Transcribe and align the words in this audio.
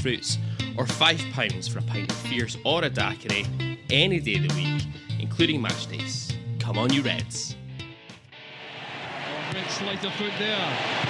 fruits, 0.00 0.38
or 0.76 0.84
£5 0.84 1.70
for 1.70 1.78
a 1.78 1.82
pint 1.82 2.10
of 2.10 2.16
fierce 2.18 2.56
or 2.64 2.84
a 2.84 2.90
daiquiri 2.90 3.46
any 3.90 4.20
day 4.20 4.36
of 4.36 4.48
the 4.48 4.54
week, 4.54 4.82
including 5.18 5.60
match 5.60 5.86
days. 5.86 6.32
Come 6.58 6.78
on, 6.78 6.92
you 6.92 7.02
Reds. 7.02 7.56
Oh, 9.54 9.66
slight 9.68 10.04
of 10.04 10.12
foot 10.14 10.32
there. 10.38 11.08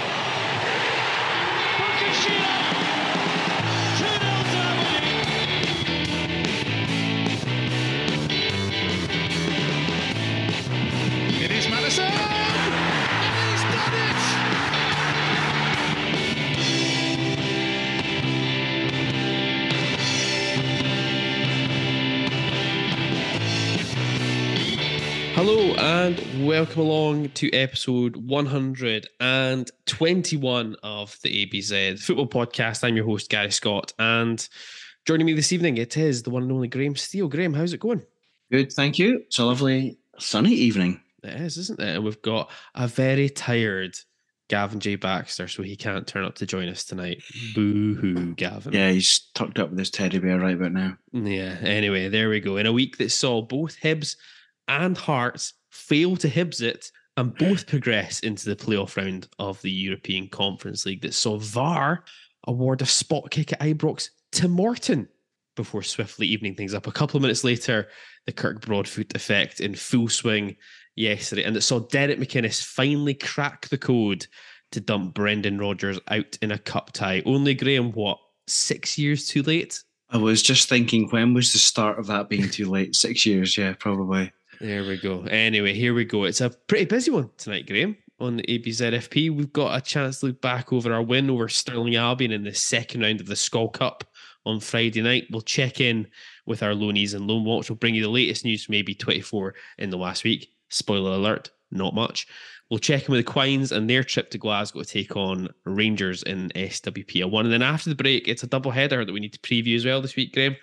It 11.40 11.50
is 11.50 11.68
Madison! 11.68 12.27
Hello 25.38 25.70
and 25.74 26.18
welcome 26.44 26.80
along 26.80 27.28
to 27.28 27.48
episode 27.52 28.16
121 28.16 30.76
of 30.82 31.16
the 31.22 31.46
ABZ 31.46 32.00
Football 32.00 32.26
Podcast. 32.26 32.82
I'm 32.82 32.96
your 32.96 33.04
host, 33.04 33.30
Gary 33.30 33.52
Scott, 33.52 33.92
and 34.00 34.48
joining 35.06 35.26
me 35.26 35.34
this 35.34 35.52
evening, 35.52 35.76
it 35.76 35.96
is 35.96 36.24
the 36.24 36.30
one 36.30 36.42
and 36.42 36.50
only 36.50 36.66
Graham 36.66 36.96
Steele. 36.96 37.28
Graham, 37.28 37.54
how's 37.54 37.72
it 37.72 37.78
going? 37.78 38.02
Good, 38.50 38.72
thank 38.72 38.98
you. 38.98 39.20
It's 39.28 39.38
a 39.38 39.44
lovely 39.44 40.00
sunny 40.18 40.54
evening. 40.54 41.00
It 41.22 41.40
is, 41.40 41.56
isn't 41.56 41.78
it? 41.78 41.94
And 41.94 42.04
we've 42.04 42.20
got 42.20 42.50
a 42.74 42.88
very 42.88 43.30
tired 43.30 43.96
Gavin 44.48 44.80
J. 44.80 44.96
Baxter, 44.96 45.46
so 45.46 45.62
he 45.62 45.76
can't 45.76 46.08
turn 46.08 46.24
up 46.24 46.34
to 46.34 46.46
join 46.46 46.68
us 46.68 46.82
tonight. 46.82 47.22
Boo 47.54 47.94
hoo, 47.94 48.34
Gavin. 48.34 48.72
Yeah, 48.72 48.90
he's 48.90 49.20
tucked 49.34 49.60
up 49.60 49.70
with 49.70 49.78
his 49.78 49.90
teddy 49.90 50.18
bear 50.18 50.40
right 50.40 50.56
about 50.56 50.72
now. 50.72 50.98
Yeah. 51.12 51.58
Anyway, 51.60 52.08
there 52.08 52.28
we 52.28 52.40
go. 52.40 52.56
In 52.56 52.66
a 52.66 52.72
week 52.72 52.98
that 52.98 53.12
saw 53.12 53.40
both 53.40 53.78
Hibs 53.78 54.16
and 54.68 54.96
Hearts 54.96 55.54
fail 55.70 56.16
to 56.16 56.28
Hibs 56.28 56.62
it 56.62 56.90
and 57.16 57.36
both 57.36 57.66
progress 57.66 58.20
into 58.20 58.48
the 58.48 58.56
playoff 58.56 58.96
round 58.96 59.28
of 59.38 59.60
the 59.62 59.70
European 59.70 60.28
Conference 60.28 60.86
League, 60.86 61.02
that 61.02 61.14
saw 61.14 61.36
VAR 61.38 62.04
award 62.46 62.80
a 62.80 62.86
spot 62.86 63.30
kick 63.30 63.52
at 63.52 63.60
Ibrox 63.60 64.10
to 64.32 64.48
Morton 64.48 65.08
before 65.56 65.82
swiftly 65.82 66.28
evening 66.28 66.54
things 66.54 66.74
up. 66.74 66.86
A 66.86 66.92
couple 66.92 67.16
of 67.16 67.22
minutes 67.22 67.42
later, 67.42 67.88
the 68.26 68.32
Kirk 68.32 68.60
Broadfoot 68.60 69.16
effect 69.16 69.58
in 69.60 69.74
full 69.74 70.08
swing 70.08 70.56
yesterday, 70.94 71.42
and 71.42 71.56
it 71.56 71.62
saw 71.62 71.80
Derek 71.80 72.20
McInnes 72.20 72.62
finally 72.62 73.14
crack 73.14 73.68
the 73.68 73.78
code 73.78 74.26
to 74.70 74.80
dump 74.80 75.14
Brendan 75.14 75.58
Rodgers 75.58 75.98
out 76.08 76.38
in 76.42 76.52
a 76.52 76.58
cup 76.58 76.92
tie. 76.92 77.22
Only 77.26 77.54
Graham, 77.54 77.90
what, 77.92 78.18
six 78.46 78.96
years 78.96 79.26
too 79.26 79.42
late? 79.42 79.82
I 80.10 80.18
was 80.18 80.42
just 80.42 80.68
thinking, 80.68 81.08
when 81.10 81.34
was 81.34 81.52
the 81.52 81.58
start 81.58 81.98
of 81.98 82.06
that 82.06 82.28
being 82.28 82.48
too 82.48 82.70
late? 82.70 82.94
Six 82.94 83.26
years, 83.26 83.58
yeah, 83.58 83.74
probably. 83.78 84.32
There 84.60 84.84
we 84.84 84.96
go. 84.96 85.22
Anyway, 85.22 85.72
here 85.72 85.94
we 85.94 86.04
go. 86.04 86.24
It's 86.24 86.40
a 86.40 86.50
pretty 86.50 86.86
busy 86.86 87.12
one 87.12 87.30
tonight, 87.36 87.66
Graham. 87.66 87.96
On 88.18 88.36
the 88.36 88.42
ABZFP, 88.42 89.30
we've 89.30 89.52
got 89.52 89.76
a 89.76 89.80
chance 89.80 90.18
to 90.18 90.26
look 90.26 90.40
back 90.40 90.72
over 90.72 90.92
our 90.92 91.02
win 91.02 91.30
over 91.30 91.48
Stirling 91.48 91.94
Albion 91.94 92.32
in 92.32 92.42
the 92.42 92.52
second 92.52 93.02
round 93.02 93.20
of 93.20 93.28
the 93.28 93.34
Skol 93.34 93.72
Cup 93.72 94.02
on 94.44 94.58
Friday 94.58 95.00
night. 95.00 95.28
We'll 95.30 95.42
check 95.42 95.80
in 95.80 96.08
with 96.44 96.64
our 96.64 96.72
loanies 96.72 97.14
and 97.14 97.28
loan 97.28 97.44
watch. 97.44 97.70
We'll 97.70 97.76
bring 97.76 97.94
you 97.94 98.02
the 98.02 98.08
latest 98.08 98.44
news 98.44 98.64
from 98.64 98.74
AB 98.74 98.94
24 98.94 99.54
in 99.78 99.90
the 99.90 99.96
last 99.96 100.24
week. 100.24 100.52
Spoiler 100.70 101.12
alert, 101.12 101.50
not 101.70 101.94
much. 101.94 102.26
We'll 102.68 102.78
check 102.80 103.08
in 103.08 103.12
with 103.12 103.24
the 103.24 103.32
Quines 103.32 103.70
and 103.70 103.88
their 103.88 104.02
trip 104.02 104.30
to 104.32 104.38
Glasgow 104.38 104.82
to 104.82 104.88
take 104.88 105.16
on 105.16 105.48
Rangers 105.64 106.24
in 106.24 106.50
SWPL1. 106.56 107.40
And 107.42 107.52
then 107.52 107.62
after 107.62 107.90
the 107.90 107.96
break, 107.96 108.26
it's 108.26 108.42
a 108.42 108.48
double 108.48 108.72
header 108.72 109.04
that 109.04 109.12
we 109.12 109.20
need 109.20 109.34
to 109.34 109.38
preview 109.38 109.76
as 109.76 109.84
well 109.84 110.02
this 110.02 110.16
week, 110.16 110.34
Graham. 110.34 110.56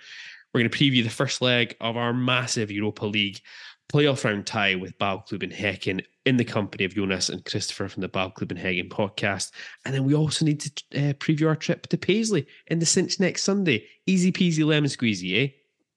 We're 0.52 0.60
going 0.60 0.70
to 0.70 0.78
preview 0.78 1.02
the 1.02 1.10
first 1.10 1.40
leg 1.40 1.76
of 1.80 1.96
our 1.96 2.12
massive 2.12 2.70
Europa 2.70 3.06
League 3.06 3.40
playoff 3.88 4.24
round 4.24 4.46
tie 4.46 4.74
with 4.74 4.98
Bollklubben 4.98 5.54
Häcken 5.54 6.04
in 6.24 6.36
the 6.36 6.44
company 6.44 6.84
of 6.84 6.94
Jonas 6.94 7.28
and 7.28 7.44
Christopher 7.44 7.88
from 7.88 8.02
the 8.02 8.08
Bollklubben 8.08 8.60
Häcken 8.60 8.88
podcast. 8.88 9.52
And 9.84 9.94
then 9.94 10.04
we 10.04 10.14
also 10.14 10.44
need 10.44 10.60
to 10.60 10.70
uh, 10.94 11.12
preview 11.14 11.48
our 11.48 11.56
trip 11.56 11.86
to 11.88 11.96
Paisley 11.96 12.46
in 12.66 12.78
the 12.78 12.86
cinch 12.86 13.20
next 13.20 13.44
Sunday. 13.44 13.86
Easy 14.06 14.32
peasy 14.32 14.64
lemon 14.64 14.90
squeezy, 14.90 15.44
eh? 15.44 15.52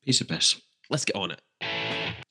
Piece 0.06 0.22
of 0.22 0.28
piss. 0.28 0.62
Let's 0.90 1.06
get 1.06 1.16
on 1.16 1.32
it. 1.32 1.42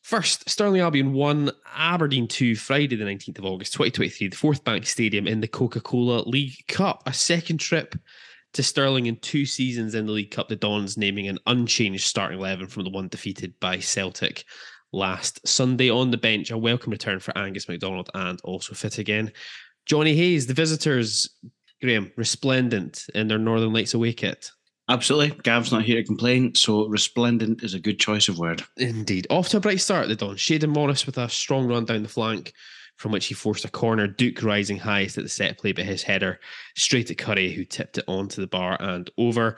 First, 0.03 0.49
Stirling 0.49 0.81
Albion 0.81 1.13
won 1.13 1.51
Aberdeen 1.77 2.29
2 2.29 2.57
Friday, 2.57 2.97
the 2.97 3.05
19th 3.05 3.41
of 3.41 3.45
August, 3.45 3.75
2023, 3.75 4.29
the 4.29 4.37
Forthbank 4.37 4.87
Stadium 4.87 5.27
in 5.27 5.41
the 5.41 5.49
Coca 5.49 5.83
Cola 5.83 6.23
League 6.27 6.67
Cup. 6.67 7.03
A 7.05 7.13
second 7.13 7.59
trip 7.59 7.95
to 8.55 8.63
Stirling 8.63 9.05
in 9.05 9.17
two 9.17 9.45
seasons 9.45 9.95
in 9.95 10.07
the 10.07 10.13
League 10.13 10.31
Cup, 10.31 10.49
the 10.49 10.57
Dons 10.57 10.97
naming 10.97 11.29
an 11.29 11.39
unchanged 11.47 12.07
starting 12.07 12.39
11 12.39 12.69
from 12.69 12.85
the 12.85 12.91
one 12.91 13.09
defeated 13.09 13.53
by 13.61 13.79
Celtic 13.79 14.45
last 14.93 15.47
Sunday. 15.47 15.91
On 15.91 16.11
the 16.11 16.17
bench, 16.17 16.51
a 16.51 16.59
welcome 16.59 16.91
return 16.91 17.21
for 17.21 17.37
Angus 17.37 17.69
McDonald 17.69 18.11
and 18.15 18.41
also 18.45 18.75
fit 18.75 18.99
again. 18.99 19.33
Johnny 19.87 20.15
Hayes, 20.15 20.47
the 20.47 20.55
visitors, 20.55 21.29
Graham, 21.81 22.13
resplendent 22.17 23.07
in 23.15 23.29
their 23.29 23.39
Northern 23.39 23.73
Lights 23.73 23.95
away 23.95 24.13
kit. 24.13 24.51
Absolutely. 24.91 25.39
Gav's 25.43 25.71
not 25.71 25.85
here 25.85 25.97
to 25.97 26.05
complain, 26.05 26.55
so 26.55 26.87
resplendent 26.89 27.63
is 27.63 27.75
a 27.75 27.81
good 27.81 28.01
choice 28.01 28.29
of 28.29 28.39
word. 28.39 28.65
Indeed. 28.79 29.27
Off 29.29 29.49
to 29.51 29.59
a 29.59 29.61
bright 29.61 29.81
start, 29.81 30.09
the 30.09 30.17
Don. 30.17 30.37
Shayden 30.37 30.71
Morris 30.71 31.05
with 31.05 31.19
a 31.19 31.29
strong 31.29 31.69
run 31.69 31.85
down 31.85 32.03
the 32.03 32.09
flank, 32.09 32.55
from 32.97 33.13
which 33.13 33.27
he 33.27 33.35
forced 33.35 33.67
a 33.67 33.71
corner. 33.71 34.07
Duk 34.07 34.43
rising 34.43 34.79
highest 34.79 35.19
at 35.19 35.25
the 35.25 35.31
set 35.31 35.59
play, 35.59 35.73
but 35.73 35.85
his 35.85 36.03
header 36.03 36.41
straight 36.75 37.11
at 37.11 37.19
Curry, 37.19 37.53
who 37.53 37.65
tipped 37.65 37.99
it 37.99 38.05
onto 38.09 38.41
the 38.41 38.47
bar 38.47 38.81
and 38.81 39.11
over. 39.19 39.57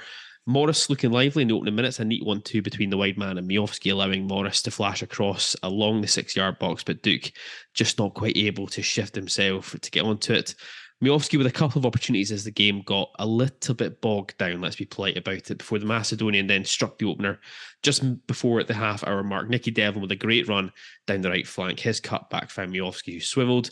Morris 0.51 0.91
looking 0.91 1.13
lively 1.13 1.43
in 1.43 1.49
the 1.49 1.55
opening 1.55 1.77
minutes, 1.77 2.01
a 2.01 2.05
neat 2.05 2.25
one 2.25 2.43
two 2.43 2.61
between 2.61 2.91
the 2.91 2.97
wide 2.97 3.17
man 3.17 3.39
and 3.39 3.49
Miovski, 3.49 3.93
allowing 3.93 4.27
Morris 4.27 4.63
to 4.63 4.71
flash 4.71 5.01
across 5.01 5.55
along 5.63 6.01
the 6.01 6.09
six 6.09 6.35
yard 6.35 6.59
box, 6.59 6.83
but 6.83 7.03
Duk 7.03 7.33
just 7.73 7.99
not 7.99 8.15
quite 8.15 8.37
able 8.37 8.67
to 8.67 8.83
shift 8.83 9.15
himself 9.15 9.79
to 9.81 9.91
get 9.91 10.05
onto 10.05 10.33
it. 10.33 10.57
Miovski 11.03 11.39
with 11.39 11.47
a 11.47 11.53
couple 11.53 11.79
of 11.79 11.87
opportunities 11.87 12.33
as 12.33 12.45
the 12.45 12.51
game 12.51 12.83
got 12.83 13.11
a 13.21 13.27
little 13.27 13.75
bit 13.75 14.01
bogged 14.03 14.37
down, 14.39 14.61
let's 14.61 14.77
be 14.77 14.85
polite 14.85 15.17
about 15.17 15.51
it, 15.51 15.59
before 15.59 15.79
the 15.79 15.87
Macedonian 15.87 16.47
then 16.47 16.65
struck 16.65 16.99
the 16.99 17.07
opener 17.07 17.39
just 17.83 18.27
before 18.27 18.63
the 18.65 18.75
half 18.75 19.07
hour 19.07 19.23
mark. 19.23 19.49
Nicky 19.49 19.71
Devlin 19.71 20.03
with 20.03 20.11
a 20.11 20.17
great 20.17 20.49
run 20.49 20.73
down 21.07 21.21
the 21.23 21.31
right 21.31 21.47
flank. 21.47 21.79
His 21.79 22.01
cut 22.01 22.29
back 22.29 22.51
found 22.51 22.73
Miovski, 22.73 23.15
who 23.15 23.21
swiveled, 23.21 23.71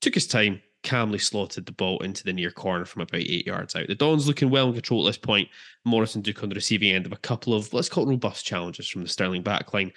took 0.00 0.14
his 0.14 0.26
time, 0.28 0.62
calmly 0.84 1.18
slotted 1.18 1.66
the 1.66 1.72
ball 1.72 1.98
into 2.00 2.22
the 2.22 2.32
near 2.32 2.50
corner 2.50 2.84
from 2.84 3.02
about 3.02 3.20
eight 3.20 3.46
yards 3.46 3.74
out. 3.74 3.88
The 3.88 3.94
Dons 3.94 4.28
looking 4.28 4.50
well 4.50 4.68
in 4.68 4.74
control 4.74 5.06
at 5.06 5.10
this 5.10 5.18
point. 5.18 5.48
Morris 5.84 6.14
and 6.14 6.22
Duk 6.22 6.42
on 6.42 6.50
the 6.50 6.54
receiving 6.54 6.92
end 6.92 7.06
of 7.06 7.12
a 7.12 7.16
couple 7.16 7.54
of, 7.54 7.72
let's 7.72 7.88
call 7.88 8.04
it 8.04 8.10
robust 8.10 8.44
challenges 8.44 8.88
from 8.88 9.02
the 9.02 9.08
Stirling 9.08 9.42
backline 9.42 9.92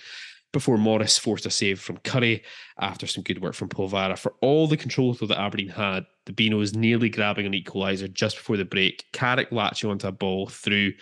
before 0.53 0.77
Morris 0.77 1.17
forced 1.17 1.45
a 1.45 1.51
save 1.51 1.79
from 1.79 1.97
Curry 1.97 2.43
after 2.79 3.05
some 3.05 3.23
good 3.23 3.41
work 3.41 3.53
from 3.53 3.69
Polvara. 3.69 4.17
For 4.17 4.33
all 4.41 4.67
the 4.67 4.77
control 4.77 5.13
though 5.13 5.27
that 5.27 5.39
Aberdeen 5.39 5.69
had, 5.69 6.05
the 6.25 6.33
Binos 6.33 6.75
nearly 6.75 7.09
grabbing 7.09 7.45
an 7.45 7.53
equaliser 7.53 8.11
just 8.11 8.37
before 8.37 8.57
the 8.57 8.65
break. 8.65 9.05
Carrick 9.11 9.51
latching 9.51 9.89
onto 9.89 10.07
a 10.07 10.11
ball 10.11 10.47
through. 10.47 10.93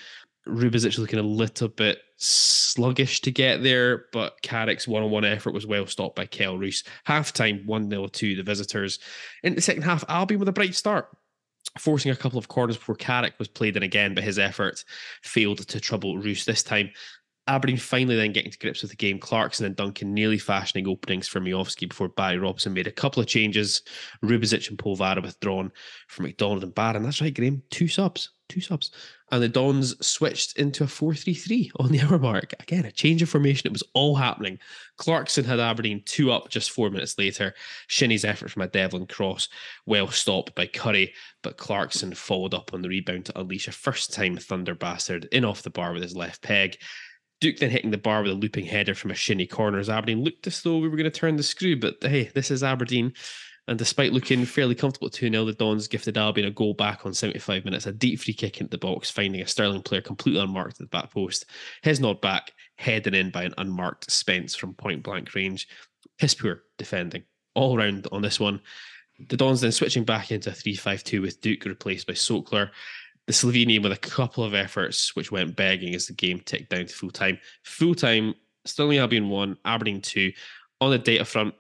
Rubezic 0.47 0.97
looking 0.97 1.19
a 1.19 1.23
little 1.23 1.67
bit 1.67 1.99
sluggish 2.17 3.21
to 3.21 3.31
get 3.31 3.63
there, 3.63 4.05
but 4.11 4.41
Carrick's 4.41 4.87
one 4.87 5.03
on 5.03 5.11
one 5.11 5.25
effort 5.25 5.53
was 5.53 5.65
well 5.65 5.85
stopped 5.87 6.15
by 6.15 6.25
Kelle 6.25 6.57
Roos. 6.57 6.83
Half 7.03 7.33
time, 7.33 7.63
1 7.65 7.89
0 7.89 8.07
to 8.07 8.35
the 8.35 8.43
visitors. 8.43 8.99
In 9.43 9.55
the 9.55 9.61
second 9.61 9.83
half, 9.83 10.03
Albion 10.07 10.39
with 10.39 10.49
a 10.49 10.53
bright 10.53 10.75
start 10.75 11.09
forcing 11.79 12.11
a 12.11 12.15
couple 12.15 12.39
of 12.39 12.47
corners 12.47 12.77
before 12.77 12.95
Carrick 12.95 13.33
was 13.37 13.47
played 13.47 13.75
in 13.75 13.83
again, 13.83 14.15
but 14.15 14.23
his 14.23 14.39
effort 14.39 14.83
failed 15.23 15.67
to 15.67 15.79
trouble 15.79 16.17
Roos 16.17 16.45
this 16.45 16.63
time. 16.63 16.89
Aberdeen 17.47 17.77
finally 17.77 18.15
then 18.15 18.31
getting 18.31 18.51
to 18.51 18.57
grips 18.57 18.81
with 18.81 18.89
the 18.89 18.97
game. 18.97 19.19
Clarkson 19.19 19.67
and 19.67 19.75
Duncan 19.75 20.13
nearly 20.13 20.39
fashioning 20.39 20.87
openings 20.87 21.27
for 21.27 21.39
Miovski 21.39 21.87
before 21.87 22.09
Barry 22.09 22.39
Robson 22.39 22.73
made 22.73 22.87
a 22.87 22.91
couple 22.91 23.21
of 23.21 23.27
changes. 23.27 23.83
Rubezic 24.23 24.69
and 24.69 24.79
Polvara 24.79 25.21
withdrawn 25.21 25.71
from 26.07 26.25
McDonald 26.25 26.63
and 26.63 26.73
Barron. 26.73 27.03
That's 27.03 27.21
right, 27.21 27.33
Graham. 27.33 27.61
Two 27.69 27.87
subs. 27.87 28.31
two 28.49 28.61
subs. 28.61 28.91
And 29.31 29.41
the 29.41 29.49
Dons 29.49 29.95
switched 30.05 30.57
into 30.57 30.83
a 30.83 30.87
4 30.87 31.15
3 31.15 31.33
3 31.33 31.71
on 31.79 31.91
the 31.91 32.01
hour 32.03 32.19
mark. 32.19 32.53
Again, 32.59 32.85
a 32.85 32.91
change 32.91 33.21
of 33.21 33.29
formation. 33.29 33.67
It 33.67 33.73
was 33.73 33.83
all 33.93 34.15
happening. 34.15 34.59
Clarkson 34.97 35.45
had 35.45 35.59
Aberdeen 35.59 36.03
two 36.05 36.31
up 36.31 36.49
just 36.49 36.71
four 36.71 36.89
minutes 36.89 37.17
later. 37.17 37.53
Shinnie's 37.87 38.25
effort 38.25 38.51
from 38.51 38.61
a 38.61 38.67
Devlin 38.67 39.07
cross, 39.07 39.49
well 39.85 40.09
stopped 40.09 40.53
by 40.55 40.67
Curry, 40.67 41.13
but 41.41 41.57
Clarkson 41.57 42.13
followed 42.13 42.53
up 42.53 42.73
on 42.73 42.81
the 42.81 42.89
rebound 42.89 43.25
to 43.25 43.39
unleash 43.39 43.67
a 43.67 43.71
first 43.71 44.13
time 44.13 44.37
Thunder 44.37 44.75
bastard 44.75 45.27
in 45.31 45.43
off 45.43 45.63
the 45.63 45.69
bar 45.69 45.93
with 45.93 46.03
his 46.03 46.15
left 46.15 46.41
peg. 46.41 46.77
Duk 47.41 47.57
then 47.57 47.69
hitting 47.69 47.91
the 47.91 47.97
bar 47.97 48.21
with 48.21 48.31
a 48.31 48.35
looping 48.35 48.65
header 48.65 48.95
from 48.95 49.11
a 49.11 49.15
Shinnie 49.15 49.47
corner 49.47 49.79
as 49.79 49.89
Aberdeen 49.89 50.23
looked 50.23 50.47
as 50.47 50.61
though 50.61 50.77
we 50.77 50.87
were 50.87 50.97
going 50.97 51.03
to 51.03 51.19
turn 51.19 51.35
the 51.35 51.43
screw, 51.43 51.77
but 51.77 51.95
hey, 52.01 52.31
this 52.33 52.49
is 52.49 52.63
Aberdeen. 52.63 53.13
And 53.67 53.79
despite 53.79 54.13
looking 54.13 54.45
fairly 54.45 54.75
comfortable 54.75 55.09
2 55.09 55.29
0, 55.29 55.45
the 55.45 55.53
Dons 55.53 55.87
gifted 55.87 56.17
Albion 56.17 56.47
a 56.47 56.51
goal 56.51 56.75
back 56.75 57.05
on 57.05 57.13
75 57.13 57.65
minutes, 57.65 57.87
a 57.87 57.91
deep 57.91 58.19
free 58.19 58.33
kick 58.33 58.61
into 58.61 58.69
the 58.69 58.77
box, 58.77 59.09
finding 59.09 59.41
a 59.41 59.47
Stirling 59.47 59.81
player 59.81 60.01
completely 60.01 60.41
unmarked 60.41 60.73
at 60.73 60.77
the 60.79 60.97
back 60.97 61.11
post. 61.11 61.45
His 61.81 61.99
nod 61.99 62.21
back, 62.21 62.51
headed 62.77 63.15
in 63.15 63.31
by 63.31 63.43
an 63.43 63.55
unmarked 63.57 64.11
Spence 64.11 64.55
from 64.55 64.75
point 64.75 65.01
blank 65.01 65.33
range. 65.33 65.67
Piss 66.19 66.35
poor 66.35 66.63
defending 66.77 67.23
all 67.55 67.77
round 67.77 68.07
on 68.11 68.21
this 68.21 68.39
one. 68.39 68.61
The 69.29 69.37
Dons 69.37 69.61
then 69.61 69.71
switching 69.71 70.03
back 70.03 70.31
into 70.31 70.51
a 70.51 70.53
3 70.53 70.75
5 70.75 71.03
2 71.03 71.21
with 71.21 71.41
Duk 71.41 71.65
replaced 71.65 72.05
by 72.05 72.13
Sokler. 72.13 72.69
The 73.25 73.33
Slovenian 73.33 73.81
with 73.81 73.91
a 73.91 73.97
couple 73.97 74.43
of 74.43 74.53
efforts 74.53 75.15
which 75.15 75.31
went 75.31 75.55
begging 75.55 75.95
as 75.95 76.05
the 76.05 76.13
game 76.13 76.39
ticked 76.41 76.69
down 76.69 76.85
to 76.85 76.93
full 76.93 77.09
time. 77.09 77.39
Full 77.63 77.95
time, 77.95 78.35
Stirling 78.65 78.99
Albion 78.99 79.29
1, 79.29 79.57
Aberdeen 79.65 80.01
2. 80.01 80.31
On 80.81 80.91
the 80.91 80.99
data 80.99 81.25
front, 81.25 81.55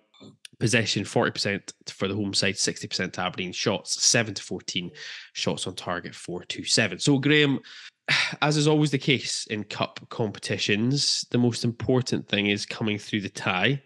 possession 0.59 1.03
40% 1.03 1.73
for 1.87 2.07
the 2.07 2.15
home 2.15 2.33
side 2.33 2.55
60% 2.55 3.13
to 3.13 3.21
aberdeen 3.21 3.51
shots 3.51 4.03
7 4.03 4.33
to 4.33 4.43
14 4.43 4.91
shots 5.33 5.67
on 5.67 5.75
target 5.75 6.15
4 6.15 6.43
to 6.45 6.63
7 6.63 6.99
so 6.99 7.19
graham 7.19 7.59
as 8.41 8.57
is 8.57 8.67
always 8.67 8.91
the 8.91 8.97
case 8.97 9.45
in 9.47 9.63
cup 9.63 9.99
competitions 10.09 11.25
the 11.31 11.37
most 11.37 11.63
important 11.63 12.27
thing 12.27 12.47
is 12.47 12.65
coming 12.65 12.97
through 12.97 13.21
the 13.21 13.29
tie. 13.29 13.81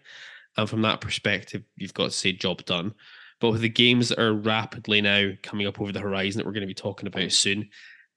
And 0.56 0.68
from 0.68 0.82
that 0.82 1.00
perspective 1.00 1.62
you've 1.76 1.94
got 1.94 2.04
to 2.06 2.10
say 2.10 2.32
job 2.32 2.64
done. 2.64 2.94
But 3.40 3.52
with 3.52 3.62
the 3.62 3.68
games 3.68 4.10
that 4.10 4.20
are 4.20 4.34
rapidly 4.34 5.00
now 5.00 5.30
coming 5.42 5.66
up 5.66 5.80
over 5.80 5.92
the 5.92 6.00
horizon 6.00 6.38
that 6.38 6.46
we're 6.46 6.52
going 6.52 6.62
to 6.62 6.66
be 6.66 6.74
talking 6.74 7.06
about 7.06 7.32
soon 7.32 7.68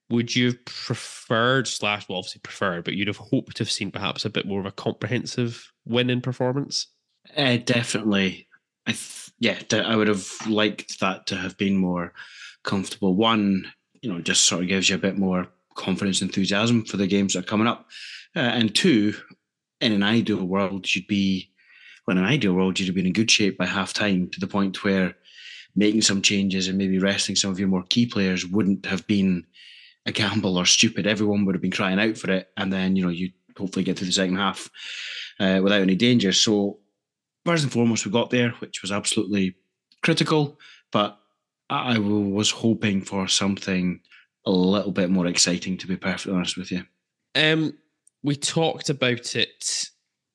would 0.10 0.36
you 0.36 0.48
have 0.48 0.66
preferred 0.66 1.66
slash 1.66 2.08
well 2.10 2.18
obviously 2.18 2.42
preferred 2.44 2.84
but 2.84 2.94
you'd 2.94 3.08
have 3.08 3.18
hoped 3.18 3.56
to 3.56 3.64
have 3.64 3.72
seen 3.72 3.90
perhaps 3.90 4.26
a 4.26 4.30
bit 4.30 4.46
more 4.46 4.60
of 4.60 4.66
a 4.66 4.72
comprehensive 4.72 5.72
win 5.86 6.10
in 6.10 6.20
performance 6.20 6.88
uh, 7.36 7.58
definitely. 7.58 8.48
I 8.88 8.92
th- 8.92 9.32
yeah, 9.40 9.62
I 9.72 9.96
would 9.96 10.08
have 10.08 10.28
liked 10.48 11.00
that 11.00 11.28
to 11.28 11.36
have 11.36 11.58
been 11.58 11.76
more 11.76 12.14
comfortable. 12.64 13.16
One, 13.16 13.72
you 14.02 14.12
know, 14.12 14.20
just 14.22 14.46
sort 14.46 14.62
of 14.62 14.68
gives 14.68 14.90
you 14.90 14.96
a 14.96 15.00
bit 15.00 15.18
more 15.18 15.48
confidence, 15.76 16.22
enthusiasm 16.22 16.86
for 16.86 16.98
the 16.98 17.08
games 17.08 17.34
that 17.34 17.40
are 17.40 17.48
coming 17.48 17.68
up. 17.68 17.88
Uh, 18.36 18.40
and 18.40 18.74
two, 18.74 19.14
in 19.82 19.92
an 19.92 20.04
ideal 20.04 20.44
world, 20.46 20.94
you'd 20.94 21.08
be, 21.08 21.52
well, 22.08 22.18
in 22.18 22.24
an 22.24 22.30
ideal 22.30 22.54
world, 22.54 22.80
you'd 22.80 22.88
have 22.88 22.96
been 22.96 23.06
in 23.06 23.14
good 23.14 23.32
shape 23.32 23.58
by 23.58 23.66
half 23.66 23.94
time 23.94 24.30
to 24.30 24.40
the 24.40 24.48
point 24.48 24.84
where 24.84 25.16
making 25.76 26.02
some 26.02 26.22
changes 26.22 26.68
and 26.68 26.78
maybe 26.78 27.00
resting 27.00 27.36
some 27.36 27.52
of 27.52 27.60
your 27.60 27.68
more 27.68 27.84
key 27.90 28.06
players 28.06 28.46
wouldn't 28.46 28.86
have 28.86 29.06
been 29.08 29.46
a 30.06 30.12
gamble 30.12 30.58
or 30.58 30.66
stupid. 30.66 31.08
Everyone 31.08 31.46
would 31.46 31.56
have 31.56 31.62
been 31.62 31.72
crying 31.72 32.00
out 32.00 32.18
for 32.18 32.32
it. 32.32 32.50
And 32.58 32.72
then, 32.72 32.96
you 32.96 33.04
know, 33.04 33.10
you'd 33.10 33.34
hopefully 33.58 33.84
get 33.84 33.98
through 33.98 34.08
the 34.08 34.14
second 34.14 34.36
half 34.36 34.70
uh, 35.40 35.60
without 35.64 35.82
any 35.82 35.96
danger. 35.96 36.32
So 36.32 36.80
first 37.46 37.64
and 37.64 37.72
foremost, 37.72 38.06
we 38.06 38.12
got 38.12 38.30
there, 38.30 38.52
which 38.60 38.82
was 38.82 38.92
absolutely 38.92 39.56
critical. 40.02 40.60
But 40.92 41.18
I 41.70 41.98
was 41.98 42.52
hoping 42.52 43.02
for 43.02 43.28
something 43.28 44.00
a 44.46 44.52
little 44.52 44.92
bit 44.92 45.10
more 45.10 45.28
exciting, 45.28 45.78
to 45.78 45.88
be 45.88 45.98
perfectly 45.98 46.34
honest 46.34 46.58
with 46.58 46.72
you. 46.72 46.84
Um, 47.36 47.78
we 48.22 48.36
talked 48.36 48.90
about 48.90 49.36
it 49.36 49.90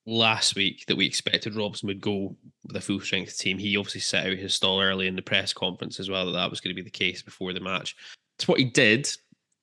last 0.06 0.56
week 0.56 0.86
that 0.86 0.96
we 0.96 1.06
expected 1.06 1.54
Robson 1.54 1.86
would 1.86 2.00
go 2.00 2.34
with 2.66 2.76
a 2.76 2.80
full 2.80 3.00
strength 3.00 3.38
team. 3.38 3.58
He 3.58 3.76
obviously 3.76 4.00
set 4.00 4.26
out 4.26 4.38
his 4.38 4.54
stall 4.54 4.80
early 4.80 5.06
in 5.06 5.16
the 5.16 5.22
press 5.22 5.52
conference 5.52 6.00
as 6.00 6.08
well 6.08 6.26
that 6.26 6.32
that 6.32 6.50
was 6.50 6.60
going 6.60 6.74
to 6.74 6.82
be 6.82 6.84
the 6.84 6.90
case 6.90 7.22
before 7.22 7.52
the 7.52 7.60
match. 7.60 7.94
It's 8.38 8.48
what 8.48 8.58
he 8.58 8.64
did. 8.64 9.08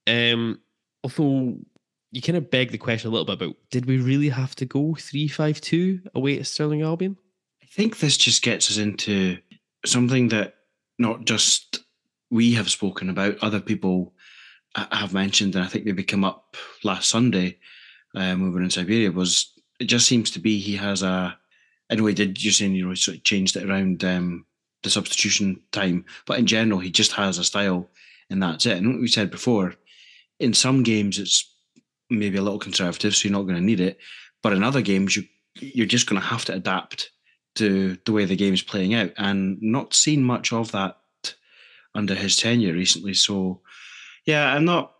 Um, 0.07 0.59
although 1.03 1.57
you 2.11 2.21
kind 2.21 2.37
of 2.37 2.51
beg 2.51 2.71
the 2.71 2.77
question 2.77 3.09
a 3.09 3.11
little 3.11 3.25
bit 3.25 3.41
about 3.41 3.55
did 3.71 3.85
we 3.87 3.97
really 3.97 4.29
have 4.29 4.55
to 4.55 4.65
go 4.65 4.95
three 4.99 5.27
five 5.27 5.59
two 5.61 5.99
away 6.13 6.39
at 6.39 6.45
Stirling 6.45 6.83
Albion? 6.83 7.17
Think 7.75 7.99
this 7.99 8.15
just 8.15 8.41
gets 8.41 8.71
us 8.71 8.77
into 8.77 9.37
something 9.85 10.29
that 10.29 10.55
not 10.97 11.25
just 11.25 11.83
we 12.31 12.53
have 12.53 12.71
spoken 12.71 13.09
about, 13.09 13.37
other 13.41 13.59
people 13.59 14.13
have 14.75 15.13
mentioned, 15.13 15.55
and 15.55 15.63
I 15.63 15.67
think 15.67 15.85
maybe 15.85 16.03
come 16.03 16.23
up 16.23 16.55
last 16.85 17.09
Sunday 17.09 17.57
um, 18.15 18.39
when 18.39 18.49
we 18.49 18.55
were 18.55 18.61
in 18.61 18.69
Siberia. 18.69 19.11
Was 19.11 19.51
it 19.79 19.85
just 19.85 20.07
seems 20.07 20.31
to 20.31 20.39
be 20.39 20.57
he 20.59 20.77
has 20.77 21.03
a. 21.03 21.37
He 21.89 22.13
did. 22.13 22.41
You're 22.41 22.53
saying 22.53 22.75
you 22.75 22.85
know 22.85 22.91
he 22.91 22.95
sort 22.95 23.17
of 23.17 23.23
changed 23.23 23.57
it 23.57 23.69
around 23.69 24.05
um, 24.05 24.45
the 24.83 24.89
substitution 24.89 25.61
time, 25.73 26.05
but 26.25 26.39
in 26.39 26.45
general 26.45 26.79
he 26.79 26.89
just 26.89 27.11
has 27.11 27.37
a 27.37 27.43
style, 27.43 27.89
and 28.29 28.41
that's 28.41 28.65
it. 28.65 28.77
And 28.77 28.87
what 28.87 29.01
we 29.01 29.07
said 29.09 29.29
before, 29.29 29.75
in 30.39 30.53
some 30.53 30.81
games 30.81 31.19
it's 31.19 31.53
maybe 32.09 32.37
a 32.37 32.41
little 32.41 32.59
conservative, 32.59 33.15
so 33.15 33.27
you're 33.27 33.37
not 33.37 33.43
going 33.43 33.55
to 33.55 33.61
need 33.61 33.81
it, 33.81 33.99
but 34.41 34.53
in 34.53 34.63
other 34.63 34.81
games 34.81 35.17
you 35.17 35.25
you're 35.59 35.85
just 35.85 36.07
going 36.07 36.21
to 36.21 36.27
have 36.27 36.45
to 36.45 36.53
adapt 36.53 37.11
to 37.55 37.97
the 38.05 38.11
way 38.11 38.25
the 38.25 38.35
game 38.35 38.53
is 38.53 38.61
playing 38.61 38.93
out, 38.93 39.11
and 39.17 39.61
not 39.61 39.93
seen 39.93 40.23
much 40.23 40.53
of 40.53 40.71
that 40.71 40.97
under 41.93 42.13
his 42.15 42.37
tenure 42.37 42.73
recently. 42.73 43.13
So, 43.13 43.61
yeah, 44.25 44.53
I'm 44.53 44.65
not. 44.65 44.93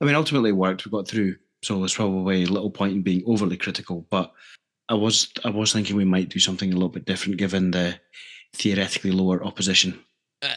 I 0.00 0.04
mean, 0.04 0.14
ultimately 0.14 0.50
it 0.50 0.54
worked. 0.56 0.84
We 0.84 0.90
got 0.90 1.08
through, 1.08 1.36
so 1.62 1.78
there's 1.78 1.94
probably 1.94 2.46
little 2.46 2.70
point 2.70 2.94
in 2.94 3.02
being 3.02 3.22
overly 3.26 3.56
critical. 3.56 4.06
But 4.10 4.32
I 4.88 4.94
was 4.94 5.32
I 5.44 5.50
was 5.50 5.72
thinking 5.72 5.96
we 5.96 6.04
might 6.04 6.28
do 6.28 6.38
something 6.38 6.70
a 6.70 6.74
little 6.74 6.88
bit 6.88 7.04
different 7.04 7.38
given 7.38 7.70
the 7.70 7.98
theoretically 8.54 9.10
lower 9.10 9.44
opposition. 9.44 9.98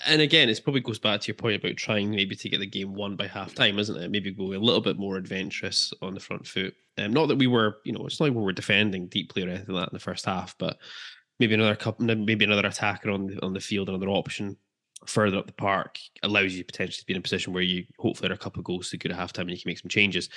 And 0.06 0.22
again, 0.22 0.50
it 0.50 0.60
probably 0.64 0.82
goes 0.82 1.00
back 1.00 1.22
to 1.22 1.28
your 1.28 1.36
point 1.36 1.64
about 1.64 1.78
trying 1.78 2.12
maybe 2.12 2.36
to 2.36 2.50
get 2.50 2.60
the 2.60 2.66
game 2.66 2.94
won 2.94 3.16
by 3.16 3.28
half 3.28 3.56
time, 3.56 3.80
isn't 3.80 3.96
it? 3.96 4.12
Maybe 4.12 4.32
go 4.32 4.52
a 4.52 4.58
little 4.58 4.82
bit 4.82 4.98
more 4.98 5.16
adventurous 5.16 5.94
on 6.02 6.14
the 6.14 6.20
front 6.20 6.46
foot. 6.46 6.74
Um, 6.98 7.14
not 7.14 7.28
that 7.28 7.38
we 7.38 7.48
were, 7.48 7.78
you 7.86 7.94
know, 7.94 8.06
it's 8.06 8.20
not 8.20 8.28
like 8.28 8.36
we 8.36 8.44
were 8.44 8.52
defending 8.52 9.08
deeply 9.08 9.44
or 9.44 9.50
anything 9.50 9.74
like 9.74 9.86
that 9.86 9.94
in 9.94 9.96
the 9.96 10.00
first 10.04 10.26
half, 10.26 10.58
but 10.58 10.78
maybe 11.40 11.54
another 11.54 11.76
couple, 11.76 12.06
maybe 12.06 12.46
another 12.46 12.68
attacker 12.68 13.12
on 13.12 13.28
the, 13.28 13.46
on 13.46 13.54
the 13.54 13.60
field, 13.60 13.90
another 13.90 14.10
option 14.10 14.58
further 15.06 15.38
up 15.38 15.46
the 15.46 15.54
park 15.54 16.00
allows 16.24 16.54
you 16.54 16.64
potentially 16.64 17.00
to 17.00 17.06
be 17.06 17.14
in 17.14 17.20
a 17.20 17.22
position 17.22 17.54
where 17.54 17.64
you 17.64 17.86
hopefully 18.00 18.30
are 18.30 18.34
a 18.34 18.38
couple 18.38 18.60
of 18.60 18.66
goals 18.66 18.90
to 18.90 18.98
good 18.98 19.12
at 19.12 19.18
halftime 19.18 19.42
and 19.42 19.52
you 19.52 19.58
can 19.58 19.70
make 19.70 19.80
some 19.80 19.90
changes. 19.90 20.30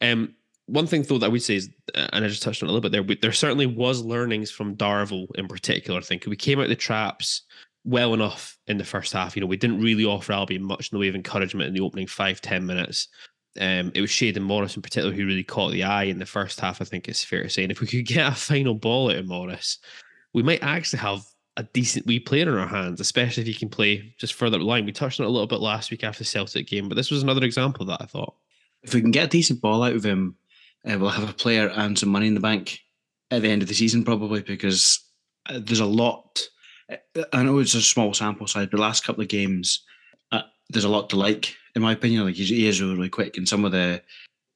Um, 0.00 0.34
one 0.66 0.86
thing 0.86 1.02
though 1.02 1.18
that 1.18 1.26
I 1.26 1.30
would 1.30 1.42
say 1.42 1.56
is, 1.56 1.70
uh, 1.94 2.08
and 2.12 2.24
I 2.24 2.28
just 2.28 2.42
touched 2.42 2.62
on 2.62 2.68
a 2.68 2.72
little 2.72 2.88
bit 2.88 2.92
there, 2.92 3.16
there 3.20 3.32
certainly 3.32 3.66
was 3.66 4.02
learnings 4.02 4.50
from 4.50 4.76
Darvel 4.76 5.26
in 5.36 5.48
particular. 5.48 5.98
I 5.98 6.02
think 6.02 6.26
we 6.26 6.36
came 6.36 6.60
out 6.60 6.68
the 6.68 6.76
traps 6.76 7.42
well 7.84 8.14
enough 8.14 8.56
in 8.68 8.78
the 8.78 8.84
first 8.84 9.12
half. 9.12 9.34
You 9.34 9.40
know, 9.40 9.46
we 9.46 9.56
didn't 9.56 9.82
really 9.82 10.04
offer 10.04 10.32
Albion 10.32 10.62
much 10.62 10.92
in 10.92 10.96
the 10.96 11.00
way 11.00 11.08
of 11.08 11.14
encouragement 11.14 11.68
in 11.68 11.74
the 11.74 11.80
opening 11.80 12.06
five 12.06 12.40
ten 12.40 12.64
minutes. 12.64 13.08
Um, 13.60 13.92
it 13.94 14.00
was 14.00 14.10
Shayden 14.10 14.42
Morris 14.42 14.76
in 14.76 14.82
particular 14.82 15.14
who 15.14 15.26
really 15.26 15.44
caught 15.44 15.72
the 15.72 15.82
eye 15.82 16.04
in 16.04 16.18
the 16.18 16.26
first 16.26 16.60
half. 16.60 16.80
I 16.80 16.84
think 16.84 17.08
it's 17.08 17.24
fair 17.24 17.42
to 17.42 17.50
say, 17.50 17.64
and 17.64 17.72
if 17.72 17.80
we 17.80 17.86
could 17.86 18.06
get 18.06 18.32
a 18.32 18.34
final 18.34 18.74
ball 18.74 19.10
out 19.10 19.16
of 19.16 19.28
Morris, 19.28 19.78
we 20.34 20.42
might 20.42 20.62
actually 20.62 21.00
have 21.00 21.24
a 21.56 21.62
decent 21.62 22.06
wee 22.06 22.18
player 22.18 22.48
in 22.48 22.58
our 22.58 22.66
hands, 22.66 23.00
especially 23.00 23.42
if 23.42 23.46
he 23.46 23.54
can 23.54 23.68
play 23.68 24.14
just 24.18 24.34
further 24.34 24.58
line. 24.58 24.86
We 24.86 24.92
touched 24.92 25.20
on 25.20 25.24
it 25.24 25.28
a 25.28 25.32
little 25.32 25.46
bit 25.46 25.60
last 25.60 25.90
week 25.90 26.04
after 26.04 26.20
the 26.20 26.24
Celtic 26.24 26.66
game, 26.66 26.88
but 26.88 26.94
this 26.94 27.10
was 27.10 27.22
another 27.22 27.44
example 27.44 27.82
of 27.82 27.88
that, 27.88 28.02
I 28.02 28.06
thought. 28.06 28.34
If 28.82 28.94
we 28.94 29.00
can 29.00 29.10
get 29.10 29.26
a 29.26 29.28
decent 29.28 29.60
ball 29.60 29.82
out 29.82 29.94
of 29.94 30.04
him, 30.04 30.36
uh, 30.84 30.98
we'll 30.98 31.10
have 31.10 31.28
a 31.28 31.34
player 31.34 31.68
and 31.68 31.98
some 31.98 32.08
money 32.08 32.26
in 32.26 32.34
the 32.34 32.40
bank 32.40 32.80
at 33.30 33.42
the 33.42 33.48
end 33.48 33.62
of 33.62 33.68
the 33.68 33.74
season, 33.74 34.04
probably, 34.04 34.42
because 34.42 34.98
uh, 35.48 35.60
there's 35.62 35.80
a 35.80 35.86
lot. 35.86 36.42
Uh, 36.90 37.24
I 37.32 37.42
know 37.42 37.58
it's 37.58 37.74
a 37.74 37.82
small 37.82 38.14
sample 38.14 38.46
size, 38.46 38.66
but 38.66 38.78
the 38.78 38.82
last 38.82 39.04
couple 39.04 39.22
of 39.22 39.28
games, 39.28 39.84
uh, 40.32 40.42
there's 40.70 40.84
a 40.84 40.88
lot 40.88 41.10
to 41.10 41.16
like, 41.16 41.54
in 41.76 41.82
my 41.82 41.92
opinion. 41.92 42.24
Like, 42.24 42.34
he 42.34 42.66
is 42.66 42.80
really, 42.80 42.96
really 42.96 43.08
quick, 43.10 43.36
and 43.36 43.48
some 43.48 43.64
of 43.64 43.72
the, 43.72 44.02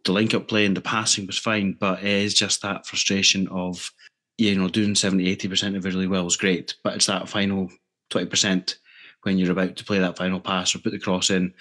the 0.04 0.12
link 0.12 0.34
up 0.34 0.48
play 0.48 0.64
and 0.64 0.76
the 0.76 0.80
passing 0.80 1.26
was 1.26 1.38
fine, 1.38 1.76
but 1.78 2.00
it 2.00 2.06
is 2.06 2.34
just 2.34 2.62
that 2.62 2.86
frustration 2.86 3.46
of 3.48 3.92
you 4.38 4.54
know, 4.54 4.68
doing 4.68 4.94
70, 4.94 5.36
80% 5.36 5.76
of 5.76 5.86
it 5.86 5.88
really 5.88 6.06
well 6.06 6.26
is 6.26 6.36
great, 6.36 6.74
but 6.82 6.94
it's 6.94 7.06
that 7.06 7.28
final 7.28 7.70
20% 8.10 8.74
when 9.22 9.38
you're 9.38 9.52
about 9.52 9.76
to 9.76 9.84
play 9.84 9.98
that 9.98 10.16
final 10.16 10.40
pass 10.40 10.74
or 10.74 10.78
put 10.78 10.92
the 10.92 10.98
cross 10.98 11.30
in. 11.30 11.52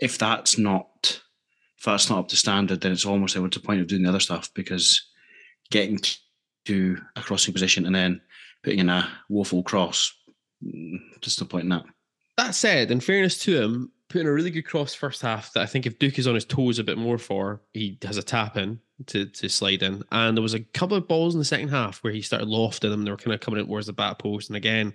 If 0.00 0.18
that's 0.18 0.58
not 0.58 1.20
if 1.78 1.86
that's 1.86 2.08
not 2.08 2.20
up 2.20 2.28
to 2.28 2.36
standard, 2.36 2.80
then 2.80 2.92
it's 2.92 3.04
almost 3.04 3.36
what's 3.36 3.56
the 3.56 3.62
point 3.62 3.80
of 3.80 3.88
doing 3.88 4.04
the 4.04 4.08
other 4.08 4.20
stuff 4.20 4.54
because 4.54 5.04
getting 5.72 5.98
to 6.66 6.96
a 7.16 7.20
crossing 7.20 7.52
position 7.52 7.86
and 7.86 7.94
then 7.94 8.20
putting 8.62 8.78
in 8.78 8.88
a 8.88 9.08
woeful 9.28 9.64
cross, 9.64 10.14
mm, 10.64 11.00
just 11.20 11.40
no 11.40 11.46
point 11.48 11.64
in 11.64 11.70
that. 11.70 11.84
That 12.36 12.54
said, 12.54 12.92
in 12.92 13.00
fairness 13.00 13.36
to 13.40 13.60
him, 13.60 13.92
putting 14.12 14.28
a 14.28 14.32
really 14.32 14.50
good 14.50 14.66
cross 14.66 14.94
first 14.94 15.22
half 15.22 15.52
that 15.54 15.62
I 15.62 15.66
think 15.66 15.86
if 15.86 15.98
Duk 15.98 16.18
is 16.18 16.26
on 16.26 16.34
his 16.34 16.44
toes 16.44 16.78
a 16.78 16.84
bit 16.84 16.98
more 16.98 17.18
for, 17.18 17.62
he 17.72 17.98
has 18.02 18.18
a 18.18 18.22
tap 18.22 18.56
in 18.56 18.78
to, 19.06 19.26
to 19.26 19.48
slide 19.48 19.82
in. 19.82 20.04
And 20.12 20.36
there 20.36 20.42
was 20.42 20.54
a 20.54 20.60
couple 20.60 20.96
of 20.96 21.08
balls 21.08 21.34
in 21.34 21.38
the 21.38 21.44
second 21.44 21.68
half 21.68 21.98
where 22.04 22.12
he 22.12 22.20
started 22.20 22.48
lofting 22.48 22.90
them. 22.90 23.04
They 23.04 23.10
were 23.10 23.16
kind 23.16 23.34
of 23.34 23.40
coming 23.40 23.60
in 23.60 23.66
towards 23.66 23.86
the 23.86 23.92
back 23.94 24.18
post. 24.18 24.50
And 24.50 24.56
again, 24.56 24.88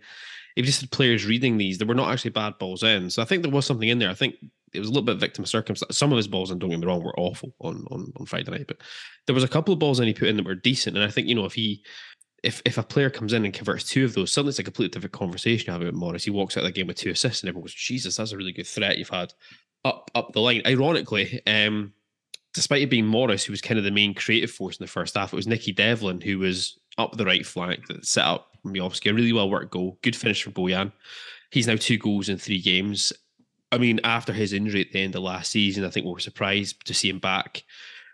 if 0.56 0.66
you 0.66 0.68
just 0.68 0.82
had 0.82 0.92
players 0.92 1.26
reading 1.26 1.58
these, 1.58 1.78
there 1.78 1.88
were 1.88 1.96
not 1.96 2.12
actually 2.12 2.32
bad 2.32 2.58
balls 2.60 2.84
in. 2.84 3.10
So 3.10 3.22
I 3.22 3.26
think 3.26 3.42
there 3.42 3.52
was 3.52 3.66
something 3.66 3.90
in 3.90 4.00
there. 4.00 4.10
I 4.10 4.14
think 4.14 4.36
it 4.74 4.80
was 4.80 4.90
a 4.90 4.92
little 4.92 5.06
bit 5.06 5.18
victim 5.18 5.44
of 5.44 5.50
circumstance. 5.50 5.98
Some 5.98 6.12
of 6.12 6.18
his 6.18 6.28
balls, 6.28 6.52
and 6.52 6.60
don't 6.60 6.70
get 6.70 6.80
me 6.80 6.86
wrong, 6.86 7.04
were 7.04 7.20
awful 7.20 7.56
on, 7.62 7.86
on 7.90 8.12
on 8.18 8.26
Friday 8.26 8.52
night, 8.52 8.68
but 8.68 8.78
there 9.26 9.34
was 9.34 9.44
a 9.44 9.48
couple 9.48 9.74
of 9.74 9.80
balls 9.80 10.00
in 10.00 10.08
he 10.08 10.14
put 10.14 10.28
in 10.28 10.36
that 10.36 10.46
were 10.46 10.56
decent. 10.56 10.96
And 10.96 11.06
I 11.06 11.10
think 11.10 11.28
you 11.28 11.36
know 11.36 11.46
if 11.46 11.54
he 11.54 11.84
if 12.44 12.62
if 12.66 12.78
a 12.78 12.84
player 12.84 13.10
comes 13.10 13.34
in 13.34 13.46
and 13.46 13.54
converts 13.54 13.90
two 13.90 14.06
of 14.06 14.14
those, 14.14 14.32
suddenly 14.32 14.50
it's 14.50 14.60
a 14.60 14.64
completely 14.64 14.92
different 14.92 15.14
conversation 15.14 15.72
have 15.72 15.82
about 15.82 15.94
Morris. 15.94 16.24
He 16.24 16.32
walks 16.32 16.56
out 16.56 16.64
of 16.64 16.68
the 16.68 16.72
game 16.72 16.88
with 16.88 16.98
two 16.98 17.10
assists, 17.10 17.42
and 17.42 17.50
everyone 17.50 17.64
goes, 17.64 17.74
"Jesus, 17.74 18.16
that's 18.16 18.32
a 18.32 18.38
really 18.38 18.52
good 18.52 18.68
threat 18.68 18.98
you've 18.98 19.10
had 19.10 19.34
up 19.84 20.12
up 20.14 20.34
the 20.34 20.42
line." 20.42 20.62
Ironically, 20.66 21.42
um, 21.48 21.94
despite 22.54 22.82
it 22.82 22.90
being 22.90 23.06
Morris 23.06 23.44
who 23.44 23.54
was 23.54 23.62
kind 23.62 23.78
of 23.78 23.84
the 23.84 23.92
main 23.92 24.14
creative 24.14 24.52
force 24.52 24.78
in 24.78 24.84
the 24.84 24.92
first 24.92 25.16
half, 25.16 25.34
it 25.34 25.36
was 25.36 25.48
Nicky 25.48 25.72
Devlin 25.72 26.22
who 26.22 26.40
was 26.40 26.80
up 26.98 27.18
the 27.18 27.26
right 27.26 27.46
flank 27.46 27.88
that 27.88 28.06
set 28.06 28.26
up 28.26 28.52
Miovski. 28.66 29.10
A 29.10 29.14
really 29.14 29.34
well 29.34 29.50
worked 29.50 29.72
goal, 29.72 29.98
good 30.02 30.16
finish 30.16 30.44
for 30.44 30.52
Bojan. 30.52 30.92
He's 31.52 31.68
now 31.68 31.76
two 31.76 31.98
goals 31.98 32.30
in 32.30 32.38
three 32.38 32.62
games. 32.62 33.14
I 33.72 33.78
mean, 33.78 34.00
after 34.04 34.34
his 34.34 34.54
injury 34.54 34.82
at 34.82 34.92
the 34.92 35.02
end 35.02 35.16
of 35.16 35.24
last 35.24 35.52
season, 35.52 35.84
I 35.84 35.90
think 35.90 36.06
we 36.06 36.14
were 36.14 36.20
surprised 36.20 36.86
to 36.86 36.94
see 36.94 37.10
him 37.10 37.20
back 37.20 37.64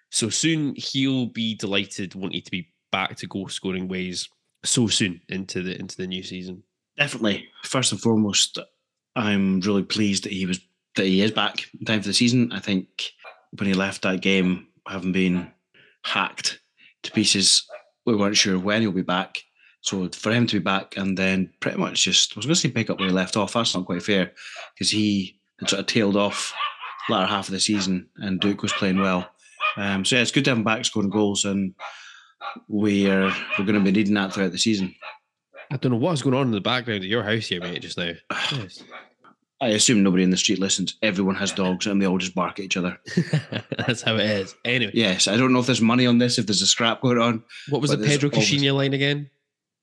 so 0.10 0.30
soon. 0.30 0.76
He'll 0.76 1.28
be 1.28 1.56
delighted, 1.56 2.16
won't 2.16 2.34
to 2.34 2.52
be 2.52 2.73
back 2.94 3.18
to 3.18 3.28
goal 3.28 3.50
scoring 3.50 3.90
ways 3.90 4.30
so 4.64 4.88
soon 4.88 5.20
into 5.28 5.62
the 5.62 5.78
into 5.78 5.98
the 5.98 6.08
new 6.08 6.24
season. 6.24 6.64
Definitely. 6.98 7.50
First 7.64 7.92
and 7.92 8.00
foremost, 8.00 8.60
I'm 9.16 9.60
really 9.62 9.84
pleased 9.84 10.24
that 10.24 10.32
he 10.32 10.46
was 10.46 10.62
that 10.96 11.08
he 11.08 11.22
is 11.22 11.32
back 11.32 11.66
in 11.78 11.86
time 11.86 12.02
for 12.02 12.08
the 12.08 12.14
season. 12.14 12.52
I 12.54 12.60
think 12.60 13.12
when 13.58 13.68
he 13.68 13.74
left 13.74 14.04
that 14.04 14.22
game, 14.22 14.68
having 14.88 15.12
been 15.12 15.52
hacked 16.06 16.60
to 17.02 17.12
pieces, 17.12 17.68
we 18.06 18.16
weren't 18.16 18.38
sure 18.38 18.60
when 18.60 18.82
he'll 18.82 18.92
be 18.92 19.02
back. 19.02 19.42
So 19.82 20.08
for 20.10 20.32
him 20.32 20.48
to 20.48 20.60
be 20.60 20.64
back 20.64 20.96
and 20.96 21.18
then 21.18 21.52
pretty 21.60 21.78
much 21.78 22.04
just 22.04 22.34
I 22.34 22.40
was 22.40 22.46
going 22.46 22.56
to 22.56 22.62
say 22.62 22.70
pick 22.70 22.90
up 22.90 23.00
where 23.00 23.10
he 23.10 23.14
left 23.14 23.36
off. 23.36 23.54
That's 23.54 23.76
not 23.76 23.86
quite 23.86 24.04
fair 24.04 24.32
because 24.74 24.92
he 24.92 25.40
had 25.60 25.70
sort 25.70 25.80
of 25.82 25.88
tailed 25.88 26.16
off 26.16 26.54
latter 27.10 27.26
half 27.26 27.50
of 27.50 27.54
the 27.54 27.60
season 27.60 28.08
and 28.18 28.40
Duk 28.40 28.62
was 28.62 28.72
playing 28.72 29.00
well. 29.00 29.30
Um, 29.76 30.06
so 30.06 30.16
yeah, 30.16 30.22
it's 30.22 30.32
good 30.32 30.46
to 30.46 30.52
have 30.52 30.58
him 30.58 30.64
back 30.64 30.86
scoring 30.86 31.10
goals 31.10 31.44
and 31.44 31.74
we're 32.68 33.28
we're 33.58 33.66
going 33.66 33.74
to 33.76 33.80
be 33.82 33.92
needing 33.92 34.14
that 34.16 34.34
throughout 34.34 34.52
the 34.52 34.58
season. 34.58 34.94
I 35.72 35.78
don't 35.78 35.92
know 35.92 35.98
what's 35.98 36.22
going 36.22 36.36
on 36.36 36.48
in 36.48 36.52
the 36.52 36.62
background 36.62 37.04
of 37.04 37.10
your 37.10 37.24
house 37.24 37.48
here, 37.48 37.62
mate, 37.62 37.82
just 37.82 37.98
now. 37.98 38.12
Yes. 38.52 38.84
I 39.62 39.68
assume 39.70 40.04
nobody 40.04 40.24
in 40.24 40.30
the 40.30 40.36
street 40.36 40.60
listens. 40.60 40.98
Everyone 41.02 41.36
has 41.36 41.54
dogs 41.54 41.88
and 41.88 42.02
they 42.02 42.06
all 42.06 42.18
just 42.18 42.36
bark 42.36 42.60
at 42.60 42.66
each 42.66 42.76
other. 42.76 42.98
That's 43.78 44.02
how 44.02 44.16
it 44.16 44.26
is. 44.30 44.54
Anyway, 44.66 44.92
Yes, 44.94 45.30
I 45.30 45.38
don't 45.38 45.54
know 45.54 45.60
if 45.60 45.68
there's 45.68 45.80
money 45.80 46.06
on 46.06 46.18
this, 46.18 46.38
if 46.38 46.48
there's 46.48 46.62
a 46.62 46.68
scrap 46.68 47.00
going 47.00 47.18
on. 47.18 47.44
what 47.70 47.82
was 47.82 47.92
the 47.92 47.98
Pedro 48.06 48.30
always- 48.30 48.50
Caixinha 48.52 48.76
line 48.76 48.94
again? 48.94 49.30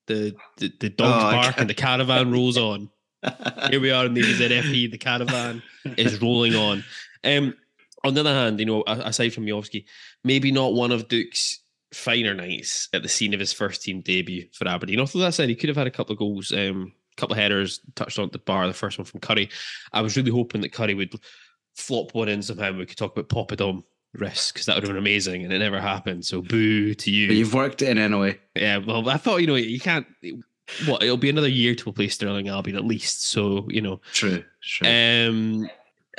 The 0.07 0.35
the, 0.59 0.71
the 0.81 0.91
dogs 0.91 1.25
Oh, 1.25 1.31
bark 1.43 1.55
and 1.59 1.71
the 1.71 1.75
caravan 1.75 2.31
rolls 2.31 2.59
on. 2.59 2.91
Here 3.71 3.81
we 3.81 3.91
are 3.91 4.05
in 4.05 4.13
the 4.13 4.21
ZFP. 4.23 4.91
The 4.91 4.99
caravan 4.99 5.63
is 5.97 6.21
rolling 6.21 6.55
on. 6.57 6.85
Um, 7.25 7.55
on 8.05 8.13
the 8.15 8.21
other 8.21 8.35
hand, 8.35 8.61
you 8.61 8.67
know, 8.67 8.83
aside 8.87 9.31
from 9.33 9.47
Miovski, 9.47 9.85
maybe 10.25 10.53
not 10.53 10.75
one 10.75 10.91
of 10.93 11.09
Duk's 11.09 11.60
finer 11.93 12.35
nights 12.35 12.89
at 12.93 13.03
the 13.03 13.09
scene 13.09 13.35
of 13.35 13.41
his 13.41 13.53
first 13.53 13.83
team 13.83 14.01
debut 14.01 14.47
for 14.53 14.69
Aberdeen. 14.69 15.01
Although 15.01 15.19
that 15.21 15.35
said, 15.35 15.49
he 15.49 15.55
could 15.57 15.69
have 15.69 15.77
had 15.77 15.87
a 15.87 15.91
couple 15.91 16.13
of 16.13 16.19
goals, 16.19 16.53
um, 16.53 16.93
a 17.13 17.21
couple 17.21 17.35
of 17.35 17.39
headers 17.41 17.81
touched 17.97 18.19
on 18.19 18.31
the 18.33 18.39
bar. 18.39 18.67
The 18.67 18.73
first 18.75 18.99
one 18.99 19.05
from 19.05 19.21
Curry. 19.21 19.51
I 19.93 20.01
was 20.03 20.17
really 20.17 20.31
hoping 20.31 20.61
that 20.61 20.73
Curry 20.73 20.95
would 20.95 21.15
flop 21.75 22.15
one 22.15 22.29
in 22.29 22.43
somehow. 22.43 22.73
We 22.73 22.87
could 22.87 22.97
talk 22.97 23.17
about 23.17 23.29
Popadom 23.29 23.83
risk 24.15 24.55
because 24.55 24.67
that 24.67 24.75
would 24.75 24.83
have 24.85 24.91
been 24.91 24.97
amazing, 24.99 25.45
and 25.45 25.53
it 25.53 25.59
never 25.59 25.81
happened. 25.81 26.25
So 26.25 26.43
boo 26.43 26.95
to 26.95 27.11
you. 27.11 27.29
But 27.29 27.37
you've 27.37 27.55
worked 27.55 27.83
it 27.83 27.89
in 27.89 27.99
anyway. 27.99 28.39
Yeah, 28.55 28.79
well, 28.79 29.09
I 29.09 29.17
thought 29.17 29.41
you 29.41 29.47
know 29.47 29.55
you 29.57 29.81
can't. 29.81 30.07
What 30.87 31.03
it'll 31.03 31.17
be 31.17 31.31
another 31.31 31.49
year 31.49 31.75
to 31.75 31.89
replace 31.91 32.15
Stirling 32.15 32.49
Albion 32.49 32.77
at 32.77 32.85
least. 32.85 33.27
So 33.27 33.67
you 33.69 33.81
know, 33.81 34.01
True, 34.13 34.45
true. 34.63 34.89
um, 34.89 35.69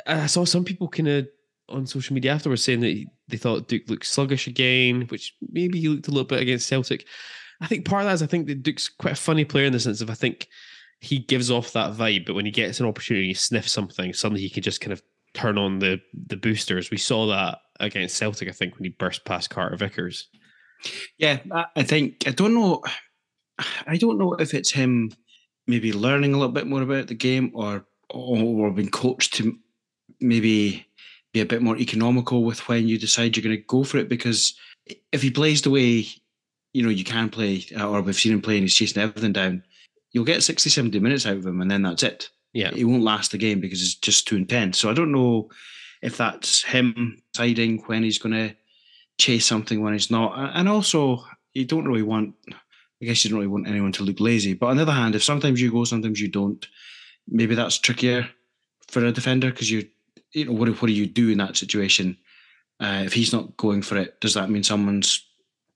I 0.06 0.26
saw 0.26 0.44
some 0.44 0.64
people 0.64 0.88
kind 0.88 1.08
of 1.08 1.28
on 1.68 1.86
social 1.86 2.14
media 2.14 2.32
afterwards 2.32 2.62
saying 2.64 2.80
that 2.80 2.88
he- 2.88 3.08
they 3.28 3.36
thought 3.36 3.68
Duk 3.68 3.82
looked 3.88 4.06
sluggish 4.06 4.46
again, 4.46 5.02
which 5.08 5.34
maybe 5.50 5.80
he 5.80 5.88
looked 5.88 6.08
a 6.08 6.10
little 6.10 6.26
bit 6.26 6.42
against 6.42 6.66
Celtic. 6.66 7.06
I 7.60 7.66
think 7.66 7.84
part 7.84 8.02
of 8.02 8.08
that 8.08 8.14
is 8.14 8.22
I 8.22 8.26
think 8.26 8.46
that 8.48 8.62
Duk's 8.62 8.88
quite 8.88 9.12
a 9.12 9.16
funny 9.16 9.44
player 9.44 9.66
in 9.66 9.72
the 9.72 9.80
sense 9.80 10.00
of 10.00 10.10
I 10.10 10.14
think 10.14 10.48
he 11.00 11.18
gives 11.18 11.50
off 11.50 11.72
that 11.72 11.94
vibe, 11.94 12.26
but 12.26 12.34
when 12.34 12.44
he 12.44 12.50
gets 12.52 12.78
an 12.80 12.86
opportunity 12.86 13.32
to 13.32 13.38
sniff 13.38 13.68
something, 13.68 14.12
suddenly 14.12 14.42
he 14.42 14.50
can 14.50 14.62
just 14.62 14.80
kind 14.80 14.92
of 14.92 15.02
turn 15.34 15.56
on 15.58 15.78
the 15.78 16.00
the 16.26 16.36
boosters. 16.36 16.90
We 16.90 16.98
saw 16.98 17.26
that 17.28 17.58
against 17.80 18.16
Celtic, 18.16 18.48
I 18.48 18.52
think, 18.52 18.74
when 18.74 18.84
he 18.84 18.90
burst 18.90 19.24
past 19.24 19.50
Carter 19.50 19.76
Vickers. 19.76 20.28
Yeah, 21.18 21.38
I 21.76 21.82
think 21.84 22.26
I 22.26 22.32
don't 22.32 22.54
know. 22.54 22.82
I 23.86 23.96
don't 23.96 24.18
know 24.18 24.34
if 24.34 24.54
it's 24.54 24.72
him 24.72 25.12
maybe 25.66 25.92
learning 25.92 26.34
a 26.34 26.38
little 26.38 26.52
bit 26.52 26.66
more 26.66 26.82
about 26.82 27.06
the 27.06 27.14
game, 27.14 27.50
or 27.54 27.86
or 28.10 28.70
being 28.72 28.90
coached 28.90 29.34
to 29.34 29.56
maybe 30.20 30.86
be 31.32 31.40
a 31.40 31.46
bit 31.46 31.62
more 31.62 31.76
economical 31.76 32.44
with 32.44 32.68
when 32.68 32.88
you 32.88 32.98
decide 32.98 33.36
you're 33.36 33.44
going 33.44 33.56
to 33.56 33.62
go 33.62 33.84
for 33.84 33.98
it. 33.98 34.08
Because 34.08 34.54
if 35.12 35.22
he 35.22 35.30
plays 35.30 35.62
the 35.62 35.70
way 35.70 36.06
you 36.72 36.82
know 36.82 36.90
you 36.90 37.04
can 37.04 37.28
play, 37.28 37.64
uh, 37.78 37.88
or 37.88 38.00
we've 38.00 38.16
seen 38.16 38.32
him 38.32 38.42
play 38.42 38.54
and 38.54 38.64
he's 38.64 38.74
chasing 38.74 39.02
everything 39.02 39.32
down, 39.32 39.62
you'll 40.12 40.24
get 40.24 40.42
60, 40.42 40.70
70 40.70 41.00
minutes 41.00 41.26
out 41.26 41.36
of 41.36 41.46
him, 41.46 41.60
and 41.60 41.70
then 41.70 41.82
that's 41.82 42.02
it. 42.02 42.30
Yeah, 42.52 42.70
He 42.70 42.84
won't 42.84 43.02
last 43.02 43.32
the 43.32 43.38
game 43.38 43.60
because 43.60 43.80
it's 43.80 43.94
just 43.94 44.28
too 44.28 44.36
intense. 44.36 44.78
So 44.78 44.90
I 44.90 44.94
don't 44.94 45.12
know 45.12 45.50
if 46.02 46.16
that's 46.16 46.62
him 46.62 47.22
deciding 47.32 47.78
when 47.86 48.02
he's 48.02 48.18
going 48.18 48.34
to 48.34 48.54
chase 49.18 49.46
something 49.46 49.80
when 49.80 49.94
he's 49.94 50.10
not. 50.10 50.34
And 50.54 50.68
also, 50.68 51.24
you 51.54 51.64
don't 51.64 51.86
really 51.86 52.02
want, 52.02 52.34
I 52.50 53.06
guess 53.06 53.24
you 53.24 53.30
don't 53.30 53.38
really 53.38 53.48
want 53.48 53.68
anyone 53.68 53.92
to 53.92 54.02
look 54.02 54.20
lazy. 54.20 54.52
But 54.52 54.66
on 54.66 54.76
the 54.76 54.82
other 54.82 54.92
hand, 54.92 55.14
if 55.14 55.22
sometimes 55.22 55.60
you 55.62 55.70
go, 55.70 55.84
sometimes 55.84 56.20
you 56.20 56.28
don't, 56.28 56.66
maybe 57.26 57.54
that's 57.54 57.78
trickier 57.78 58.28
for 58.88 59.04
a 59.04 59.12
defender 59.12 59.50
because 59.50 59.70
you, 59.70 59.88
you 60.32 60.46
know, 60.46 60.52
what, 60.52 60.68
what 60.68 60.86
do 60.88 60.92
you 60.92 61.06
do 61.06 61.30
in 61.30 61.38
that 61.38 61.56
situation? 61.56 62.16
Uh, 62.80 63.02
if 63.04 63.12
he's 63.12 63.32
not 63.32 63.56
going 63.56 63.82
for 63.82 63.96
it, 63.96 64.20
does 64.20 64.34
that 64.34 64.50
mean 64.50 64.62
someone's 64.62 65.24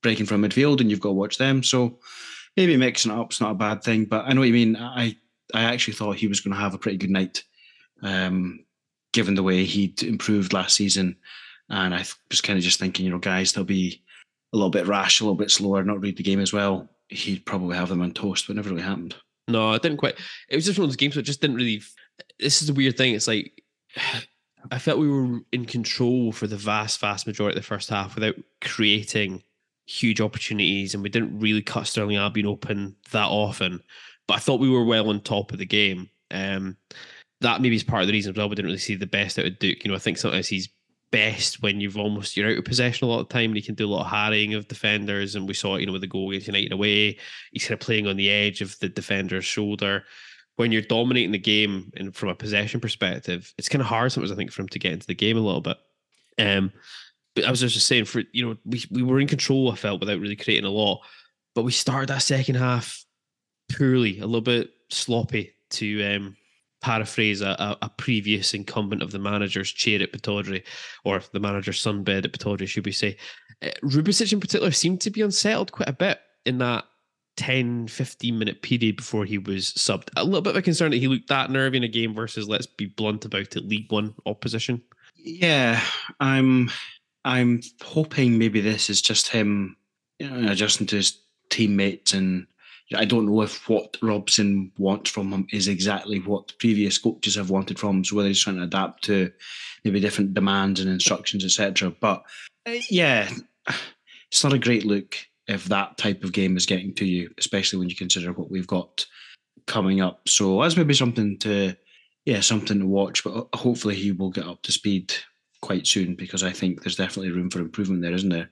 breaking 0.03 0.27
from 0.27 0.43
midfield 0.43 0.81
and 0.81 0.91
you've 0.91 1.01
got 1.01 1.11
to 1.11 1.15
watch 1.15 1.39
them? 1.39 1.63
So 1.63 1.99
maybe 2.57 2.77
mixing 2.77 3.13
it 3.13 3.19
up's 3.19 3.41
not 3.41 3.53
a 3.53 3.55
bad 3.55 3.83
thing. 3.83 4.07
But 4.07 4.27
I 4.27 4.33
know 4.33 4.41
what 4.41 4.49
you 4.49 4.55
mean. 4.55 4.77
I 4.77 5.17
I 5.55 5.63
actually 5.63 5.95
thought 5.95 6.17
he 6.17 6.27
was 6.27 6.41
going 6.41 6.55
to 6.55 6.61
have 6.61 6.75
a 6.75 6.79
pretty 6.79 6.99
good 6.99 7.11
night, 7.11 7.45
um, 8.03 8.65
given 9.13 9.35
the 9.35 9.43
way 9.43 9.65
he'd 9.65 10.03
improved 10.03 10.53
last 10.53 10.77
season. 10.77 11.17
And 11.69 11.95
I 11.95 12.05
was 12.31 12.41
kind 12.41 12.59
of 12.59 12.65
just 12.65 12.79
thinking, 12.79 13.05
you 13.05 13.13
know, 13.13 13.19
guys, 13.19 13.53
they'll 13.53 13.65
be 13.65 14.03
a 14.53 14.57
little 14.57 14.71
bit 14.71 14.87
rash, 14.87 15.21
a 15.21 15.25
little 15.25 15.37
bit 15.37 15.51
slower, 15.51 15.85
not 15.85 16.01
read 16.01 16.17
the 16.17 16.23
game 16.23 16.41
as 16.41 16.53
well. 16.53 16.89
He'd 17.09 17.47
probably 17.47 17.77
have 17.77 17.89
them 17.89 18.03
on 18.03 18.13
toast, 18.13 18.47
but 18.47 18.53
it 18.53 18.57
never 18.57 18.71
really 18.71 18.83
happened. 18.83 19.15
No, 19.49 19.73
it 19.75 19.83
didn't 19.83 19.99
quite. 19.99 20.19
It 20.49 20.57
was 20.57 20.65
just 20.65 20.79
one 20.79 20.85
of 20.85 20.91
those 20.91 20.97
games 20.97 21.15
that 21.15 21.23
just 21.23 21.41
didn't 21.41 21.57
really. 21.57 21.83
This 22.41 22.63
is 22.63 22.69
the 22.69 22.75
weird 22.75 22.97
thing. 22.97 23.15
It's 23.15 23.29
like 23.29 23.63
I 24.71 24.79
felt 24.79 24.99
we 24.99 25.11
were 25.11 25.41
in 25.53 25.65
control 25.65 26.33
for 26.33 26.47
the 26.47 26.57
vast, 26.57 27.01
vast 27.01 27.27
majority 27.27 27.57
of 27.57 27.63
the 27.63 27.67
first 27.67 27.89
half 27.89 28.15
without 28.15 28.37
creating 28.61 29.43
huge 29.87 30.21
opportunities, 30.21 30.95
and 30.95 31.03
we 31.03 31.09
didn't 31.09 31.39
really 31.39 31.63
cut 31.63 31.87
Stirling 31.87 32.17
Albion 32.17 32.47
open 32.47 32.97
that 33.13 33.29
often. 33.29 33.83
But 34.27 34.35
I 34.35 34.39
thought 34.41 34.61
we 34.61 34.71
were 34.71 34.85
well 34.85 35.09
on 35.11 35.21
top 35.21 35.53
of 35.53 35.59
the 35.59 35.67
game. 35.67 36.11
Um, 36.31 36.77
that 37.41 37.61
maybe 37.61 37.77
is 37.77 37.85
part 37.85 38.03
of 38.03 38.09
the 38.09 38.13
reason 38.13 38.33
as 38.33 38.37
well. 38.37 38.49
We 38.49 38.57
didn't 38.57 38.67
really 38.67 38.79
see 38.79 38.97
the 38.97 39.07
best 39.07 39.39
out 39.39 39.47
of 39.47 39.59
Duk. 39.59 39.85
You 39.85 39.91
know, 39.91 39.95
I 39.95 40.01
think 40.01 40.19
sometimes 40.19 40.49
he's 40.49 40.69
best 41.13 41.63
when 41.63 41.81
you've 41.81 41.97
almost 41.97 42.37
you're 42.37 42.51
out 42.51 42.59
of 42.59 42.65
possession 42.65 43.07
a 43.07 43.11
lot 43.11 43.21
of 43.21 43.29
the 43.29 43.33
time 43.33 43.51
and 43.51 43.57
he 43.57 43.63
can 43.63 43.77
do 43.77 43.87
a 43.87 43.89
lot 43.89 44.05
of 44.05 44.11
harrying 44.11 44.55
of 44.55 44.67
defenders 44.67 45.35
and 45.37 45.47
we 45.47 45.55
saw 45.55 45.77
it 45.77 45.81
you 45.81 45.87
know 45.87 45.93
with 45.93 46.01
the 46.01 46.07
goal 46.07 46.31
against 46.31 46.49
United 46.49 46.73
away 46.73 47.17
he's 47.53 47.63
kind 47.63 47.81
of 47.81 47.81
playing 47.81 48.09
on 48.09 48.17
the 48.17 48.29
edge 48.29 48.61
of 48.61 48.77
the 48.81 48.89
defender's 48.89 49.45
shoulder 49.45 50.05
when 50.57 50.73
you're 50.73 50.83
dominating 50.83 51.33
the 51.33 51.39
game 51.39 51.93
and 51.97 52.15
from 52.15 52.29
a 52.29 52.35
possession 52.35 52.81
perspective 52.81 53.53
it's 53.59 53.69
kind 53.69 53.83
of 53.83 53.89
hard 53.89 54.13
sometimes 54.13 54.33
I 54.33 54.37
think 54.37 54.53
for 54.53 54.63
him 54.63 54.69
to 54.69 54.79
get 54.79 54.93
into 54.93 55.07
the 55.07 55.15
game 55.15 55.37
a 55.37 55.41
little 55.41 55.61
bit 55.61 55.79
um 56.39 56.73
but 57.35 57.45
I 57.45 57.51
was 57.51 57.61
just 57.61 57.87
saying 57.87 58.07
for 58.07 58.23
you 58.33 58.47
know 58.47 58.57
we, 58.65 58.85
we 58.91 59.03
were 59.03 59.21
in 59.21 59.29
control 59.29 59.71
I 59.71 59.77
felt 59.77 60.01
without 60.01 60.21
really 60.21 60.37
creating 60.37 60.65
a 60.65 60.71
lot 60.71 61.01
but 61.55 61.63
we 61.63 61.73
started 61.73 62.09
that 62.09 62.23
second 62.23 62.57
half 62.57 63.05
poorly 63.77 64.19
a 64.19 64.27
little 64.27 64.41
bit 64.41 64.71
sloppy 64.91 65.55
to 65.71 66.03
um 66.05 66.37
paraphrase 66.87 67.41
a, 67.41 67.77
a, 67.83 67.89
previous 67.97 68.55
incumbent 68.55 69.03
of 69.03 69.11
the 69.11 69.19
manager's 69.19 69.73
chair 69.73 70.01
at 70.01 70.13
Pittodrie, 70.13 70.63
or 71.05 71.21
the 71.33 71.41
manager's 71.41 71.83
sunbed 71.83 72.25
at 72.25 72.33
Pittodrie, 72.33 72.69
should 72.69 72.85
we 72.85 72.93
say. 72.93 73.17
Uh, 73.63 73.71
Rubezic 73.83 74.33
in 74.33 74.39
particular 74.39 74.71
seemed 74.71 75.01
to 75.01 75.11
be 75.11 75.23
unsettled 75.23 75.73
quite 75.73 75.89
a 75.89 75.93
bit 75.93 76.21
in 76.45 76.59
that 76.59 76.85
10, 77.37 77.89
15 77.89 78.39
minute 78.39 78.63
period 78.63 78.97
before 78.97 79.25
he 79.25 79.39
was 79.39 79.73
subbed. 79.73 80.09
A 80.17 80.25
little 80.25 80.41
bit 80.41 80.51
of 80.51 80.57
a 80.57 80.63
concern 80.63 80.91
that 80.91 80.99
he 80.99 81.09
looked 81.09 81.29
that 81.29 81.51
nervy 81.51 81.77
in 81.77 81.85
a 81.85 81.89
game 81.89 82.15
versus, 82.15 82.49
let's 82.49 82.67
be 82.67 82.87
blunt 82.87 83.25
about 83.25 83.57
it, 83.57 83.69
League 83.69 83.91
One 83.91 84.15
opposition. 84.27 84.83
Yeah, 85.17 85.81
I'm 86.21 86.71
I'm 87.25 87.61
hoping 87.83 88.39
maybe 88.39 88.61
this 88.61 88.89
is 88.89 89.03
just 89.03 89.29
him 89.29 89.77
you 90.19 90.31
know, 90.31 90.53
adjusting 90.53 90.87
to 90.89 90.97
his 90.97 91.21
teammates 91.51 92.13
and 92.13 92.47
I 92.95 93.05
don't 93.05 93.27
know 93.27 93.43
if 93.43 93.69
what 93.69 93.97
Robson 94.01 94.71
wants 94.79 95.11
from 95.11 95.33
him 95.33 95.47
is 95.51 95.67
exactly 95.67 96.21
what 96.21 96.57
previous 96.59 96.99
coaches 96.99 97.35
have 97.35 97.51
wanted 97.51 97.81
from 97.81 97.97
him. 97.97 98.05
So 98.05 98.15
whether 98.15 98.29
he's 98.29 98.41
trying 98.41 98.57
to 98.57 98.63
adapt 98.63 99.03
to 99.05 99.33
maybe 99.85 99.99
different 99.99 100.35
demands 100.35 100.79
and 100.79 100.89
instructions, 100.89 101.45
etc. 101.45 101.91
But 102.01 102.23
uh, 102.65 102.79
yeah, 102.89 103.29
it's 104.31 104.45
not 104.45 104.53
a 104.53 104.59
great 104.59 104.85
look 104.85 105.17
if 105.49 105.67
that 105.67 105.97
type 105.97 106.25
of 106.25 106.33
game 106.33 106.57
is 106.57 106.67
getting 106.67 106.95
to 106.95 107.05
you, 107.05 107.31
especially 107.39 107.79
when 107.79 107.89
you 107.89 107.97
consider 107.97 108.33
what 108.33 108.51
we've 108.51 108.67
got 108.67 109.07
coming 109.67 110.01
up. 110.01 110.29
So 110.29 110.63
that's 110.63 110.77
maybe 110.77 110.95
something 110.95 111.39
to, 111.39 111.75
yeah, 112.25 112.41
something 112.41 112.81
to 112.81 112.87
watch. 112.87 113.23
But 113.23 113.49
hopefully 113.55 113.95
he 113.95 114.13
will 114.13 114.31
get 114.31 114.47
up 114.47 114.63
to 114.63 114.73
speed 114.73 115.15
quite 115.61 115.87
soon 115.87 116.15
because 116.15 116.43
I 116.43 116.53
think 116.53 116.83
there's 116.83 116.97
definitely 116.97 117.31
room 117.31 117.51
for 117.51 117.61
improvement 117.61 118.03
there, 118.03 118.13
isn't 118.13 118.29
there? 118.29 118.51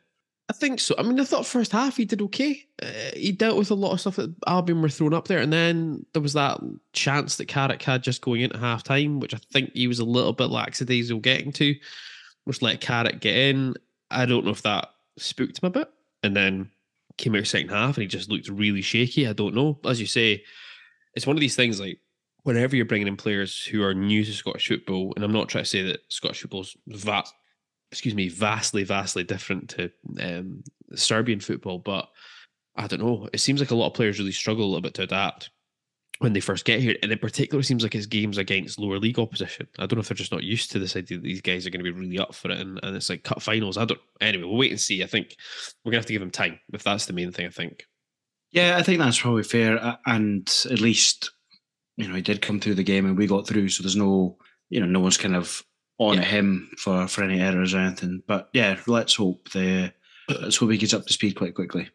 I 0.51 0.53
think 0.53 0.79
so. 0.79 0.95
I 0.99 1.03
mean, 1.03 1.19
I 1.19 1.25
thought 1.25 1.47
first 1.47 1.73
half 1.73 1.97
he 1.97 2.05
did 2.05 2.21
okay. 2.21 2.67
Uh, 2.83 2.87
he 3.15 3.33
dealt 3.33 3.57
with 3.57 3.71
a 3.71 3.75
lot 3.75 3.93
of 3.93 4.01
stuff 4.01 4.17
that 4.17 4.35
Albion 4.47 4.83
were 4.83 4.91
throwing 4.91 5.15
up 5.15 5.27
there, 5.27 5.39
and 5.39 5.53
then 5.53 6.05
there 6.13 6.21
was 6.21 6.35
that 6.35 6.61
chance 6.93 7.37
that 7.37 7.47
Carrick 7.47 7.83
had 7.83 8.03
just 8.03 8.21
going 8.21 8.43
into 8.43 8.59
half 8.59 8.83
time, 8.83 9.21
which 9.21 9.33
I 9.33 9.39
think 9.53 9.71
he 9.73 9.89
was 9.89 10.01
a 10.01 10.05
little 10.05 10.35
bit 10.35 10.51
lackadaisical 10.51 11.21
getting 11.21 11.51
to. 11.53 11.75
Just 12.47 12.61
let 12.61 12.83
Carrick 12.83 13.21
get 13.21 13.35
in. 13.35 13.75
I 14.11 14.27
don't 14.27 14.45
know 14.45 14.51
if 14.51 14.61
that 14.63 14.91
spooked 15.17 15.63
him 15.63 15.69
a 15.69 15.71
bit, 15.71 15.89
and 16.23 16.37
then 16.37 16.71
came 17.17 17.35
out 17.35 17.47
second 17.47 17.69
half 17.69 17.97
and 17.97 18.03
he 18.03 18.09
just 18.09 18.31
looked 18.31 18.49
really 18.49 18.83
shaky. 18.83 19.27
I 19.27 19.33
don't 19.33 19.55
know. 19.55 19.79
As 19.85 20.01
you 20.01 20.07
say, 20.07 20.43
it's 21.15 21.27
one 21.27 21.37
of 21.37 21.41
these 21.41 21.57
things 21.57 21.81
like 21.81 21.99
whenever 22.43 22.77
you're 22.77 22.85
bringing 22.85 23.09
in 23.09 23.17
players 23.17 23.65
who 23.65 23.83
are 23.83 23.95
new 23.95 24.25
to 24.25 24.33
Scottish 24.33 24.69
football, 24.69 25.13
and 25.17 25.25
I'm 25.25 25.33
not 25.33 25.49
trying 25.49 25.65
to 25.65 25.71
say 25.71 25.83
that 25.83 26.01
Scottish 26.09 26.41
football's 26.43 26.77
va- 26.87 27.25
excuse 27.91 28.15
me, 28.15 28.29
vastly, 28.29 28.85
vastly 28.85 29.25
different 29.25 29.71
to 29.71 29.91
um, 30.21 30.63
Serbian 30.95 31.41
football, 31.41 31.79
but 31.79 32.09
I 32.77 32.87
don't 32.87 33.01
know. 33.01 33.29
It 33.33 33.39
seems 33.39 33.61
like 33.61 33.71
a 33.71 33.77
lot 33.77 33.89
of 33.89 33.95
players 33.95 34.19
really 34.19 34.33
struggle 34.33 34.65
a 34.65 34.67
little 34.67 34.81
bit 34.81 34.95
to 34.95 35.03
adapt 35.03 35.51
when 36.21 36.33
they 36.33 36.41
first 36.41 36.65
get 36.65 36.81
here. 36.81 36.97
And 37.03 37.11
in 37.11 37.19
particular, 37.19 37.61
it 37.61 37.65
seems 37.65 37.83
like 37.83 37.95
it's 37.95 38.07
games 38.07 38.39
against 38.39 38.79
lower 38.79 38.99
league 38.99 39.19
opposition. 39.19 39.67
I 39.79 39.87
don't 39.87 39.95
know 39.95 40.01
if 40.01 40.09
they're 40.09 40.15
just 40.15 40.33
not 40.33 40.45
used 40.45 40.71
to 40.73 40.79
this 40.79 40.97
idea 40.97 41.19
that 41.19 41.25
these 41.25 41.41
guys 41.41 41.67
are 41.67 41.71
going 41.71 41.85
to 41.85 41.93
be 41.93 41.99
really 41.99 42.19
up 42.19 42.35
for 42.35 42.51
it 42.51 42.61
and, 42.61 42.79
and 42.83 42.97
it's 42.97 43.11
like 43.11 43.25
cut 43.25 43.43
finals. 43.43 43.77
I 43.77 43.85
don't 43.85 44.01
anyway, 44.21 44.45
we'll 44.45 44.57
wait 44.59 44.71
and 44.71 44.81
see. 44.81 45.03
I 45.03 45.07
think 45.07 45.37
we're 45.85 45.91
gonna 45.91 45.99
have 45.99 46.07
to 46.07 46.13
give 46.13 46.21
them 46.21 46.31
time 46.31 46.61
if 46.73 46.83
that's 46.85 47.07
the 47.07 47.13
main 47.13 47.33
thing, 47.33 47.47
I 47.47 47.51
think. 47.51 47.85
Yeah, 48.53 48.77
I 48.79 48.83
think 48.83 49.01
that's 49.01 49.21
probably 49.21 49.43
fair. 49.43 49.99
And 50.07 50.49
at 50.71 50.81
least, 50.81 51.33
you 51.97 52.07
know, 52.07 52.15
he 52.15 52.23
did 52.23 52.41
come 52.41 52.61
through 52.61 52.75
the 52.77 52.85
game 52.85 53.05
and 53.07 53.19
we 53.19 53.27
got 53.27 53.47
through, 53.49 53.69
so 53.69 53.83
there's 53.83 53.97
no 53.97 54.39
you 54.71 54.81
know, 54.81 54.87
no 54.87 55.01
one's 55.01 55.17
kind 55.19 55.37
of 55.37 55.63
on 55.99 56.17
Yeah. 56.17 56.23
him 56.25 56.71
for, 56.79 57.07
for 57.07 57.23
any 57.23 57.41
errors 57.41 57.75
or 57.75 57.79
anything. 57.79 58.23
But 58.27 58.49
yeah, 58.53 58.79
let's 58.87 59.15
hope 59.15 59.51
the 59.51 59.93
let's 60.29 60.57
hope 60.57 60.71
he 60.71 60.79
gets 60.79 60.95
up 60.95 61.07
to 61.07 61.13
speed 61.13 61.35
quite 61.37 61.55
quickly. 61.55 61.89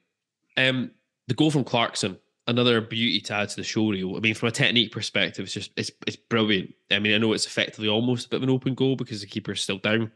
Um, 0.56 0.92
the 1.28 1.34
goal 1.34 1.52
from 1.52 1.64
Clarkson, 1.64 2.18
another 2.50 2.82
beauty 2.82 3.22
to 3.22 3.34
add 3.34 3.50
to 3.50 3.56
the 3.56 3.64
show 3.64 3.90
reel. 3.90 4.18
I 4.18 4.20
mean, 4.20 4.34
from 4.34 4.50
a 4.50 4.52
technique 4.52 4.92
perspective, 4.92 5.44
it's 5.44 5.54
just 5.54 5.72
it's 5.78 5.92
it's 6.06 6.16
brilliant. 6.16 6.74
I 6.92 7.00
mean, 7.00 7.14
I 7.14 7.18
know 7.18 7.34
it's 7.34 7.46
effectively 7.46 7.88
almost 7.88 8.26
a 8.26 8.30
bit 8.30 8.38
of 8.38 8.44
an 8.44 8.50
open 8.50 8.74
goal 8.74 8.96
because 8.96 9.22
the 9.22 9.28
keeper's 9.28 9.62
still 9.62 9.78
down, 9.78 10.12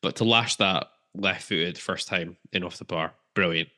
but 0.00 0.16
to 0.16 0.24
lash 0.24 0.56
that 0.56 0.88
left 1.14 1.42
footed 1.42 1.76
first 1.76 2.08
time 2.08 2.36
in 2.52 2.64
off 2.64 2.78
the 2.78 2.84
bar, 2.84 3.12
brilliant. 3.34 3.68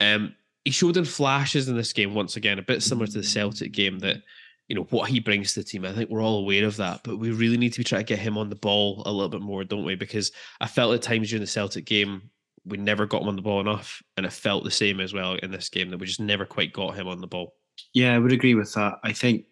Um, 0.00 0.34
he 0.64 0.70
showed 0.70 0.96
in 0.96 1.04
flashes 1.04 1.68
in 1.68 1.76
this 1.76 1.92
game 1.92 2.14
once 2.14 2.36
again, 2.36 2.58
a 2.58 2.62
bit 2.62 2.82
similar 2.82 3.06
to 3.06 3.18
the 3.18 3.22
Celtic 3.22 3.72
game 3.72 3.98
that 4.00 4.22
you 4.68 4.74
know 4.74 4.86
what 4.90 5.10
he 5.10 5.20
brings 5.20 5.52
to 5.52 5.60
the 5.60 5.64
team. 5.64 5.84
I 5.84 5.92
think 5.92 6.08
we're 6.08 6.22
all 6.22 6.38
aware 6.38 6.64
of 6.64 6.76
that, 6.78 7.02
but 7.04 7.18
we 7.18 7.30
really 7.30 7.58
need 7.58 7.74
to 7.74 7.80
be 7.80 7.84
trying 7.84 8.00
to 8.00 8.06
get 8.06 8.18
him 8.18 8.38
on 8.38 8.48
the 8.48 8.56
ball 8.56 9.02
a 9.04 9.12
little 9.12 9.28
bit 9.28 9.42
more, 9.42 9.62
don't 9.62 9.84
we? 9.84 9.94
Because 9.94 10.32
I 10.60 10.66
felt 10.66 10.94
at 10.94 11.02
times 11.02 11.28
during 11.28 11.42
the 11.42 11.46
Celtic 11.46 11.84
game 11.84 12.30
we 12.66 12.78
never 12.78 13.06
got 13.06 13.22
him 13.22 13.28
on 13.28 13.36
the 13.36 13.42
ball 13.42 13.60
enough, 13.60 14.02
and 14.16 14.24
it 14.24 14.32
felt 14.32 14.64
the 14.64 14.70
same 14.70 15.00
as 15.00 15.12
well 15.12 15.34
in 15.34 15.50
this 15.50 15.68
game 15.68 15.90
that 15.90 15.98
we 15.98 16.06
just 16.06 16.20
never 16.20 16.46
quite 16.46 16.72
got 16.72 16.96
him 16.96 17.08
on 17.08 17.20
the 17.20 17.26
ball. 17.26 17.54
Yeah, 17.92 18.14
I 18.14 18.18
would 18.18 18.32
agree 18.32 18.54
with 18.54 18.72
that. 18.74 18.94
I 19.02 19.12
think 19.12 19.44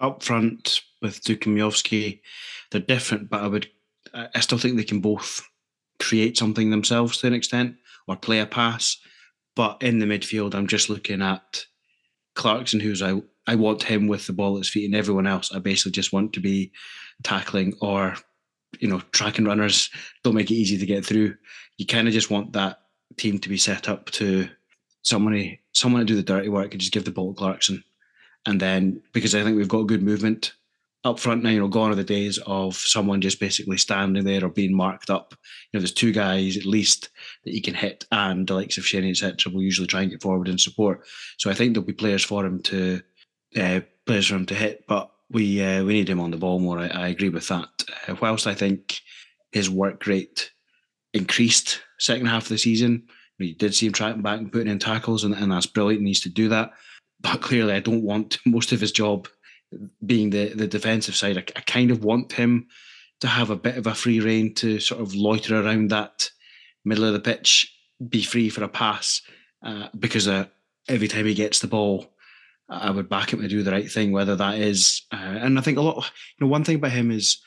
up 0.00 0.22
front 0.22 0.80
with 1.00 1.22
Duk 1.22 1.46
and 1.46 1.56
Miovski, 1.56 2.20
they're 2.70 2.80
different, 2.80 3.30
but 3.30 3.42
I 3.42 3.46
would 3.46 3.68
I 4.14 4.40
still 4.40 4.58
think 4.58 4.76
they 4.76 4.84
can 4.84 5.00
both 5.00 5.46
create 6.00 6.36
something 6.36 6.70
themselves 6.70 7.18
to 7.18 7.28
an 7.28 7.32
extent 7.32 7.76
or 8.06 8.16
play 8.16 8.40
a 8.40 8.46
pass. 8.46 8.96
But 9.54 9.82
in 9.82 9.98
the 9.98 10.06
midfield, 10.06 10.54
I'm 10.54 10.66
just 10.66 10.90
looking 10.90 11.22
at 11.22 11.64
Clarkson, 12.34 12.80
who's 12.80 13.02
I 13.02 13.20
I 13.46 13.56
want 13.56 13.82
him 13.82 14.06
with 14.06 14.26
the 14.26 14.32
ball 14.32 14.56
at 14.56 14.60
his 14.60 14.68
feet, 14.68 14.86
and 14.86 14.94
everyone 14.94 15.26
else 15.26 15.52
I 15.52 15.58
basically 15.58 15.92
just 15.92 16.12
want 16.12 16.32
to 16.34 16.40
be 16.40 16.72
tackling 17.22 17.74
or 17.80 18.14
you 18.80 18.88
know 18.88 19.00
tracking 19.12 19.44
runners. 19.44 19.90
Don't 20.24 20.34
make 20.34 20.50
it 20.50 20.54
easy 20.54 20.78
to 20.78 20.86
get 20.86 21.04
through. 21.04 21.34
You 21.78 21.86
kind 21.86 22.08
of 22.08 22.14
just 22.14 22.30
want 22.30 22.52
that 22.52 22.80
team 23.16 23.38
to 23.38 23.48
be 23.48 23.58
set 23.58 23.88
up 23.88 24.10
to 24.10 24.48
somebody 25.02 25.60
someone 25.72 26.00
to 26.00 26.06
do 26.06 26.16
the 26.16 26.22
dirty 26.22 26.48
work 26.48 26.72
and 26.72 26.80
just 26.80 26.92
give 26.92 27.04
the 27.04 27.10
ball 27.10 27.32
to 27.32 27.38
Clarkson. 27.38 27.82
And 28.46 28.60
then 28.60 29.02
because 29.12 29.34
I 29.34 29.42
think 29.42 29.56
we've 29.56 29.68
got 29.68 29.82
good 29.82 30.02
movement 30.02 30.52
up 31.04 31.18
front 31.18 31.42
now, 31.42 31.50
you 31.50 31.58
know, 31.58 31.68
gone 31.68 31.90
are 31.90 31.96
the 31.96 32.04
days 32.04 32.38
of 32.46 32.76
someone 32.76 33.20
just 33.20 33.40
basically 33.40 33.76
standing 33.76 34.24
there 34.24 34.44
or 34.44 34.48
being 34.48 34.74
marked 34.74 35.10
up. 35.10 35.34
You 35.72 35.78
know, 35.78 35.80
there's 35.80 35.92
two 35.92 36.12
guys 36.12 36.56
at 36.56 36.64
least 36.64 37.10
that 37.44 37.52
he 37.52 37.60
can 37.60 37.74
hit, 37.74 38.04
and 38.12 38.46
the 38.46 38.54
likes 38.54 38.78
of 38.78 38.86
Shinnie, 38.86 39.10
etc., 39.10 39.52
will 39.52 39.62
usually 39.62 39.88
try 39.88 40.02
and 40.02 40.10
get 40.10 40.22
forward 40.22 40.48
and 40.48 40.60
support. 40.60 41.04
So 41.38 41.50
I 41.50 41.54
think 41.54 41.74
there'll 41.74 41.86
be 41.86 41.92
players 41.92 42.24
for 42.24 42.46
him 42.46 42.62
to 42.62 43.02
uh, 43.56 43.80
players 44.06 44.28
for 44.28 44.36
him 44.36 44.46
to 44.46 44.54
hit, 44.54 44.84
but 44.86 45.10
we 45.32 45.62
uh, 45.62 45.84
we 45.84 45.94
need 45.94 46.08
him 46.08 46.20
on 46.20 46.30
the 46.30 46.36
ball 46.36 46.58
more. 46.58 46.78
I, 46.78 46.88
I 46.88 47.08
agree 47.08 47.30
with 47.30 47.48
that. 47.48 47.68
Uh, 48.06 48.16
whilst 48.20 48.46
I 48.46 48.54
think 48.54 49.00
his 49.50 49.68
work 49.68 50.06
rate 50.06 50.50
increased 51.14 51.80
second 51.98 52.26
half 52.26 52.44
of 52.44 52.48
the 52.50 52.58
season, 52.58 53.04
you 53.38 53.54
did 53.54 53.74
see 53.74 53.86
him 53.86 53.92
tracking 53.92 54.22
back 54.22 54.38
and 54.38 54.52
putting 54.52 54.68
in 54.68 54.78
tackles, 54.78 55.24
and, 55.24 55.34
and 55.34 55.50
that's 55.50 55.66
brilliant. 55.66 56.00
He 56.00 56.06
needs 56.06 56.20
to 56.20 56.28
do 56.28 56.48
that. 56.50 56.72
But 57.20 57.40
clearly, 57.40 57.74
I 57.74 57.80
don't 57.80 58.02
want 58.02 58.38
most 58.46 58.72
of 58.72 58.80
his 58.80 58.92
job 58.92 59.28
being 60.04 60.30
the, 60.30 60.48
the 60.48 60.66
defensive 60.66 61.16
side. 61.16 61.38
I, 61.38 61.44
I 61.56 61.60
kind 61.62 61.90
of 61.90 62.04
want 62.04 62.32
him 62.32 62.68
to 63.20 63.28
have 63.28 63.50
a 63.50 63.56
bit 63.56 63.76
of 63.76 63.86
a 63.86 63.94
free 63.94 64.20
reign 64.20 64.52
to 64.54 64.80
sort 64.80 65.00
of 65.00 65.14
loiter 65.14 65.60
around 65.60 65.90
that 65.90 66.30
middle 66.84 67.04
of 67.04 67.12
the 67.12 67.20
pitch, 67.20 67.72
be 68.08 68.22
free 68.22 68.50
for 68.50 68.64
a 68.64 68.68
pass, 68.68 69.22
uh, 69.64 69.88
because 69.98 70.26
uh, 70.26 70.46
every 70.88 71.08
time 71.08 71.24
he 71.24 71.34
gets 71.34 71.60
the 71.60 71.68
ball, 71.68 72.12
I 72.72 72.90
would 72.90 73.08
back 73.08 73.32
him 73.32 73.40
to 73.42 73.48
do 73.48 73.62
the 73.62 73.72
right 73.72 73.90
thing, 73.90 74.12
whether 74.12 74.36
that 74.36 74.58
is. 74.58 75.02
Uh, 75.12 75.16
and 75.16 75.58
I 75.58 75.62
think 75.62 75.78
a 75.78 75.82
lot, 75.82 75.96
you 75.96 76.46
know, 76.46 76.50
one 76.50 76.64
thing 76.64 76.76
about 76.76 76.92
him 76.92 77.10
is 77.10 77.38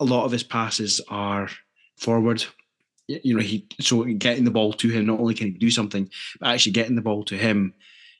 a 0.00 0.04
lot 0.04 0.24
of 0.24 0.32
his 0.32 0.42
passes 0.42 1.00
are 1.08 1.48
forward. 1.96 2.44
You 3.08 3.34
know, 3.36 3.42
he 3.42 3.66
so 3.80 4.04
getting 4.04 4.44
the 4.44 4.50
ball 4.50 4.72
to 4.74 4.88
him, 4.88 5.06
not 5.06 5.20
only 5.20 5.34
can 5.34 5.48
he 5.48 5.52
do 5.58 5.70
something, 5.70 6.08
but 6.40 6.48
actually 6.48 6.72
getting 6.72 6.96
the 6.96 7.02
ball 7.02 7.24
to 7.24 7.36
him, 7.36 7.74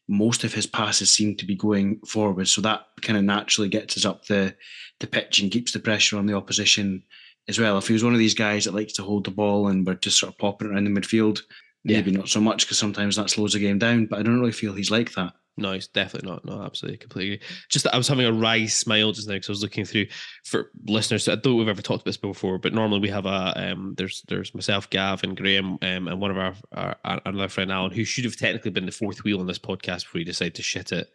most 0.08 0.44
of 0.44 0.52
his 0.52 0.66
passes 0.66 1.10
seem 1.10 1.36
to 1.36 1.46
be 1.46 1.54
going 1.54 1.98
forward. 2.00 2.48
So 2.48 2.60
that 2.62 2.86
kind 3.00 3.16
of 3.16 3.24
naturally 3.24 3.68
gets 3.70 3.96
us 3.96 4.04
up 4.04 4.26
the, 4.26 4.54
the 5.00 5.06
pitch 5.06 5.40
and 5.40 5.50
keeps 5.50 5.72
the 5.72 5.78
pressure 5.78 6.18
on 6.18 6.26
the 6.26 6.34
opposition 6.34 7.02
as 7.48 7.58
well. 7.58 7.78
If 7.78 7.86
he 7.86 7.94
was 7.94 8.04
one 8.04 8.12
of 8.12 8.18
these 8.18 8.34
guys 8.34 8.64
that 8.64 8.74
likes 8.74 8.92
to 8.94 9.02
hold 9.02 9.24
the 9.24 9.30
ball 9.30 9.68
and 9.68 9.86
we're 9.86 9.94
just 9.94 10.18
sort 10.18 10.32
of 10.32 10.38
popping 10.38 10.68
around 10.68 10.84
the 10.84 11.00
midfield, 11.00 11.40
Yeah. 11.84 11.96
maybe 11.96 12.10
not 12.10 12.28
so 12.28 12.40
much 12.40 12.64
because 12.66 12.78
sometimes 12.78 13.16
that 13.16 13.30
slows 13.30 13.54
the 13.54 13.58
game 13.60 13.78
down. 13.78 14.06
But 14.06 14.18
I 14.18 14.22
don't 14.22 14.38
really 14.40 14.52
feel 14.52 14.74
he's 14.74 14.90
like 14.90 15.12
that. 15.14 15.32
No, 15.56 15.70
it's 15.70 15.86
definitely 15.86 16.30
not. 16.30 16.44
No, 16.44 16.62
absolutely, 16.62 16.98
completely. 16.98 17.34
agree. 17.34 17.46
Just 17.68 17.84
that 17.84 17.94
I 17.94 17.96
was 17.96 18.08
having 18.08 18.26
a 18.26 18.32
wry 18.32 18.66
smile 18.66 19.12
just 19.12 19.28
now 19.28 19.34
because 19.34 19.48
I 19.48 19.52
was 19.52 19.62
looking 19.62 19.84
through 19.84 20.06
for 20.44 20.70
listeners. 20.86 21.28
I 21.28 21.36
don't 21.36 21.44
know 21.44 21.52
if 21.52 21.58
we've 21.58 21.68
ever 21.68 21.82
talked 21.82 22.02
about 22.02 22.06
this 22.06 22.16
before, 22.16 22.58
but 22.58 22.74
normally 22.74 23.00
we 23.00 23.08
have 23.10 23.26
a 23.26 23.52
um. 23.56 23.94
There's 23.96 24.22
there's 24.28 24.54
myself, 24.54 24.90
Gav, 24.90 25.22
and 25.22 25.36
Graham, 25.36 25.78
um, 25.82 26.08
and 26.08 26.20
one 26.20 26.32
of 26.32 26.38
our, 26.38 26.54
our, 26.72 26.96
our 27.04 27.20
another 27.24 27.48
friend 27.48 27.70
Alan, 27.70 27.92
who 27.92 28.04
should 28.04 28.24
have 28.24 28.36
technically 28.36 28.72
been 28.72 28.86
the 28.86 28.92
fourth 28.92 29.22
wheel 29.22 29.40
on 29.40 29.46
this 29.46 29.58
podcast 29.58 30.04
before 30.04 30.18
he 30.18 30.24
decided 30.24 30.56
to 30.56 30.62
shit 30.62 30.90
it. 30.90 31.10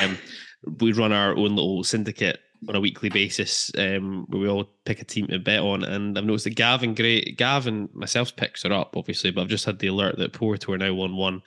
Um, 0.00 0.16
we 0.80 0.92
run 0.92 1.12
our 1.12 1.36
own 1.36 1.56
little 1.56 1.82
syndicate 1.82 2.38
on 2.68 2.76
a 2.76 2.80
weekly 2.80 3.08
basis, 3.08 3.72
um, 3.76 4.26
where 4.28 4.40
we 4.40 4.48
all 4.48 4.70
pick 4.84 5.00
a 5.00 5.04
team 5.04 5.26
to 5.26 5.38
bet 5.40 5.58
on. 5.58 5.82
And 5.82 6.16
I've 6.16 6.24
noticed 6.24 6.44
that 6.44 6.54
Gavin, 6.54 6.94
Gray, 6.94 7.32
Gav 7.32 7.66
and 7.66 7.92
myself's 7.92 8.30
picks 8.30 8.64
are 8.64 8.72
up, 8.72 8.96
obviously, 8.96 9.32
but 9.32 9.42
I've 9.42 9.48
just 9.48 9.64
had 9.64 9.80
the 9.80 9.88
alert 9.88 10.18
that 10.18 10.32
Porto 10.32 10.72
are 10.72 10.78
now 10.78 10.94
one 10.94 11.16
one 11.16 11.42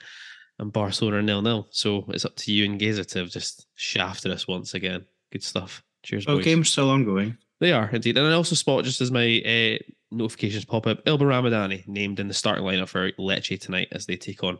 and 0.58 0.72
Barcelona 0.72 1.18
are 1.18 1.22
nil 1.22 1.42
nil. 1.42 1.66
So 1.70 2.04
it's 2.08 2.24
up 2.24 2.36
to 2.36 2.52
you 2.52 2.64
and 2.64 2.78
Geza 2.78 3.04
to 3.04 3.18
have 3.20 3.30
just 3.30 3.66
shafted 3.74 4.32
us 4.32 4.48
once 4.48 4.74
again. 4.74 5.04
Good 5.32 5.42
stuff. 5.42 5.82
Cheers, 6.02 6.26
Oh, 6.28 6.36
boys. 6.36 6.44
game's 6.44 6.70
still 6.70 6.90
ongoing. 6.90 7.36
They 7.58 7.72
are 7.72 7.88
indeed, 7.90 8.18
and 8.18 8.26
I 8.26 8.32
also 8.32 8.54
spot 8.54 8.84
just 8.84 9.00
as 9.00 9.10
my 9.10 9.40
uh, 9.44 9.78
notifications 10.10 10.66
pop 10.66 10.86
up, 10.86 11.04
Ylber 11.06 11.20
Ramadani 11.22 11.86
named 11.88 12.20
in 12.20 12.28
the 12.28 12.34
starting 12.34 12.64
lineup 12.64 12.88
for 12.88 13.10
Lecce 13.12 13.58
tonight 13.58 13.88
as 13.92 14.04
they 14.06 14.16
take 14.16 14.44
on 14.44 14.58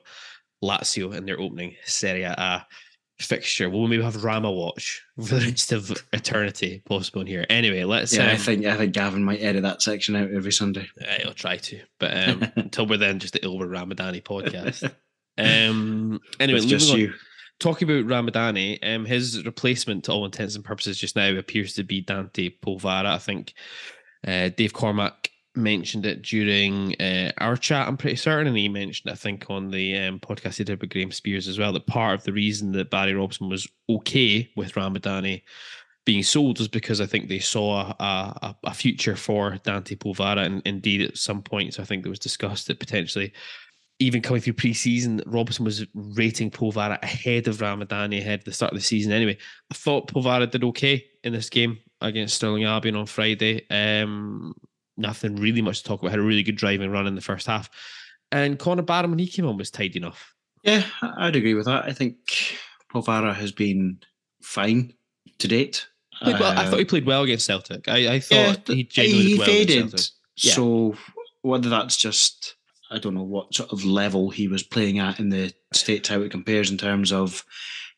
Lazio 0.64 1.14
in 1.14 1.26
their 1.26 1.38
opening 1.38 1.74
Serie 1.84 2.22
A 2.22 2.66
fixture. 3.20 3.68
We'll 3.70 3.86
maybe 3.86 4.02
have 4.02 4.24
Rama 4.24 4.50
watch 4.50 5.02
for 5.16 5.36
the 5.36 5.46
rest 5.46 5.72
of 5.72 5.92
eternity 6.12 6.82
possible 6.86 7.20
in 7.20 7.26
here. 7.26 7.46
Anyway, 7.50 7.84
let's. 7.84 8.14
Yeah, 8.14 8.28
I 8.28 8.32
um, 8.32 8.38
think 8.38 8.64
I 8.64 8.76
think 8.76 8.92
Gavin 8.92 9.24
might 9.24 9.42
edit 9.42 9.62
that 9.62 9.82
section 9.82 10.16
out 10.16 10.30
every 10.30 10.52
Sunday. 10.52 10.88
I'll 11.24 11.34
try 11.34 11.58
to, 11.58 11.80
but 12.00 12.28
um, 12.28 12.44
until 12.56 12.86
we're 12.86 12.96
then 12.96 13.18
just 13.18 13.34
the 13.34 13.40
Ylber 13.40 13.68
Ramadani 13.68 14.22
podcast. 14.22 14.90
Um. 15.38 16.20
Anyway, 16.40 16.60
just 16.60 16.92
on. 16.92 16.98
you. 16.98 17.14
talking 17.58 17.90
about 17.90 18.06
Ramadani, 18.06 18.78
um, 18.82 19.04
his 19.04 19.44
replacement 19.44 20.04
to 20.04 20.12
all 20.12 20.24
intents 20.24 20.56
and 20.56 20.64
purposes 20.64 20.98
just 20.98 21.16
now 21.16 21.30
appears 21.36 21.74
to 21.74 21.84
be 21.84 22.00
Dante 22.00 22.50
Polvara. 22.64 23.06
I 23.06 23.18
think 23.18 23.54
uh, 24.26 24.50
Dave 24.50 24.72
Cormack 24.72 25.30
mentioned 25.54 26.06
it 26.06 26.22
during 26.22 26.94
uh, 27.00 27.32
our 27.38 27.56
chat. 27.56 27.88
I'm 27.88 27.96
pretty 27.96 28.16
certain, 28.16 28.46
and 28.46 28.56
he 28.56 28.68
mentioned, 28.68 29.10
I 29.10 29.16
think, 29.16 29.46
on 29.48 29.70
the 29.70 29.96
um, 29.98 30.20
podcast 30.20 30.58
he 30.58 30.64
did 30.64 30.80
with 30.80 30.90
Graham 30.90 31.10
Spiers 31.10 31.48
as 31.48 31.58
well, 31.58 31.72
that 31.72 31.86
part 31.86 32.18
of 32.18 32.24
the 32.24 32.32
reason 32.32 32.72
that 32.72 32.90
Barry 32.90 33.14
Robson 33.14 33.48
was 33.48 33.68
okay 33.88 34.50
with 34.56 34.74
Ramadani 34.74 35.42
being 36.04 36.22
sold 36.22 36.58
was 36.58 36.68
because 36.68 37.00
I 37.00 37.06
think 37.06 37.28
they 37.28 37.40
saw 37.40 37.94
a, 37.98 38.04
a, 38.04 38.56
a 38.64 38.74
future 38.74 39.16
for 39.16 39.58
Dante 39.64 39.96
Polvara, 39.96 40.46
and 40.46 40.62
indeed 40.64 41.02
at 41.02 41.18
some 41.18 41.42
points 41.42 41.80
I 41.80 41.84
think 41.84 42.06
it 42.06 42.08
was 42.08 42.20
discussed 42.20 42.68
that 42.68 42.78
potentially 42.78 43.32
even 43.98 44.20
coming 44.20 44.42
through 44.42 44.52
pre-season, 44.52 45.22
was 45.26 45.86
rating 45.94 46.50
Polvara 46.50 47.02
ahead 47.02 47.48
of 47.48 47.58
Ramadani 47.58 48.18
ahead 48.18 48.40
of 48.40 48.44
the 48.44 48.52
start 48.52 48.72
of 48.72 48.78
the 48.78 48.84
season. 48.84 49.12
Anyway, 49.12 49.38
I 49.70 49.74
thought 49.74 50.12
Polvara 50.12 50.50
did 50.50 50.64
okay 50.64 51.04
in 51.24 51.32
this 51.32 51.48
game 51.48 51.78
against 52.00 52.34
Stirling 52.34 52.64
Albion 52.64 52.96
on 52.96 53.06
Friday. 53.06 53.66
Um, 53.70 54.54
nothing 54.96 55.36
really 55.36 55.62
much 55.62 55.78
to 55.78 55.84
talk 55.84 56.00
about. 56.00 56.10
Had 56.10 56.20
a 56.20 56.22
really 56.22 56.42
good 56.42 56.56
driving 56.56 56.90
run 56.90 57.06
in 57.06 57.14
the 57.14 57.20
first 57.22 57.46
half, 57.46 57.70
and 58.30 58.58
Connor 58.58 58.82
Barron 58.82 59.10
when 59.10 59.18
he 59.18 59.26
came 59.26 59.46
on 59.46 59.56
was 59.56 59.70
tidy 59.70 59.98
enough. 59.98 60.34
Yeah, 60.62 60.84
I'd 61.00 61.36
agree 61.36 61.54
with 61.54 61.66
that. 61.66 61.84
I 61.84 61.92
think 61.92 62.16
Polvara 62.92 63.34
has 63.34 63.52
been 63.52 64.00
fine 64.42 64.92
to 65.38 65.48
date. 65.48 65.86
Well, 66.22 66.42
uh, 66.42 66.54
I 66.56 66.66
thought 66.66 66.78
he 66.78 66.84
played 66.84 67.06
well 67.06 67.22
against 67.22 67.46
Celtic. 67.46 67.88
I, 67.88 68.14
I 68.14 68.20
thought 68.20 68.68
yeah, 68.68 68.74
he 68.74 68.84
genuinely 68.84 69.32
he 69.32 69.38
well 69.38 69.46
faded. 69.46 70.10
Yeah. 70.36 70.52
So 70.52 70.96
whether 71.42 71.68
that's 71.68 71.96
just 71.96 72.55
I 72.90 72.98
don't 72.98 73.14
know 73.14 73.22
what 73.22 73.54
sort 73.54 73.72
of 73.72 73.84
level 73.84 74.30
he 74.30 74.48
was 74.48 74.62
playing 74.62 74.98
at 74.98 75.18
in 75.18 75.30
the 75.30 75.52
states, 75.72 76.08
how 76.08 76.20
it 76.20 76.30
compares 76.30 76.70
in 76.70 76.78
terms 76.78 77.12
of 77.12 77.44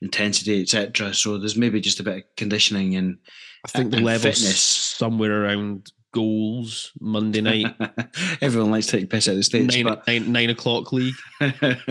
intensity, 0.01 0.63
etc. 0.63 1.13
So 1.15 1.39
there's 1.39 1.57
maybe 1.57 1.81
just 1.81 2.01
a 2.01 2.05
bit 2.05 2.17
of 2.17 2.23
conditioning 2.37 2.97
and 2.97 3.19
I 3.65 3.69
think 3.69 3.91
the 3.91 4.01
level 4.01 4.31
fitness 4.31 4.61
somewhere 4.61 5.45
around 5.45 5.93
goals 6.13 6.93
Monday 7.01 7.41
night. 7.41 7.75
Everyone 8.41 8.71
likes 8.71 8.87
to 8.87 8.99
take 8.99 9.11
piss 9.11 9.29
out 9.29 9.33
of 9.33 9.39
the 9.39 9.43
states, 9.43 9.75
nine, 9.75 9.85
but 9.85 10.07
nine, 10.07 10.33
nine 10.33 10.51
o'clock 10.51 10.93
league. 10.93 11.15
uh, 11.41 11.91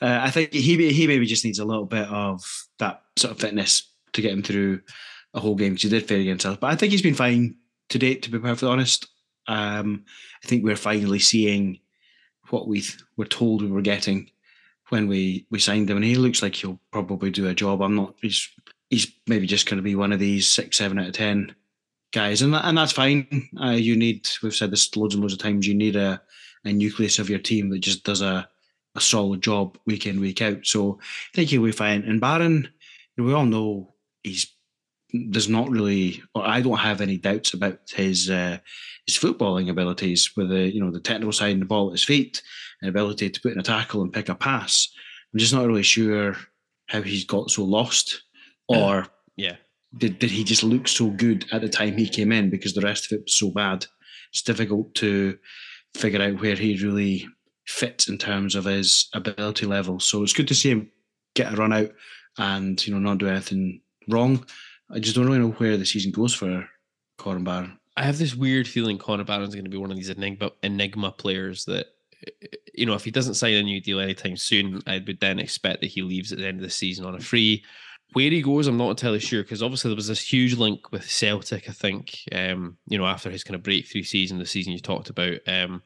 I 0.00 0.30
think 0.30 0.52
he 0.52 0.92
he 0.92 1.06
maybe 1.06 1.26
just 1.26 1.44
needs 1.44 1.58
a 1.58 1.64
little 1.64 1.86
bit 1.86 2.08
of 2.08 2.42
that 2.78 3.02
sort 3.16 3.32
of 3.32 3.40
fitness 3.40 3.90
to 4.12 4.22
get 4.22 4.32
him 4.32 4.42
through 4.42 4.80
a 5.34 5.40
whole 5.40 5.54
game 5.54 5.72
because 5.72 5.82
he 5.82 5.88
did 5.88 6.08
fair 6.08 6.18
against 6.18 6.46
us. 6.46 6.56
But 6.60 6.70
I 6.70 6.76
think 6.76 6.92
he's 6.92 7.02
been 7.02 7.14
fine 7.14 7.56
to 7.90 7.98
date, 7.98 8.22
to 8.22 8.30
be 8.30 8.38
perfectly 8.38 8.68
honest. 8.68 9.08
Um, 9.46 10.04
I 10.44 10.46
think 10.46 10.64
we're 10.64 10.76
finally 10.76 11.18
seeing 11.18 11.80
what 12.52 12.68
we 12.68 12.84
were 13.16 13.26
told 13.26 13.62
we 13.62 13.70
were 13.70 13.82
getting 13.82 14.30
when 14.88 15.08
we 15.08 15.46
we 15.50 15.58
signed 15.58 15.88
him, 15.88 15.96
and 15.96 16.04
he 16.04 16.16
looks 16.16 16.42
like 16.42 16.54
he'll 16.54 16.80
probably 16.90 17.30
do 17.30 17.48
a 17.48 17.54
job. 17.54 17.82
I'm 17.82 17.96
not. 17.96 18.14
He's 18.20 18.48
he's 18.90 19.12
maybe 19.26 19.46
just 19.46 19.66
going 19.66 19.78
to 19.78 19.82
be 19.82 19.94
one 19.94 20.12
of 20.12 20.18
these 20.18 20.48
six, 20.48 20.76
seven 20.76 20.98
out 20.98 21.08
of 21.08 21.12
ten 21.12 21.54
guys, 22.12 22.42
and 22.42 22.54
and 22.54 22.76
that's 22.76 22.92
fine. 22.92 23.48
Uh, 23.60 23.70
you 23.70 23.96
need. 23.96 24.28
We've 24.42 24.54
said 24.54 24.70
this 24.70 24.94
loads 24.96 25.14
and 25.14 25.22
loads 25.22 25.32
of 25.34 25.38
times. 25.38 25.66
You 25.66 25.74
need 25.74 25.96
a 25.96 26.20
a 26.64 26.72
nucleus 26.72 27.18
of 27.18 27.30
your 27.30 27.38
team 27.38 27.70
that 27.70 27.80
just 27.80 28.04
does 28.04 28.20
a 28.22 28.48
a 28.96 29.00
solid 29.00 29.42
job 29.42 29.78
week 29.86 30.06
in 30.06 30.20
week 30.20 30.42
out. 30.42 30.66
So 30.66 30.98
I 31.00 31.36
think 31.36 31.50
he'll 31.50 31.64
be 31.64 31.72
fine. 31.72 32.02
And 32.02 32.20
Barron, 32.20 32.68
we 33.16 33.32
all 33.32 33.46
know 33.46 33.94
he's 34.22 34.52
there's 35.12 35.48
not 35.48 35.68
really, 35.70 36.22
or 36.34 36.46
I 36.46 36.60
don't 36.60 36.78
have 36.78 37.00
any 37.00 37.16
doubts 37.16 37.54
about 37.54 37.78
his 37.90 38.30
uh, 38.30 38.58
his 39.06 39.16
footballing 39.16 39.70
abilities 39.70 40.36
with 40.36 40.50
the 40.50 40.72
you 40.72 40.80
know 40.82 40.90
the 40.90 41.00
technical 41.00 41.32
side 41.32 41.52
and 41.52 41.62
the 41.62 41.66
ball 41.66 41.88
at 41.88 41.92
his 41.92 42.04
feet 42.04 42.42
and 42.80 42.88
ability 42.88 43.30
to 43.30 43.40
put 43.40 43.52
in 43.52 43.58
a 43.58 43.62
tackle 43.62 44.02
and 44.02 44.12
pick 44.12 44.28
a 44.28 44.34
pass. 44.34 44.88
I'm 45.32 45.38
just 45.38 45.54
not 45.54 45.66
really 45.66 45.82
sure 45.82 46.36
how 46.88 47.02
he's 47.02 47.24
got 47.24 47.50
so 47.50 47.64
lost, 47.64 48.22
or 48.68 49.06
yeah, 49.36 49.56
did 49.96 50.18
did 50.18 50.30
he 50.30 50.44
just 50.44 50.62
look 50.62 50.88
so 50.88 51.10
good 51.10 51.46
at 51.52 51.60
the 51.60 51.68
time 51.68 51.96
he 51.96 52.08
came 52.08 52.32
in 52.32 52.50
because 52.50 52.74
the 52.74 52.80
rest 52.80 53.06
of 53.06 53.18
it 53.18 53.24
was 53.24 53.34
so 53.34 53.50
bad? 53.50 53.86
It's 54.32 54.42
difficult 54.42 54.94
to 54.96 55.38
figure 55.94 56.22
out 56.22 56.40
where 56.40 56.54
he 56.54 56.82
really 56.82 57.26
fits 57.66 58.08
in 58.08 58.18
terms 58.18 58.54
of 58.54 58.64
his 58.64 59.08
ability 59.14 59.66
level. 59.66 60.00
So 60.00 60.22
it's 60.22 60.32
good 60.32 60.48
to 60.48 60.54
see 60.54 60.70
him 60.70 60.90
get 61.34 61.52
a 61.52 61.56
run 61.56 61.72
out 61.72 61.90
and 62.38 62.84
you 62.86 62.92
know 62.92 63.00
not 63.00 63.18
do 63.18 63.28
anything 63.28 63.80
wrong. 64.08 64.44
I 64.92 64.98
just 64.98 65.14
don't 65.14 65.26
really 65.26 65.38
know 65.38 65.52
where 65.52 65.76
the 65.76 65.86
season 65.86 66.10
goes 66.10 66.34
for 66.34 66.68
Connor 67.18 67.40
Barron. 67.40 67.78
I 67.96 68.04
have 68.04 68.18
this 68.18 68.34
weird 68.34 68.66
feeling 68.66 68.98
Connor 68.98 69.24
Barron's 69.24 69.54
going 69.54 69.64
to 69.64 69.70
be 69.70 69.76
one 69.76 69.90
of 69.90 69.96
these 69.96 70.10
enigma 70.10 70.50
enigma 70.62 71.12
players 71.12 71.64
that 71.66 71.86
you 72.74 72.86
know 72.86 72.94
if 72.94 73.04
he 73.04 73.10
doesn't 73.10 73.34
sign 73.34 73.54
a 73.54 73.62
new 73.62 73.80
deal 73.80 74.00
anytime 74.00 74.36
soon, 74.36 74.82
I 74.86 75.02
would 75.06 75.20
then 75.20 75.38
expect 75.38 75.80
that 75.80 75.88
he 75.88 76.02
leaves 76.02 76.32
at 76.32 76.38
the 76.38 76.46
end 76.46 76.58
of 76.58 76.62
the 76.62 76.70
season 76.70 77.04
on 77.04 77.14
a 77.14 77.20
free. 77.20 77.64
Where 78.12 78.30
he 78.30 78.42
goes, 78.42 78.66
I'm 78.66 78.76
not 78.76 78.90
entirely 78.90 79.20
sure 79.20 79.42
because 79.42 79.62
obviously 79.62 79.90
there 79.90 79.96
was 79.96 80.08
this 80.08 80.32
huge 80.32 80.56
link 80.56 80.90
with 80.90 81.08
Celtic. 81.08 81.68
I 81.68 81.72
think 81.72 82.18
um, 82.32 82.76
you 82.86 82.98
know 82.98 83.06
after 83.06 83.30
his 83.30 83.44
kind 83.44 83.54
of 83.54 83.62
breakthrough 83.62 84.02
season, 84.02 84.38
the 84.38 84.46
season 84.46 84.72
you 84.72 84.80
talked 84.80 85.10
about. 85.10 85.38
Um, 85.46 85.82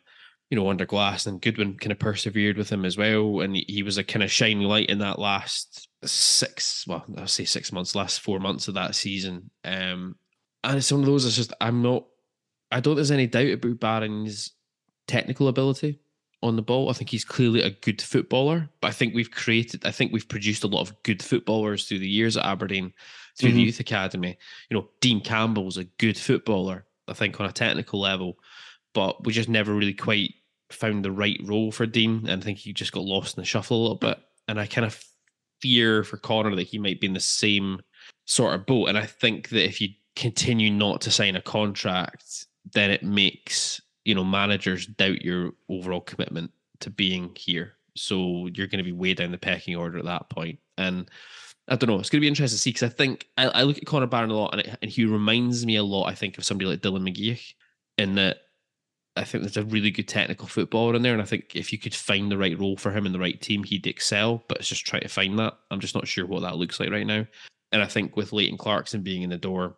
you 0.51 0.59
know, 0.61 0.69
under 0.69 0.85
glass, 0.85 1.27
and 1.27 1.41
Goodwin 1.41 1.79
kind 1.79 1.91
of 1.91 1.99
persevered 1.99 2.59
with 2.59 2.71
him 2.71 2.85
as 2.85 2.99
well. 2.99 3.41
And 3.41 3.57
he 3.57 3.83
was 3.83 3.99
a 3.99 4.05
kind 4.05 4.23
of 4.23 4.31
shining 4.31 4.69
light 4.69 4.91
in 4.91 4.99
that 4.99 5.19
last 5.19 5.89
six, 6.07 6.87
well, 6.87 7.05
I'll 7.17 7.27
say 7.27 7.45
six 7.45 7.73
months, 7.73 7.95
last 7.95 8.21
four 8.21 8.39
months 8.41 8.69
of 8.69 8.75
that 8.75 8.95
season. 8.95 9.51
Um, 9.65 10.17
and 10.63 10.79
it's 10.79 10.91
one 10.93 11.01
of 11.01 11.07
those, 11.07 11.27
it's 11.27 11.37
just, 11.37 11.53
I'm 11.61 11.83
not, 11.83 12.07
I 12.71 12.81
don't 12.81 12.97
there's 12.97 13.11
any 13.11 13.27
doubt 13.27 13.53
about 13.53 13.81
Barron's 13.81 14.53
technical 15.07 15.49
ability 15.49 16.01
on 16.43 16.57
the 16.57 16.63
ball. 16.63 16.91
I 16.91 16.93
think 16.93 17.11
he's 17.11 17.25
clearly 17.25 17.63
a 17.63 17.71
good 17.71 18.01
footballer, 18.03 18.69
but 18.81 18.89
I 18.89 18.93
think 18.93 19.15
we've 19.15 19.31
created, 19.31 19.87
I 19.87 19.91
think 19.91 20.13
we've 20.13 20.29
produced 20.29 20.65
a 20.65 20.69
lot 20.69 20.81
of 20.81 21.03
good 21.03 21.23
footballers 21.23 21.87
through 21.87 22.01
the 22.01 22.09
years 22.09 22.37
at 22.37 22.45
Aberdeen, 22.45 22.93
through 23.39 23.51
mm-hmm. 23.51 23.59
the 23.59 23.65
youth 23.65 23.81
academy. 23.81 24.37
You 24.71 24.77
know, 24.77 24.89
Dean 25.01 25.21
Campbell's 25.21 25.79
a 25.79 25.85
good 25.85 26.19
footballer, 26.19 26.87
I 27.09 27.13
think, 27.13 27.41
on 27.41 27.47
a 27.47 27.53
technical 27.53 28.01
level, 28.01 28.39
but 28.93 29.25
we 29.25 29.33
just 29.33 29.49
never 29.49 29.75
really 29.75 29.95
quite 29.95 30.35
found 30.71 31.05
the 31.05 31.13
right 31.13 31.39
role 31.45 31.71
for 31.71 31.87
Dean, 31.87 32.27
and 32.27 32.43
I 32.43 32.45
think 32.45 32.59
he 32.59 32.73
just 32.73 32.93
got 32.93 33.05
lost 33.05 33.37
in 33.37 33.43
the 33.43 33.47
shuffle 33.47 33.79
a 33.79 33.83
little 33.83 33.97
bit. 33.97 34.19
And 34.49 34.59
I 34.59 34.67
kind 34.67 34.85
of 34.85 35.03
fear 35.61 36.05
for 36.05 36.17
Connor 36.17 36.55
that 36.57 36.67
he 36.67 36.79
might 36.79 37.01
be 37.01 37.07
in 37.07 37.15
the 37.15 37.21
same 37.21 37.81
sort 38.27 38.55
of 38.55 38.67
boat. 38.67 38.89
And 38.89 38.99
I 38.99 39.07
think 39.07 39.49
that 39.51 39.65
if 39.65 39.81
you 39.81 39.89
continue 40.17 40.71
not 40.71 41.01
to 41.03 41.11
sign 41.11 41.37
a 41.37 41.43
contract, 41.43 42.47
then 42.73 42.91
it 42.91 43.03
makes 43.03 43.81
you 44.05 44.15
know 44.15 44.25
managers 44.25 44.87
doubt 44.87 45.23
your 45.23 45.53
overall 45.69 46.01
commitment 46.01 46.51
to 46.81 46.91
being 46.91 47.35
here. 47.37 47.75
So 47.97 48.49
you're 48.55 48.67
going 48.67 48.79
to 48.79 48.85
be 48.85 48.93
way 48.93 49.15
down 49.15 49.31
the 49.31 49.39
pecking 49.39 49.77
order 49.77 49.99
at 49.99 50.05
that 50.05 50.29
point. 50.29 50.59
And 50.77 51.09
I 51.69 51.77
don't 51.77 51.89
know. 51.89 51.99
It's 51.99 52.11
going 52.11 52.19
to 52.19 52.25
be 52.25 52.29
interesting 52.29 52.57
to 52.57 52.61
see 52.61 52.71
because 52.71 52.91
I 52.91 52.95
think 52.95 53.29
I, 53.39 53.47
I, 53.47 53.63
look 53.63 53.79
at 53.79 53.87
Connor 53.87 54.07
Barron 54.07 54.31
a 54.31 54.35
lot, 54.35 54.53
and, 54.53 54.61
it, 54.61 54.79
and 54.83 54.91
he 54.91 55.05
reminds 55.07 55.65
me 55.65 55.77
a 55.77 55.83
lot. 55.83 56.11
I 56.11 56.15
think 56.15 56.37
of 56.37 56.45
somebody 56.45 56.69
like 56.69 56.81
Dylan 56.81 57.09
McGeouch, 57.09 57.55
in 57.99 58.17
that 58.17 58.39
I 59.17 59.25
think 59.25 59.43
there's 59.43 59.57
a 59.57 59.65
really 59.65 59.93
good 59.93 60.09
technical 60.09 60.49
footballer 60.49 60.97
in 60.97 61.03
there, 61.03 61.13
and 61.13 61.23
I 61.23 61.27
think 61.27 61.55
if 61.55 61.73
you 61.73 61.79
could 61.79 61.95
find 61.95 62.31
the 62.31 62.39
right 62.39 62.59
role 62.59 62.77
for 62.77 62.91
him 62.91 63.07
in 63.07 63.13
the 63.13 63.19
right 63.19 63.41
team, 63.41 63.63
he'd 63.63 63.87
excel. 63.87 64.43
But 64.49 64.59
it's 64.59 64.69
just 64.69 64.85
trying 64.85 65.03
to 65.03 65.09
find 65.09 65.39
that. 65.39 65.55
I'm 65.71 65.81
just 65.81 65.95
not 65.95 66.09
sure 66.09 66.27
what 66.27 66.41
that 66.41 66.57
looks 66.57 66.81
like 66.81 66.91
right 66.91 67.07
now. 67.07 67.25
And 67.71 67.83
I 67.83 67.87
think 67.87 68.17
with 68.17 68.33
Leighton 68.33 68.59
Clarkson 68.59 69.03
being 69.03 69.23
in 69.23 69.31
the 69.31 69.39
door, 69.39 69.77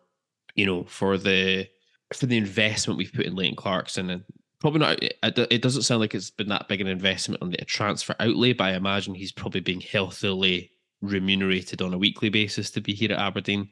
you 0.55 0.65
know, 0.65 0.83
for 0.85 1.17
the 1.17 1.67
for 2.13 2.25
the 2.25 2.37
investment 2.37 2.97
we've 2.97 3.13
put 3.13 3.25
in 3.25 3.35
Leighton 3.35 3.55
Clarkson, 3.55 4.09
and 4.09 4.23
probably 4.59 4.79
not. 4.79 4.99
It 5.01 5.61
doesn't 5.61 5.83
sound 5.83 6.01
like 6.01 6.15
it's 6.15 6.31
been 6.31 6.49
that 6.49 6.67
big 6.67 6.81
an 6.81 6.87
investment 6.87 7.41
on 7.41 7.51
the 7.51 7.57
transfer 7.57 8.15
outlay, 8.19 8.53
but 8.53 8.65
I 8.65 8.73
imagine 8.73 9.13
he's 9.13 9.31
probably 9.31 9.61
being 9.61 9.81
healthily 9.81 10.71
remunerated 11.01 11.81
on 11.83 11.93
a 11.93 11.97
weekly 11.97 12.29
basis 12.29 12.71
to 12.71 12.81
be 12.81 12.93
here 12.93 13.11
at 13.11 13.19
Aberdeen. 13.19 13.69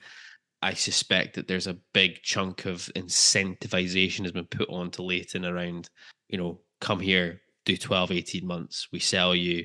I 0.65 0.73
suspect 0.73 1.35
that 1.35 1.47
there's 1.47 1.67
a 1.67 1.77
big 1.93 2.23
chunk 2.23 2.65
of 2.65 2.89
incentivization 2.95 4.23
has 4.23 4.31
been 4.31 4.47
put 4.47 4.67
on 4.67 4.89
to 4.91 5.03
Leighton 5.03 5.45
around, 5.45 5.91
you 6.27 6.39
know, 6.39 6.59
come 6.81 6.99
here, 6.99 7.39
do 7.65 7.77
12, 7.77 8.11
18 8.11 8.47
months, 8.47 8.87
we 8.91 8.97
sell 8.97 9.35
you. 9.35 9.63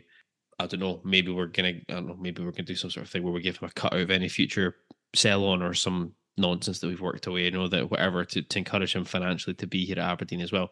I 0.59 0.67
don't 0.67 0.79
know, 0.79 1.01
maybe 1.03 1.33
we're 1.33 1.47
gonna 1.47 1.81
I 1.89 1.93
don't 1.95 2.07
know, 2.07 2.19
maybe 2.21 2.45
we're 2.45 2.51
gonna 2.51 2.65
do 2.65 2.77
some 2.77 2.91
sort 2.91 3.07
of 3.07 3.11
thing 3.11 3.23
where 3.23 3.33
we 3.33 3.41
give 3.41 3.57
him 3.57 3.69
a 3.71 3.73
cut 3.73 3.95
out 3.95 4.01
of 4.01 4.11
any 4.11 4.29
future 4.29 4.77
sell 5.15 5.47
on 5.47 5.63
or 5.63 5.73
some 5.73 6.13
nonsense 6.37 6.81
that 6.81 6.89
we've 6.89 7.01
worked 7.01 7.27
away, 7.27 7.45
you 7.45 7.51
know, 7.51 7.67
that 7.67 7.91
whatever 7.91 8.27
to, 8.27 8.43
to 8.43 8.59
encourage 8.59 8.95
him 8.95 9.07
financially 9.07 9.55
to 9.55 9.67
be 9.67 9.87
here 9.87 9.99
at 9.99 10.05
Aberdeen 10.05 10.43
as 10.43 10.53
well. 10.53 10.71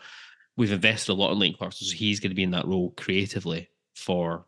We've 0.58 0.72
invested 0.72 1.12
a 1.12 1.14
lot 1.14 1.32
in 1.32 1.38
Leighton 1.38 1.56
Clarkson, 1.56 1.86
so 1.86 1.96
he's 1.96 2.20
to 2.20 2.28
be 2.28 2.42
in 2.42 2.50
that 2.50 2.66
role 2.66 2.92
creatively 2.98 3.70
for 3.96 4.44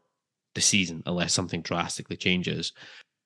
the 0.55 0.61
season 0.61 1.03
unless 1.07 1.33
something 1.33 1.63
drastically 1.63 2.19
changes 2.19 2.75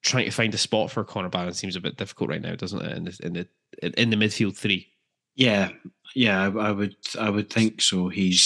trying 0.04 0.26
to 0.26 0.30
find 0.30 0.54
a 0.54 0.58
spot 0.58 0.90
for 0.90 1.02
Connor 1.02 1.30
Barron 1.30 1.54
seems 1.54 1.76
a 1.76 1.80
bit 1.80 1.96
difficult 1.96 2.30
right 2.30 2.42
now, 2.42 2.54
doesn't 2.54 2.84
it? 2.84 2.96
In 2.96 3.04
the 3.04 3.18
in 3.22 3.32
the 3.32 4.00
in 4.00 4.10
the 4.10 4.16
midfield 4.16 4.56
three. 4.56 4.88
Yeah, 5.34 5.70
yeah, 6.14 6.42
I, 6.42 6.68
I 6.68 6.70
would 6.70 6.96
I 7.18 7.30
would 7.30 7.50
think 7.50 7.80
so. 7.80 8.08
He's 8.08 8.40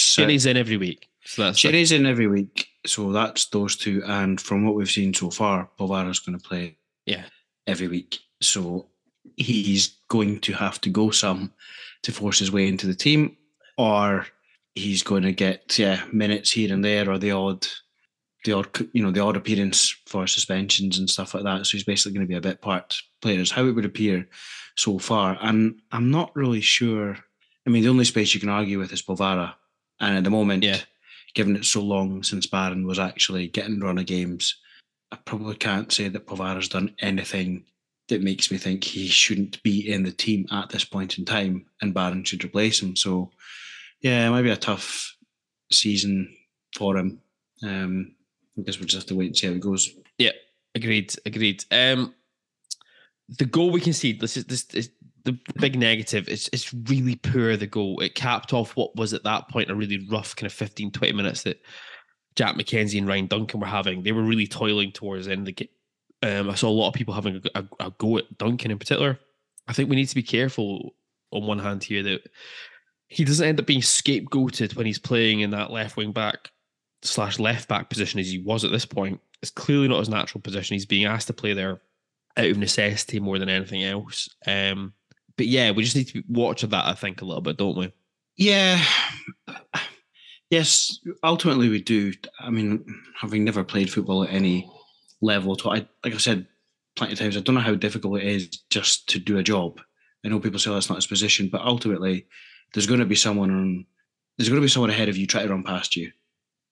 uh, 0.45 0.51
in 0.51 0.57
every 0.57 0.77
week. 0.77 1.09
So 1.25 1.43
that's 1.43 1.59
Sherry's 1.59 1.91
in 1.91 2.05
every 2.05 2.27
week. 2.27 2.67
So 2.87 3.11
that's 3.11 3.45
those 3.47 3.75
two. 3.75 4.01
And 4.05 4.39
from 4.41 4.65
what 4.65 4.75
we've 4.75 4.89
seen 4.89 5.13
so 5.13 5.29
far, 5.29 5.69
Polvara's 5.77 6.19
going 6.19 6.39
to 6.39 6.43
play 6.43 6.77
yeah 7.05 7.25
every 7.67 7.87
week. 7.87 8.19
So 8.41 8.87
he's 9.35 9.97
going 10.07 10.39
to 10.41 10.53
have 10.53 10.81
to 10.81 10.89
go 10.89 11.11
some 11.11 11.53
to 12.03 12.11
force 12.11 12.39
his 12.39 12.51
way 12.51 12.67
into 12.67 12.87
the 12.87 12.95
team, 12.95 13.35
or 13.77 14.25
he's 14.73 15.03
going 15.03 15.23
to 15.23 15.33
get 15.33 15.77
yeah 15.77 16.03
minutes 16.11 16.51
here 16.51 16.73
and 16.73 16.83
there, 16.83 17.11
or 17.11 17.19
the 17.19 17.31
odd 17.31 17.67
the 18.45 18.53
odd 18.53 18.67
you 18.93 19.03
know 19.03 19.11
the 19.11 19.19
odd 19.19 19.37
appearance 19.37 19.95
for 20.05 20.27
suspensions 20.27 20.97
and 20.97 21.09
stuff 21.09 21.33
like 21.33 21.43
that. 21.43 21.65
So 21.65 21.71
he's 21.71 21.83
basically 21.83 22.13
going 22.13 22.25
to 22.25 22.29
be 22.29 22.37
a 22.37 22.41
bit 22.41 22.61
part 22.61 23.01
player. 23.21 23.39
Is 23.39 23.51
how 23.51 23.65
it 23.65 23.71
would 23.71 23.85
appear 23.85 24.27
so 24.75 24.99
far, 24.99 25.37
and 25.41 25.79
I'm 25.91 26.11
not 26.11 26.35
really 26.35 26.61
sure. 26.61 27.17
I 27.67 27.69
mean, 27.69 27.83
the 27.83 27.89
only 27.89 28.05
space 28.05 28.33
you 28.33 28.39
can 28.39 28.49
argue 28.49 28.79
with 28.79 28.93
is 28.93 29.01
Polvara, 29.01 29.53
and 29.99 30.17
at 30.17 30.23
the 30.23 30.29
moment, 30.29 30.63
yeah. 30.63 30.79
given 31.35 31.55
it's 31.55 31.67
so 31.67 31.81
long 31.81 32.23
since 32.23 32.47
Barron 32.47 32.87
was 32.87 32.99
actually 32.99 33.47
getting 33.47 33.79
run 33.79 33.97
of 33.97 34.05
games, 34.05 34.55
I 35.11 35.17
probably 35.17 35.55
can't 35.55 35.91
say 35.91 36.07
that 36.07 36.25
Polvara's 36.25 36.69
done 36.69 36.95
anything 36.99 37.65
that 38.07 38.23
makes 38.23 38.51
me 38.51 38.57
think 38.57 38.83
he 38.83 39.07
shouldn't 39.07 39.61
be 39.61 39.91
in 39.91 40.03
the 40.03 40.11
team 40.11 40.47
at 40.51 40.69
this 40.69 40.83
point 40.83 41.17
in 41.17 41.25
time, 41.25 41.65
and 41.81 41.93
Barron 41.93 42.23
should 42.23 42.43
replace 42.43 42.81
him. 42.81 42.95
So, 42.95 43.31
yeah, 44.01 44.25
it 44.25 44.31
might 44.31 44.41
be 44.41 44.49
a 44.49 44.57
tough 44.57 45.15
season 45.71 46.35
for 46.75 46.97
him. 46.97 47.21
Um, 47.63 48.15
I 48.59 48.63
guess 48.63 48.77
we'll 48.77 48.87
just 48.87 49.03
have 49.03 49.07
to 49.07 49.15
wait 49.15 49.27
and 49.27 49.37
see 49.37 49.47
how 49.47 49.53
it 49.53 49.59
goes. 49.59 49.89
Yeah, 50.17 50.31
agreed, 50.75 51.13
agreed. 51.25 51.63
Um, 51.71 52.13
the 53.37 53.45
goal 53.45 53.71
we 53.71 53.81
conceded, 53.81 54.21
this 54.21 54.37
is 54.37 54.45
this 54.45 54.65
is 54.73 54.89
the 55.23 55.37
big 55.59 55.77
negative. 55.77 56.27
It's 56.27 56.49
it's 56.51 56.73
really 56.73 57.15
poor. 57.15 57.55
The 57.57 57.67
goal 57.67 57.99
it 57.99 58.15
capped 58.15 58.53
off 58.53 58.75
what 58.75 58.95
was 58.95 59.13
at 59.13 59.23
that 59.23 59.49
point 59.49 59.69
a 59.69 59.75
really 59.75 60.07
rough 60.09 60.35
kind 60.35 60.47
of 60.47 60.53
15, 60.53 60.91
20 60.91 61.13
minutes 61.13 61.43
that 61.43 61.61
Jack 62.35 62.55
McKenzie 62.55 62.97
and 62.97 63.07
Ryan 63.07 63.27
Duncan 63.27 63.59
were 63.59 63.67
having. 63.67 64.03
They 64.03 64.11
were 64.11 64.23
really 64.23 64.47
toiling 64.47 64.91
towards 64.91 65.25
the 65.25 65.33
end 65.33 65.41
of 65.41 65.45
the 65.45 65.51
game. 65.53 65.67
Um, 66.21 66.49
I 66.49 66.55
saw 66.55 66.67
a 66.67 66.71
lot 66.71 66.89
of 66.89 66.93
people 66.93 67.13
having 67.13 67.41
a, 67.55 67.59
a, 67.59 67.87
a 67.87 67.91
go 67.97 68.17
at 68.17 68.37
Duncan 68.37 68.71
in 68.71 68.79
particular. 68.79 69.19
I 69.67 69.73
think 69.73 69.89
we 69.89 69.95
need 69.95 70.09
to 70.09 70.15
be 70.15 70.23
careful 70.23 70.95
on 71.31 71.45
one 71.45 71.59
hand 71.59 71.83
here 71.83 72.03
that 72.03 72.21
he 73.07 73.23
doesn't 73.23 73.47
end 73.47 73.59
up 73.59 73.65
being 73.65 73.81
scapegoated 73.81 74.75
when 74.75 74.85
he's 74.85 74.99
playing 74.99 75.41
in 75.41 75.51
that 75.51 75.71
left 75.71 75.95
wing 75.95 76.11
back 76.11 76.51
slash 77.01 77.39
left 77.39 77.67
back 77.67 77.89
position 77.89 78.19
as 78.19 78.29
he 78.29 78.39
was 78.39 78.63
at 78.63 78.71
this 78.71 78.85
point. 78.85 79.19
It's 79.41 79.51
clearly 79.51 79.87
not 79.87 79.99
his 79.99 80.09
natural 80.09 80.41
position. 80.41 80.75
He's 80.75 80.85
being 80.85 81.05
asked 81.05 81.27
to 81.27 81.33
play 81.33 81.53
there 81.53 81.81
out 82.37 82.45
of 82.49 82.57
necessity 82.57 83.19
more 83.19 83.39
than 83.39 83.49
anything 83.49 83.83
else. 83.83 84.29
Um, 84.45 84.93
but 85.37 85.47
yeah, 85.47 85.71
we 85.71 85.83
just 85.83 85.95
need 85.95 86.09
to 86.09 86.23
watch 86.27 86.61
that, 86.61 86.85
I 86.85 86.93
think, 86.93 87.21
a 87.21 87.25
little 87.25 87.41
bit, 87.41 87.57
don't 87.57 87.77
we? 87.77 87.93
Yeah. 88.35 88.83
Yes, 90.49 90.99
ultimately 91.23 91.69
we 91.69 91.81
do. 91.81 92.11
I 92.39 92.49
mean, 92.49 92.83
having 93.15 93.43
never 93.43 93.63
played 93.63 93.91
football 93.91 94.23
at 94.23 94.33
any 94.33 94.69
level, 95.21 95.53
at 95.53 95.65
all, 95.65 95.73
I, 95.73 95.87
like 96.03 96.15
I 96.15 96.17
said 96.17 96.47
plenty 96.95 97.13
of 97.13 97.19
times, 97.19 97.37
I 97.37 97.41
don't 97.41 97.55
know 97.55 97.61
how 97.61 97.75
difficult 97.75 98.21
it 98.21 98.27
is 98.27 98.47
just 98.69 99.07
to 99.09 99.19
do 99.19 99.37
a 99.37 99.43
job. 99.43 99.79
I 100.25 100.27
know 100.27 100.39
people 100.39 100.59
say 100.59 100.71
oh, 100.71 100.73
that's 100.73 100.89
not 100.89 100.97
his 100.97 101.07
position, 101.07 101.49
but 101.49 101.61
ultimately, 101.61 102.25
there's 102.73 102.87
going 102.87 102.99
to 102.99 103.05
be 103.05 103.15
someone 103.15 103.51
on, 103.51 103.85
there's 104.37 104.49
going 104.49 104.59
to 104.59 104.65
be 104.65 104.69
someone 104.69 104.89
ahead 104.89 105.07
of 105.07 105.17
you 105.17 105.27
trying 105.27 105.45
to 105.47 105.53
run 105.53 105.63
past 105.63 105.95
you. 105.95 106.11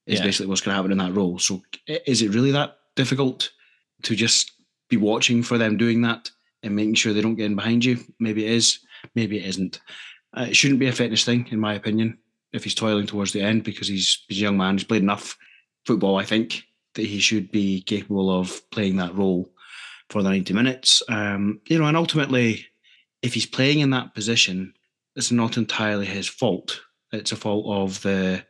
Is 0.08 0.20
Yeah. 0.20 0.26
basically 0.26 0.48
what's 0.48 0.62
going 0.62 0.72
to 0.72 0.76
happen 0.78 0.92
in 0.92 0.98
that 0.98 1.14
role. 1.14 1.38
So, 1.38 1.62
is 1.88 2.22
it 2.22 2.34
really 2.34 2.52
that 2.52 2.78
difficult 2.96 3.52
to 4.04 4.16
just 4.16 4.52
be 4.90 4.98
watching 4.98 5.44
for 5.44 5.58
them 5.58 5.78
doing 5.78 6.02
that 6.02 6.32
and 6.64 6.76
making 6.76 6.96
sure 6.96 7.14
they 7.14 7.22
don't 7.22 7.36
get 7.36 7.46
in 7.46 7.56
behind 7.56 7.84
you? 7.86 8.00
Maybe 8.20 8.46
it 8.46 8.52
is. 8.54 8.80
Maybe 9.16 9.38
it 9.38 9.46
isn't. 9.46 9.80
Uh, 10.36 10.48
it 10.50 10.56
shouldn't 10.56 10.80
be 10.80 10.88
a 10.88 10.94
fitness 10.94 11.24
thing, 11.26 11.48
in 11.52 11.60
my 11.60 11.74
opinion, 11.74 12.18
if 12.54 12.64
he's 12.64 12.76
toiling 12.76 13.06
towards 13.06 13.32
the 13.34 13.42
end 13.42 13.64
because 13.64 13.88
he's, 13.88 14.24
he's 14.28 14.40
a 14.40 14.42
young 14.42 14.58
man. 14.58 14.76
He's 14.78 14.84
played 14.86 15.02
enough 15.04 15.38
football, 15.86 16.16
I 16.18 16.24
think, 16.24 16.64
that 16.96 17.06
he 17.06 17.20
should 17.20 17.52
be 17.52 17.82
capable 17.82 18.30
of 18.40 18.62
playing 18.72 18.96
that 18.98 19.16
role 19.16 19.52
for 20.10 20.24
the 20.24 20.30
90 20.30 20.54
minutes. 20.54 21.04
Um, 21.10 21.60
you 21.68 21.78
know, 21.80 21.86
and 21.86 21.98
ultimately, 21.98 22.66
if 23.22 23.34
he's 23.34 23.46
playing 23.46 23.80
in 23.80 23.90
that 23.92 24.14
position, 24.14 24.74
it's 25.16 25.32
not 25.32 25.58
entirely 25.58 26.06
his 26.06 26.28
fault. 26.28 26.80
It's 27.12 27.32
a 27.32 27.36
fault 27.36 27.66
of 27.68 28.02
the 28.04 28.44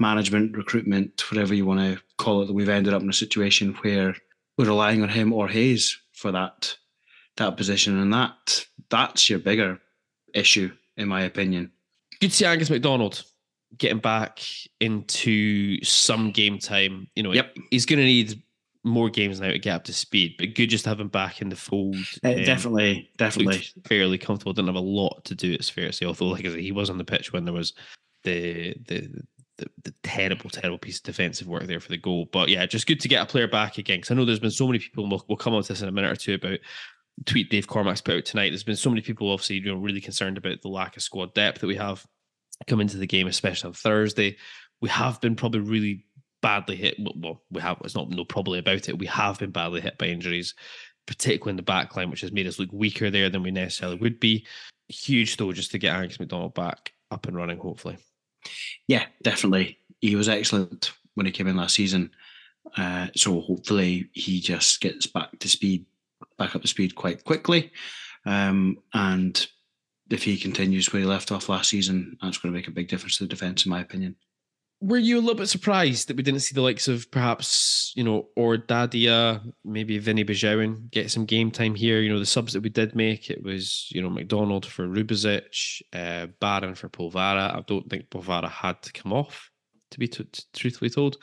management, 0.00 0.56
recruitment, 0.56 1.30
whatever 1.30 1.54
you 1.54 1.66
want 1.66 1.80
to 1.80 2.00
call 2.18 2.42
it, 2.42 2.46
that 2.46 2.52
we've 2.52 2.68
ended 2.68 2.94
up 2.94 3.02
in 3.02 3.08
a 3.10 3.12
situation 3.14 3.74
where 3.82 4.14
we're 4.58 4.66
relying 4.66 5.02
on 5.02 5.08
him 5.08 5.32
or 5.32 5.48
Hayes 5.48 5.98
for 6.12 6.32
that 6.32 6.76
that 7.36 7.56
position. 7.56 7.98
And 7.98 8.12
that 8.14 8.66
that's 8.88 9.28
your 9.28 9.38
bigger 9.38 9.78
issue, 10.34 10.70
in 10.96 11.08
my 11.08 11.22
opinion. 11.22 11.70
Good 12.20 12.30
to 12.30 12.36
see 12.36 12.44
Angus 12.46 12.70
McDonald 12.70 13.22
getting 13.76 13.98
back 13.98 14.40
into 14.80 15.82
some 15.84 16.30
game 16.30 16.58
time. 16.58 17.08
You 17.14 17.22
know, 17.22 17.32
Yep. 17.32 17.56
he's 17.70 17.84
going 17.84 17.98
to 17.98 18.04
need 18.04 18.42
more 18.84 19.10
games 19.10 19.40
now 19.40 19.48
to 19.50 19.58
get 19.58 19.74
up 19.74 19.84
to 19.84 19.92
speed, 19.92 20.36
but 20.38 20.54
good 20.54 20.68
just 20.70 20.84
to 20.84 20.90
have 20.90 21.00
him 21.00 21.08
back 21.08 21.42
in 21.42 21.48
the 21.50 21.56
fold. 21.56 21.96
Uh, 22.24 22.28
Um, 22.30 22.44
definitely, 22.44 23.10
definitely. 23.18 23.66
fairly 23.84 24.16
comfortable. 24.16 24.52
Didn't 24.52 24.68
have 24.68 24.76
a 24.76 24.80
lot 24.80 25.24
to 25.26 25.34
do. 25.34 25.52
It's 25.52 25.68
fair 25.68 25.88
to 25.88 25.92
say. 25.92 26.06
Although, 26.06 26.26
like 26.28 26.46
I 26.46 26.50
said, 26.50 26.60
he 26.60 26.72
was 26.72 26.88
on 26.88 26.96
the 26.96 27.04
pitch 27.04 27.32
when 27.32 27.44
there 27.44 27.52
was 27.52 27.74
the 28.22 28.74
the 28.86 29.10
the, 29.58 29.70
the 29.84 29.94
terrible, 30.02 30.50
terrible 30.50 30.78
piece 30.78 30.98
of 30.98 31.04
defensive 31.04 31.46
work 31.46 31.66
there 31.66 31.80
for 31.80 31.88
the 31.88 31.96
goal. 31.96 32.28
But 32.32 32.48
yeah, 32.48 32.66
just 32.66 32.86
good 32.86 33.00
to 33.00 33.08
get 33.08 33.22
a 33.22 33.26
player 33.26 33.48
back 33.48 33.78
again. 33.78 33.98
Because 33.98 34.10
I 34.10 34.14
know 34.14 34.24
there's 34.24 34.38
been 34.38 34.50
so 34.50 34.66
many 34.66 34.78
people. 34.78 35.08
We'll, 35.08 35.24
we'll 35.28 35.38
come 35.38 35.54
on 35.54 35.62
to 35.62 35.68
this 35.68 35.82
in 35.82 35.88
a 35.88 35.92
minute 35.92 36.12
or 36.12 36.16
two 36.16 36.34
about 36.34 36.58
tweet 37.24 37.50
Dave 37.50 37.66
Cormack's 37.66 38.00
put 38.00 38.16
out 38.16 38.24
tonight. 38.24 38.50
There's 38.50 38.64
been 38.64 38.76
so 38.76 38.90
many 38.90 39.00
people 39.00 39.30
obviously 39.30 39.56
you 39.56 39.74
know 39.74 39.80
really 39.80 40.02
concerned 40.02 40.36
about 40.36 40.60
the 40.60 40.68
lack 40.68 40.96
of 40.96 41.02
squad 41.02 41.32
depth 41.32 41.60
that 41.60 41.66
we 41.66 41.76
have 41.76 42.06
come 42.66 42.80
into 42.80 42.98
the 42.98 43.06
game, 43.06 43.26
especially 43.26 43.68
on 43.68 43.74
Thursday. 43.74 44.36
We 44.80 44.88
have 44.90 45.20
been 45.20 45.36
probably 45.36 45.60
really 45.60 46.04
badly 46.42 46.76
hit. 46.76 46.96
Well, 46.98 47.14
well, 47.16 47.42
we 47.50 47.60
have. 47.60 47.78
It's 47.84 47.94
not 47.94 48.10
no 48.10 48.24
probably 48.24 48.58
about 48.58 48.88
it. 48.88 48.98
We 48.98 49.06
have 49.06 49.38
been 49.38 49.50
badly 49.50 49.80
hit 49.80 49.98
by 49.98 50.06
injuries, 50.06 50.54
particularly 51.06 51.52
in 51.52 51.56
the 51.56 51.62
back 51.62 51.96
line, 51.96 52.10
which 52.10 52.20
has 52.20 52.32
made 52.32 52.46
us 52.46 52.58
look 52.58 52.70
weaker 52.72 53.10
there 53.10 53.30
than 53.30 53.42
we 53.42 53.50
necessarily 53.50 53.96
would 53.96 54.20
be. 54.20 54.46
Huge 54.88 55.36
though, 55.36 55.52
just 55.52 55.70
to 55.72 55.78
get 55.78 55.94
Angus 55.94 56.20
McDonald 56.20 56.54
back 56.54 56.92
up 57.10 57.26
and 57.26 57.36
running. 57.36 57.58
Hopefully, 57.58 57.96
Yeah, 58.88 59.06
definitely. 59.22 59.78
He 60.00 60.16
was 60.16 60.28
excellent 60.28 60.92
when 61.14 61.26
he 61.26 61.32
came 61.32 61.46
in 61.46 61.56
last 61.56 61.74
season. 61.74 62.10
Uh, 62.76 63.08
so 63.14 63.40
hopefully 63.40 64.10
he 64.12 64.40
just 64.40 64.80
gets 64.80 65.06
back 65.06 65.38
to 65.38 65.48
speed, 65.48 65.86
back 66.38 66.54
up 66.54 66.62
to 66.62 66.68
speed 66.68 66.94
quite 66.94 67.24
quickly. 67.24 67.72
Um, 68.26 68.78
and 68.92 69.46
if 70.10 70.22
he 70.22 70.36
continues 70.36 70.92
where 70.92 71.00
he 71.00 71.06
left 71.06 71.32
off 71.32 71.48
last 71.48 71.70
season, 71.70 72.16
that's 72.20 72.38
going 72.38 72.52
to 72.52 72.58
make 72.58 72.68
a 72.68 72.72
big 72.72 72.88
difference 72.88 73.18
to 73.18 73.24
the 73.24 73.28
defence, 73.28 73.64
in 73.64 73.70
my 73.70 73.80
opinion. 73.80 74.16
Were 74.80 74.98
you 74.98 75.18
a 75.18 75.20
little 75.20 75.34
bit 75.34 75.48
surprised 75.48 76.08
that 76.08 76.16
we 76.16 76.22
didn't 76.22 76.40
see 76.40 76.54
the 76.54 76.60
likes 76.60 76.86
of 76.86 77.10
perhaps 77.10 77.92
you 77.96 78.04
know 78.04 78.28
or 78.36 78.58
Dadia, 78.58 79.40
maybe 79.64 79.98
Vinny 79.98 80.24
Besuijen 80.24 80.90
get 80.90 81.10
some 81.10 81.24
game 81.24 81.50
time 81.50 81.74
here? 81.74 82.00
You 82.00 82.12
know 82.12 82.18
the 82.18 82.26
subs 82.26 82.52
that 82.52 82.62
we 82.62 82.68
did 82.68 82.94
make. 82.94 83.30
It 83.30 83.42
was 83.42 83.88
you 83.90 84.02
know 84.02 84.10
McDonald 84.10 84.66
for 84.66 84.86
Rubezic, 84.86 85.82
uh, 85.94 86.26
Barron 86.40 86.74
for 86.74 86.88
Polvara. 86.88 87.54
I 87.54 87.62
don't 87.66 87.88
think 87.88 88.10
Polvara 88.10 88.50
had 88.50 88.82
to 88.82 88.92
come 88.92 89.12
off, 89.12 89.50
to 89.92 89.98
be 89.98 90.08
t- 90.08 90.28
truthfully 90.52 90.90
told, 90.90 91.16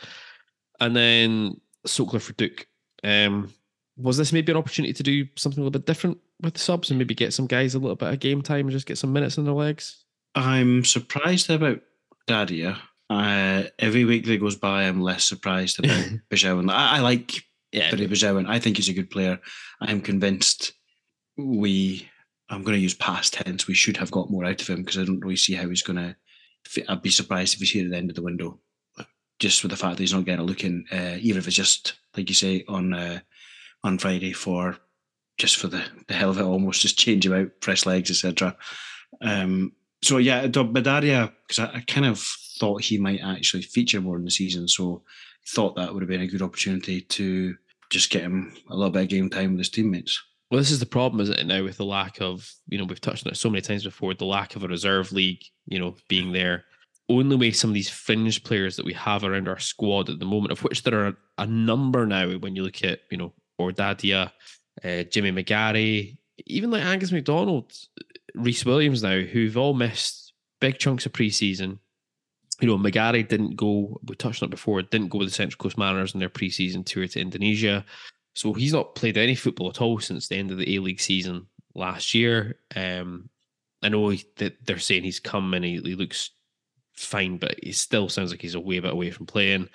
and 0.80 0.96
then 0.96 1.62
Sokler 1.86 2.22
for 2.22 2.34
Duk. 2.34 2.66
Um, 3.04 3.54
was 3.98 4.18
this 4.18 4.34
maybe 4.34 4.52
an 4.52 4.58
opportunity 4.58 4.94
to 4.94 5.04
do 5.04 5.26
something 5.36 5.60
a 5.60 5.64
little 5.64 5.80
bit 5.80 5.86
different 5.86 6.18
with 6.42 6.54
the 6.54 6.60
subs 6.60 6.90
and 6.90 6.98
maybe 6.98 7.14
get 7.14 7.34
some 7.34 7.46
guys 7.46 7.76
a 7.76 7.80
little 7.80 7.96
bit 7.96 8.12
of 8.12 8.20
game 8.20 8.42
time 8.42 8.62
and 8.62 8.72
just 8.72 8.88
get 8.88 8.98
some 8.98 9.14
minutes 9.14 9.38
in 9.38 9.46
their 9.46 9.54
legs? 9.54 10.04
I'm 10.36 10.84
surprised 10.84 11.50
about 11.50 11.82
Dadia. 12.28 12.78
Uh, 13.14 13.64
every 13.80 14.06
week 14.06 14.26
that 14.26 14.40
goes 14.40 14.56
by, 14.56 14.84
I'm 14.84 15.02
less 15.02 15.24
surprised 15.24 15.80
about 15.80 15.92
Besuijen. 16.32 16.72
I, 16.72 16.98
I 16.98 17.00
like 17.00 17.32
Yeah, 17.72 17.92
Besuijen. 17.92 18.48
I 18.48 18.60
think 18.60 18.78
he's 18.78 18.90
a 18.90 18.94
good 18.94 19.10
player. 19.10 19.40
I'm 19.82 20.02
convinced 20.02 20.74
we, 21.38 22.10
I'm 22.50 22.64
going 22.64 22.76
to 22.76 22.82
use 22.82 22.94
past 22.94 23.34
tense, 23.34 23.68
we 23.68 23.74
should 23.74 23.98
have 23.98 24.12
got 24.12 24.30
more 24.30 24.46
out 24.46 24.62
of 24.62 24.68
him 24.68 24.84
because 24.84 24.98
I 24.98 25.06
don't 25.06 25.22
really 25.22 25.36
see 25.36 25.54
how 25.54 25.68
he's 25.70 25.84
going 25.84 25.98
to. 25.98 26.16
I'd 26.88 27.02
be 27.02 27.10
surprised 27.10 27.54
if 27.54 27.60
he's 27.60 27.72
here 27.72 27.86
at 27.86 27.92
the 27.92 27.98
end 27.98 28.10
of 28.10 28.16
the 28.16 28.22
window, 28.22 28.60
just 29.40 29.64
with 29.64 29.72
the 29.72 29.78
fact 29.78 29.98
that 29.98 30.04
he's 30.04 30.14
not 30.14 30.26
getting 30.26 30.40
a 30.40 30.48
look 30.48 30.64
in, 30.64 30.86
uh, 30.92 31.18
even 31.20 31.40
if 31.40 31.48
it's 31.48 31.56
just, 31.56 31.96
like 32.16 32.30
you 32.30 32.36
say, 32.36 32.64
on 32.70 32.94
uh, 32.94 33.20
on 33.84 33.98
Friday 33.98 34.32
for 34.32 34.78
just 35.38 35.58
for 35.58 35.68
the, 35.68 35.84
the 36.08 36.14
hell 36.14 36.30
of 36.30 36.38
it, 36.38 36.44
almost 36.44 36.82
just 36.82 36.98
change 36.98 37.26
him 37.26 37.34
out, 37.34 37.50
fresh 37.62 37.86
legs, 37.86 38.10
etc. 38.10 38.56
Um, 39.22 39.74
so 40.02 40.18
yeah, 40.18 40.48
Dadia, 40.48 41.34
because 41.48 41.60
I, 41.60 41.78
I 41.78 41.84
kind 41.86 42.06
of 42.06 42.26
thought 42.64 42.82
he 42.82 42.98
might 42.98 43.20
actually 43.22 43.62
feature 43.62 44.00
more 44.00 44.16
in 44.16 44.24
the 44.24 44.32
season, 44.32 44.70
so 44.70 45.04
thought 45.50 45.76
that 45.76 45.94
would 45.94 46.02
have 46.02 46.08
been 46.08 46.22
a 46.22 46.28
good 46.28 46.42
opportunity 46.42 47.02
to 47.02 47.54
just 47.90 48.10
get 48.10 48.22
him 48.22 48.54
a 48.70 48.74
little 48.74 48.90
bit 48.90 49.02
of 49.02 49.10
game 49.10 49.30
time 49.30 49.52
with 49.52 49.58
his 49.58 49.70
teammates. 49.70 50.24
Well, 50.50 50.60
this 50.60 50.72
is 50.72 50.80
the 50.80 50.86
problem, 50.86 51.20
isn't 51.20 51.38
it? 51.38 51.46
Now 51.46 51.62
with 51.62 51.76
the 51.76 51.84
lack 51.84 52.22
of, 52.22 52.50
you 52.70 52.78
know, 52.78 52.86
we've 52.86 53.02
touched 53.02 53.26
on 53.28 53.34
it 53.34 53.36
so 53.36 53.50
many 53.50 53.62
times 53.62 53.84
before, 53.84 54.14
the 54.14 54.24
lack 54.24 54.56
of 54.56 54.64
a 54.64 54.70
reserve 54.70 55.12
league, 55.12 55.42
you 55.66 55.78
know, 55.78 55.98
being 56.08 56.32
there. 56.32 56.64
Only 57.10 57.36
way 57.36 57.52
some 57.52 57.70
of 57.70 57.74
these 57.74 57.90
fringe 57.90 58.42
players 58.46 58.78
that 58.78 58.86
we 58.86 58.94
have 58.94 59.26
around 59.26 59.50
our 59.50 59.60
squad 59.60 60.10
at 60.10 60.20
the 60.20 60.26
moment, 60.26 60.54
of 60.54 60.64
which 60.64 60.84
there 60.84 61.06
are 61.06 61.18
a, 61.38 61.46
number 61.46 62.06
now, 62.06 62.32
when 62.38 62.56
you 62.56 62.64
look 62.64 62.82
at, 62.86 63.00
you 63.12 63.18
know, 63.18 63.34
Or 63.58 63.72
Dadia, 63.72 64.32
uh, 64.86 65.04
Jimmy 65.04 65.34
McGarry, 65.34 66.18
even 66.46 66.72
like 66.72 66.86
Angus 66.86 67.12
McDonald, 67.12 67.74
Rhys 68.36 68.66
Williams 68.66 69.04
now, 69.04 69.20
who've 69.20 69.58
all 69.58 69.74
missed 69.74 70.32
big 70.62 70.80
chunks 70.80 71.06
of 71.06 71.12
preseason. 71.12 71.80
You 72.62 72.68
know, 72.68 72.78
McGarry 72.78 73.28
didn't 73.28 73.56
go, 73.56 74.00
we 74.06 74.16
touched 74.16 74.44
on 74.44 74.48
it 74.48 74.52
before, 74.52 74.82
didn't 74.82 75.10
go 75.10 75.18
with 75.20 75.30
the 75.30 75.34
Central 75.34 75.58
Coast 75.58 75.78
Mariners 75.78 76.14
in 76.14 76.20
their 76.20 76.30
preseason 76.30 76.86
tour 76.86 77.08
to 77.08 77.20
Indonesia. 77.20 77.84
So 78.36 78.54
he's 78.54 78.74
not 78.74 78.96
played 78.96 79.18
any 79.18 79.36
football 79.36 79.70
at 79.70 79.82
all 79.82 80.00
since 80.00 80.28
the 80.28 80.36
end 80.38 80.52
of 80.52 80.58
the 80.58 80.76
A 80.76 80.80
League 80.80 81.02
season 81.02 81.48
last 81.76 82.14
year. 82.14 82.60
Um, 82.76 83.30
I 83.82 83.90
know 83.90 84.10
he, 84.10 84.24
that 84.38 84.66
they're 84.66 84.80
saying 84.80 85.04
he's 85.04 85.20
come 85.20 85.54
and 85.54 85.66
he, 85.66 85.80
he 85.82 85.96
looks 85.96 86.32
fine, 86.94 87.38
but 87.38 87.56
he 87.62 87.72
still 87.72 88.10
sounds 88.10 88.32
like 88.32 88.42
he's 88.42 88.56
a 88.56 88.60
way 88.60 88.80
bit 88.80 88.94
away 88.94 89.12
from 89.12 89.26
playing. 89.26 89.68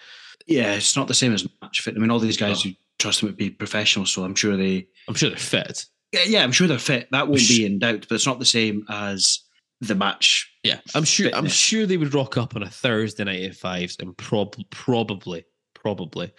Yeah, 0.47 0.75
it's 0.75 0.97
not 0.97 1.09
the 1.09 1.15
same 1.15 1.35
as 1.35 1.47
match 1.61 1.83
fit. 1.83 1.95
I 1.97 1.99
mean, 1.99 2.11
all 2.11 2.19
these 2.19 2.37
guys 2.37 2.61
Oh. 2.65 2.69
who 2.71 2.75
trust 2.99 3.23
him 3.23 3.27
would 3.29 3.37
be 3.37 3.51
professional, 3.51 4.07
so 4.07 4.25
I'm 4.25 4.35
sure 4.35 4.57
they. 4.57 4.87
I'm 5.09 5.15
sure 5.15 5.29
they're 5.29 5.39
fit. 5.39 5.85
Yeah, 6.13 6.23
yeah, 6.27 6.43
I'm 6.43 6.53
sure 6.53 6.67
they're 6.67 6.79
fit. 6.79 7.09
That 7.11 7.29
won't 7.29 7.47
be 7.47 7.67
in 7.67 7.79
doubt, 7.81 8.07
but 8.09 8.15
it's 8.15 8.27
not 8.27 8.39
the 8.39 8.47
same 8.47 8.85
as 8.89 9.41
the 9.81 9.95
match. 9.95 10.51
Yeah, 10.69 10.81
I'm 10.95 11.05
sure. 11.05 11.31
I'm 11.35 11.49
sure 11.49 11.87
they 11.87 11.97
would 11.97 12.15
rock 12.15 12.37
up 12.37 12.55
on 12.57 12.63
a 12.63 12.69
Thursday 12.71 13.25
night 13.25 13.43
at 13.43 13.55
fives 13.57 13.97
and 14.01 14.17
prob- 14.17 14.57
probably, 14.71 15.45
probably 15.75 16.33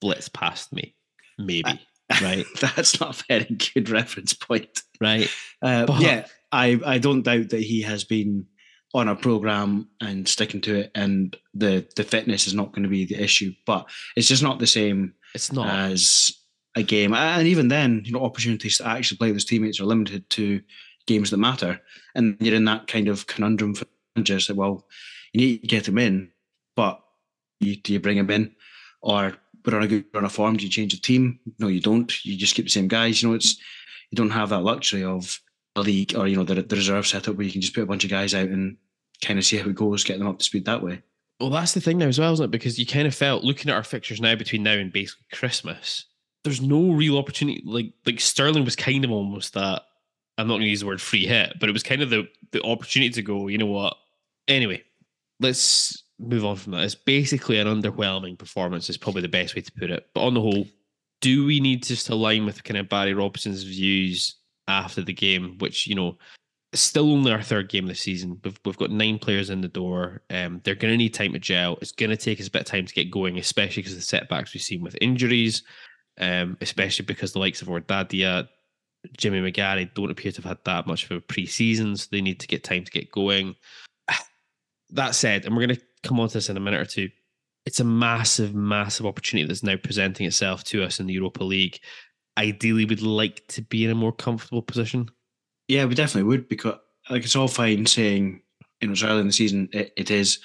blitz 0.00 0.28
past 0.28 0.72
me, 0.72 0.94
maybe. 1.38 1.80
Right. 2.20 2.44
That's 2.60 3.00
not 3.00 3.18
a 3.18 3.24
very 3.26 3.56
good 3.74 3.88
reference 3.88 4.34
point. 4.34 4.82
Right. 5.00 5.30
Uh, 5.62 5.86
But- 5.86 6.02
yeah, 6.02 6.26
I, 6.50 6.78
I 6.84 6.98
don't 6.98 7.22
doubt 7.22 7.48
that 7.50 7.62
he 7.62 7.80
has 7.82 8.04
been 8.04 8.44
on 8.92 9.08
a 9.08 9.16
program 9.16 9.88
and 10.02 10.28
sticking 10.28 10.60
to 10.62 10.74
it, 10.80 10.90
and 10.94 11.34
the 11.54 11.86
the 11.96 12.04
fitness 12.04 12.46
is 12.46 12.52
not 12.52 12.72
going 12.72 12.82
to 12.82 12.90
be 12.90 13.06
the 13.06 13.14
issue. 13.22 13.52
But 13.64 13.88
it's 14.14 14.28
just 14.28 14.42
not 14.42 14.58
the 14.58 14.66
same 14.66 15.14
It's 15.34 15.50
not. 15.52 15.68
as 15.68 16.30
a 16.76 16.82
game. 16.82 17.14
And 17.14 17.46
even 17.48 17.68
then, 17.68 18.02
you 18.04 18.12
know, 18.12 18.22
opportunities 18.24 18.76
to 18.78 18.86
actually 18.86 19.16
play 19.16 19.28
with 19.28 19.36
his 19.36 19.44
teammates 19.46 19.80
are 19.80 19.86
limited 19.86 20.28
to 20.30 20.60
games 21.06 21.30
that 21.30 21.38
matter. 21.38 21.80
And 22.14 22.36
you're 22.40 22.54
in 22.54 22.64
that 22.66 22.86
kind 22.86 23.08
of 23.08 23.26
conundrum 23.26 23.74
for 23.74 23.86
managers 24.16 24.46
that, 24.46 24.56
well, 24.56 24.86
you 25.32 25.40
need 25.40 25.60
to 25.62 25.66
get 25.66 25.88
him 25.88 25.98
in, 25.98 26.30
but 26.76 27.00
you, 27.60 27.76
do 27.76 27.92
you 27.92 28.00
bring 28.00 28.18
him 28.18 28.30
in? 28.30 28.54
Or 29.00 29.34
we're 29.64 29.76
on 29.76 29.82
a 29.82 29.88
good 29.88 30.04
run 30.12 30.24
of 30.24 30.32
form, 30.32 30.56
do 30.56 30.64
you 30.64 30.70
change 30.70 30.94
the 30.94 31.00
team? 31.00 31.38
No, 31.58 31.68
you 31.68 31.80
don't. 31.80 32.24
You 32.24 32.36
just 32.36 32.54
keep 32.54 32.66
the 32.66 32.70
same 32.70 32.88
guys. 32.88 33.22
You 33.22 33.28
know, 33.28 33.34
it's 33.34 33.56
you 34.10 34.16
don't 34.16 34.30
have 34.30 34.50
that 34.50 34.62
luxury 34.62 35.04
of 35.04 35.40
a 35.76 35.80
league 35.80 36.14
or, 36.16 36.26
you 36.26 36.36
know, 36.36 36.44
the, 36.44 36.62
the 36.62 36.76
reserve 36.76 37.06
setup 37.06 37.36
where 37.36 37.46
you 37.46 37.52
can 37.52 37.60
just 37.60 37.74
put 37.74 37.82
a 37.82 37.86
bunch 37.86 38.04
of 38.04 38.10
guys 38.10 38.34
out 38.34 38.48
and 38.48 38.76
kind 39.24 39.38
of 39.38 39.44
see 39.44 39.56
how 39.56 39.68
it 39.68 39.74
goes, 39.74 40.04
get 40.04 40.18
them 40.18 40.28
up 40.28 40.38
to 40.38 40.44
speed 40.44 40.66
that 40.66 40.82
way. 40.82 41.02
Well, 41.40 41.50
that's 41.50 41.72
the 41.72 41.80
thing 41.80 41.98
now 41.98 42.06
as 42.06 42.18
well, 42.18 42.32
isn't 42.34 42.44
it? 42.44 42.50
Because 42.50 42.78
you 42.78 42.86
kind 42.86 43.06
of 43.06 43.14
felt 43.14 43.42
looking 43.42 43.70
at 43.70 43.76
our 43.76 43.82
fixtures 43.82 44.20
now 44.20 44.36
between 44.36 44.62
now 44.62 44.74
and 44.74 44.92
basically 44.92 45.26
Christmas, 45.32 46.06
there's 46.44 46.60
no 46.60 46.92
real 46.92 47.18
opportunity. 47.18 47.62
Like 47.64 47.92
like 48.06 48.20
Stirling 48.20 48.64
was 48.64 48.76
kind 48.76 49.04
of 49.04 49.10
almost 49.10 49.54
that. 49.54 49.82
I'm 50.38 50.46
not 50.46 50.54
going 50.54 50.62
to 50.62 50.70
use 50.70 50.80
the 50.80 50.86
word 50.86 51.00
free 51.00 51.26
hit, 51.26 51.54
but 51.60 51.68
it 51.68 51.72
was 51.72 51.82
kind 51.82 52.02
of 52.02 52.10
the 52.10 52.28
the 52.52 52.62
opportunity 52.62 53.12
to 53.12 53.22
go. 53.22 53.48
You 53.48 53.58
know 53.58 53.66
what? 53.66 53.96
Anyway, 54.48 54.82
let's 55.40 56.02
move 56.18 56.44
on 56.44 56.56
from 56.56 56.72
that. 56.72 56.84
It's 56.84 56.94
basically 56.94 57.58
an 57.58 57.66
underwhelming 57.66 58.38
performance. 58.38 58.88
Is 58.88 58.96
probably 58.96 59.22
the 59.22 59.28
best 59.28 59.54
way 59.54 59.62
to 59.62 59.72
put 59.72 59.90
it. 59.90 60.08
But 60.14 60.24
on 60.24 60.34
the 60.34 60.40
whole, 60.40 60.66
do 61.20 61.44
we 61.44 61.60
need 61.60 61.82
to 61.84 62.12
align 62.12 62.46
with 62.46 62.64
kind 62.64 62.78
of 62.78 62.88
Barry 62.88 63.14
Robson's 63.14 63.62
views 63.62 64.36
after 64.68 65.02
the 65.02 65.12
game, 65.12 65.56
which 65.58 65.86
you 65.86 65.94
know 65.94 66.16
still 66.74 67.12
only 67.12 67.32
our 67.32 67.42
third 67.42 67.68
game 67.68 67.84
of 67.84 67.88
the 67.88 67.94
season. 67.94 68.40
We've, 68.42 68.58
we've 68.64 68.76
got 68.76 68.90
nine 68.90 69.18
players 69.18 69.50
in 69.50 69.60
the 69.60 69.68
door. 69.68 70.22
Um, 70.30 70.60
they're 70.64 70.74
going 70.74 70.92
to 70.92 70.98
need 70.98 71.14
time 71.14 71.32
to 71.32 71.38
gel. 71.38 71.78
It's 71.80 71.92
going 71.92 72.10
to 72.10 72.16
take 72.16 72.40
us 72.40 72.46
a 72.46 72.50
bit 72.50 72.62
of 72.62 72.66
time 72.66 72.86
to 72.86 72.94
get 72.94 73.10
going, 73.10 73.38
especially 73.38 73.82
because 73.82 73.92
of 73.92 73.98
the 73.98 74.04
setbacks 74.06 74.54
we've 74.54 74.62
seen 74.62 74.82
with 74.82 74.96
injuries, 75.00 75.62
um, 76.18 76.56
especially 76.60 77.04
because 77.04 77.32
the 77.32 77.38
likes 77.38 77.62
of 77.62 77.68
Or 77.68 77.80
Dadia, 77.80 78.48
Jimmy 79.16 79.40
McGarry 79.40 79.92
don't 79.94 80.10
appear 80.10 80.32
to 80.32 80.42
have 80.42 80.48
had 80.48 80.64
that 80.64 80.86
much 80.86 81.04
of 81.04 81.10
a 81.12 81.20
pre-season, 81.20 81.96
so 81.96 82.08
they 82.10 82.20
need 82.20 82.40
to 82.40 82.46
get 82.46 82.64
time 82.64 82.84
to 82.84 82.90
get 82.90 83.10
going. 83.10 83.54
That 84.94 85.14
said, 85.14 85.46
and 85.46 85.56
we're 85.56 85.66
going 85.66 85.76
to 85.76 85.82
come 86.02 86.20
on 86.20 86.28
to 86.28 86.34
this 86.34 86.50
in 86.50 86.58
a 86.58 86.60
minute 86.60 86.82
or 86.82 86.84
two, 86.84 87.08
it's 87.64 87.80
a 87.80 87.84
massive, 87.84 88.54
massive 88.54 89.06
opportunity 89.06 89.48
that's 89.48 89.62
now 89.62 89.76
presenting 89.76 90.26
itself 90.26 90.64
to 90.64 90.82
us 90.82 91.00
in 91.00 91.06
the 91.06 91.14
Europa 91.14 91.42
League. 91.42 91.80
Ideally, 92.36 92.84
we'd 92.84 93.00
like 93.00 93.46
to 93.48 93.62
be 93.62 93.86
in 93.86 93.90
a 93.90 93.94
more 93.94 94.12
comfortable 94.12 94.60
position. 94.60 95.08
Yeah, 95.68 95.86
we 95.86 95.94
definitely 95.94 96.28
would 96.28 96.48
because 96.48 96.74
like 97.08 97.24
it's 97.24 97.36
all 97.36 97.48
fine 97.48 97.86
saying 97.86 98.42
you 98.80 98.88
know 98.88 98.92
it's 98.92 99.02
early 99.02 99.20
in 99.20 99.28
the 99.28 99.32
season. 99.32 99.68
It, 99.72 99.92
it 99.96 100.10
is 100.10 100.40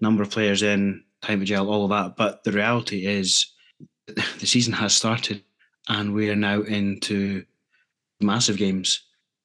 number 0.00 0.22
of 0.22 0.30
players 0.30 0.62
in, 0.62 1.04
time 1.20 1.40
of 1.40 1.46
gel, 1.46 1.70
all 1.70 1.84
of 1.84 1.90
that. 1.90 2.16
But 2.16 2.42
the 2.44 2.52
reality 2.52 3.06
is 3.06 3.46
the 4.06 4.46
season 4.46 4.72
has 4.72 4.94
started 4.94 5.42
and 5.88 6.14
we 6.14 6.30
are 6.30 6.36
now 6.36 6.62
into 6.62 7.44
massive 8.22 8.56
games. 8.56 9.00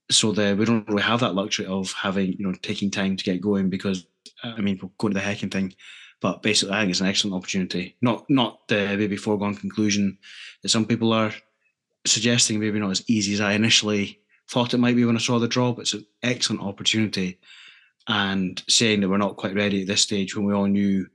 So 0.10 0.32
the, 0.32 0.56
we 0.58 0.66
don't 0.66 0.88
really 0.88 1.02
have 1.02 1.20
that 1.20 1.36
luxury 1.36 1.66
of 1.66 1.92
having 1.92 2.34
you 2.34 2.46
know 2.46 2.54
taking 2.62 2.92
time 2.92 3.18
to 3.18 3.24
get 3.24 3.42
going 3.42 3.70
because 3.70 4.06
uh, 4.44 4.54
I 4.58 4.62
mean 4.62 4.80
we'll 4.82 4.94
go 4.98 5.10
to 5.10 5.14
the 5.14 5.20
Häcken 5.20 5.52
thing. 5.52 5.74
But 6.20 6.42
basically, 6.42 6.74
I 6.74 6.80
think 6.80 6.92
it's 6.92 7.02
an 7.02 7.08
excellent 7.08 7.36
opportunity. 7.36 7.96
Not 8.02 8.30
not 8.30 8.68
the 8.68 8.96
maybe 8.98 9.18
foregone 9.18 9.56
conclusion 9.56 10.18
that 10.64 10.70
some 10.70 10.86
people 10.86 11.14
are 11.14 11.34
suggesting. 12.06 12.60
Maybe 12.60 12.80
not 12.80 12.92
as 12.92 13.04
easy 13.08 13.34
as 13.34 13.42
I 13.42 13.54
initially 13.54 14.20
thought 14.50 14.74
it 14.74 14.80
might 14.80 14.96
be 14.96 15.06
when 15.06 15.18
I 15.18 15.20
saw 15.20 15.40
the 15.40 15.48
draw, 15.48 15.74
but 15.74 15.82
it's 15.82 15.94
an 15.94 16.06
excellent 16.24 16.62
opportunity. 16.62 17.40
And 18.08 18.64
saying 18.70 19.02
that 19.02 19.10
we're 19.10 19.18
not 19.18 19.36
quite 19.36 19.54
ready 19.54 19.82
at 19.82 19.88
this 19.88 20.02
stage 20.02 20.36
when 20.36 20.46
we 20.46 20.54
all 20.54 20.68
knew 20.68 21.08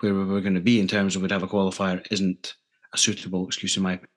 where 0.00 0.12
we 0.12 0.24
were 0.24 0.40
going 0.40 0.54
to 0.54 0.60
be 0.60 0.80
in 0.80 0.88
terms 0.88 1.14
of 1.14 1.22
we'd 1.22 1.30
have 1.30 1.44
a 1.44 1.48
qualifier 1.48 2.04
isn't 2.10 2.56
a 2.92 2.98
suitable 2.98 3.46
excuse 3.46 3.76
in 3.76 3.84
my 3.84 3.92
opinion. 3.92 4.11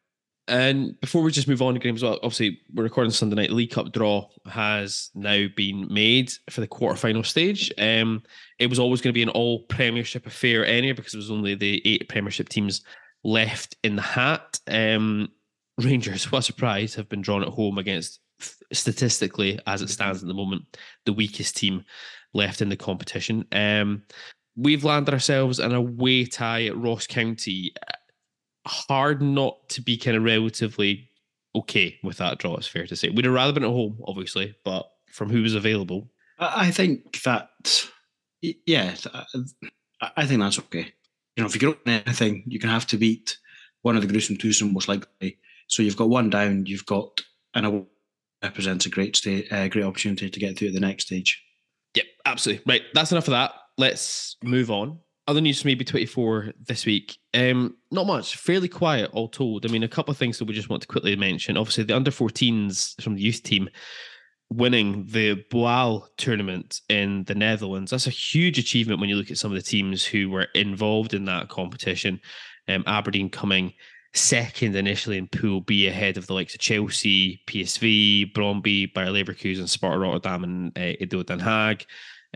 And 0.48 1.00
before 1.02 1.24
we 1.24 1.32
just 1.32 1.48
move 1.48 1.62
on 1.62 1.74
to 1.74 1.80
games, 1.80 2.04
well, 2.04 2.20
obviously 2.22 2.60
we're 2.74 2.84
recording 2.84 3.12
Sunday 3.12 3.36
night. 3.36 3.52
League 3.52 3.72
Cup 3.72 3.92
draw 3.92 4.30
has 4.46 5.10
now 5.16 5.48
been 5.56 5.92
made 5.92 6.32
for 6.50 6.62
the 6.62 6.68
quarterfinal 6.68 7.26
stage. 7.26 7.72
Um, 7.80 8.22
it 8.60 8.68
was 8.68 8.78
always 8.78 9.02
going 9.02 9.12
to 9.12 9.18
be 9.18 9.24
an 9.24 9.30
all 9.30 9.64
Premiership 9.64 10.28
affair 10.28 10.66
anyway 10.66 10.94
because 10.94 11.16
it 11.16 11.18
was 11.18 11.32
only 11.32 11.56
the 11.56 11.82
eight 11.84 12.08
Premiership 12.10 12.50
teams 12.50 12.82
left 13.24 13.76
in 13.84 13.96
the 13.96 14.04
hat. 14.04 14.60
Um, 14.68 15.30
Rangers, 15.80 16.32
what 16.32 16.40
a 16.40 16.44
surprise, 16.44 16.94
have 16.94 17.10
been 17.10 17.22
drawn 17.22 17.42
at 17.42 17.50
home 17.50 17.80
against 17.80 18.20
statistically, 18.72 19.60
as 19.66 19.82
it 19.82 19.90
stands 19.90 20.22
at 20.22 20.28
the 20.28 20.34
moment, 20.34 20.78
the 21.06 21.14
weakest 21.14 21.58
team 21.58 21.84
left 22.34 22.62
in 22.62 22.70
the 22.70 22.78
competition. 22.78 23.46
Um, 23.52 24.04
we've 24.56 24.84
landed 24.84 25.14
ourselves 25.14 25.60
in 25.60 25.72
a 25.72 25.78
away 25.78 26.26
tie 26.26 26.66
at 26.66 26.78
Ross 26.78 27.08
County. 27.08 27.74
Hard 28.68 29.22
not 29.22 29.70
to 29.70 29.82
be 29.82 29.98
kind 29.98 30.18
of 30.18 30.24
relatively 30.24 31.10
okay 31.56 31.98
with 32.04 32.18
that 32.18 32.38
draw, 32.40 32.56
it's 32.56 32.68
fair 32.68 32.86
to 32.88 32.96
say. 32.96 33.10
We'd 33.10 33.26
have 33.26 33.34
rather 33.34 33.54
been 33.54 33.64
at 33.64 33.70
home, 33.70 34.00
obviously, 34.06 34.56
but 34.64 34.90
from 35.12 35.30
who 35.30 35.42
was 35.42 35.56
available. 35.56 36.10
I 36.40 36.72
think 36.72 37.22
that, 37.24 37.50
yeah, 38.42 38.96
I 40.18 40.26
think 40.26 40.42
that's 40.42 40.60
okay. 40.60 40.94
You 41.36 41.44
know, 41.44 41.46
if 41.46 41.54
you 41.54 41.60
get 41.60 41.80
on 41.88 42.04
anything, 42.06 42.44
you 42.48 42.60
can 42.60 42.70
have 42.70 42.88
to 42.88 42.98
beat 42.98 43.38
one 43.84 43.96
of 43.96 44.02
the 44.02 44.08
gruesome 44.08 44.38
twosome 44.38 44.74
most 44.74 44.88
likely. 44.88 45.38
So 45.68 45.84
you've 45.84 45.98
got 45.98 46.10
one 46.10 46.30
down, 46.30 46.66
you've 46.66 46.86
got 46.86 47.22
an 47.54 47.66
award 47.66 47.88
represents 48.44 48.86
a 48.86 48.90
great 48.90 49.16
state, 49.16 49.52
uh, 49.52 49.68
great 49.68 49.86
opportunity 49.86 50.30
to 50.30 50.40
get 50.40 50.58
through 50.58 50.68
to 50.68 50.74
the 50.74 50.80
next 50.80 51.06
stage. 51.08 51.42
Yep, 51.96 52.06
absolutely. 52.26 52.64
Right, 52.72 52.82
that's 52.94 53.12
enough 53.12 53.28
of 53.28 53.32
that. 53.32 53.54
Let's 53.78 54.38
move 54.44 54.70
on. 54.70 55.00
Other 55.28 55.42
news 55.42 55.66
maybe 55.66 55.84
24 55.84 56.54
this 56.68 56.86
week. 56.86 57.18
Um, 57.34 57.78
not 57.90 58.06
much, 58.06 58.36
fairly 58.36 58.68
quiet, 58.68 59.10
all 59.12 59.28
told. 59.28 59.66
I 59.66 59.70
mean, 59.70 59.82
a 59.82 59.88
couple 59.88 60.12
of 60.12 60.18
things 60.18 60.38
that 60.38 60.46
we 60.46 60.54
just 60.54 60.70
want 60.70 60.84
to 60.84 60.88
quickly 60.88 61.16
mention. 61.16 61.58
Obviously, 61.58 61.84
the 61.84 61.96
under 61.96 62.12
14s 62.12 63.02
from 63.02 63.16
the 63.16 63.22
youth 63.22 63.42
team 63.42 63.70
winning 64.52 65.06
the 65.08 65.44
Boal 65.52 66.06
tournament 66.18 66.82
in 66.90 67.24
the 67.24 67.34
Netherlands. 67.34 67.92
That's 67.92 68.08
a 68.08 68.12
huge 68.12 68.60
achievement 68.60 69.00
when 69.00 69.10
you 69.10 69.16
look 69.16 69.32
at 69.32 69.38
some 69.38 69.52
of 69.52 69.58
the 69.58 69.64
teams 69.64 70.06
who 70.06 70.30
were 70.30 70.48
involved 70.54 71.14
in 71.14 71.26
that 71.26 71.50
competition. 71.50 72.22
Um, 72.68 72.84
Aberdeen 72.86 73.30
coming 73.30 73.74
second 74.14 74.76
initially 74.76 75.18
in 75.18 75.28
Pool 75.28 75.62
B 75.62 75.88
ahead 75.88 76.18
of 76.18 76.28
the 76.28 76.34
likes 76.34 76.54
of 76.54 76.62
Chelsea, 76.62 77.42
PSV, 77.48 78.34
Brøndby, 78.34 78.94
Bayer 78.94 79.08
Leverkusen, 79.08 79.68
Sparta 79.68 79.98
Rotterdam, 79.98 80.44
and 80.44 80.78
uh, 80.78 80.94
ADO 81.02 81.24
Den 81.24 81.40
Haag. 81.40 81.86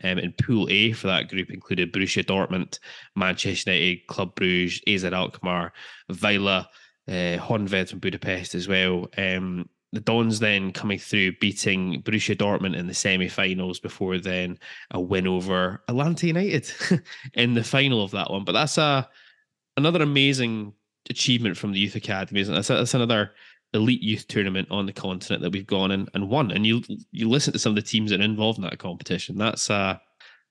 Um, 0.03 0.19
in 0.19 0.33
Pool 0.33 0.67
A 0.69 0.93
for 0.93 1.07
that 1.07 1.29
group 1.29 1.49
included 1.49 1.91
Borussia 1.91 2.23
Dortmund, 2.23 2.79
Manchester 3.15 3.71
United, 3.71 4.07
Club 4.07 4.35
Bruges, 4.35 4.81
AZ 4.87 5.03
Alkmaar, 5.05 5.73
Vila, 6.09 6.69
uh, 7.07 7.37
Honved 7.37 7.89
from 7.89 7.99
Budapest 7.99 8.55
as 8.55 8.67
well. 8.67 9.07
Um, 9.17 9.69
the 9.91 9.99
Dons 9.99 10.39
then 10.39 10.71
coming 10.71 10.99
through, 10.99 11.37
beating 11.39 12.01
Borussia 12.03 12.35
Dortmund 12.35 12.77
in 12.77 12.87
the 12.87 12.93
semi-finals 12.93 13.79
before 13.79 14.19
then 14.19 14.59
a 14.91 15.01
win 15.01 15.25
over 15.25 15.83
Atlanta 15.87 16.27
United 16.27 16.71
in 17.33 17.55
the 17.55 17.63
final 17.63 18.03
of 18.03 18.11
that 18.11 18.29
one. 18.29 18.43
But 18.43 18.51
that's 18.51 18.77
a 18.77 19.09
another 19.77 20.03
amazing 20.03 20.73
achievement 21.09 21.57
from 21.57 21.71
the 21.71 21.79
youth 21.79 21.95
academies, 21.95 22.47
and 22.47 22.57
that's, 22.57 22.67
that's 22.67 22.93
another 22.93 23.31
elite 23.73 24.01
youth 24.01 24.27
tournament 24.27 24.67
on 24.71 24.85
the 24.85 24.93
continent 24.93 25.43
that 25.43 25.51
we've 25.51 25.67
gone 25.67 25.91
and, 25.91 26.09
and 26.13 26.29
won. 26.29 26.51
And 26.51 26.65
you 26.65 26.81
you 27.11 27.29
listen 27.29 27.53
to 27.53 27.59
some 27.59 27.71
of 27.71 27.75
the 27.75 27.81
teams 27.81 28.11
that 28.11 28.19
are 28.19 28.23
involved 28.23 28.57
in 28.57 28.63
that 28.63 28.79
competition. 28.79 29.37
That's 29.37 29.69
a, 29.69 30.01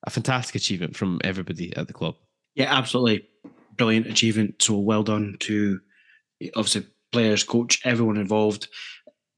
a 0.05 0.11
fantastic 0.11 0.55
achievement 0.55 0.97
from 0.97 1.21
everybody 1.25 1.75
at 1.77 1.87
the 1.87 1.93
club. 1.93 2.15
Yeah, 2.55 2.75
absolutely 2.75 3.29
brilliant 3.77 4.07
achievement. 4.07 4.63
So 4.63 4.79
well 4.79 5.03
done 5.03 5.37
to 5.41 5.81
obviously 6.55 6.87
players, 7.13 7.45
coach, 7.45 7.81
everyone 7.85 8.17
involved. 8.17 8.69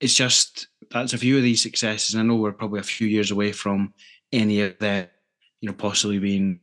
It's 0.01 0.15
just 0.15 0.69
that's 0.91 1.13
a 1.13 1.19
few 1.19 1.37
of 1.37 1.43
these 1.43 1.63
successes. 1.63 2.15
And 2.15 2.23
I 2.23 2.27
know 2.27 2.41
we're 2.41 2.53
probably 2.53 2.81
a 2.81 2.85
few 2.85 3.07
years 3.07 3.31
away 3.31 3.53
from 3.53 3.95
any 4.33 4.61
of 4.63 4.79
that, 4.81 5.13
you 5.61 5.69
know, 5.69 5.75
possibly 5.75 6.19
being 6.19 6.61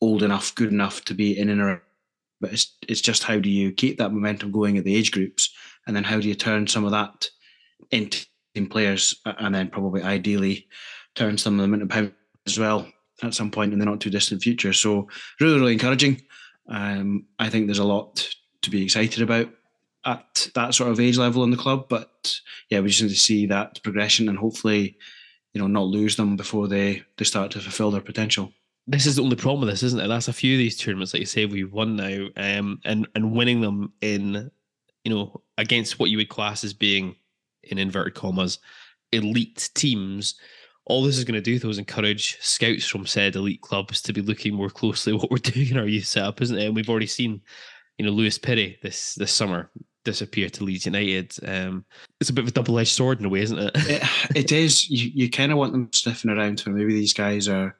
old 0.00 0.22
enough, 0.22 0.54
good 0.54 0.70
enough 0.72 1.04
to 1.06 1.14
be 1.14 1.38
in 1.38 1.48
and 1.48 1.60
around 1.60 1.80
but 2.44 2.52
it's 2.52 2.76
it's 2.86 3.00
just 3.00 3.22
how 3.22 3.38
do 3.38 3.48
you 3.48 3.72
keep 3.72 3.96
that 3.96 4.12
momentum 4.12 4.52
going 4.52 4.76
at 4.76 4.84
the 4.84 4.94
age 4.94 5.12
groups, 5.12 5.50
and 5.86 5.96
then 5.96 6.04
how 6.04 6.20
do 6.20 6.28
you 6.28 6.34
turn 6.34 6.66
some 6.66 6.84
of 6.84 6.90
that 6.90 7.26
into 7.90 8.26
team 8.54 8.66
players, 8.66 9.18
and 9.24 9.54
then 9.54 9.70
probably 9.70 10.02
ideally 10.02 10.68
turn 11.14 11.38
some 11.38 11.54
of 11.54 11.62
them 11.62 11.72
into 11.72 11.86
pounds 11.86 12.12
as 12.46 12.58
well 12.58 12.86
at 13.22 13.32
some 13.32 13.50
point 13.50 13.72
in 13.72 13.78
the 13.78 13.86
not 13.86 13.98
too 13.98 14.10
distant 14.10 14.42
future. 14.42 14.74
So 14.74 15.08
really, 15.40 15.58
really 15.58 15.72
encouraging. 15.72 16.20
Um, 16.68 17.24
I 17.38 17.48
think 17.48 17.66
there's 17.66 17.78
a 17.78 17.84
lot 17.84 18.28
to 18.60 18.70
be 18.70 18.84
excited 18.84 19.22
about 19.22 19.48
at 20.04 20.50
that 20.54 20.74
sort 20.74 20.90
of 20.90 21.00
age 21.00 21.16
level 21.16 21.44
in 21.44 21.50
the 21.50 21.56
club. 21.56 21.86
But 21.88 22.38
yeah, 22.68 22.80
we 22.80 22.88
just 22.88 23.00
need 23.00 23.08
to 23.08 23.14
see 23.14 23.46
that 23.46 23.82
progression 23.82 24.28
and 24.28 24.36
hopefully, 24.36 24.98
you 25.54 25.62
know, 25.62 25.66
not 25.66 25.86
lose 25.86 26.16
them 26.16 26.36
before 26.36 26.68
they 26.68 27.04
they 27.16 27.24
start 27.24 27.52
to 27.52 27.60
fulfil 27.60 27.90
their 27.90 28.02
potential 28.02 28.52
this 28.86 29.06
is 29.06 29.16
the 29.16 29.22
only 29.22 29.36
problem 29.36 29.60
with 29.60 29.70
this, 29.70 29.82
isn't 29.82 30.00
it? 30.00 30.08
That's 30.08 30.28
a 30.28 30.32
few 30.32 30.54
of 30.54 30.58
these 30.58 30.76
tournaments, 30.76 31.14
like 31.14 31.20
you 31.20 31.26
say, 31.26 31.46
we've 31.46 31.72
won 31.72 31.96
now, 31.96 32.28
um, 32.36 32.80
and 32.84 33.08
and 33.14 33.32
winning 33.32 33.60
them 33.60 33.92
in, 34.00 34.50
you 35.04 35.14
know, 35.14 35.42
against 35.58 35.98
what 35.98 36.10
you 36.10 36.18
would 36.18 36.28
class 36.28 36.64
as 36.64 36.74
being, 36.74 37.16
in 37.62 37.78
inverted 37.78 38.14
commas, 38.14 38.58
elite 39.12 39.70
teams, 39.74 40.34
all 40.86 41.02
this 41.02 41.16
is 41.16 41.24
going 41.24 41.34
to 41.34 41.40
do 41.40 41.58
though 41.58 41.70
is 41.70 41.78
encourage 41.78 42.38
scouts 42.40 42.86
from 42.86 43.06
said 43.06 43.36
elite 43.36 43.62
clubs 43.62 44.02
to 44.02 44.12
be 44.12 44.20
looking 44.20 44.54
more 44.54 44.68
closely 44.68 45.14
at 45.14 45.20
what 45.20 45.30
we're 45.30 45.38
doing 45.38 45.70
in 45.70 45.78
our 45.78 45.86
youth 45.86 46.06
setup, 46.06 46.42
isn't 46.42 46.58
it? 46.58 46.66
And 46.66 46.76
we've 46.76 46.90
already 46.90 47.06
seen, 47.06 47.40
you 47.98 48.04
know, 48.04 48.12
Lewis 48.12 48.38
Perry 48.38 48.78
this 48.82 49.14
this 49.14 49.32
summer 49.32 49.70
disappear 50.04 50.50
to 50.50 50.64
Leeds 50.64 50.84
United. 50.84 51.34
Um, 51.46 51.84
it's 52.20 52.28
a 52.28 52.32
bit 52.34 52.42
of 52.42 52.48
a 52.48 52.52
double 52.52 52.78
edged 52.78 52.90
sword 52.90 53.20
in 53.20 53.24
a 53.24 53.28
way, 53.30 53.40
isn't 53.40 53.58
it? 53.58 53.70
it, 53.74 54.02
it 54.36 54.52
is. 54.52 54.88
You, 54.90 55.10
you 55.14 55.30
kind 55.30 55.50
of 55.50 55.56
want 55.56 55.72
them 55.72 55.88
sniffing 55.92 56.30
around 56.30 56.60
where 56.60 56.74
maybe 56.74 56.92
these 56.92 57.14
guys 57.14 57.48
are 57.48 57.78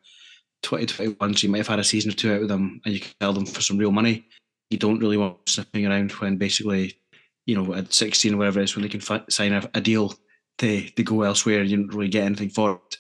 2021, 0.65 1.35
so 1.35 1.47
you 1.47 1.51
might 1.51 1.59
have 1.59 1.69
had 1.69 1.79
a 1.79 1.85
season 1.85 2.11
or 2.11 2.15
two 2.15 2.33
out 2.33 2.43
of 2.43 2.49
them 2.49 2.81
and 2.85 2.95
you 2.95 3.01
can 3.01 3.13
sell 3.21 3.33
them 3.33 3.47
for 3.47 3.61
some 3.61 3.79
real 3.79 3.93
money. 3.93 4.27
You 4.71 4.79
don't 4.79 4.99
really 4.99 5.17
want 5.17 5.49
sniffing 5.49 5.87
around 5.87 6.11
when 6.13 6.37
basically, 6.37 6.99
you 7.47 7.55
know, 7.55 7.75
at 7.75 7.93
16 7.93 8.35
or 8.35 8.39
whatever 8.39 8.61
it 8.61 8.65
is, 8.65 8.75
when 8.75 8.83
they 8.83 8.89
can 8.89 9.01
fi- 9.01 9.25
sign 9.29 9.53
a, 9.53 9.69
a 9.75 9.81
deal 9.81 10.15
to, 10.59 10.89
to 10.89 11.03
go 11.03 11.23
elsewhere, 11.23 11.63
you 11.63 11.77
don't 11.77 11.95
really 11.95 12.09
get 12.09 12.25
anything 12.25 12.49
for 12.49 12.81
it. 12.91 12.97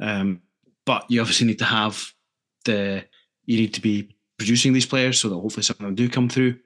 Um, 0.00 0.42
but 0.84 1.06
you 1.08 1.20
obviously 1.20 1.46
need 1.46 1.60
to 1.60 1.64
have 1.64 2.04
the, 2.64 3.04
you 3.46 3.56
need 3.58 3.74
to 3.74 3.80
be 3.80 4.16
producing 4.36 4.72
these 4.72 4.86
players 4.86 5.20
so 5.20 5.28
that 5.28 5.36
hopefully 5.36 5.62
some 5.62 5.76
of 5.78 5.86
them 5.86 5.94
do 5.94 6.08
come 6.08 6.28
through. 6.28 6.56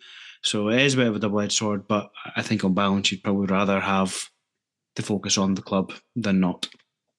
So 0.42 0.68
it 0.68 0.80
is 0.80 0.94
a 0.94 0.98
bit 0.98 1.08
of 1.08 1.16
a 1.16 1.18
double 1.18 1.40
edged 1.40 1.52
sword, 1.52 1.86
but 1.86 2.10
I 2.36 2.42
think 2.42 2.64
on 2.64 2.74
balance, 2.74 3.12
you'd 3.12 3.22
probably 3.22 3.46
rather 3.46 3.80
have 3.80 4.28
the 4.96 5.02
focus 5.02 5.36
on 5.38 5.54
the 5.54 5.62
club 5.62 5.92
than 6.16 6.40
not. 6.40 6.68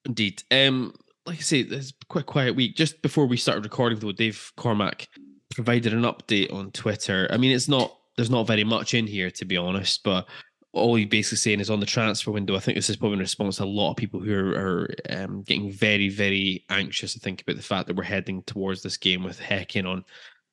Indeed. 0.04 0.42
Um, 0.50 0.94
like 1.30 1.38
I 1.38 1.42
say, 1.42 1.60
it's 1.60 1.92
quite 2.08 2.26
quiet 2.26 2.56
week. 2.56 2.76
Just 2.76 3.02
before 3.02 3.24
we 3.24 3.36
started 3.36 3.64
recording, 3.64 4.00
though, 4.00 4.12
Dave 4.12 4.52
Cormack 4.56 5.06
provided 5.54 5.92
an 5.92 6.02
update 6.02 6.52
on 6.52 6.72
Twitter. 6.72 7.28
I 7.30 7.36
mean, 7.36 7.52
it's 7.52 7.68
not 7.68 7.96
there's 8.16 8.30
not 8.30 8.46
very 8.46 8.64
much 8.64 8.94
in 8.94 9.06
here 9.06 9.30
to 9.30 9.44
be 9.44 9.56
honest, 9.56 10.02
but 10.02 10.26
all 10.72 10.96
he's 10.96 11.06
basically 11.06 11.38
saying 11.38 11.60
is 11.60 11.70
on 11.70 11.80
the 11.80 11.86
transfer 11.86 12.32
window. 12.32 12.56
I 12.56 12.58
think 12.58 12.76
this 12.76 12.90
is 12.90 12.96
probably 12.96 13.14
in 13.14 13.20
response 13.20 13.56
to 13.56 13.64
a 13.64 13.66
lot 13.66 13.92
of 13.92 13.96
people 13.96 14.20
who 14.20 14.34
are, 14.34 14.50
are 14.50 14.94
um, 15.08 15.42
getting 15.42 15.70
very, 15.70 16.08
very 16.08 16.64
anxious 16.68 17.12
to 17.14 17.20
think 17.20 17.42
about 17.42 17.56
the 17.56 17.62
fact 17.62 17.86
that 17.86 17.96
we're 17.96 18.02
heading 18.02 18.42
towards 18.42 18.82
this 18.82 18.96
game 18.96 19.22
with 19.22 19.40
Häcken 19.40 19.86
on 19.86 20.04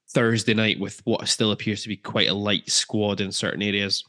Thursday 0.09 0.53
night 0.53 0.79
with 0.79 1.01
what 1.05 1.27
still 1.27 1.51
appears 1.51 1.83
to 1.83 1.89
be 1.89 1.97
quite 1.97 2.29
a 2.29 2.33
light 2.33 2.69
squad 2.69 3.19
in 3.19 3.31
certain 3.31 3.61
areas. 3.61 4.03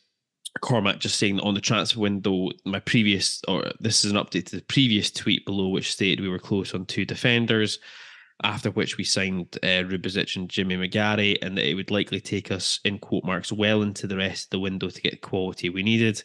Cormack 0.59 0.99
just 0.99 1.19
saying 1.19 1.41
on 1.41 1.55
the 1.55 1.61
transfer 1.61 2.01
window, 2.01 2.51
my 2.65 2.81
previous, 2.81 3.43
or 3.49 3.71
this 3.81 4.05
is 4.05 4.11
an 4.11 4.17
update 4.17 4.47
to 4.47 4.57
the 4.57 4.63
previous 4.63 5.11
tweet 5.11 5.45
below, 5.47 5.69
which 5.69 5.93
stated 5.93 6.21
we 6.21 6.29
were 6.29 6.39
close 6.39 6.75
on 6.75 6.87
two 6.87 7.05
defenders, 7.05 7.79
after 8.43 8.71
which 8.71 8.97
we 8.97 9.05
signed 9.05 9.59
uh, 9.63 9.67
and 9.67 10.49
Jimmy 10.49 10.77
McGarry, 10.77 11.39
and 11.43 11.57
that 11.57 11.69
it 11.69 11.75
would 11.75 11.91
likely 11.91 12.21
take 12.21 12.51
us, 12.51 12.81
in 12.85 12.99
quote 12.99 13.25
marks, 13.25 13.53
well 13.53 13.83
into 13.83 14.07
the 14.07 14.17
rest 14.17 14.47
of 14.47 14.51
the 14.51 14.61
window 14.61 14.91
to 14.91 15.01
get 15.01 15.23
quality 15.23 15.71
we 15.71 15.83
needed. 15.83 16.23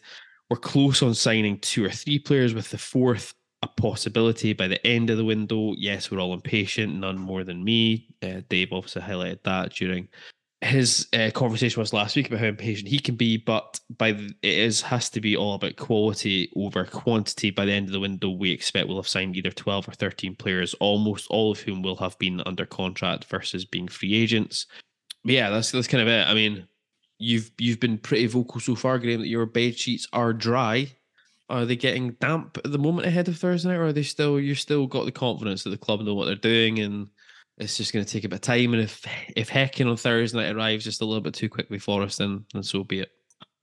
We're 0.50 0.58
close 0.58 1.02
on 1.02 1.14
signing 1.14 1.58
two 1.60 1.84
or 1.84 1.90
three 1.90 2.18
players, 2.18 2.54
with 2.54 2.70
the 2.70 2.78
fourth 2.78 3.34
a 3.64 3.80
possibility 3.80 4.52
by 4.52 4.68
the 4.68 4.86
end 4.86 5.08
of 5.08 5.16
the 5.16 5.24
window. 5.24 5.74
Yes, 5.78 6.10
we're 6.10 6.20
all 6.20 6.34
impatient, 6.34 6.94
none 6.94 7.18
more 7.18 7.44
than 7.44 7.64
me. 7.64 8.08
Uh, 8.22 8.42
Dave 8.48 8.72
obviously 8.72 9.02
highlighted 9.02 9.42
that 9.44 9.72
during 9.72 10.08
his 10.64 11.06
uh, 11.12 11.30
conversation 11.34 11.80
was 11.80 11.92
last 11.92 12.16
week 12.16 12.28
about 12.28 12.40
how 12.40 12.46
impatient 12.46 12.88
he 12.88 12.98
can 12.98 13.16
be, 13.16 13.36
but 13.36 13.78
by 13.98 14.12
the, 14.12 14.34
it 14.42 14.58
is 14.58 14.80
has 14.82 15.10
to 15.10 15.20
be 15.20 15.36
all 15.36 15.54
about 15.54 15.76
quality 15.76 16.50
over 16.56 16.84
quantity. 16.84 17.50
By 17.50 17.66
the 17.66 17.72
end 17.72 17.86
of 17.86 17.92
the 17.92 18.00
window, 18.00 18.30
we 18.30 18.50
expect 18.50 18.88
we'll 18.88 18.96
have 18.96 19.08
signed 19.08 19.36
either 19.36 19.50
twelve 19.50 19.88
or 19.88 19.92
thirteen 19.92 20.34
players, 20.34 20.74
almost 20.74 21.26
all 21.28 21.52
of 21.52 21.60
whom 21.60 21.82
will 21.82 21.96
have 21.96 22.18
been 22.18 22.42
under 22.46 22.64
contract 22.64 23.24
versus 23.26 23.64
being 23.64 23.88
free 23.88 24.14
agents. 24.14 24.66
But 25.24 25.34
yeah, 25.34 25.50
that's 25.50 25.70
that's 25.70 25.88
kind 25.88 26.02
of 26.02 26.08
it. 26.08 26.26
I 26.26 26.34
mean, 26.34 26.66
you've 27.18 27.50
you've 27.58 27.80
been 27.80 27.98
pretty 27.98 28.26
vocal 28.26 28.60
so 28.60 28.74
far, 28.74 28.98
Graham, 28.98 29.20
that 29.20 29.28
your 29.28 29.46
bed 29.46 29.78
sheets 29.78 30.08
are 30.12 30.32
dry. 30.32 30.92
Are 31.50 31.66
they 31.66 31.76
getting 31.76 32.12
damp 32.12 32.58
at 32.64 32.72
the 32.72 32.78
moment 32.78 33.06
ahead 33.06 33.28
of 33.28 33.36
Thursday 33.36 33.68
night, 33.68 33.76
or 33.76 33.86
are 33.86 33.92
they 33.92 34.02
still 34.02 34.40
you 34.40 34.54
still 34.54 34.86
got 34.86 35.04
the 35.04 35.12
confidence 35.12 35.62
that 35.64 35.70
the 35.70 35.76
club 35.76 36.00
know 36.00 36.14
what 36.14 36.24
they're 36.24 36.36
doing 36.36 36.78
and 36.78 37.08
it's 37.58 37.76
just 37.76 37.92
going 37.92 38.04
to 38.04 38.10
take 38.10 38.24
a 38.24 38.28
bit 38.28 38.36
of 38.36 38.40
time. 38.40 38.72
And 38.74 38.82
if 38.82 39.04
if 39.36 39.50
Häcken 39.50 39.88
on 39.88 39.96
Thursday 39.96 40.38
night 40.38 40.54
arrives 40.54 40.84
just 40.84 41.00
a 41.00 41.04
little 41.04 41.20
bit 41.20 41.34
too 41.34 41.48
quickly 41.48 41.78
for 41.78 42.02
us, 42.02 42.16
then 42.16 42.44
then 42.52 42.62
so 42.62 42.84
be 42.84 43.00
it. 43.00 43.10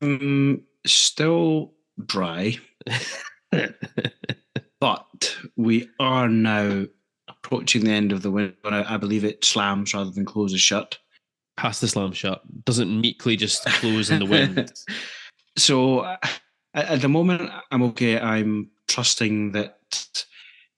Um, 0.02 0.64
still 0.86 1.74
dry, 2.06 2.58
but 4.80 5.38
we 5.56 5.90
are 6.00 6.28
now 6.28 6.86
approaching 7.28 7.84
the 7.84 7.92
end 7.92 8.12
of 8.12 8.22
the 8.22 8.32
window. 8.32 8.56
I, 8.64 8.96
I 8.96 8.98
believe 8.98 9.26
it 9.26 9.44
slams 9.44 9.94
rather 9.94 10.12
than 10.12 10.26
closes 10.26 10.62
shut. 10.62 10.98
Past 11.58 11.82
the 11.82 11.88
slam 11.88 12.14
shut 12.14 12.42
doesn't 12.66 13.02
meekly 13.02 13.36
just 13.36 13.66
close 13.66 14.10
in 14.10 14.20
the 14.20 14.26
wind. 14.26 14.72
so 15.58 16.00
uh, 16.00 16.18
at 16.74 17.02
the 17.02 17.10
moment, 17.10 17.52
I'm 17.72 17.84
okay. 17.84 18.20
I'm 18.20 18.72
trusting 18.88 19.52
that 19.52 19.78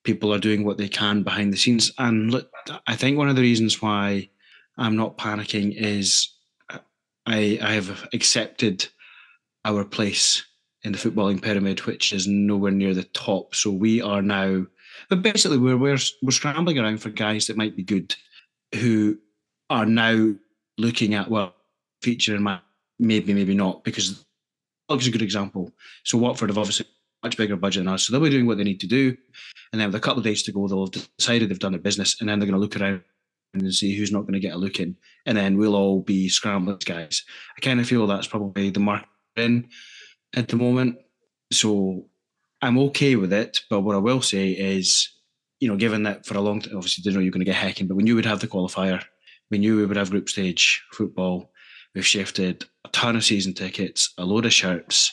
people 0.03 0.33
are 0.33 0.39
doing 0.39 0.63
what 0.63 0.77
they 0.77 0.89
can 0.89 1.23
behind 1.23 1.51
the 1.53 1.57
scenes. 1.57 1.91
And 1.97 2.31
look, 2.31 2.49
I 2.87 2.95
think 2.95 3.17
one 3.17 3.29
of 3.29 3.35
the 3.35 3.41
reasons 3.41 3.81
why 3.81 4.29
I'm 4.77 4.95
not 4.95 5.17
panicking 5.17 5.75
is 5.75 6.29
I 7.25 7.59
I 7.61 7.73
have 7.73 8.07
accepted 8.13 8.87
our 9.65 9.83
place 9.85 10.43
in 10.83 10.91
the 10.91 10.97
footballing 10.97 11.41
pyramid, 11.41 11.79
which 11.81 12.11
is 12.11 12.27
nowhere 12.27 12.71
near 12.71 12.93
the 12.93 13.03
top. 13.03 13.55
So 13.55 13.71
we 13.71 14.01
are 14.01 14.21
now, 14.21 14.65
but 15.09 15.21
basically 15.21 15.57
we're 15.57 15.77
we're 15.77 15.99
we're 16.21 16.31
scrambling 16.31 16.79
around 16.79 16.97
for 16.97 17.09
guys 17.09 17.47
that 17.47 17.57
might 17.57 17.75
be 17.75 17.83
good, 17.83 18.15
who 18.75 19.17
are 19.69 19.85
now 19.85 20.33
looking 20.77 21.13
at 21.13 21.29
well 21.29 21.55
feature 22.01 22.35
in 22.35 22.43
my 22.43 22.59
maybe 22.99 23.33
maybe 23.33 23.55
not 23.55 23.83
because 23.83 24.25
is 24.89 25.07
a 25.07 25.11
good 25.11 25.21
example. 25.21 25.71
So 26.03 26.17
Watford 26.17 26.49
have 26.49 26.57
obviously 26.57 26.85
much 27.23 27.37
bigger 27.37 27.55
budget 27.55 27.83
than 27.83 27.93
us, 27.93 28.03
so 28.03 28.11
they'll 28.11 28.21
be 28.21 28.29
doing 28.29 28.45
what 28.45 28.57
they 28.57 28.63
need 28.63 28.79
to 28.81 28.87
do. 28.87 29.15
And 29.71 29.79
then 29.79 29.87
with 29.87 29.95
a 29.95 29.99
couple 29.99 30.19
of 30.19 30.23
days 30.23 30.43
to 30.43 30.51
go, 30.51 30.67
they'll 30.67 30.85
have 30.85 31.07
decided 31.17 31.49
they've 31.49 31.59
done 31.59 31.71
their 31.71 31.81
business, 31.81 32.19
and 32.19 32.29
then 32.29 32.39
they're 32.39 32.47
going 32.47 32.59
to 32.59 32.61
look 32.61 32.79
around 32.79 33.01
and 33.53 33.73
see 33.73 33.95
who's 33.95 34.11
not 34.11 34.21
going 34.21 34.33
to 34.33 34.39
get 34.39 34.53
a 34.53 34.57
look 34.57 34.79
in, 34.79 34.95
and 35.25 35.37
then 35.37 35.57
we'll 35.57 35.75
all 35.75 36.01
be 36.01 36.29
scrambling 36.29 36.77
guys. 36.85 37.23
I 37.57 37.61
kind 37.61 37.79
of 37.79 37.87
feel 37.87 38.07
that's 38.07 38.27
probably 38.27 38.69
the 38.69 38.79
market 38.79 39.07
in 39.35 39.69
at 40.35 40.47
the 40.47 40.57
moment. 40.57 40.97
So 41.51 42.07
I'm 42.61 42.79
okay 42.79 43.15
with 43.15 43.31
it, 43.31 43.61
but 43.69 43.81
what 43.81 43.95
I 43.95 43.99
will 43.99 44.21
say 44.21 44.51
is, 44.51 45.09
you 45.59 45.67
know, 45.67 45.75
given 45.75 46.03
that 46.03 46.25
for 46.25 46.35
a 46.35 46.41
long 46.41 46.61
time, 46.61 46.75
obviously 46.75 47.03
didn't 47.03 47.15
know 47.15 47.21
you're 47.21 47.31
going 47.31 47.45
to 47.45 47.51
get 47.51 47.55
Häcken, 47.55 47.87
but 47.87 47.95
we 47.95 48.03
knew 48.03 48.15
we'd 48.15 48.25
have 48.25 48.39
the 48.39 48.47
qualifier, 48.47 49.03
we 49.51 49.59
knew 49.59 49.77
we 49.77 49.85
would 49.85 49.97
have 49.97 50.09
group 50.09 50.29
stage 50.29 50.83
football. 50.91 51.51
We've 51.93 52.05
shifted 52.05 52.65
a 52.85 52.89
ton 52.89 53.15
of 53.15 53.23
season 53.23 53.53
tickets, 53.53 54.13
a 54.17 54.25
load 54.25 54.47
of 54.47 54.53
shirts. 54.53 55.11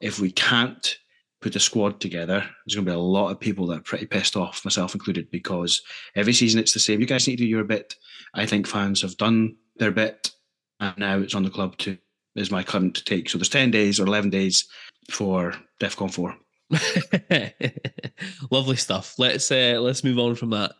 If 0.00 0.18
we 0.18 0.32
can't 0.32 0.98
put 1.40 1.56
a 1.56 1.60
squad 1.60 2.00
together, 2.00 2.40
there's 2.40 2.74
going 2.74 2.84
to 2.84 2.90
be 2.90 2.94
a 2.94 2.98
lot 2.98 3.30
of 3.30 3.40
people 3.40 3.66
that 3.66 3.78
are 3.78 3.82
pretty 3.82 4.06
pissed 4.06 4.36
off, 4.36 4.64
myself 4.64 4.94
included, 4.94 5.30
because 5.30 5.82
every 6.16 6.32
season 6.32 6.60
it's 6.60 6.74
the 6.74 6.80
same. 6.80 7.00
You 7.00 7.06
guys 7.06 7.26
need 7.26 7.36
to 7.36 7.44
do 7.44 7.48
your 7.48 7.64
bit. 7.64 7.94
I 8.34 8.46
think 8.46 8.66
fans 8.66 9.02
have 9.02 9.16
done 9.16 9.56
their 9.76 9.92
bit, 9.92 10.32
and 10.80 10.96
now 10.98 11.18
it's 11.18 11.34
on 11.34 11.44
the 11.44 11.50
club 11.50 11.76
to, 11.78 11.96
is 12.34 12.50
my 12.50 12.62
current 12.62 13.04
take. 13.06 13.28
So 13.28 13.38
there's 13.38 13.48
10 13.48 13.70
days 13.70 14.00
or 14.00 14.06
11 14.06 14.30
days 14.30 14.68
for 15.10 15.54
DEFCON 15.80 16.12
4. 16.12 16.36
Lovely 18.50 18.76
stuff. 18.76 19.18
Let's 19.18 19.50
uh, 19.50 19.78
let's 19.80 20.04
move 20.04 20.18
on 20.18 20.34
from 20.34 20.50
that. 20.50 20.72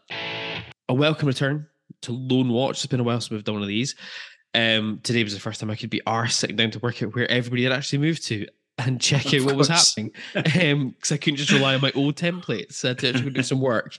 A 0.91 0.95
welcome 0.95 1.29
return 1.29 1.67
to 2.03 2.13
Loan 2.13 2.51
Watch. 2.51 2.79
It's 2.79 2.87
been 2.87 3.01
a 3.01 3.05
while 3.05 3.21
since 3.21 3.31
we've 3.31 3.45
done 3.45 3.55
one 3.55 3.63
of 3.63 3.69
these. 3.69 3.95
Um, 4.55 5.01
today 5.03 5.23
was 5.25 5.35
the 5.35 5.41
first 5.41 5.61
time 5.61 5.71
I 5.71 5.77
could 5.77 5.91
be 5.91 6.03
arse 6.07 6.37
sitting 6.37 6.57
down 6.57 6.71
to 6.73 6.79
work 6.81 7.03
out 7.03 7.15
where 7.15 7.31
everybody 7.31 7.65
had 7.65 7.73
actually 7.73 8.01
moved 8.01 8.27
to 8.27 8.47
and 8.79 9.01
check 9.01 9.33
out 9.35 9.43
what 9.43 9.57
was 9.57 9.69
happening 9.69 10.13
because 10.35 10.57
um, 10.73 10.95
I 11.11 11.17
couldn't 11.17 11.37
just 11.37 11.53
rely 11.53 11.75
on 11.75 11.81
my 11.81 11.93
old 11.95 12.17
templates. 12.17 12.85
I 12.85 12.89
had 12.89 12.99
to 13.01 13.09
actually 13.09 13.31
do 13.31 13.43
some 13.43 13.61
work. 13.61 13.99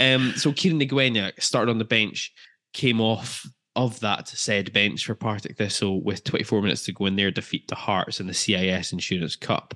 Um, 0.00 0.32
so 0.36 0.52
Kieran 0.52 0.80
Ngwenya 0.80 1.40
started 1.40 1.70
on 1.70 1.78
the 1.78 1.84
bench, 1.84 2.32
came 2.72 3.00
off 3.00 3.46
of 3.76 4.00
that 4.00 4.26
said 4.26 4.72
bench 4.72 5.04
for 5.04 5.14
Partick 5.14 5.56
Thistle 5.58 6.02
with 6.02 6.24
24 6.24 6.62
minutes 6.62 6.84
to 6.84 6.92
go 6.92 7.06
in 7.06 7.16
their 7.16 7.30
defeat 7.30 7.68
to 7.68 7.74
Hearts 7.74 8.20
in 8.20 8.26
the 8.26 8.34
CIS 8.34 8.92
Insurance 8.92 9.36
Cup. 9.36 9.74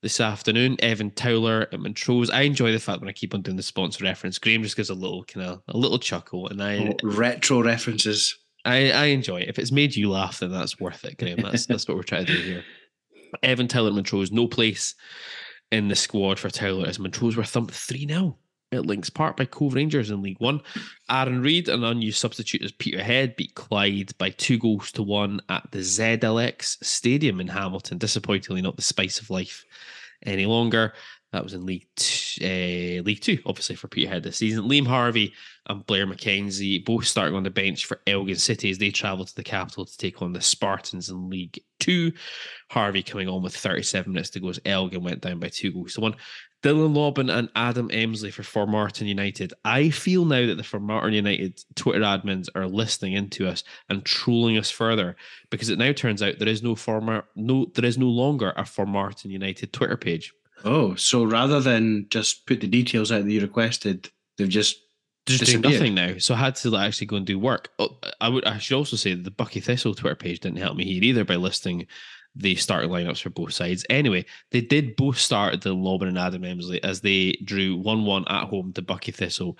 This 0.00 0.20
afternoon, 0.20 0.76
Evan 0.78 1.10
Towler 1.10 1.62
at 1.72 1.80
Montrose. 1.80 2.30
I 2.30 2.42
enjoy 2.42 2.70
the 2.70 2.78
fact 2.78 3.00
when 3.00 3.08
I 3.08 3.12
keep 3.12 3.34
on 3.34 3.42
doing 3.42 3.56
the 3.56 3.64
sponsor 3.64 4.04
reference. 4.04 4.38
Graham 4.38 4.62
just 4.62 4.76
gives 4.76 4.90
a 4.90 4.94
little 4.94 5.24
kind 5.24 5.44
of 5.44 5.62
a 5.66 5.76
little 5.76 5.98
chuckle, 5.98 6.46
and 6.46 6.62
I 6.62 6.78
oh, 6.78 6.96
retro 7.02 7.64
references. 7.64 8.38
I, 8.64 8.92
I 8.92 9.04
enjoy 9.06 9.40
it. 9.40 9.48
If 9.48 9.58
it's 9.58 9.72
made 9.72 9.96
you 9.96 10.10
laugh, 10.10 10.38
then 10.38 10.52
that's 10.52 10.78
worth 10.78 11.04
it, 11.04 11.18
Graham. 11.18 11.40
That's 11.42 11.66
that's 11.66 11.88
what 11.88 11.96
we're 11.96 12.04
trying 12.04 12.26
to 12.26 12.32
do 12.32 12.40
here. 12.40 12.64
Evan 13.42 13.66
at 13.66 13.92
Montrose, 13.92 14.32
no 14.32 14.46
place 14.46 14.94
in 15.70 15.88
the 15.88 15.96
squad 15.96 16.38
for 16.38 16.50
Towler 16.50 16.86
as 16.86 16.98
Montrose 16.98 17.36
were 17.36 17.44
thumped 17.44 17.74
3 17.74 18.06
0 18.06 18.38
at 18.72 18.86
Links 18.86 19.10
Park 19.10 19.36
by 19.36 19.44
Cove 19.44 19.74
Rangers 19.74 20.10
in 20.10 20.22
League 20.22 20.40
One. 20.40 20.60
Aaron 21.10 21.42
Reid, 21.42 21.68
an 21.68 21.84
unused 21.84 22.18
substitute 22.18 22.62
as 22.62 22.72
Peterhead, 22.72 23.36
beat 23.36 23.54
Clyde 23.54 24.16
by 24.18 24.30
two 24.30 24.58
goals 24.58 24.92
to 24.92 25.02
one 25.02 25.40
at 25.48 25.66
the 25.70 25.78
ZLX 25.78 26.84
Stadium 26.84 27.40
in 27.40 27.48
Hamilton. 27.48 27.98
Disappointingly, 27.98 28.62
not 28.62 28.76
the 28.76 28.82
spice 28.82 29.20
of 29.20 29.30
life 29.30 29.64
any 30.24 30.46
longer. 30.46 30.94
That 31.32 31.44
was 31.44 31.52
in 31.52 31.66
League 31.66 31.86
two, 31.94 32.44
uh, 32.44 33.02
League 33.02 33.20
Two, 33.20 33.38
obviously 33.44 33.76
for 33.76 33.88
Peterhead 33.88 34.22
this 34.22 34.38
season. 34.38 34.68
Liam 34.68 34.86
Harvey 34.86 35.34
and 35.68 35.84
Blair 35.84 36.06
McKenzie 36.06 36.82
both 36.82 37.04
starting 37.04 37.34
on 37.34 37.42
the 37.42 37.50
bench 37.50 37.84
for 37.84 38.00
Elgin 38.06 38.36
City 38.36 38.70
as 38.70 38.78
they 38.78 38.90
travel 38.90 39.26
to 39.26 39.34
the 39.34 39.44
capital 39.44 39.84
to 39.84 39.96
take 39.98 40.22
on 40.22 40.32
the 40.32 40.40
Spartans 40.40 41.10
in 41.10 41.28
League 41.28 41.62
Two. 41.80 42.12
Harvey 42.70 43.02
coming 43.02 43.28
on 43.28 43.42
with 43.42 43.54
37 43.54 44.10
minutes 44.10 44.30
to 44.30 44.40
go 44.40 44.48
as 44.48 44.60
Elgin 44.64 45.02
went 45.02 45.20
down 45.20 45.38
by 45.38 45.48
two 45.48 45.72
goals 45.72 45.94
to 45.94 46.00
one. 46.00 46.16
Dylan 46.62 46.94
Lobban 46.94 47.32
and 47.32 47.48
Adam 47.54 47.88
Emsley 47.90 48.32
for 48.32 48.42
Formartin 48.42 49.06
United. 49.06 49.52
I 49.64 49.90
feel 49.90 50.24
now 50.24 50.44
that 50.46 50.56
the 50.56 50.64
Formartin 50.64 51.12
United 51.12 51.62
Twitter 51.76 52.00
admins 52.00 52.48
are 52.54 52.66
listening 52.66 53.12
into 53.12 53.46
us 53.46 53.62
and 53.88 54.04
trolling 54.04 54.58
us 54.58 54.68
further 54.68 55.14
because 55.50 55.68
it 55.68 55.78
now 55.78 55.92
turns 55.92 56.20
out 56.20 56.38
there 56.38 56.48
is 56.48 56.62
no 56.62 56.74
Formar 56.74 57.24
no 57.36 57.66
there 57.74 57.84
is 57.84 57.96
no 57.96 58.08
longer 58.08 58.52
a 58.56 58.64
Formartin 58.64 59.30
United 59.30 59.72
Twitter 59.72 59.96
page. 59.96 60.32
Oh, 60.64 60.94
so 60.96 61.24
rather 61.24 61.60
than 61.60 62.06
just 62.10 62.46
put 62.46 62.60
the 62.60 62.66
details 62.66 63.12
out 63.12 63.24
that 63.24 63.30
you 63.30 63.40
requested, 63.40 64.10
they've 64.36 64.48
just 64.48 64.80
Just 65.28 65.44
doing 65.44 65.60
nothing 65.60 65.94
now. 65.94 66.18
So 66.18 66.34
I 66.34 66.38
had 66.38 66.56
to 66.56 66.70
like, 66.70 66.88
actually 66.88 67.06
go 67.06 67.16
and 67.16 67.26
do 67.26 67.38
work. 67.38 67.68
Oh, 67.78 67.98
I 68.20 68.28
would 68.28 68.44
I 68.44 68.58
should 68.58 68.76
also 68.76 68.96
say 68.96 69.14
that 69.14 69.24
the 69.24 69.30
Buckie 69.30 69.62
Thistle 69.62 69.94
Twitter 69.94 70.14
page 70.16 70.40
didn't 70.40 70.58
help 70.58 70.76
me 70.76 70.84
here 70.84 71.02
either 71.02 71.24
by 71.24 71.36
listing 71.36 71.86
the 72.34 72.56
starting 72.56 72.90
lineups 72.90 73.22
for 73.22 73.30
both 73.30 73.52
sides. 73.52 73.84
Anyway, 73.90 74.24
they 74.52 74.60
did 74.60 74.96
both 74.96 75.18
start 75.18 75.60
the 75.60 75.74
Lobban 75.74 76.08
and 76.08 76.18
Adam 76.18 76.42
Emsley 76.42 76.78
as 76.82 77.00
they 77.00 77.32
drew 77.44 77.76
1 77.76 78.04
1 78.04 78.24
at 78.28 78.44
home 78.44 78.72
to 78.74 78.82
Buckie 78.82 79.14
Thistle 79.14 79.58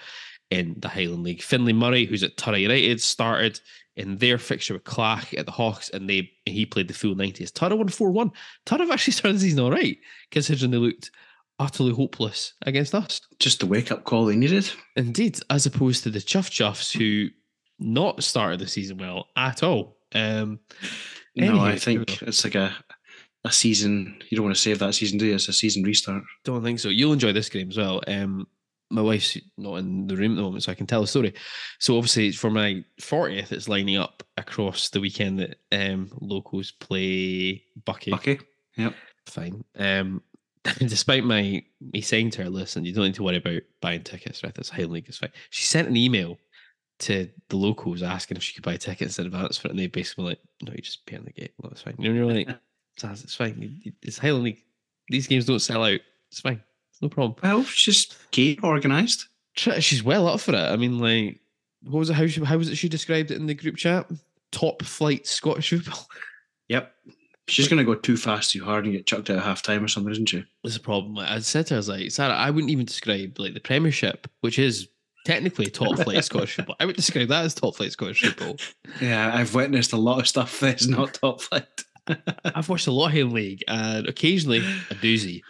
in 0.50 0.76
the 0.78 0.88
Highland 0.88 1.24
League. 1.24 1.42
Finlay 1.42 1.72
Murray, 1.72 2.06
who's 2.06 2.22
at 2.22 2.36
Turra 2.36 2.60
United, 2.60 3.00
started 3.00 3.60
in 3.96 4.16
their 4.18 4.38
fixture 4.38 4.74
with 4.74 4.84
Clach 4.84 5.34
at 5.34 5.44
the 5.46 5.52
Haughs 5.52 5.90
and 5.90 6.08
they 6.08 6.30
he 6.46 6.64
played 6.64 6.88
the 6.88 6.94
full 6.94 7.14
90s. 7.14 7.50
Turra 7.52 7.76
won 7.76 7.88
4 7.88 8.10
1. 8.10 8.30
Turra 8.66 8.80
have 8.80 8.90
actually 8.90 9.12
started 9.14 9.36
the 9.36 9.40
season 9.40 9.60
all 9.60 9.70
right, 9.70 9.98
considering 10.30 10.70
they 10.70 10.78
looked 10.78 11.10
utterly 11.58 11.92
hopeless 11.92 12.54
against 12.62 12.94
us. 12.94 13.20
just 13.40 13.60
the 13.60 13.66
wake 13.66 13.90
up 13.90 14.04
call 14.04 14.26
they 14.26 14.36
needed. 14.36 14.70
Indeed, 14.96 15.40
as 15.50 15.66
opposed 15.66 16.04
to 16.04 16.10
the 16.10 16.20
Chuff 16.20 16.50
Chuffs 16.50 16.96
who 16.96 17.30
not 17.80 18.22
started 18.22 18.60
the 18.60 18.68
season 18.68 18.98
well 18.98 19.26
at 19.36 19.62
all. 19.62 19.98
Um, 20.14 20.60
No, 21.34 21.60
I 21.60 21.76
think 21.76 22.22
it's 22.22 22.44
like 22.44 22.54
a 22.54 22.74
a 23.44 23.52
season. 23.52 24.20
You 24.28 24.36
don't 24.36 24.44
want 24.44 24.56
to 24.56 24.60
save 24.62 24.80
that 24.80 24.94
season, 24.94 25.18
do 25.18 25.26
you? 25.26 25.34
It's 25.34 25.48
a 25.48 25.52
season 25.52 25.82
restart. 25.82 26.22
don't 26.44 26.62
think 26.62 26.80
so. 26.80 26.88
You'll 26.88 27.12
enjoy 27.12 27.32
this 27.32 27.48
game 27.48 27.68
as 27.70 27.76
well. 27.76 28.02
Um, 28.06 28.46
my 28.90 29.02
wife's 29.02 29.36
not 29.56 29.76
in 29.76 30.06
the 30.06 30.16
room 30.16 30.32
at 30.32 30.36
the 30.36 30.42
moment, 30.42 30.64
so 30.64 30.72
I 30.72 30.74
can 30.74 30.86
tell 30.86 31.02
a 31.02 31.06
story. 31.06 31.34
So 31.78 31.96
obviously, 31.96 32.32
for 32.32 32.50
my 32.50 32.84
40th, 33.00 33.52
it's 33.52 33.68
lining 33.68 33.98
up 33.98 34.22
across 34.36 34.88
the 34.88 35.00
weekend 35.00 35.38
that 35.40 35.56
um, 35.72 36.10
locals 36.20 36.70
play 36.70 37.62
Buckie. 37.84 38.12
Buckie. 38.12 38.40
Yep. 38.76 38.94
Fine. 39.26 39.64
Um, 39.78 40.22
despite 40.78 41.24
my 41.24 41.62
me 41.80 42.00
saying 42.00 42.30
to 42.30 42.44
her, 42.44 42.50
listen, 42.50 42.84
you 42.84 42.92
don't 42.92 43.04
need 43.04 43.14
to 43.14 43.22
worry 43.22 43.36
about 43.36 43.62
buying 43.80 44.02
tickets, 44.02 44.42
right? 44.42 44.54
That's 44.54 44.70
Highland 44.70 44.92
League, 44.92 45.08
it's 45.08 45.18
fine. 45.18 45.32
She 45.50 45.64
sent 45.64 45.88
an 45.88 45.96
email 45.96 46.38
to 47.00 47.28
the 47.48 47.56
locals 47.56 48.02
asking 48.02 48.36
if 48.36 48.42
she 48.42 48.54
could 48.54 48.64
buy 48.64 48.76
tickets 48.76 49.18
in 49.18 49.26
advance 49.26 49.58
for 49.58 49.68
it, 49.68 49.70
and 49.70 49.78
they 49.78 49.86
basically 49.86 50.24
were 50.24 50.30
like, 50.30 50.40
no, 50.62 50.72
you 50.72 50.82
just 50.82 51.06
pay 51.06 51.16
on 51.16 51.24
the 51.24 51.32
gate. 51.32 51.52
Well, 51.58 51.70
it's 51.70 51.82
fine. 51.82 51.94
You 51.98 52.12
know, 52.12 52.26
you're 52.26 52.34
like, 52.34 52.48
it's 53.02 53.34
fine. 53.34 53.80
It's 54.02 54.18
Highland 54.18 54.44
League. 54.44 54.64
These 55.08 55.26
games 55.26 55.46
don't 55.46 55.60
sell 55.60 55.84
out. 55.84 56.00
It's 56.30 56.40
fine. 56.40 56.62
It's 56.98 57.02
no 57.02 57.08
problem. 57.08 57.36
Well, 57.42 57.62
she's 57.62 57.96
just 57.96 58.30
Kate 58.32 58.60
organised. 58.64 59.28
She's 59.54 60.02
well 60.02 60.26
up 60.26 60.40
for 60.40 60.52
it. 60.52 60.56
I 60.56 60.74
mean, 60.76 60.98
like, 60.98 61.38
what 61.84 62.00
was 62.00 62.10
it? 62.10 62.14
How, 62.14 62.26
she, 62.26 62.42
how 62.44 62.58
was 62.58 62.68
it 62.68 62.74
she 62.76 62.88
described 62.88 63.30
it 63.30 63.36
in 63.36 63.46
the 63.46 63.54
group 63.54 63.76
chat? 63.76 64.10
Top 64.50 64.82
flight 64.82 65.26
Scottish 65.26 65.70
football. 65.70 66.06
Yep. 66.68 66.92
She's 67.46 67.66
going 67.66 67.78
to 67.78 67.84
go 67.84 67.94
too 67.94 68.18
fast, 68.18 68.50
too 68.50 68.62
hard, 68.62 68.84
and 68.84 68.92
get 68.92 69.06
chucked 69.06 69.30
out 69.30 69.38
at 69.38 69.42
half 69.42 69.62
time 69.62 69.82
or 69.82 69.88
something, 69.88 70.12
isn't 70.12 70.28
she? 70.28 70.44
There's 70.62 70.76
a 70.76 70.80
problem. 70.80 71.16
I 71.16 71.38
said 71.38 71.66
to 71.68 71.74
her, 71.74 71.76
I 71.76 71.78
was 71.78 71.88
like, 71.88 72.10
Sarah, 72.10 72.34
I 72.34 72.50
wouldn't 72.50 72.70
even 72.70 72.84
describe 72.84 73.38
like 73.38 73.54
the 73.54 73.60
Premiership, 73.60 74.28
which 74.42 74.58
is 74.58 74.86
technically 75.24 75.70
top 75.70 75.96
flight 75.98 76.22
Scottish 76.24 76.56
football. 76.56 76.76
I 76.78 76.84
would 76.84 76.96
describe 76.96 77.28
that 77.28 77.46
as 77.46 77.54
top 77.54 77.76
flight 77.76 77.92
Scottish 77.92 78.20
football. 78.20 78.56
Yeah, 79.00 79.32
I've 79.34 79.54
witnessed 79.54 79.94
a 79.94 79.96
lot 79.96 80.20
of 80.20 80.28
stuff 80.28 80.60
that's 80.60 80.86
not 80.86 81.14
top 81.14 81.40
flight. 81.40 81.84
I've 82.44 82.68
watched 82.68 82.86
a 82.86 82.92
lot 82.92 83.16
of 83.16 83.32
League 83.32 83.62
and 83.68 84.06
occasionally 84.06 84.58
a 84.58 84.94
doozy. 84.94 85.40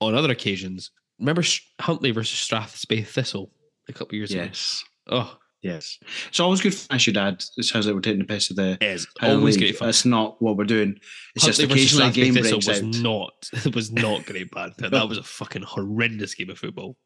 On 0.00 0.14
other 0.14 0.30
occasions, 0.30 0.90
remember 1.18 1.42
Huntly 1.80 2.12
versus 2.12 2.38
Strathspey 2.38 3.04
Thistle 3.06 3.50
a 3.88 3.92
couple 3.92 4.08
of 4.08 4.12
years 4.14 4.30
ago? 4.32 4.42
yes. 4.44 4.84
Oh, 5.08 5.36
Yes. 5.60 5.98
It's 6.28 6.38
always 6.38 6.60
good 6.60 6.76
I 6.88 6.98
should 6.98 7.16
add. 7.16 7.42
It 7.56 7.64
sounds 7.64 7.84
like 7.84 7.94
we're 7.96 8.00
taking 8.00 8.20
the 8.20 8.26
piss 8.26 8.48
of 8.50 8.54
the 8.56 8.78
it 8.80 8.82
is 8.82 9.08
always 9.20 9.56
League. 9.56 9.64
great 9.70 9.76
fun. 9.76 9.88
That's 9.88 10.04
not 10.04 10.40
what 10.40 10.56
we're 10.56 10.62
doing. 10.64 11.00
It's 11.34 11.44
Huntly 11.44 11.66
just 11.66 11.72
occasionally 11.72 12.08
a 12.08 12.12
game 12.12 12.34
Thistle 12.34 12.50
breaks 12.60 12.66
was 12.68 12.78
out. 12.78 13.02
not 13.02 13.32
it 13.66 13.74
was 13.74 13.90
not 13.90 14.24
great 14.24 14.50
bad. 14.52 14.74
That 14.78 15.08
was 15.08 15.18
a 15.18 15.22
fucking 15.24 15.62
horrendous 15.62 16.34
game 16.36 16.50
of 16.50 16.60
football. 16.60 16.96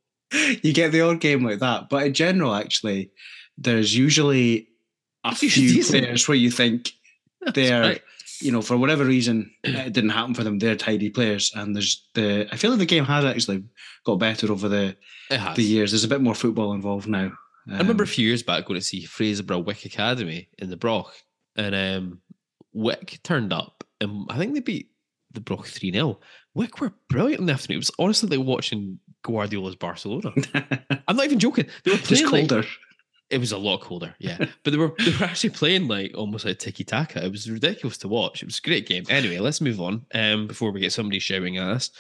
you 0.63 0.75
get 0.75 0.93
the 0.93 1.01
odd 1.01 1.21
game 1.21 1.43
like 1.45 1.61
that. 1.61 1.89
But 1.89 2.07
in 2.09 2.13
general, 2.13 2.55
actually, 2.55 3.11
there's 3.57 3.97
usually 3.97 4.69
a 5.25 5.31
It's 5.31 5.39
few 5.41 5.83
players 5.83 6.29
where 6.29 6.37
you 6.37 6.51
think 6.51 6.91
That's 7.41 7.55
they're, 7.55 7.81
right. 7.81 8.03
You 8.43 8.53
know, 8.53 8.63
for 8.63 8.77
whatever 8.77 9.05
reason, 9.05 9.51
it 9.65 9.93
didn't 9.93 10.11
happen 10.11 10.35
for 10.35 10.45
them. 10.45 10.59
They're 10.59 10.77
tidy 10.77 11.11
players, 11.11 11.53
and 11.55 11.75
there's 11.75 12.09
the. 12.15 12.49
I 12.53 12.57
feel 12.57 12.71
like 12.71 12.79
the 12.81 12.87
game 12.87 13.05
has 13.05 13.25
actually 13.25 13.65
got 14.05 14.17
better 14.17 14.51
over 14.53 14.69
the 14.69 14.97
the 15.57 15.63
years. 15.63 15.93
There's 15.93 16.05
a 16.05 16.09
bit 16.09 16.21
more 16.21 16.35
football 16.35 16.73
involved 16.75 17.09
now. 17.09 17.33
I 17.69 17.79
remember 17.79 18.03
a 18.03 18.07
Um, 18.07 18.13
few 18.13 18.27
years 18.27 18.43
back 18.43 18.67
going 18.67 18.81
to 18.81 18.85
see 18.85 19.07
Fraserburgh 19.07 19.65
Wick 19.65 19.85
Academy 19.85 20.49
in 20.59 20.69
the 20.69 20.77
Broch, 20.77 21.13
and 21.57 21.75
um, 21.75 22.19
Wick 22.73 23.21
turned 23.23 23.53
up, 23.53 23.85
and 24.01 24.27
I 24.31 24.37
think 24.39 24.55
they 24.55 24.61
beat 24.61 24.89
the 25.31 25.41
Broch 25.41 25.67
3 25.67 25.93
0. 25.93 26.19
Wick 26.55 26.81
were 26.81 26.93
brilliant 27.09 27.41
in 27.41 27.47
the 27.47 27.53
afternoon. 27.53 27.77
It 27.77 27.79
was 27.79 27.91
honestly 27.99 28.37
like 28.37 28.47
watching 28.47 28.99
Guardiola's 29.23 29.77
Barcelona. 29.77 30.33
I'm 31.09 31.17
not 31.17 31.25
even 31.27 31.39
joking. 31.39 31.67
They 31.85 31.93
were 31.93 31.97
just 31.99 32.25
playing 32.27 32.49
like- 32.49 32.51
colder. 32.51 32.69
It 33.33 33.41
was 33.41 33.53
a 33.53 33.59
lot 33.59 33.81
colder, 33.81 34.15
yeah. 34.19 34.37
but 34.63 34.71
they 34.71 34.77
were 34.77 34.95
they 34.99 35.11
were 35.19 35.25
actually 35.25 35.51
playing 35.51 35.89
like 35.89 36.13
almost 36.15 36.45
like 36.45 36.59
tiki 36.59 36.85
taka. 36.85 37.25
It 37.25 37.33
was 37.33 37.51
ridiculous 37.51 37.99
to 37.99 38.09
watch. 38.09 38.43
It 38.43 38.47
was 38.47 38.59
a 38.59 38.69
great 38.69 38.87
game. 38.87 39.05
Anyway, 39.09 39.39
let's 39.39 39.61
move 39.61 39.81
on. 39.81 40.05
Um, 40.15 40.47
before 40.47 40.71
we 40.71 40.81
get 40.81 40.93
somebody 40.93 41.19
shouting 41.19 41.57
at 41.57 41.69
us. 41.69 41.91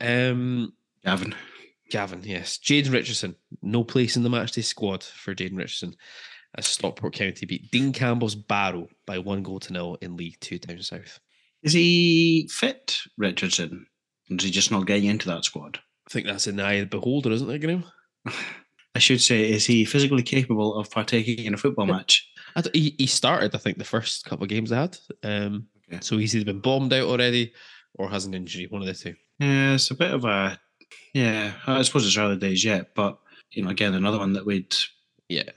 Um, 0.00 0.72
Gavin. 1.04 1.34
Gavin, 1.90 2.22
yes. 2.22 2.56
Jayden 2.56 2.92
Richardson, 2.92 3.34
no 3.62 3.82
place 3.82 4.16
in 4.16 4.22
the 4.22 4.28
matchday 4.28 4.62
squad 4.62 5.02
for 5.02 5.34
Jayden 5.34 5.58
Richardson 5.58 5.96
as 6.56 6.66
Stockport 6.66 7.14
County 7.14 7.46
beat 7.46 7.70
Dean 7.70 7.92
Campbell's 7.92 8.34
Barrow 8.34 8.88
by 9.06 9.18
one 9.18 9.42
goal 9.42 9.60
to 9.60 9.72
nil 9.72 9.98
in 10.00 10.16
League 10.16 10.38
Two 10.40 10.58
down 10.58 10.80
south. 10.82 11.18
Is 11.62 11.72
he 11.72 12.48
fit, 12.50 12.98
Richardson? 13.18 13.86
Is 14.30 14.44
he 14.44 14.50
just 14.50 14.70
not 14.70 14.86
getting 14.86 15.06
into 15.06 15.28
that 15.28 15.44
squad? 15.44 15.78
I 16.06 16.10
think 16.10 16.26
that's 16.26 16.46
in 16.46 16.56
the 16.56 16.64
eye 16.64 16.74
of 16.74 16.90
the 16.90 16.96
beholder, 16.96 17.32
isn't 17.32 17.50
it, 17.50 17.58
Graham? 17.58 17.84
I 18.94 18.98
should 18.98 19.20
say, 19.20 19.50
is 19.50 19.66
he 19.66 19.84
physically 19.84 20.22
capable 20.22 20.74
of 20.74 20.90
partaking 20.90 21.44
in 21.46 21.54
a 21.54 21.58
football 21.58 21.86
match? 21.86 22.28
I 22.56 22.62
he, 22.74 22.94
he 22.98 23.06
started, 23.06 23.54
I 23.54 23.58
think, 23.58 23.78
the 23.78 23.84
first 23.84 24.24
couple 24.24 24.42
of 24.44 24.50
games 24.50 24.70
they 24.70 24.76
had. 24.76 24.98
Um, 25.22 25.66
Okay. 25.92 25.98
So 26.02 26.18
he's 26.18 26.36
either 26.36 26.44
been 26.44 26.60
bombed 26.60 26.92
out 26.92 27.08
already 27.08 27.52
or 27.96 28.08
has 28.08 28.24
an 28.24 28.32
injury, 28.34 28.66
one 28.70 28.80
of 28.80 28.86
the 28.86 28.94
two. 28.94 29.14
Yeah, 29.40 29.74
it's 29.74 29.90
a 29.90 29.96
bit 29.96 30.12
of 30.12 30.24
a 30.24 30.56
yeah. 31.14 31.54
I 31.66 31.82
suppose 31.82 32.06
it's 32.06 32.16
rather 32.16 32.36
days 32.36 32.64
yet, 32.64 32.94
but 32.94 33.18
you 33.50 33.64
know, 33.64 33.70
again, 33.70 33.94
another 33.94 34.18
one 34.18 34.32
that 34.34 34.46
we'd 34.46 34.72
Yeah. 35.28 35.50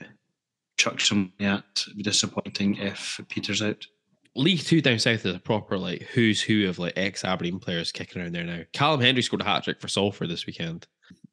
chuck 0.76 1.00
somebody 1.00 1.44
at. 1.44 1.64
It'd 1.86 1.96
be 1.98 2.02
disappointing 2.02 2.76
if 2.78 3.20
Peter's 3.28 3.62
out. 3.62 3.86
League 4.34 4.58
Two 4.62 4.80
down 4.80 4.98
south 4.98 5.24
is 5.24 5.36
a 5.36 5.38
proper 5.38 5.78
like 5.78 6.02
who's 6.02 6.42
who 6.42 6.68
of 6.68 6.80
like 6.80 6.94
ex 6.96 7.24
Aberdeen 7.24 7.60
players 7.60 7.92
kicking 7.92 8.20
around 8.20 8.34
there 8.34 8.42
now. 8.42 8.62
Callum 8.72 9.00
Hendry 9.00 9.22
scored 9.22 9.42
a 9.42 9.44
hat 9.44 9.62
trick 9.62 9.80
for 9.80 9.86
Salford 9.86 10.28
this 10.30 10.46
weekend. 10.46 10.88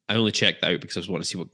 I 0.08 0.14
only 0.14 0.30
checked 0.30 0.60
that 0.60 0.74
out 0.74 0.80
because 0.80 0.96
I 0.96 1.00
was 1.00 1.08
wanting 1.08 1.22
to 1.22 1.28
see 1.28 1.38
what 1.38 1.48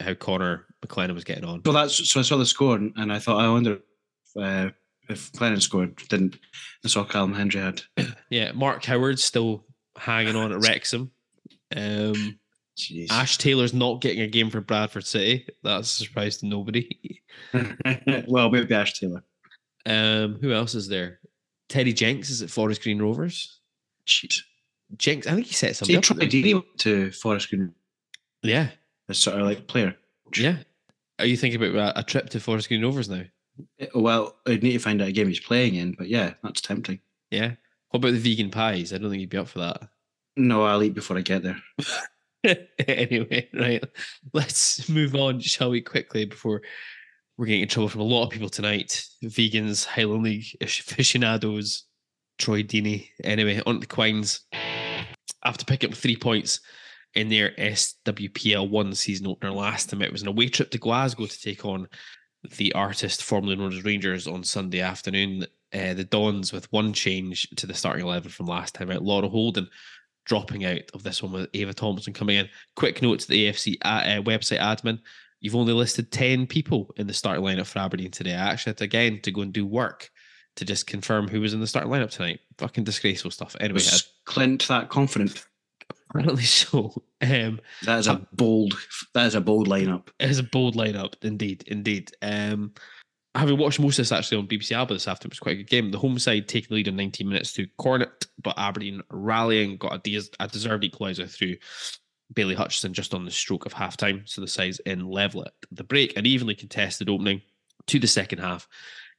how 0.00 0.14
Connor 0.14 0.66
McLennan 0.84 1.14
was 1.14 1.24
getting 1.24 1.44
on. 1.44 1.62
Well, 1.64 1.74
that's 1.74 2.08
so 2.10 2.20
I 2.20 2.22
saw 2.22 2.36
the 2.36 2.46
score 2.46 2.76
and, 2.76 2.92
and 2.96 3.12
I 3.12 3.18
thought 3.18 3.44
I 3.44 3.48
wonder 3.48 3.74
if, 3.74 4.42
uh, 4.42 4.70
if 5.08 5.32
Glennon 5.32 5.62
scored. 5.62 5.96
Didn't 6.08 6.38
I 6.84 6.88
saw 6.88 7.04
Callum 7.04 7.34
Hendry 7.34 7.60
had. 7.60 7.82
Yeah, 8.30 8.52
Mark 8.52 8.84
Howard's 8.84 9.24
still 9.24 9.64
hanging 9.96 10.36
on 10.36 10.52
at 10.52 10.60
Wrexham. 10.60 11.10
Um, 11.74 12.38
Jeez. 12.76 13.10
Ash 13.10 13.38
Taylor's 13.38 13.74
not 13.74 14.00
getting 14.00 14.20
a 14.20 14.26
game 14.28 14.50
for 14.50 14.60
Bradford 14.60 15.04
City. 15.06 15.46
That's 15.64 16.00
a 16.00 16.04
surprise 16.04 16.36
to 16.38 16.46
nobody. 16.46 17.22
well, 18.28 18.50
maybe 18.50 18.74
Ash 18.74 18.98
Taylor. 18.98 19.24
Um, 19.84 20.38
who 20.40 20.52
else 20.52 20.74
is 20.74 20.88
there? 20.88 21.20
Teddy 21.68 21.92
Jenks 21.92 22.30
is 22.30 22.42
at 22.42 22.50
Forest 22.50 22.82
Green 22.82 23.00
Rovers. 23.00 23.60
Jeez. 24.06 24.42
Jenks, 24.96 25.26
I 25.26 25.34
think 25.34 25.46
he 25.46 25.54
set 25.54 25.76
something 25.76 25.96
he 25.96 26.00
tried 26.00 26.18
with 26.20 26.32
he 26.32 26.54
went 26.54 26.66
to 26.78 27.10
Forest 27.12 27.50
Green 27.50 27.74
Yeah, 28.42 28.68
as 29.08 29.18
sort 29.18 29.40
of 29.40 29.46
like 29.46 29.66
player. 29.66 29.96
yeah. 30.36 30.58
Are 31.18 31.26
you 31.26 31.36
thinking 31.36 31.62
about 31.62 31.98
a, 31.98 32.04
trip 32.04 32.30
to 32.30 32.40
Forest 32.40 32.68
Green 32.68 32.82
Rovers 32.82 33.08
now? 33.08 33.24
Eh, 33.80 33.86
well, 33.94 34.36
I'd 34.46 34.62
need 34.62 34.74
to 34.74 34.78
find 34.78 35.02
out 35.02 35.08
a 35.08 35.12
game 35.12 35.26
he's 35.26 35.40
playing 35.40 35.74
in, 35.74 35.92
but 35.98 36.08
yeah, 36.08 36.34
that's 36.44 36.60
tempting. 36.60 37.00
Yeah. 37.30 37.54
What 37.90 37.98
about 37.98 38.12
the 38.12 38.18
vegan 38.18 38.50
pies? 38.50 38.92
I 38.92 38.98
don't 38.98 39.10
think 39.10 39.20
you'd 39.20 39.30
be 39.30 39.38
up 39.38 39.48
for 39.48 39.58
that. 39.58 39.88
No, 40.36 40.62
I'll 40.64 40.82
eat 40.82 40.94
before 40.94 41.18
I 41.18 41.22
get 41.22 41.42
there. 41.42 41.60
anyway, 42.86 43.48
right. 43.52 43.82
Let's 44.32 44.88
move 44.88 45.16
on, 45.16 45.40
shall 45.40 45.70
we, 45.70 45.80
quickly 45.80 46.24
before 46.24 46.62
we're 47.36 47.46
getting 47.46 47.62
in 47.62 47.68
trouble 47.68 47.88
from 47.88 48.02
a 48.02 48.04
lot 48.04 48.24
of 48.24 48.30
people 48.30 48.48
tonight. 48.48 49.04
Vegans, 49.24 49.84
Highland 49.84 50.22
League 50.22 50.46
aficionados, 50.60 51.84
Troy 52.38 52.62
Deeney. 52.62 53.08
Anyway, 53.24 53.60
on 53.66 53.74
to 53.74 53.80
the 53.80 53.86
Quines. 53.86 54.40
After 55.44 55.64
picking 55.64 55.90
up 55.90 55.96
three 55.96 56.16
points 56.16 56.60
in 57.18 57.28
their 57.28 57.50
SWPL 57.52 58.68
one 58.68 58.94
season 58.94 59.26
opener 59.26 59.52
last 59.52 59.90
time, 59.90 60.02
it 60.02 60.12
was 60.12 60.22
an 60.22 60.28
away 60.28 60.48
trip 60.48 60.70
to 60.70 60.78
Glasgow 60.78 61.26
to 61.26 61.40
take 61.40 61.64
on 61.64 61.88
the 62.56 62.72
artist 62.74 63.22
formerly 63.22 63.56
known 63.56 63.72
as 63.72 63.84
Rangers 63.84 64.26
on 64.26 64.44
Sunday 64.44 64.80
afternoon. 64.80 65.46
Uh, 65.74 65.94
the 65.94 66.04
Dons 66.04 66.52
with 66.52 66.72
one 66.72 66.92
change 66.92 67.48
to 67.56 67.66
the 67.66 67.74
starting 67.74 68.04
eleven 68.04 68.30
from 68.30 68.46
last 68.46 68.74
time 68.74 68.90
out. 68.90 69.02
Laura 69.02 69.28
Holden 69.28 69.68
dropping 70.24 70.64
out 70.64 70.82
of 70.94 71.02
this 71.02 71.22
one 71.22 71.32
with 71.32 71.50
Ava 71.54 71.74
Thompson 71.74 72.12
coming 72.12 72.36
in. 72.36 72.48
Quick 72.76 73.02
note 73.02 73.20
to 73.20 73.28
the 73.28 73.46
AFC 73.46 73.76
uh, 73.82 74.22
website 74.22 74.60
admin 74.60 75.00
you've 75.40 75.56
only 75.56 75.72
listed 75.72 76.10
10 76.10 76.46
people 76.46 76.92
in 76.96 77.06
the 77.06 77.14
starting 77.14 77.44
lineup 77.44 77.66
for 77.66 77.78
Aberdeen 77.78 78.10
today. 78.10 78.34
I 78.34 78.50
actually 78.50 78.70
had 78.70 78.78
to, 78.78 78.84
again 78.84 79.20
to 79.22 79.30
go 79.30 79.42
and 79.42 79.52
do 79.52 79.66
work 79.66 80.10
to 80.56 80.64
just 80.64 80.86
confirm 80.86 81.28
who 81.28 81.40
was 81.40 81.54
in 81.54 81.60
the 81.60 81.66
starting 81.66 81.92
lineup 81.92 82.10
tonight. 82.10 82.40
Fucking 82.58 82.84
disgraceful 82.84 83.30
stuff. 83.30 83.54
Anyway, 83.60 83.74
Was 83.74 84.12
Clint 84.24 84.66
that 84.68 84.88
confident? 84.88 85.44
Apparently 86.10 86.42
so. 86.44 87.02
Um, 87.20 87.60
That 87.84 87.98
is 87.98 88.06
a 88.06 88.24
bold. 88.32 88.78
That 89.12 89.26
is 89.26 89.34
a 89.34 89.40
bold 89.40 89.66
lineup. 89.66 90.06
it 90.20 90.30
is 90.30 90.38
a 90.38 90.44
bold 90.44 90.76
lineup, 90.76 91.14
indeed, 91.22 91.64
indeed. 91.66 92.12
Um, 92.22 92.74
having 93.34 93.58
watched 93.58 93.80
most 93.80 93.98
of 93.98 94.04
this 94.04 94.12
actually 94.12 94.38
on 94.38 94.46
BBC 94.46 94.70
Alba 94.70 94.94
this 94.94 95.08
afternoon, 95.08 95.30
it 95.30 95.32
was 95.32 95.40
quite 95.40 95.54
a 95.54 95.56
good 95.56 95.68
game. 95.68 95.90
The 95.90 95.98
home 95.98 96.16
side 96.20 96.46
taking 96.46 96.68
the 96.68 96.74
lead 96.76 96.86
in 96.86 96.94
19 96.94 97.28
minutes 97.28 97.50
through 97.50 97.66
Cornet, 97.76 98.26
but 98.40 98.56
Aberdeen 98.56 99.02
rallying, 99.10 99.78
got 99.78 99.94
a, 99.96 99.98
des- 99.98 100.30
a 100.38 100.46
deserved 100.46 100.84
equaliser 100.84 101.28
through 101.28 101.56
Bailey 102.32 102.54
Hutchison 102.54 102.94
just 102.94 103.14
on 103.14 103.24
the 103.24 103.32
stroke 103.32 103.66
of 103.66 103.72
half 103.72 103.96
time. 103.96 104.22
So 104.24 104.40
the 104.40 104.46
sides 104.46 104.78
in 104.86 105.08
level 105.10 105.44
at 105.44 105.54
the 105.72 105.82
break. 105.82 106.16
An 106.16 106.24
evenly 106.24 106.54
contested 106.54 107.08
opening 107.08 107.42
to 107.88 107.98
the 107.98 108.06
second 108.06 108.38
half 108.38 108.68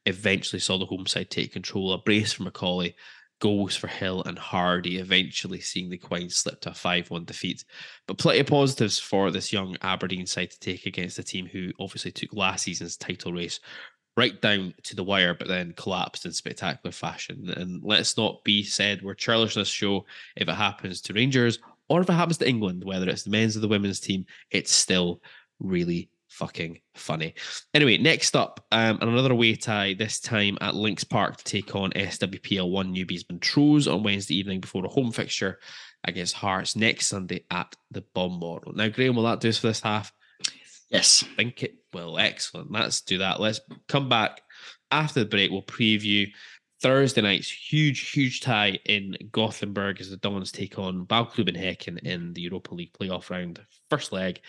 eventually 0.05 0.61
saw 0.61 0.77
the 0.77 0.85
home 0.85 1.05
side 1.05 1.29
take 1.29 1.51
control. 1.51 1.91
A 1.91 1.97
brace 1.97 2.31
for 2.31 2.43
Macaulay, 2.43 2.95
goals 3.39 3.75
for 3.75 3.87
Hill 3.87 4.23
and 4.23 4.37
Hardy, 4.37 4.97
eventually 4.97 5.59
seeing 5.59 5.89
the 5.89 5.97
Quines 5.97 6.33
slip 6.33 6.61
to 6.61 6.71
a 6.71 6.73
5 6.73 7.09
1 7.09 7.25
defeat. 7.25 7.63
But 8.07 8.17
plenty 8.17 8.39
of 8.39 8.47
positives 8.47 8.99
for 8.99 9.31
this 9.31 9.51
young 9.51 9.75
Aberdeen 9.81 10.25
side 10.25 10.51
to 10.51 10.59
take 10.59 10.85
against 10.85 11.19
a 11.19 11.23
team 11.23 11.45
who 11.45 11.71
obviously 11.79 12.11
took 12.11 12.33
last 12.33 12.63
season's 12.63 12.97
title 12.97 13.33
race 13.33 13.59
right 14.17 14.41
down 14.41 14.73
to 14.83 14.95
the 14.95 15.03
wire, 15.03 15.33
but 15.33 15.47
then 15.47 15.73
collapsed 15.77 16.25
in 16.25 16.33
spectacular 16.33 16.91
fashion. 16.91 17.49
And 17.55 17.81
let's 17.83 18.17
not 18.17 18.43
be 18.43 18.63
said 18.63 19.01
we're 19.01 19.15
churlishness 19.15 19.71
show 19.71 20.05
if 20.35 20.49
it 20.49 20.55
happens 20.55 21.01
to 21.01 21.13
Rangers 21.13 21.59
or 21.87 22.01
if 22.01 22.09
it 22.09 22.13
happens 22.13 22.37
to 22.39 22.47
England, 22.47 22.83
whether 22.83 23.09
it's 23.09 23.23
the 23.23 23.29
men's 23.29 23.55
or 23.55 23.61
the 23.61 23.67
women's 23.67 23.99
team, 23.99 24.25
it's 24.51 24.71
still 24.71 25.21
really 25.59 26.09
fucking 26.29 26.79
funny. 26.95 27.33
Anyway, 27.73 27.97
next 27.97 28.35
up, 28.35 28.65
um, 28.71 28.99
another 29.01 29.33
away 29.33 29.55
tie, 29.55 29.93
this 29.93 30.19
time 30.19 30.57
at 30.61 30.75
Links 30.75 31.03
Park 31.03 31.37
to 31.37 31.43
take 31.43 31.75
on 31.75 31.91
SWPL 31.91 32.69
1 32.69 32.93
newbies 32.93 33.29
Montrose 33.29 33.87
on 33.87 34.03
Wednesday 34.03 34.35
evening 34.35 34.59
before 34.59 34.85
a 34.85 34.89
home 34.89 35.11
fixture 35.11 35.59
against 36.05 36.35
Hearts 36.35 36.75
next 36.75 37.07
Sunday 37.07 37.45
at 37.51 37.75
the 37.91 38.03
Bomboro. 38.15 38.73
Now, 38.75 38.87
Graham, 38.87 39.15
will 39.15 39.23
that 39.23 39.41
do 39.41 39.49
us 39.49 39.57
for 39.57 39.67
this 39.67 39.81
half? 39.81 40.13
Yes. 40.89 41.23
I 41.23 41.35
think 41.35 41.63
it 41.63 41.75
will. 41.93 42.17
Excellent. 42.17 42.71
Let's 42.71 43.01
do 43.01 43.19
that. 43.19 43.39
Let's 43.39 43.59
come 43.87 44.09
back 44.09 44.41
after 44.91 45.19
the 45.19 45.25
break. 45.25 45.51
We'll 45.51 45.61
preview 45.61 46.31
Thursday 46.81 47.21
night's 47.21 47.51
huge, 47.51 48.11
huge 48.11 48.39
tie 48.41 48.79
in 48.85 49.17
Gothenburg 49.31 49.99
as 49.99 50.09
the 50.09 50.17
Dons 50.17 50.51
take 50.51 50.79
on 50.79 51.05
Bollklubben 51.05 51.57
Häcken 51.57 51.99
in 51.99 52.33
the 52.33 52.41
Europa 52.41 52.73
League 52.73 52.93
playoff 52.93 53.29
round, 53.29 53.59
first 53.89 54.11
leg. 54.11 54.39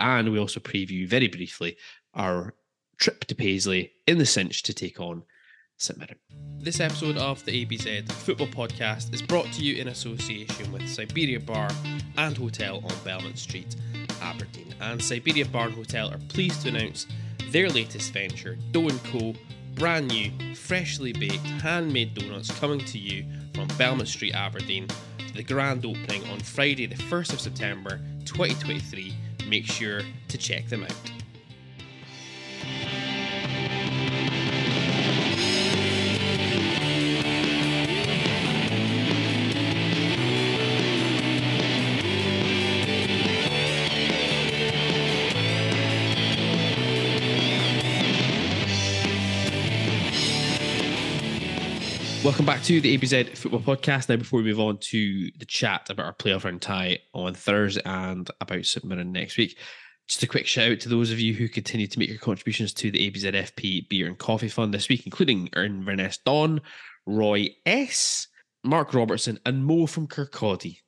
And 0.00 0.30
we 0.30 0.38
also 0.38 0.60
preview 0.60 1.08
very 1.08 1.28
briefly 1.28 1.76
our 2.14 2.54
trip 2.98 3.24
to 3.26 3.34
Paisley 3.34 3.92
in 4.06 4.18
the 4.18 4.26
cinch 4.26 4.62
to 4.64 4.72
take 4.72 5.00
on 5.00 5.24
St 5.76 5.98
Mirren. 5.98 6.16
This 6.60 6.80
episode 6.80 7.16
of 7.16 7.44
the 7.44 7.64
ABZ 7.64 8.10
Football 8.10 8.48
Podcast 8.48 9.14
is 9.14 9.22
brought 9.22 9.50
to 9.52 9.62
you 9.62 9.80
in 9.80 9.88
association 9.88 10.72
with 10.72 10.88
Siberia 10.88 11.38
Bar 11.38 11.70
and 12.16 12.36
Hotel 12.36 12.78
on 12.78 12.92
Belmont 13.04 13.38
Street, 13.38 13.76
Aberdeen. 14.20 14.74
And 14.80 15.02
Siberia 15.02 15.46
Bar 15.46 15.66
and 15.66 15.74
Hotel 15.74 16.10
are 16.10 16.18
pleased 16.28 16.62
to 16.62 16.68
announce 16.68 17.06
their 17.50 17.68
latest 17.68 18.12
venture, 18.12 18.58
Dough 18.72 18.90
& 18.98 19.04
Co. 19.12 19.34
Brand 19.74 20.08
new, 20.08 20.54
freshly 20.56 21.12
baked, 21.12 21.46
handmade 21.46 22.14
donuts 22.14 22.50
coming 22.58 22.80
to 22.80 22.98
you 22.98 23.24
from 23.54 23.68
Belmont 23.78 24.08
Street, 24.08 24.34
Aberdeen. 24.34 24.88
The 25.34 25.44
grand 25.44 25.86
opening 25.86 26.28
on 26.30 26.40
Friday, 26.40 26.86
the 26.86 26.96
1st 26.96 27.34
of 27.34 27.40
September 27.40 28.00
2023. 28.24 29.14
Make 29.48 29.64
sure 29.64 30.02
to 30.28 30.38
check 30.38 30.68
them 30.68 30.84
out. 30.84 31.27
Welcome 52.28 52.44
back 52.44 52.62
to 52.64 52.78
the 52.78 52.98
ABZ 52.98 53.38
Football 53.38 53.60
Podcast. 53.62 54.10
Now, 54.10 54.16
before 54.16 54.42
we 54.42 54.50
move 54.50 54.60
on 54.60 54.76
to 54.76 55.30
the 55.38 55.46
chat 55.46 55.88
about 55.88 56.04
our 56.04 56.12
playoff 56.12 56.44
round 56.44 56.60
tie 56.60 56.98
on 57.14 57.32
Thursday 57.32 57.80
and 57.86 58.30
about 58.42 58.66
St 58.66 58.84
next 58.84 59.38
week, 59.38 59.56
just 60.06 60.22
a 60.22 60.26
quick 60.26 60.46
shout 60.46 60.72
out 60.72 60.80
to 60.80 60.90
those 60.90 61.10
of 61.10 61.18
you 61.18 61.32
who 61.32 61.48
continue 61.48 61.86
to 61.86 61.98
make 61.98 62.10
your 62.10 62.18
contributions 62.18 62.74
to 62.74 62.90
the 62.90 63.10
ABZFP 63.10 63.88
Beer 63.88 64.06
and 64.06 64.18
Coffee 64.18 64.50
Fund 64.50 64.74
this 64.74 64.90
week, 64.90 65.06
including 65.06 65.48
Inverness 65.56 66.18
Don, 66.18 66.60
Roy 67.06 67.48
S, 67.64 68.28
Mark 68.62 68.92
Robertson, 68.92 69.40
and 69.46 69.64
Mo 69.64 69.86
from 69.86 70.06
Kirkcaldy. 70.06 70.80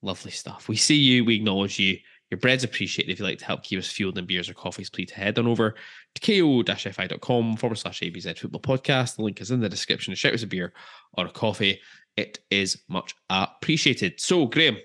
Lovely 0.00 0.30
stuff. 0.30 0.66
We 0.66 0.76
see 0.76 0.96
you, 0.96 1.26
we 1.26 1.36
acknowledge 1.36 1.78
you. 1.78 1.98
Your 2.30 2.38
bread's 2.38 2.64
appreciated 2.64 3.12
if 3.12 3.18
you'd 3.18 3.26
like 3.26 3.38
to 3.38 3.44
help 3.44 3.64
keep 3.64 3.78
us 3.78 3.90
fueled 3.90 4.16
in 4.16 4.26
beers 4.26 4.48
or 4.48 4.54
coffees. 4.54 4.88
Please 4.88 5.10
head 5.10 5.38
on 5.38 5.46
over 5.46 5.74
to 6.14 6.64
ko-fi.com 6.64 7.56
forward 7.56 7.76
slash 7.76 8.00
ABZ 8.00 8.38
football 8.38 8.60
podcast. 8.60 9.16
The 9.16 9.22
link 9.22 9.40
is 9.40 9.50
in 9.50 9.60
the 9.60 9.68
description. 9.68 10.14
Shout 10.14 10.34
us 10.34 10.42
a 10.42 10.46
beer 10.46 10.72
or 11.14 11.26
a 11.26 11.30
coffee. 11.30 11.80
It 12.16 12.38
is 12.50 12.82
much 12.88 13.14
appreciated. 13.28 14.20
So, 14.20 14.46
Graham, 14.46 14.78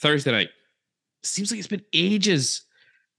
Thursday 0.00 0.32
night. 0.32 0.48
Seems 1.22 1.50
like 1.50 1.58
it's 1.58 1.68
been 1.68 1.84
ages 1.92 2.62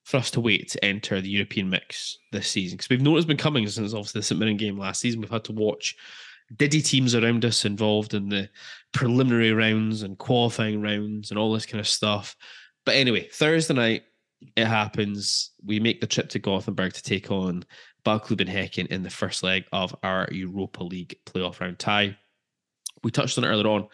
for 0.03 0.17
us 0.17 0.31
to 0.31 0.41
wait 0.41 0.69
to 0.69 0.83
enter 0.83 1.21
the 1.21 1.29
European 1.29 1.69
mix 1.69 2.17
this 2.31 2.47
season 2.47 2.77
because 2.77 2.89
we've 2.89 3.01
known 3.01 3.17
it's 3.17 3.25
been 3.25 3.37
coming 3.37 3.67
since 3.67 3.93
obviously 3.93 4.19
the 4.19 4.23
St 4.23 4.39
Mirren 4.39 4.57
game 4.57 4.77
last 4.77 4.99
season. 4.99 5.21
We've 5.21 5.29
had 5.29 5.43
to 5.45 5.51
watch 5.51 5.95
diddy 6.55 6.81
teams 6.81 7.15
around 7.15 7.45
us 7.45 7.65
involved 7.65 8.13
in 8.13 8.29
the 8.29 8.49
preliminary 8.91 9.53
rounds 9.53 10.01
and 10.01 10.17
qualifying 10.17 10.81
rounds 10.81 11.29
and 11.29 11.39
all 11.39 11.53
this 11.53 11.65
kind 11.65 11.79
of 11.79 11.87
stuff. 11.87 12.35
But 12.85 12.95
anyway, 12.95 13.27
Thursday 13.31 13.73
night, 13.73 14.03
it 14.55 14.65
happens. 14.65 15.51
We 15.63 15.79
make 15.79 16.01
the 16.01 16.07
trip 16.07 16.29
to 16.29 16.39
Gothenburg 16.39 16.93
to 16.93 17.03
take 17.03 17.29
on 17.31 17.63
Bollklubben 18.05 18.49
Häcken 18.49 18.87
in 18.87 19.03
the 19.03 19.09
first 19.09 19.43
leg 19.43 19.65
of 19.71 19.95
our 20.03 20.27
Europa 20.31 20.83
League 20.83 21.19
playoff 21.25 21.59
round 21.59 21.79
tie. 21.79 22.17
We 23.03 23.11
touched 23.11 23.37
on 23.37 23.43
it 23.43 23.47
earlier 23.47 23.67
on. 23.67 23.87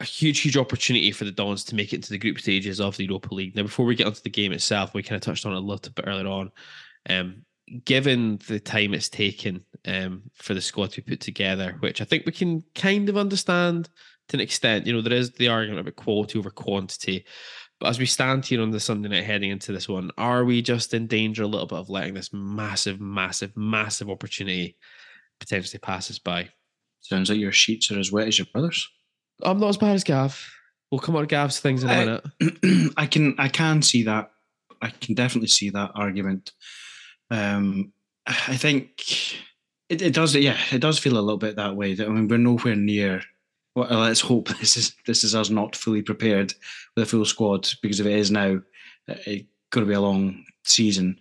A 0.00 0.04
huge, 0.04 0.40
huge 0.40 0.56
opportunity 0.56 1.12
for 1.12 1.24
the 1.24 1.30
Dons 1.30 1.62
to 1.64 1.76
make 1.76 1.92
it 1.92 1.96
into 1.96 2.10
the 2.10 2.18
group 2.18 2.40
stages 2.40 2.80
of 2.80 2.96
the 2.96 3.04
Europa 3.04 3.32
League. 3.32 3.54
Now, 3.54 3.62
before 3.62 3.86
we 3.86 3.94
get 3.94 4.08
onto 4.08 4.20
the 4.20 4.30
game 4.30 4.50
itself, 4.50 4.94
we 4.94 5.02
kind 5.02 5.16
of 5.16 5.22
touched 5.22 5.46
on 5.46 5.52
it 5.52 5.58
a 5.58 5.60
little 5.60 5.92
bit 5.92 6.08
earlier 6.08 6.26
on. 6.26 6.50
Um, 7.08 7.44
given 7.84 8.40
the 8.48 8.58
time 8.58 8.94
it's 8.94 9.08
taken 9.08 9.64
um, 9.86 10.22
for 10.34 10.54
the 10.54 10.60
squad 10.60 10.90
to 10.90 11.02
be 11.02 11.12
put 11.12 11.20
together, 11.20 11.76
which 11.80 12.00
I 12.00 12.04
think 12.04 12.26
we 12.26 12.32
can 12.32 12.64
kind 12.74 13.08
of 13.08 13.16
understand 13.16 13.88
to 14.28 14.36
an 14.36 14.40
extent, 14.40 14.86
you 14.86 14.92
know, 14.92 15.00
there 15.00 15.12
is 15.12 15.32
the 15.32 15.48
argument 15.48 15.80
about 15.80 15.96
quality 15.96 16.38
over 16.38 16.50
quantity. 16.50 17.24
But 17.82 17.88
as 17.88 17.98
we 17.98 18.06
stand 18.06 18.44
here 18.46 18.62
on 18.62 18.70
the 18.70 18.78
Sunday 18.78 19.08
night 19.08 19.24
heading 19.24 19.50
into 19.50 19.72
this 19.72 19.88
one, 19.88 20.12
are 20.16 20.44
we 20.44 20.62
just 20.62 20.94
in 20.94 21.08
danger 21.08 21.42
a 21.42 21.48
little 21.48 21.66
bit 21.66 21.80
of 21.80 21.90
letting 21.90 22.14
this 22.14 22.32
massive, 22.32 23.00
massive, 23.00 23.56
massive 23.56 24.08
opportunity 24.08 24.76
potentially 25.40 25.80
pass 25.80 26.08
us 26.08 26.20
by? 26.20 26.48
Sounds 27.00 27.28
like 27.28 27.40
your 27.40 27.50
sheets 27.50 27.90
are 27.90 27.98
as 27.98 28.12
wet 28.12 28.28
as 28.28 28.38
your 28.38 28.46
brother's. 28.52 28.88
I'm 29.42 29.58
not 29.58 29.70
as 29.70 29.78
bad 29.78 29.96
as 29.96 30.04
Gav. 30.04 30.48
We'll 30.92 31.00
come 31.00 31.16
on 31.16 31.22
to 31.22 31.26
Gav's 31.26 31.58
things 31.58 31.82
in 31.82 31.90
a 31.90 31.92
Uh, 31.92 32.20
minute. 32.40 32.92
I 32.96 33.06
can 33.06 33.34
I 33.36 33.48
can 33.48 33.82
see 33.82 34.04
that. 34.04 34.30
I 34.80 34.90
can 34.90 35.16
definitely 35.16 35.48
see 35.48 35.70
that 35.70 35.90
argument. 35.96 36.52
Um, 37.32 37.92
I 38.28 38.56
think 38.58 39.02
it, 39.88 40.02
it 40.02 40.14
does. 40.14 40.36
Yeah, 40.36 40.56
it 40.70 40.78
does 40.78 41.00
feel 41.00 41.14
a 41.14 41.20
little 41.20 41.36
bit 41.36 41.56
that 41.56 41.74
way. 41.74 41.94
That 41.94 42.06
I 42.06 42.10
mean, 42.10 42.28
we're 42.28 42.38
nowhere 42.38 42.76
near. 42.76 43.22
Well, 43.74 44.00
let's 44.00 44.20
hope 44.20 44.48
this 44.60 44.76
is 44.76 44.94
this 45.06 45.24
is 45.24 45.34
us 45.34 45.50
not 45.50 45.76
fully 45.76 46.02
prepared 46.02 46.54
with 46.94 47.04
a 47.04 47.06
full 47.06 47.24
squad 47.24 47.68
because 47.82 48.00
if 48.00 48.06
it 48.06 48.12
is 48.12 48.30
now, 48.30 48.60
it's 49.08 49.44
going 49.70 49.86
to 49.86 49.90
be 49.90 49.94
a 49.94 50.00
long 50.00 50.44
season. 50.64 51.18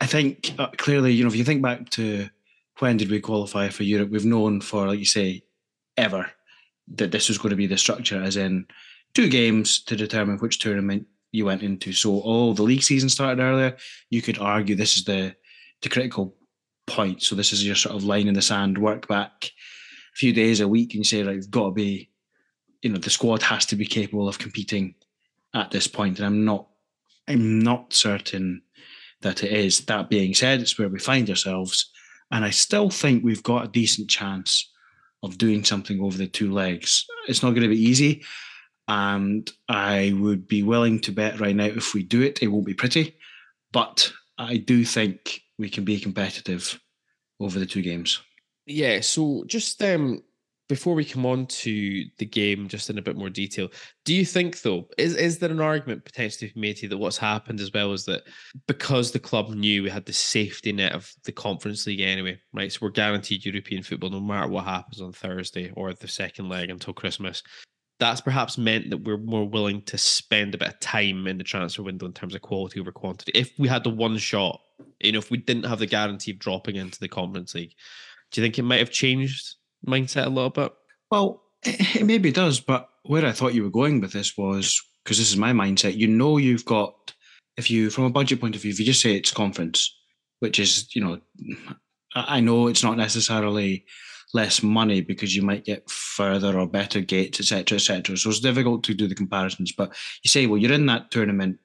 I- 0.00 0.06
think 0.06 0.54
uh, 0.58 0.68
clearly, 0.76 1.12
you 1.12 1.24
know, 1.24 1.30
if 1.30 1.36
you 1.36 1.44
think 1.44 1.62
back 1.62 1.88
to 1.90 2.28
when 2.80 2.96
did 2.96 3.10
we 3.10 3.20
qualify 3.20 3.68
for 3.68 3.82
Europe, 3.82 4.10
we've 4.10 4.24
known 4.24 4.60
for, 4.60 4.86
like 4.86 4.98
you 4.98 5.04
say, 5.04 5.42
ever 5.96 6.30
that 6.96 7.12
this 7.12 7.28
was 7.28 7.38
going 7.38 7.50
to 7.50 7.56
be 7.56 7.66
the 7.66 7.78
structure, 7.78 8.22
as 8.22 8.36
in 8.36 8.66
two 9.14 9.28
games 9.28 9.80
to 9.84 9.96
determine 9.96 10.38
which 10.38 10.58
tournament 10.58 11.06
you 11.32 11.44
went 11.44 11.62
into. 11.62 11.92
So, 11.92 12.22
oh, 12.24 12.52
the 12.52 12.62
league 12.62 12.82
season 12.82 13.08
started 13.08 13.42
earlier. 13.42 13.76
You 14.10 14.22
could 14.22 14.38
argue 14.38 14.74
this 14.74 14.96
is 14.96 15.04
the 15.04 15.34
the 15.82 15.88
critical 15.88 16.34
point. 16.86 17.22
So, 17.22 17.34
this 17.34 17.52
is 17.52 17.64
your 17.64 17.76
sort 17.76 17.96
of 17.96 18.04
line 18.04 18.28
in 18.28 18.34
the 18.34 18.42
sand. 18.42 18.76
Work 18.78 19.08
back 19.08 19.50
few 20.14 20.32
days 20.32 20.60
a 20.60 20.68
week, 20.68 20.94
and 20.94 21.06
say, 21.06 21.22
right, 21.22 21.36
you've 21.36 21.50
got 21.50 21.66
to 21.66 21.72
be, 21.72 22.10
you 22.82 22.90
know, 22.90 22.98
the 22.98 23.10
squad 23.10 23.42
has 23.42 23.66
to 23.66 23.76
be 23.76 23.86
capable 23.86 24.28
of 24.28 24.38
competing 24.38 24.94
at 25.54 25.70
this 25.70 25.86
point. 25.86 26.18
And 26.18 26.26
I'm 26.26 26.44
not, 26.44 26.66
I'm 27.28 27.58
not 27.58 27.92
certain 27.92 28.62
that 29.22 29.44
it 29.44 29.52
is. 29.52 29.80
That 29.86 30.08
being 30.08 30.34
said, 30.34 30.60
it's 30.60 30.78
where 30.78 30.88
we 30.88 30.98
find 30.98 31.28
ourselves, 31.28 31.90
and 32.30 32.44
I 32.44 32.50
still 32.50 32.90
think 32.90 33.22
we've 33.22 33.42
got 33.42 33.64
a 33.64 33.68
decent 33.68 34.08
chance 34.08 34.70
of 35.22 35.36
doing 35.36 35.64
something 35.64 36.00
over 36.00 36.16
the 36.16 36.26
two 36.26 36.52
legs. 36.52 37.04
It's 37.28 37.42
not 37.42 37.50
going 37.50 37.62
to 37.62 37.68
be 37.68 37.82
easy. 37.82 38.22
And 38.88 39.48
I 39.68 40.14
would 40.18 40.48
be 40.48 40.62
willing 40.62 40.98
to 41.00 41.12
bet 41.12 41.38
right 41.38 41.54
now 41.54 41.66
if 41.66 41.94
we 41.94 42.02
do 42.02 42.22
it, 42.22 42.42
it 42.42 42.48
won't 42.48 42.66
be 42.66 42.74
pretty. 42.74 43.14
But 43.70 44.10
I 44.38 44.56
do 44.56 44.84
think 44.84 45.42
we 45.58 45.68
can 45.68 45.84
be 45.84 46.00
competitive 46.00 46.80
over 47.38 47.58
the 47.58 47.66
two 47.66 47.82
games. 47.82 48.20
Yeah, 48.70 49.00
so 49.00 49.44
just 49.46 49.82
um 49.82 50.22
before 50.68 50.94
we 50.94 51.04
come 51.04 51.26
on 51.26 51.46
to 51.46 52.04
the 52.18 52.24
game 52.24 52.68
just 52.68 52.88
in 52.88 52.96
a 52.96 53.02
bit 53.02 53.16
more 53.16 53.28
detail, 53.28 53.68
do 54.04 54.14
you 54.14 54.24
think 54.24 54.62
though, 54.62 54.88
is 54.96 55.16
is 55.16 55.38
there 55.38 55.50
an 55.50 55.60
argument 55.60 56.04
potentially 56.04 56.52
made 56.54 56.80
you 56.80 56.88
that 56.88 56.96
what's 56.96 57.18
happened 57.18 57.58
as 57.58 57.72
well 57.72 57.92
is 57.92 58.04
that 58.04 58.22
because 58.68 59.10
the 59.10 59.18
club 59.18 59.50
knew 59.50 59.82
we 59.82 59.90
had 59.90 60.06
the 60.06 60.12
safety 60.12 60.70
net 60.70 60.92
of 60.92 61.12
the 61.24 61.32
conference 61.32 61.84
league 61.84 62.00
anyway, 62.00 62.38
right? 62.52 62.70
So 62.70 62.78
we're 62.82 62.90
guaranteed 62.90 63.44
European 63.44 63.82
football 63.82 64.10
no 64.10 64.20
matter 64.20 64.46
what 64.46 64.64
happens 64.64 65.00
on 65.00 65.12
Thursday 65.12 65.72
or 65.74 65.92
the 65.92 66.06
second 66.06 66.48
leg 66.48 66.70
until 66.70 66.94
Christmas. 66.94 67.42
That's 67.98 68.20
perhaps 68.20 68.56
meant 68.56 68.90
that 68.90 69.04
we're 69.04 69.18
more 69.18 69.48
willing 69.48 69.82
to 69.82 69.98
spend 69.98 70.54
a 70.54 70.58
bit 70.58 70.68
of 70.68 70.80
time 70.80 71.26
in 71.26 71.38
the 71.38 71.44
transfer 71.44 71.82
window 71.82 72.06
in 72.06 72.12
terms 72.12 72.36
of 72.36 72.42
quality 72.42 72.78
over 72.78 72.92
quantity. 72.92 73.32
If 73.34 73.50
we 73.58 73.66
had 73.66 73.82
the 73.82 73.90
one 73.90 74.16
shot, 74.16 74.60
you 75.00 75.10
know, 75.10 75.18
if 75.18 75.32
we 75.32 75.38
didn't 75.38 75.66
have 75.66 75.80
the 75.80 75.86
guarantee 75.86 76.30
of 76.30 76.38
dropping 76.38 76.76
into 76.76 77.00
the 77.00 77.08
conference 77.08 77.54
league, 77.54 77.74
do 78.30 78.40
you 78.40 78.44
think 78.44 78.58
it 78.58 78.62
might 78.62 78.78
have 78.78 78.90
changed 78.90 79.56
mindset 79.86 80.26
a 80.26 80.30
little 80.30 80.50
bit? 80.50 80.72
Well, 81.10 81.42
it 81.62 82.04
maybe 82.04 82.32
does, 82.32 82.60
but 82.60 82.88
where 83.04 83.26
I 83.26 83.32
thought 83.32 83.54
you 83.54 83.62
were 83.62 83.70
going 83.70 84.00
with 84.00 84.12
this 84.12 84.36
was 84.36 84.80
because 85.04 85.18
this 85.18 85.30
is 85.30 85.36
my 85.36 85.52
mindset. 85.52 85.96
You 85.96 86.08
know, 86.08 86.36
you've 86.36 86.64
got 86.64 87.12
if 87.56 87.70
you, 87.70 87.90
from 87.90 88.04
a 88.04 88.10
budget 88.10 88.40
point 88.40 88.56
of 88.56 88.62
view, 88.62 88.70
if 88.70 88.78
you 88.78 88.86
just 88.86 89.02
say 89.02 89.14
it's 89.14 89.32
conference, 89.32 89.94
which 90.40 90.58
is, 90.58 90.94
you 90.94 91.02
know, 91.02 91.20
I 92.14 92.40
know 92.40 92.66
it's 92.66 92.82
not 92.82 92.96
necessarily 92.96 93.84
less 94.32 94.62
money 94.62 95.00
because 95.00 95.34
you 95.34 95.42
might 95.42 95.64
get 95.64 95.88
further 95.90 96.58
or 96.58 96.66
better 96.66 97.00
gates, 97.00 97.40
etc., 97.40 97.76
etc. 97.76 98.16
So 98.16 98.30
it's 98.30 98.40
difficult 98.40 98.84
to 98.84 98.94
do 98.94 99.06
the 99.06 99.14
comparisons. 99.14 99.72
But 99.72 99.90
you 100.22 100.28
say, 100.28 100.46
well, 100.46 100.58
you're 100.58 100.72
in 100.72 100.86
that 100.86 101.10
tournament, 101.10 101.58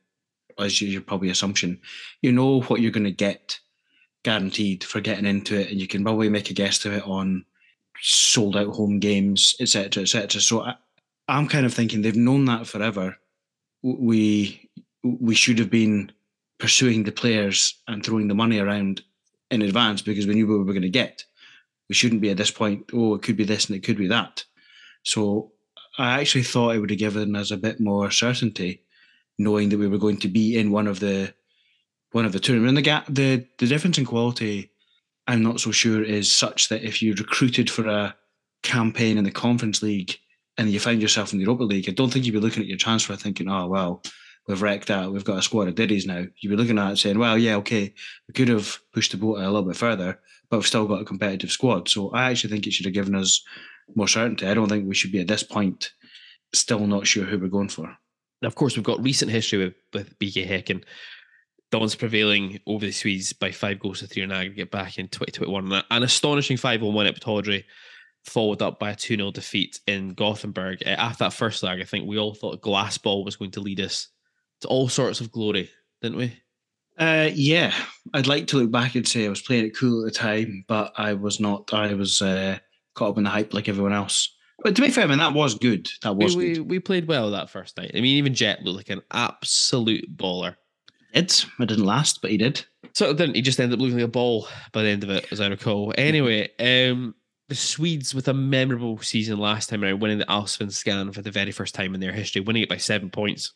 as 0.60 0.82
your 0.82 1.02
probably 1.02 1.30
assumption, 1.30 1.80
you 2.22 2.32
know 2.32 2.62
what 2.62 2.82
you're 2.82 2.92
going 2.92 3.06
to 3.06 3.12
get 3.12 3.60
guaranteed 4.26 4.84
for 4.84 5.00
getting 5.00 5.26
into 5.26 5.58
it, 5.58 5.72
and 5.72 5.80
you 5.80 5.88
can 5.88 6.04
probably 6.04 6.30
make 6.30 6.50
a 6.50 6.54
guess 6.54 6.80
to 6.80 6.92
it 6.92 7.04
on 7.04 7.46
sold 8.02 8.58
out 8.58 8.76
home 8.76 9.00
games, 9.00 9.56
etc., 9.62 10.04
etc. 10.04 10.42
So 10.42 10.64
I, 10.64 10.76
I'm 11.30 11.48
kind 11.48 11.66
of 11.66 11.74
thinking 11.74 12.02
they've 12.02 12.16
known 12.16 12.46
that 12.46 12.68
forever. 12.68 13.18
We 13.82 14.70
we 15.04 15.36
should 15.36 15.60
have 15.60 15.70
been 15.70 16.12
pursuing 16.58 17.04
the 17.04 17.12
players 17.12 17.82
and 17.88 18.04
throwing 18.04 18.28
the 18.28 18.36
money 18.36 18.60
around 18.60 19.02
in 19.52 19.62
advance 19.62 20.02
because 20.02 20.28
we 20.28 20.34
knew 20.34 20.48
what 20.48 20.58
we 20.58 20.64
were 20.66 20.74
going 20.74 20.82
to 20.82 20.90
get 20.90 21.24
we 21.90 21.96
shouldn't 21.96 22.22
be 22.22 22.30
at 22.30 22.38
this 22.38 22.52
point. 22.52 22.90
Oh, 22.94 23.16
it 23.16 23.22
could 23.22 23.38
be 23.38 23.44
this 23.44 23.68
and 23.68 23.76
it 23.76 23.84
could 23.84 23.98
be 23.98 24.08
that. 24.08 24.44
So 25.04 25.52
I 25.98 26.20
actually 26.20 26.44
thought 26.44 26.76
it 26.76 26.80
would 26.80 26.90
have 26.90 27.00
given 27.00 27.36
us 27.36 27.52
a 27.52 27.58
bit 27.58 27.80
more 27.80 28.12
certainty, 28.12 28.84
knowing 29.38 29.70
that 29.70 29.78
we 29.78 29.88
were 29.88 29.98
going 29.98 30.18
to 30.18 30.28
be 30.28 30.58
in 30.58 30.72
one 30.72 30.88
of 30.88 31.00
the 31.00 31.34
one 32.16 32.24
of 32.24 32.32
the 32.32 32.40
tournament. 32.40 32.70
And 32.70 32.78
the 32.78 32.82
gap, 32.82 33.06
the 33.10 33.46
the 33.58 33.68
difference 33.68 33.98
in 33.98 34.06
quality, 34.06 34.72
I'm 35.28 35.44
not 35.44 35.60
so 35.60 35.72
sure 35.72 36.02
is 36.02 36.32
such 36.32 36.70
that 36.70 36.82
if 36.82 37.02
you 37.02 37.14
recruited 37.14 37.70
for 37.70 37.86
a 37.90 38.16
campaign 38.64 39.18
in 39.18 39.26
the 39.26 39.32
Conference 39.32 39.84
League 39.84 40.18
and 40.58 40.70
you 40.70 40.80
find 40.80 41.02
yourself 41.02 41.34
in 41.34 41.40
the 41.40 41.44
Europa 41.44 41.64
League, 41.64 41.90
I 41.90 41.92
don't 41.92 42.10
think 42.10 42.24
you'd 42.24 42.32
be 42.32 42.40
looking 42.40 42.64
at 42.64 42.70
your 42.70 42.78
transfer 42.78 43.18
thinking, 43.18 43.50
oh 43.50 43.68
well, 43.68 44.02
we've 44.48 44.62
wrecked 44.62 44.88
that. 44.88 45.12
We've 45.12 45.26
got 45.26 45.40
a 45.40 45.42
squad 45.42 45.68
of 45.68 45.76
diddies 45.76 46.08
now. 46.08 46.24
You'd 46.40 46.52
be 46.52 46.56
looking 46.56 46.80
at 46.80 46.94
it 46.94 46.98
saying, 47.00 47.20
well, 47.20 47.38
yeah, 47.38 47.58
okay, 47.58 47.94
we 48.30 48.34
could 48.34 48.48
have 48.48 48.80
pushed 48.94 49.12
the 49.12 49.18
boat 49.18 49.40
a 49.40 49.52
little 49.52 49.64
bit 49.64 49.76
further, 49.76 50.18
but 50.50 50.56
we've 50.56 50.68
still 50.68 50.88
got 50.88 51.02
a 51.02 51.06
competitive 51.06 51.52
squad. 51.52 51.90
So 51.90 52.12
I 52.12 52.32
actually 52.32 52.52
think 52.52 52.66
it 52.66 52.72
should 52.72 52.86
have 52.86 52.94
given 52.94 53.16
us 53.16 53.44
more 53.94 54.08
certainty. 54.08 54.48
I 54.48 54.54
don't 54.54 54.70
think 54.70 54.88
we 54.88 54.96
should 54.96 55.12
be 55.12 55.20
at 55.20 55.28
this 55.28 55.44
point 55.44 55.92
still 56.54 56.88
not 56.88 57.08
sure 57.08 57.26
who 57.26 57.40
we're 57.40 57.50
going 57.50 57.68
for. 57.68 57.98
Now, 58.42 58.48
of 58.48 58.56
course, 58.56 58.78
we've 58.78 58.86
got 58.86 59.04
recent 59.04 59.32
history 59.32 59.66
with, 59.66 59.74
with 59.94 60.18
BK 60.20 60.48
Häcken. 60.48 60.84
Dons 61.76 61.94
prevailing 61.94 62.58
over 62.68 62.86
the 62.86 62.92
Swedes 62.94 63.34
by 63.34 63.52
five 63.52 63.80
goals 63.80 64.00
to 64.00 64.08
three 64.08 64.24
in 64.24 64.32
aggregate 64.32 64.72
back 64.72 64.98
in 64.98 65.10
2021. 65.10 65.84
An 65.92 66.04
astonishing 66.04 66.56
5 66.56 66.82
1 66.82 66.94
win 66.94 67.06
at 67.06 67.20
Pittodrie, 67.20 67.66
followed 68.24 68.62
up 68.62 68.80
by 68.80 68.92
a 68.92 68.96
2 68.96 69.18
0 69.18 69.32
defeat 69.32 69.82
in 69.86 70.14
Gothenburg. 70.14 70.84
Uh, 70.86 70.92
after 70.92 71.26
that 71.26 71.34
first 71.34 71.64
leg, 71.64 71.82
I 71.82 71.84
think 71.84 72.08
we 72.08 72.18
all 72.18 72.34
thought 72.34 72.62
Glassball 72.62 73.26
was 73.26 73.36
going 73.36 73.52
to 73.52 73.60
lead 73.60 73.82
us 73.82 74.08
to 74.62 74.70
all 74.70 74.88
sorts 74.88 75.20
of 75.20 75.34
glory, 75.34 75.70
didn't 76.02 76.18
we? 76.18 76.38
Uh, 76.98 77.30
yeah, 77.34 77.74
I'd 78.14 78.28
like 78.28 78.48
to 78.48 78.58
look 78.58 78.72
back 78.72 78.96
and 78.96 79.06
say 79.06 79.26
I 79.26 79.30
was 79.30 79.42
playing 79.42 79.66
it 79.66 79.78
cool 79.78 80.08
at 80.08 80.14
the 80.14 80.18
time, 80.18 80.64
but 80.70 80.94
I 80.96 81.12
was 81.12 81.42
not. 81.42 81.74
I 81.74 81.94
was 81.94 82.22
uh, 82.22 82.58
caught 82.94 83.10
up 83.10 83.18
in 83.18 83.26
the 83.26 83.30
hype 83.30 83.54
like 83.54 83.68
everyone 83.68 83.92
else. 83.92 84.34
But 84.64 84.78
to 84.78 84.82
be 84.82 84.92
fair, 84.92 85.04
I 85.04 85.08
mean 85.08 85.18
that 85.18 85.34
was 85.34 85.56
good. 85.56 85.90
That 86.04 86.16
was 86.16 86.38
we, 86.38 86.54
good. 86.54 86.60
We, 86.60 86.78
we 86.78 86.80
played 86.80 87.10
well 87.10 87.32
that 87.32 87.50
first 87.50 87.76
night. 87.76 87.92
I 87.94 87.98
mean, 88.00 88.16
even 88.16 88.34
Jet 88.34 88.64
looked 88.64 88.78
like 88.78 88.98
an 88.98 89.02
absolute 89.12 90.16
baller. 90.16 90.56
Did. 91.16 91.34
It 91.60 91.68
didn't 91.68 91.86
last, 91.86 92.22
but 92.22 92.30
he 92.30 92.38
did. 92.38 92.64
So 92.94 93.10
it 93.10 93.18
didn't. 93.18 93.36
He 93.36 93.42
just 93.42 93.60
ended 93.60 93.80
up 93.80 93.82
losing 93.82 94.02
a 94.02 94.08
ball 94.08 94.48
by 94.72 94.84
the 94.84 94.90
end 94.90 95.04
of 95.04 95.10
it, 95.10 95.26
as 95.32 95.42
I 95.42 95.48
recall. 95.48 95.94
Anyway, 95.98 96.50
um, 96.60 97.16
the 97.50 97.56
Swedes 97.56 98.14
with 98.14 98.28
a 98.28 98.34
memorable 98.34 98.98
season 99.00 99.38
last 99.38 99.70
time 99.70 99.84
around, 99.84 100.02
winning 100.02 100.18
the 100.18 100.26
Allsvenskan 100.26 101.14
for 101.14 101.22
the 101.22 101.32
very 101.32 101.52
first 101.52 101.74
time 101.74 101.94
in 101.94 102.02
their 102.02 102.12
history, 102.12 102.42
winning 102.42 102.64
it 102.64 102.70
by 102.70 102.78
seven 102.78 103.10
points 103.10 103.54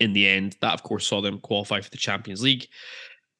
in 0.00 0.12
the 0.12 0.28
end. 0.28 0.56
That, 0.60 0.74
of 0.74 0.82
course, 0.82 1.06
saw 1.06 1.20
them 1.20 1.40
qualify 1.40 1.80
for 1.80 1.90
the 1.90 1.96
Champions 1.96 2.42
League 2.42 2.66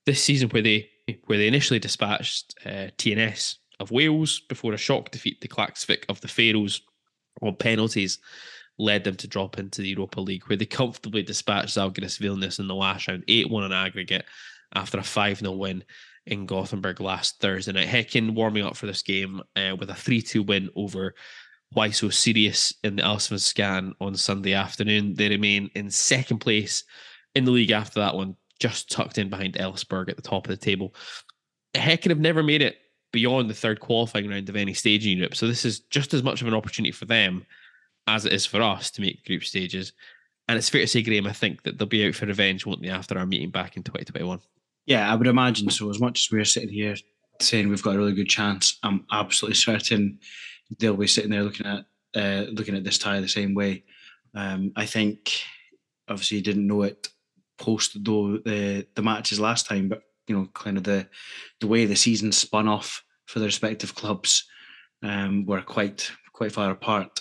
this 0.06 0.22
season, 0.22 0.48
where 0.50 0.62
they 0.62 0.88
where 1.26 1.38
they 1.38 1.48
initially 1.48 1.80
dispatched 1.80 2.54
uh, 2.64 2.88
TNS 2.98 3.56
of 3.80 3.90
Wales 3.90 4.40
before 4.48 4.72
a 4.72 4.78
shock 4.78 5.10
defeat 5.10 5.40
to 5.40 5.48
Klaksvik 5.48 6.04
of 6.08 6.20
the 6.20 6.28
Faroes 6.28 6.82
on 7.40 7.56
penalties 7.56 8.18
led 8.82 9.04
them 9.04 9.16
to 9.16 9.28
drop 9.28 9.58
into 9.58 9.80
the 9.80 9.88
Europa 9.88 10.20
League, 10.20 10.42
where 10.48 10.56
they 10.56 10.66
comfortably 10.66 11.22
dispatched 11.22 11.76
Zalgiris 11.76 12.18
Vilnius 12.18 12.58
in 12.58 12.66
the 12.66 12.74
last 12.74 13.06
round, 13.08 13.24
8 13.28 13.48
1 13.48 13.64
on 13.64 13.72
aggregate 13.72 14.24
after 14.74 14.98
a 14.98 15.02
5 15.02 15.38
0 15.38 15.52
win 15.52 15.84
in 16.26 16.46
Gothenburg 16.46 17.00
last 17.00 17.40
Thursday 17.40 17.72
night. 17.72 17.88
Häcken 17.88 18.34
warming 18.34 18.64
up 18.64 18.76
for 18.76 18.86
this 18.86 19.02
game 19.02 19.40
uh, 19.56 19.76
with 19.78 19.90
a 19.90 19.94
3 19.94 20.20
2 20.20 20.42
win 20.42 20.68
over 20.74 21.14
why 21.72 21.90
so 21.90 22.10
serious 22.10 22.74
in 22.84 22.96
the 22.96 23.02
Allsvenskan 23.02 23.92
on 24.00 24.14
Sunday 24.14 24.52
afternoon. 24.52 25.14
They 25.14 25.28
remain 25.28 25.70
in 25.74 25.90
second 25.90 26.38
place 26.38 26.84
in 27.34 27.44
the 27.44 27.50
league 27.50 27.70
after 27.70 28.00
that 28.00 28.14
one, 28.14 28.36
just 28.58 28.90
tucked 28.90 29.16
in 29.16 29.30
behind 29.30 29.54
Elfsborg 29.54 30.10
at 30.10 30.16
the 30.16 30.22
top 30.22 30.46
of 30.46 30.50
the 30.50 30.62
table. 30.62 30.94
Häcken 31.74 32.10
have 32.10 32.20
never 32.20 32.42
made 32.42 32.60
it 32.60 32.76
beyond 33.12 33.48
the 33.48 33.54
third 33.54 33.80
qualifying 33.80 34.28
round 34.28 34.48
of 34.48 34.56
any 34.56 34.74
stage 34.74 35.06
in 35.06 35.16
Europe. 35.16 35.34
So 35.34 35.46
this 35.46 35.64
is 35.64 35.80
just 35.80 36.12
as 36.12 36.22
much 36.22 36.42
of 36.42 36.48
an 36.48 36.54
opportunity 36.54 36.92
for 36.92 37.06
them 37.06 37.46
as 38.06 38.24
it 38.24 38.32
is 38.32 38.46
for 38.46 38.62
us 38.62 38.90
to 38.92 39.00
make 39.00 39.24
group 39.24 39.44
stages. 39.44 39.92
And 40.48 40.58
it's 40.58 40.68
fair 40.68 40.80
to 40.80 40.86
say, 40.86 41.02
Graham, 41.02 41.26
I 41.26 41.32
think 41.32 41.62
that 41.62 41.78
they'll 41.78 41.86
be 41.86 42.06
out 42.06 42.14
for 42.14 42.26
revenge, 42.26 42.66
won't 42.66 42.82
they, 42.82 42.88
after 42.88 43.18
our 43.18 43.26
meeting 43.26 43.50
back 43.50 43.76
in 43.76 43.82
2021? 43.82 44.40
Yeah, 44.86 45.10
I 45.10 45.14
would 45.14 45.26
imagine 45.28 45.70
so. 45.70 45.88
As 45.90 46.00
much 46.00 46.26
as 46.26 46.32
we're 46.32 46.44
sitting 46.44 46.68
here 46.68 46.96
saying 47.40 47.68
we've 47.68 47.82
got 47.82 47.94
a 47.94 47.98
really 47.98 48.14
good 48.14 48.28
chance, 48.28 48.78
I'm 48.82 49.06
absolutely 49.12 49.56
certain 49.56 50.18
they'll 50.78 50.96
be 50.96 51.06
sitting 51.06 51.30
there 51.30 51.42
looking 51.42 51.66
at 51.66 51.84
uh, 52.14 52.46
looking 52.50 52.76
at 52.76 52.84
this 52.84 52.98
tie 52.98 53.20
the 53.20 53.28
same 53.28 53.54
way. 53.54 53.84
Um, 54.34 54.72
I 54.76 54.86
think 54.86 55.32
obviously 56.08 56.38
you 56.38 56.42
didn't 56.42 56.66
know 56.66 56.82
it 56.82 57.08
post 57.58 58.04
though 58.04 58.38
the 58.38 58.86
the 58.94 59.02
matches 59.02 59.40
last 59.40 59.66
time, 59.66 59.88
but 59.88 60.02
you 60.26 60.36
know, 60.36 60.46
kind 60.54 60.76
of 60.76 60.84
the 60.84 61.08
the 61.60 61.66
way 61.66 61.86
the 61.86 61.96
season 61.96 62.32
spun 62.32 62.68
off 62.68 63.04
for 63.26 63.38
the 63.38 63.46
respective 63.46 63.94
clubs 63.94 64.44
um, 65.02 65.46
were 65.46 65.62
quite 65.62 66.10
quite 66.32 66.52
far 66.52 66.70
apart. 66.70 67.20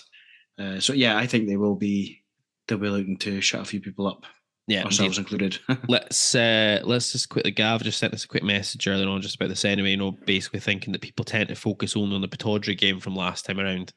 Uh, 0.62 0.80
so 0.80 0.92
yeah, 0.92 1.16
I 1.16 1.26
think 1.26 1.48
they 1.48 1.56
will 1.56 1.74
be 1.74 2.22
they'll 2.68 2.78
be 2.78 2.88
looking 2.88 3.16
to 3.18 3.40
shut 3.40 3.62
a 3.62 3.64
few 3.64 3.80
people 3.80 4.06
up. 4.06 4.24
Yeah, 4.68 4.84
ourselves 4.84 5.18
indeed. 5.18 5.32
included. 5.32 5.82
let's 5.88 6.34
uh, 6.34 6.80
let's 6.84 7.12
just 7.12 7.28
quickly. 7.28 7.50
Gav 7.50 7.82
just 7.82 7.98
sent 7.98 8.14
us 8.14 8.24
a 8.24 8.28
quick 8.28 8.44
message 8.44 8.86
earlier 8.86 9.08
on 9.08 9.20
just 9.20 9.34
about 9.34 9.48
this 9.48 9.64
anyway. 9.64 9.90
You 9.90 9.96
know, 9.96 10.12
basically 10.24 10.60
thinking 10.60 10.92
that 10.92 11.02
people 11.02 11.24
tend 11.24 11.48
to 11.48 11.56
focus 11.56 11.96
only 11.96 12.14
on 12.14 12.20
the 12.20 12.28
Pittodrie 12.28 12.78
game 12.78 13.00
from 13.00 13.16
last 13.16 13.44
time 13.44 13.58
around, 13.58 13.92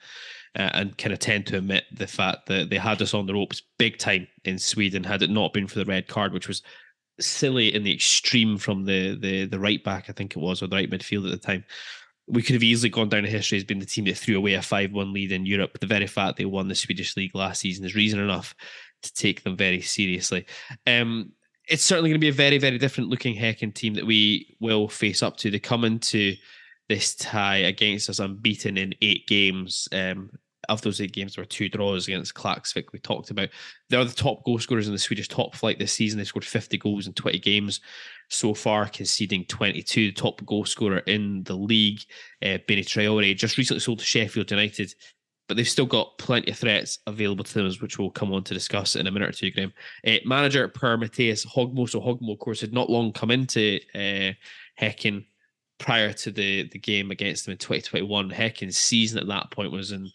uh, 0.58 0.72
and 0.74 0.98
kind 0.98 1.14
of 1.14 1.20
tend 1.20 1.46
to 1.48 1.58
omit 1.58 1.84
the 1.94 2.08
fact 2.08 2.48
that 2.48 2.72
they 2.72 2.78
had 2.78 3.02
us 3.02 3.14
on 3.14 3.28
the 3.28 3.34
ropes 3.34 3.62
big 3.78 4.00
time 4.00 4.28
in 4.44 4.58
Sweden. 4.58 5.04
Had 5.04 5.22
it 5.22 5.30
not 5.30 5.54
been 5.54 5.68
for 5.68 5.78
the 5.78 5.86
red 5.86 6.08
card, 6.08 6.34
which 6.34 6.48
was 6.48 6.64
silly 7.20 7.74
in 7.74 7.84
the 7.84 7.94
extreme 7.94 8.58
from 8.58 8.86
the 8.86 9.16
the 9.20 9.46
the 9.46 9.60
right 9.60 9.84
back, 9.84 10.10
I 10.10 10.14
think 10.14 10.36
it 10.36 10.40
was, 10.40 10.64
or 10.64 10.68
the 10.68 10.76
right 10.76 10.90
midfield 10.90 11.26
at 11.26 11.32
the 11.32 11.38
time. 11.38 11.64
We 12.28 12.42
could 12.42 12.54
have 12.54 12.64
easily 12.64 12.90
gone 12.90 13.10
down 13.10 13.26
in 13.26 13.32
history 13.32 13.58
as 13.58 13.64
being 13.64 13.80
the 13.80 13.86
team 13.86 14.06
that 14.06 14.18
threw 14.18 14.38
away 14.38 14.56
a 14.56 14.62
5 14.62 14.92
1 14.92 15.14
lead 15.14 15.32
in 15.32 15.46
Europe. 15.46 15.80
The 15.80 15.88
very 15.88 16.08
fact 16.08 16.38
they 16.38 16.46
won 16.46 16.68
the 16.68 16.76
Swedish 16.76 17.16
league 17.16 17.36
last 17.36 17.62
season 17.62 17.86
is 17.86 17.96
reason 17.96 18.20
enough 18.20 18.56
to 19.04 19.14
take 19.14 19.44
them 19.44 19.56
very 19.56 19.82
seriously. 19.82 20.46
Um, 20.88 21.32
it's 21.68 21.84
certainly 21.84 22.10
going 22.10 22.20
to 22.20 22.26
be 22.26 22.30
a 22.30 22.34
very, 22.34 22.58
very 22.58 22.78
different 22.78 23.10
looking 23.10 23.36
Häcken 23.36 23.74
team 23.74 23.96
that 23.96 24.06
we 24.06 24.56
will 24.60 24.88
face 24.88 25.24
up 25.24 25.38
to. 25.38 25.52
They 25.52 25.60
come 25.60 25.84
into 25.84 26.36
this 26.90 27.16
tie 27.16 27.58
against 27.58 28.10
us 28.10 28.20
unbeaten 28.20 28.78
in 28.78 28.94
eight 29.02 29.28
games. 29.28 29.88
Um, 29.92 30.30
of 30.70 30.82
those 30.82 31.02
eight 31.02 31.12
games, 31.12 31.38
were 31.38 31.46
two 31.46 31.70
draws 31.70 32.08
against 32.08 32.34
Klaksvik. 32.34 32.86
We 32.92 33.00
talked 33.00 33.32
about 33.32 33.50
they're 33.90 34.04
the 34.04 34.14
top 34.14 34.44
goal 34.44 34.60
scorers 34.60 34.88
in 34.88 34.94
the 34.94 35.00
Swedish 35.00 35.28
top 35.28 35.56
flight 35.56 35.80
this 35.80 35.94
season. 35.94 36.18
They 36.18 36.26
scored 36.26 36.46
50 36.46 36.78
goals 36.78 37.08
in 37.08 37.14
20 37.14 37.40
games 37.40 37.82
so 38.30 38.54
far, 38.54 38.88
conceding 38.88 39.46
22. 39.46 40.08
The 40.08 40.12
top 40.12 40.46
goal 40.46 40.66
scorer 40.66 41.00
in 41.00 41.44
the 41.44 41.56
league, 41.56 42.02
uh, 42.44 42.58
Benie 42.68 42.84
Traore, 42.84 43.36
just 43.36 43.58
recently 43.58 43.80
sold 43.80 44.00
to 44.00 44.06
Sheffield 44.06 44.52
United 44.52 44.94
but 45.48 45.58
they've 45.58 45.68
still 45.68 45.86
got 45.86 46.18
plenty 46.18 46.52
of 46.52 46.58
threats 46.58 47.00
available 47.06 47.44
to 47.44 47.54
them, 47.54 47.72
which 47.80 48.00
we'll 48.00 48.10
come 48.10 48.34
on 48.34 48.44
to 48.44 48.54
discuss 48.54 48.96
in 48.96 49.08
a 49.08 49.12
minute 49.12 49.30
or 49.30 49.32
two, 49.32 49.52
Graham. 49.52 49.74
Uh, 50.06 50.18
manager 50.26 50.68
per 50.68 50.98
Mattias 50.98 51.46
Högmo. 51.46 51.88
So 51.88 52.02
Högmo, 52.02 52.34
of 52.34 52.40
course, 52.40 52.62
had 52.62 52.74
not 52.74 52.90
long 52.90 53.12
come 53.12 53.32
into 53.32 53.80
uh, 53.94 54.34
Häcken 54.82 55.26
prior 55.78 56.14
to 56.14 56.32
the, 56.32 56.68
the 56.70 56.80
game 56.80 57.12
against 57.12 57.46
them 57.46 57.52
in 57.52 57.58
2021. 57.58 58.32
Häcken's 58.32 58.78
season 58.78 59.20
at 59.20 59.28
that 59.28 59.52
point 59.52 59.72
was 59.72 59.92
in 59.92 60.10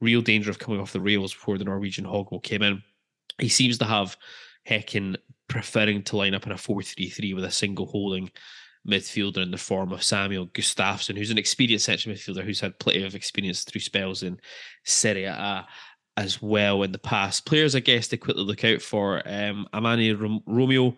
real 0.00 0.20
danger 0.20 0.50
of 0.50 0.58
coming 0.58 0.80
off 0.80 0.92
the 0.92 1.00
rails 1.00 1.32
before 1.32 1.58
the 1.58 1.64
Norwegian 1.64 2.04
Högmo 2.04 2.42
came 2.42 2.62
in. 2.62 2.82
He 3.38 3.48
seems 3.48 3.78
to 3.78 3.84
have 3.84 4.16
Häcken 4.68 5.16
preferring 5.48 6.02
to 6.04 6.16
line 6.16 6.34
up 6.34 6.46
in 6.46 6.52
a 6.52 6.58
4 6.58 6.82
3 6.82 7.08
3 7.08 7.34
with 7.34 7.44
a 7.44 7.50
single 7.50 7.86
holding 7.86 8.30
midfielder 8.88 9.38
in 9.38 9.50
the 9.50 9.58
form 9.58 9.92
of 9.92 10.02
Samuel 10.02 10.46
Gustafsson, 10.48 11.16
who's 11.16 11.30
an 11.30 11.38
experienced 11.38 11.86
central 11.86 12.14
midfielder 12.14 12.44
who's 12.44 12.60
had 12.60 12.78
plenty 12.78 13.04
of 13.04 13.14
experience 13.14 13.64
through 13.64 13.80
spells 13.80 14.22
in 14.22 14.38
Serie 14.84 15.24
A 15.24 15.66
as 16.16 16.40
well 16.40 16.82
in 16.82 16.92
the 16.92 16.98
past. 16.98 17.46
Players, 17.46 17.74
I 17.74 17.80
guess, 17.80 18.08
to 18.08 18.16
quickly 18.16 18.44
look 18.44 18.64
out 18.64 18.82
for 18.82 19.22
um, 19.26 19.66
Amani 19.74 20.12
Romeo, 20.12 20.94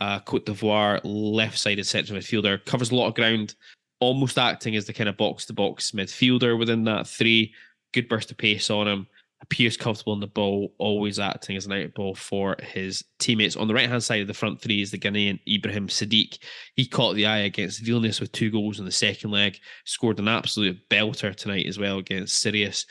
uh, 0.00 0.20
Cote 0.20 0.46
d'Ivoire, 0.46 1.00
left 1.02 1.58
sided 1.58 1.86
central 1.86 2.18
midfielder, 2.18 2.64
covers 2.64 2.90
a 2.90 2.94
lot 2.94 3.08
of 3.08 3.14
ground, 3.14 3.54
almost 4.00 4.38
acting 4.38 4.76
as 4.76 4.86
the 4.86 4.92
kind 4.92 5.08
of 5.08 5.16
box 5.16 5.46
to 5.46 5.52
box 5.52 5.90
midfielder 5.92 6.58
within 6.58 6.84
that 6.84 7.06
three. 7.06 7.52
Good 7.92 8.08
burst 8.08 8.30
of 8.30 8.38
pace 8.38 8.70
on 8.70 8.88
him 8.88 9.06
appears 9.42 9.76
comfortable 9.76 10.12
in 10.12 10.20
the 10.20 10.26
ball, 10.26 10.74
always 10.78 11.18
acting 11.18 11.56
as 11.56 11.66
an 11.66 11.72
out 11.72 11.94
ball 11.94 12.14
for 12.14 12.56
his 12.62 13.02
teammates. 13.18 13.56
On 13.56 13.68
the 13.68 13.74
right 13.74 13.88
hand 13.88 14.02
side 14.02 14.20
of 14.20 14.26
the 14.28 14.34
front 14.34 14.60
three 14.60 14.82
is 14.82 14.90
the 14.90 14.98
Ghanaian 14.98 15.40
Ibrahim 15.48 15.88
Sadiq. 15.88 16.38
He 16.76 16.86
caught 16.86 17.14
the 17.14 17.26
eye 17.26 17.38
against 17.38 17.82
Vilnius 17.82 18.20
with 18.20 18.32
two 18.32 18.50
goals 18.50 18.78
in 18.78 18.84
the 18.84 18.92
second 18.92 19.30
leg, 19.30 19.58
scored 19.84 20.18
an 20.18 20.28
absolute 20.28 20.78
belter 20.90 21.34
tonight 21.34 21.66
as 21.66 21.78
well 21.78 21.98
against 21.98 22.40
Sirius. 22.40 22.86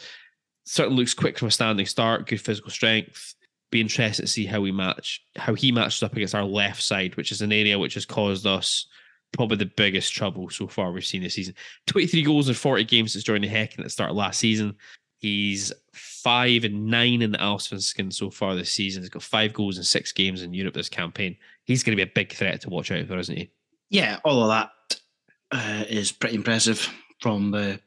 Certainly 0.65 0.97
looks 0.97 1.13
quick 1.13 1.37
from 1.37 1.49
a 1.49 1.51
standing 1.51 1.85
start, 1.85 2.27
good 2.27 2.41
physical 2.41 2.71
strength. 2.71 3.35
Be 3.71 3.81
interested 3.81 4.23
to 4.23 4.27
see 4.27 4.47
how 4.47 4.61
we 4.61 4.71
match, 4.71 5.21
how 5.35 5.53
he 5.53 5.71
matches 5.71 6.01
up 6.01 6.15
against 6.15 6.33
our 6.33 6.43
left 6.43 6.81
side, 6.81 7.15
which 7.15 7.31
is 7.31 7.43
an 7.43 7.51
area 7.51 7.77
which 7.77 7.93
has 7.93 8.05
caused 8.05 8.47
us 8.47 8.87
probably 9.31 9.57
the 9.57 9.65
biggest 9.65 10.13
trouble 10.13 10.49
so 10.49 10.67
far 10.67 10.91
we've 10.91 11.05
seen 11.05 11.23
this 11.23 11.35
season. 11.35 11.55
23 11.87 12.23
goals 12.23 12.49
in 12.49 12.55
40 12.55 12.83
games 12.85 13.13
since 13.13 13.23
joining 13.23 13.49
Häcken 13.49 13.79
at 13.79 13.83
the 13.83 13.89
start 13.89 14.09
of 14.11 14.15
last 14.15 14.39
season. 14.39 14.75
He's 15.17 15.73
five 15.93 16.63
and 16.63 16.87
nine 16.87 17.21
in 17.21 17.31
the 17.31 17.37
Allsvenskan 17.37 18.13
so 18.13 18.29
far 18.29 18.55
this 18.55 18.71
season. 18.71 19.03
He's 19.03 19.09
got 19.09 19.21
five 19.21 19.53
goals 19.53 19.77
in 19.77 19.83
six 19.83 20.11
games 20.11 20.41
in 20.41 20.53
Europe 20.53 20.73
this 20.73 20.89
campaign. 20.89 21.35
He's 21.65 21.83
going 21.83 21.97
to 21.97 22.03
be 22.03 22.09
a 22.09 22.13
big 22.13 22.33
threat 22.33 22.61
to 22.61 22.69
watch 22.69 22.91
out 22.91 23.05
for, 23.05 23.17
isn't 23.17 23.37
he? 23.37 23.51
Yeah, 23.89 24.19
all 24.23 24.43
of 24.43 24.49
that 24.49 24.99
uh, 25.51 25.83
is 25.89 26.11
pretty 26.11 26.35
impressive 26.35 26.89
from 27.19 27.51
the 27.51 27.81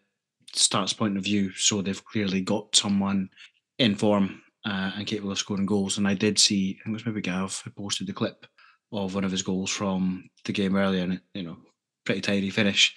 starts 0.55 0.93
point 0.93 1.17
of 1.17 1.25
view. 1.25 1.53
So 1.53 1.81
they've 1.81 2.05
clearly 2.05 2.43
got 2.43 2.77
someone 2.77 3.31
in 3.79 3.95
form 3.95 4.43
uh, 4.67 4.93
and 4.97 5.07
capable 5.07 5.33
of 5.33 5.39
scoring 5.39 5.67
goals. 5.67 5.97
And 5.97 6.07
I 6.07 6.15
did 6.15 6.39
see, 6.39 6.79
I 6.81 6.85
think 6.85 6.89
it 6.89 6.93
was 6.93 7.07
maybe 7.07 7.23
Gav 7.23 7.63
who 7.65 7.71
posted 7.71 8.07
the 8.07 8.13
clip 8.13 8.47
of 8.93 9.15
one 9.15 9.25
of 9.25 9.31
his 9.31 9.43
goals 9.43 9.71
from 9.71 10.29
the 10.45 10.53
game 10.53 10.77
earlier, 10.77 11.03
and 11.03 11.21
you 11.35 11.43
know, 11.43 11.57
pretty 12.05 12.21
tidy 12.21 12.51
finish. 12.51 12.95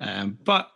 Um, 0.00 0.38
but 0.42 0.70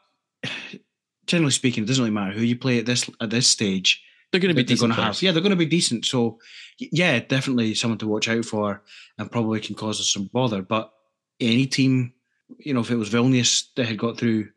generally 1.26 1.52
speaking, 1.52 1.84
it 1.84 1.86
doesn't 1.86 2.02
really 2.02 2.14
matter 2.14 2.32
who 2.32 2.44
you 2.44 2.56
play 2.56 2.78
at 2.78 2.86
this 2.86 3.08
at 3.20 3.30
this 3.30 3.46
stage. 3.46 4.02
They're 4.30 4.40
going 4.40 4.54
to 4.54 4.62
be. 4.62 4.62
They're 4.62 4.78
going 4.78 4.92
to 4.92 5.02
have. 5.02 5.20
Yeah, 5.20 5.32
they're 5.32 5.42
going 5.42 5.50
to 5.50 5.56
be 5.56 5.66
decent. 5.66 6.06
So, 6.06 6.38
yeah, 6.78 7.18
definitely 7.20 7.74
someone 7.74 7.98
to 7.98 8.06
watch 8.06 8.28
out 8.28 8.44
for, 8.44 8.82
and 9.18 9.30
probably 9.30 9.60
can 9.60 9.74
cause 9.74 10.00
us 10.00 10.10
some 10.10 10.30
bother. 10.32 10.62
But 10.62 10.90
any 11.38 11.66
team, 11.66 12.14
you 12.58 12.72
know, 12.72 12.80
if 12.80 12.90
it 12.90 12.96
was 12.96 13.10
Vilnius 13.10 13.66
that 13.76 13.86
had 13.86 13.98
got 13.98 14.16
through, 14.16 14.48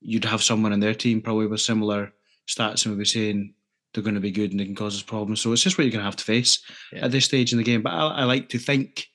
you'd 0.00 0.26
have 0.26 0.42
someone 0.42 0.72
in 0.72 0.80
their 0.80 0.94
team 0.94 1.22
probably 1.22 1.46
with 1.46 1.60
similar 1.60 2.12
stats 2.46 2.84
and 2.84 2.94
would 2.94 2.98
be 2.98 3.06
saying 3.06 3.54
they're 3.94 4.02
going 4.02 4.14
to 4.14 4.20
be 4.20 4.30
good 4.30 4.50
and 4.50 4.60
they 4.60 4.64
can 4.64 4.74
cause 4.74 4.96
us 4.96 5.02
problems. 5.02 5.40
So 5.40 5.52
it's 5.52 5.62
just 5.62 5.78
what 5.78 5.84
you're 5.84 5.92
going 5.92 6.00
to 6.00 6.04
have 6.04 6.16
to 6.16 6.24
face 6.24 6.62
yeah. 6.92 7.04
at 7.04 7.12
this 7.12 7.24
stage 7.24 7.52
in 7.52 7.58
the 7.58 7.64
game. 7.64 7.82
But 7.82 7.92
I, 7.92 8.08
I 8.08 8.24
like 8.24 8.48
to 8.50 8.58
think 8.58 9.08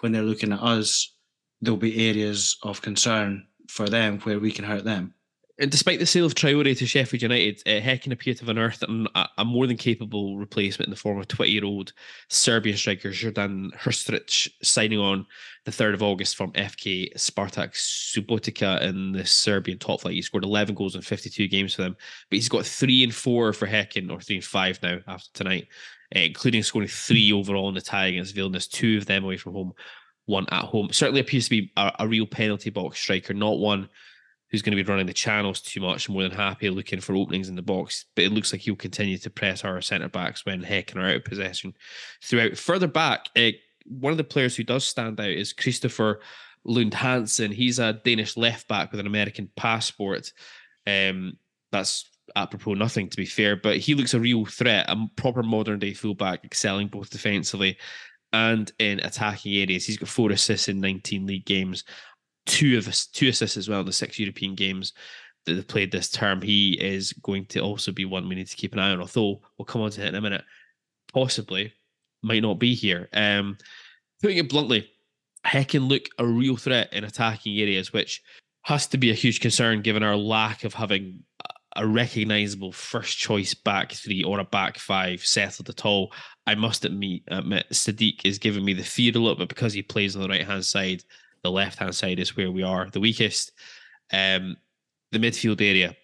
when 0.00 0.12
they're 0.12 0.22
looking 0.22 0.52
at 0.52 0.62
us, 0.62 1.14
there'll 1.60 1.76
be 1.76 2.08
areas 2.08 2.56
of 2.62 2.82
concern 2.82 3.46
for 3.68 3.88
them 3.88 4.20
where 4.20 4.38
we 4.38 4.52
can 4.52 4.64
hurt 4.64 4.84
them. 4.84 5.14
And 5.60 5.72
despite 5.72 5.98
the 5.98 6.06
sale 6.06 6.24
of 6.24 6.36
Traore 6.36 6.76
to 6.76 6.86
Sheffield 6.86 7.20
United, 7.20 7.62
uh, 7.66 7.84
Häcken 7.84 8.12
appear 8.12 8.32
to 8.32 8.40
have 8.40 8.48
unearthed 8.48 8.84
a, 8.84 9.28
a 9.38 9.44
more 9.44 9.66
than 9.66 9.76
capable 9.76 10.38
replacement 10.38 10.86
in 10.86 10.90
the 10.90 10.96
form 10.96 11.18
of 11.18 11.26
20 11.26 11.50
year 11.50 11.64
old 11.64 11.92
Serbian 12.28 12.76
striker 12.76 13.10
Jordan 13.10 13.72
Hrstić, 13.76 14.48
signing 14.62 15.00
on 15.00 15.26
the 15.64 15.72
3rd 15.72 15.94
of 15.94 16.02
August 16.02 16.36
from 16.36 16.52
FK 16.52 17.12
Spartak 17.16 17.72
Subotica 17.72 18.80
in 18.82 19.10
the 19.10 19.26
Serbian 19.26 19.78
top 19.78 20.02
flight. 20.02 20.14
He 20.14 20.22
scored 20.22 20.44
11 20.44 20.76
goals 20.76 20.94
in 20.94 21.02
52 21.02 21.48
games 21.48 21.74
for 21.74 21.82
them, 21.82 21.96
but 22.30 22.36
he's 22.36 22.48
got 22.48 22.64
three 22.64 23.02
and 23.02 23.14
four 23.14 23.52
for 23.52 23.66
Häcken, 23.66 24.12
or 24.12 24.20
three 24.20 24.36
and 24.36 24.44
five 24.44 24.80
now 24.80 24.98
after 25.08 25.28
tonight, 25.34 25.66
including 26.12 26.62
scoring 26.62 26.88
three 26.88 27.32
overall 27.32 27.68
in 27.68 27.74
the 27.74 27.80
tie 27.80 28.06
against 28.06 28.34
Vilnius, 28.34 28.68
two 28.68 28.98
of 28.98 29.06
them 29.06 29.24
away 29.24 29.36
from 29.36 29.52
home, 29.52 29.72
one 30.26 30.46
at 30.50 30.64
home. 30.64 30.88
Certainly 30.92 31.20
appears 31.20 31.44
to 31.44 31.50
be 31.50 31.72
a, 31.76 31.92
a 32.00 32.08
real 32.08 32.26
penalty 32.26 32.70
box 32.70 32.98
striker, 32.98 33.34
not 33.34 33.58
one 33.58 33.88
who's 34.50 34.62
going 34.62 34.76
to 34.76 34.82
be 34.82 34.88
running 34.88 35.06
the 35.06 35.12
channels 35.12 35.60
too 35.60 35.80
much, 35.80 36.08
more 36.08 36.22
than 36.22 36.32
happy 36.32 36.70
looking 36.70 37.00
for 37.00 37.14
openings 37.14 37.48
in 37.48 37.54
the 37.54 37.62
box. 37.62 38.06
But 38.14 38.24
it 38.24 38.32
looks 38.32 38.52
like 38.52 38.62
he'll 38.62 38.76
continue 38.76 39.18
to 39.18 39.30
press 39.30 39.64
our 39.64 39.80
centre 39.82 40.08
backs 40.08 40.46
when 40.46 40.62
Häcken 40.62 40.96
are 40.96 41.08
out 41.08 41.16
of 41.16 41.24
possession 41.24 41.74
throughout. 42.24 42.56
Further 42.56 42.86
back, 42.86 43.28
uh, 43.36 43.50
one 43.84 44.10
of 44.10 44.16
the 44.16 44.24
players 44.24 44.56
who 44.56 44.64
does 44.64 44.84
stand 44.84 45.20
out 45.20 45.28
is 45.28 45.52
Kristoffer 45.52 46.16
Lund 46.64 46.94
Hansen. 46.94 47.52
He's 47.52 47.78
a 47.78 47.92
Danish 47.92 48.36
left 48.36 48.68
back 48.68 48.90
with 48.90 49.00
an 49.00 49.06
American 49.06 49.50
passport. 49.56 50.32
Um, 50.86 51.36
that's 51.70 52.08
apropos 52.36 52.74
nothing, 52.74 53.08
to 53.08 53.16
be 53.16 53.26
fair, 53.26 53.56
but 53.56 53.78
he 53.78 53.94
looks 53.94 54.14
a 54.14 54.20
real 54.20 54.44
threat, 54.44 54.86
a 54.88 54.96
proper 55.16 55.42
modern 55.42 55.78
day 55.78 55.94
fullback, 55.94 56.44
excelling 56.44 56.88
both 56.88 57.10
defensively 57.10 57.76
and 58.32 58.72
in 58.78 59.00
attacking 59.00 59.54
areas. 59.54 59.86
He's 59.86 59.96
got 59.96 60.08
four 60.08 60.30
assists 60.30 60.68
in 60.68 60.80
19 60.80 61.26
league 61.26 61.46
games 61.46 61.84
two 62.48 62.78
of 62.78 62.88
two 63.12 63.28
assists 63.28 63.56
as 63.56 63.68
well 63.68 63.80
in 63.80 63.86
the 63.86 63.92
six 63.92 64.18
European 64.18 64.56
games 64.56 64.94
that 65.44 65.54
they've 65.54 65.68
played 65.68 65.92
this 65.92 66.10
term. 66.10 66.42
He 66.42 66.72
is 66.72 67.12
going 67.12 67.46
to 67.46 67.60
also 67.60 67.92
be 67.92 68.04
one 68.04 68.28
we 68.28 68.34
need 68.34 68.48
to 68.48 68.56
keep 68.56 68.72
an 68.72 68.80
eye 68.80 68.90
on. 68.90 69.00
Although 69.00 69.42
we'll 69.56 69.66
come 69.66 69.82
on 69.82 69.90
to 69.92 70.02
it 70.04 70.08
in 70.08 70.14
a 70.16 70.20
minute, 70.20 70.44
possibly 71.12 71.72
might 72.22 72.42
not 72.42 72.58
be 72.58 72.74
here. 72.74 73.08
Um, 73.12 73.58
putting 74.20 74.38
it 74.38 74.48
bluntly, 74.48 74.90
Häcken 75.46 75.88
look 75.88 76.08
a 76.18 76.26
real 76.26 76.56
threat 76.56 76.92
in 76.92 77.04
attacking 77.04 77.56
areas, 77.58 77.92
which 77.92 78.22
has 78.62 78.86
to 78.88 78.98
be 78.98 79.10
a 79.10 79.14
huge 79.14 79.40
concern 79.40 79.82
given 79.82 80.02
our 80.02 80.16
lack 80.16 80.64
of 80.64 80.74
having 80.74 81.20
a 81.76 81.86
recognizable 81.86 82.72
first 82.72 83.18
choice 83.18 83.54
back 83.54 83.92
three 83.92 84.24
or 84.24 84.40
a 84.40 84.44
back 84.44 84.78
five 84.78 85.24
settled 85.24 85.68
at 85.68 85.84
all. 85.84 86.12
I 86.46 86.54
must 86.54 86.84
admit, 86.84 87.22
admit 87.28 87.66
Sadiq 87.70 88.24
is 88.24 88.38
giving 88.38 88.64
me 88.64 88.72
the 88.72 88.82
fear 88.82 89.12
a 89.14 89.18
little 89.18 89.36
bit 89.36 89.48
because 89.48 89.74
he 89.74 89.82
plays 89.82 90.16
on 90.16 90.22
the 90.22 90.28
right 90.28 90.46
hand 90.46 90.64
side 90.64 91.04
the 91.42 91.50
left 91.50 91.78
hand 91.78 91.94
side 91.94 92.18
is 92.18 92.36
where 92.36 92.50
we 92.50 92.62
are 92.62 92.90
the 92.90 93.00
weakest. 93.00 93.52
Um, 94.12 94.56
the 95.12 95.18
midfield 95.18 95.60
area 95.60 95.96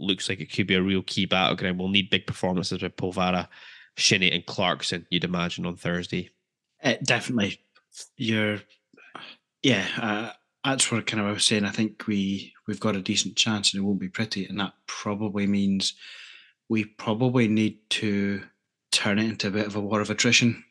looks 0.00 0.28
like 0.28 0.40
it 0.40 0.52
could 0.52 0.66
be 0.66 0.74
a 0.74 0.82
real 0.82 1.02
key 1.02 1.26
battleground. 1.26 1.78
We'll 1.78 1.88
need 1.88 2.10
big 2.10 2.26
performances 2.26 2.82
with 2.82 2.96
Polvara, 2.96 3.48
Shinnie, 3.96 4.32
and 4.32 4.46
Clarkson. 4.46 5.06
You'd 5.10 5.24
imagine 5.24 5.66
on 5.66 5.76
Thursday. 5.76 6.30
Uh, 6.82 6.94
definitely, 7.02 7.60
you're. 8.16 8.60
Yeah, 9.62 9.86
uh, 10.00 10.30
that's 10.64 10.90
what 10.90 11.06
kind 11.06 11.20
of 11.20 11.26
I 11.28 11.32
was 11.32 11.44
saying. 11.44 11.64
I 11.64 11.70
think 11.70 12.06
we 12.06 12.52
we've 12.66 12.80
got 12.80 12.96
a 12.96 13.02
decent 13.02 13.36
chance, 13.36 13.72
and 13.72 13.82
it 13.82 13.86
won't 13.86 14.00
be 14.00 14.08
pretty, 14.08 14.46
and 14.46 14.58
that 14.60 14.72
probably 14.86 15.46
means 15.46 15.94
we 16.68 16.84
probably 16.84 17.48
need 17.48 17.78
to 17.90 18.42
turn 18.92 19.18
it 19.18 19.24
into 19.24 19.48
a 19.48 19.52
bit 19.52 19.66
of 19.66 19.76
a 19.76 19.80
war 19.80 20.00
of 20.00 20.10
attrition. 20.10 20.64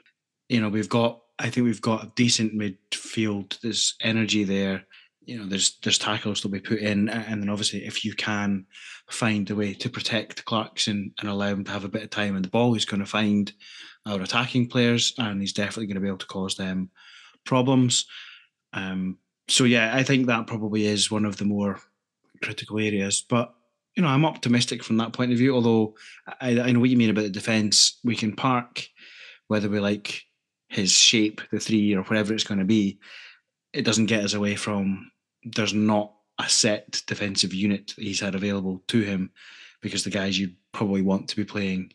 You 0.50 0.62
know, 0.62 0.70
we've 0.70 0.90
got 0.90 1.22
I 1.40 1.50
think 1.50 1.66
we've 1.66 1.82
got 1.82 2.04
a 2.04 2.12
decent 2.16 2.54
midfield. 2.54 3.60
There's 3.62 3.96
energy 4.02 4.44
there. 4.44 4.84
You 5.26 5.40
know, 5.40 5.46
there's 5.46 5.78
there's 5.84 6.00
tackles 6.00 6.42
to 6.42 6.50
be 6.50 6.60
put 6.60 6.80
in, 6.80 7.10
and 7.10 7.42
then 7.42 7.50
obviously 7.50 7.86
if 7.86 8.04
you 8.04 8.14
can 8.14 8.66
find 9.10 9.50
a 9.50 9.56
way 9.56 9.74
to 9.74 9.90
protect 9.90 10.46
Clarkson 10.46 11.14
and 11.20 11.30
allow 11.30 11.48
him 11.48 11.64
to 11.64 11.72
have 11.72 11.86
a 11.86 11.90
bit 11.90 12.04
of 12.04 12.10
time 12.10 12.36
in 12.36 12.42
the 12.42 12.50
ball, 12.50 12.74
he's 12.74 12.86
going 12.86 13.00
to 13.00 13.06
find 13.06 13.52
our 14.06 14.22
attacking 14.22 14.70
players, 14.70 15.14
and 15.18 15.42
he's 15.42 15.54
definitely 15.54 15.88
going 15.88 15.96
to 15.96 16.02
be 16.02 16.08
able 16.08 16.18
to 16.18 16.28
cause 16.28 16.56
them 16.56 16.90
problems. 17.46 18.06
Um, 18.74 19.18
so 19.48 19.64
yeah, 19.64 19.96
I 19.96 20.04
think 20.04 20.28
that 20.28 20.48
probably 20.48 20.86
is 20.86 21.12
one 21.12 21.26
of 21.26 21.38
the 21.38 21.46
more 21.46 21.80
critical 22.44 22.80
areas. 22.80 23.24
But 23.28 23.54
you 23.96 24.04
know, 24.04 24.10
I'm 24.10 24.26
optimistic 24.26 24.84
from 24.84 24.98
that 24.98 25.14
point 25.14 25.32
of 25.32 25.38
view. 25.38 25.56
Although 25.56 25.96
I, 26.40 26.60
I 26.60 26.72
know 26.72 26.80
what 26.80 26.90
you 26.90 26.98
mean 26.98 27.10
about 27.10 27.24
the 27.24 27.30
defence. 27.30 28.00
We 28.04 28.16
can 28.16 28.36
park 28.36 28.88
whether 29.48 29.70
we 29.70 29.80
like 29.80 30.24
his 30.70 30.92
shape, 30.92 31.42
the 31.52 31.60
three 31.60 31.96
or 31.96 32.04
whatever 32.04 32.34
it's 32.34 32.44
going 32.44 32.60
to 32.60 32.66
be, 32.66 33.00
it 33.74 33.86
doesn't 33.86 34.08
get 34.08 34.24
us 34.24 34.34
away 34.34 34.56
from 34.56 35.10
there's 35.44 35.74
not 35.74 36.14
a 36.40 36.50
set 36.50 37.02
defensive 37.08 37.54
unit 37.54 37.94
that 37.96 38.04
he's 38.04 38.20
had 38.20 38.36
available 38.36 38.84
to 38.88 39.02
him 39.02 39.32
because 39.82 40.04
the 40.04 40.10
guys 40.10 40.38
you 40.38 40.52
probably 40.74 41.02
want 41.02 41.28
to 41.30 41.36
be 41.36 41.46
playing, 41.46 41.92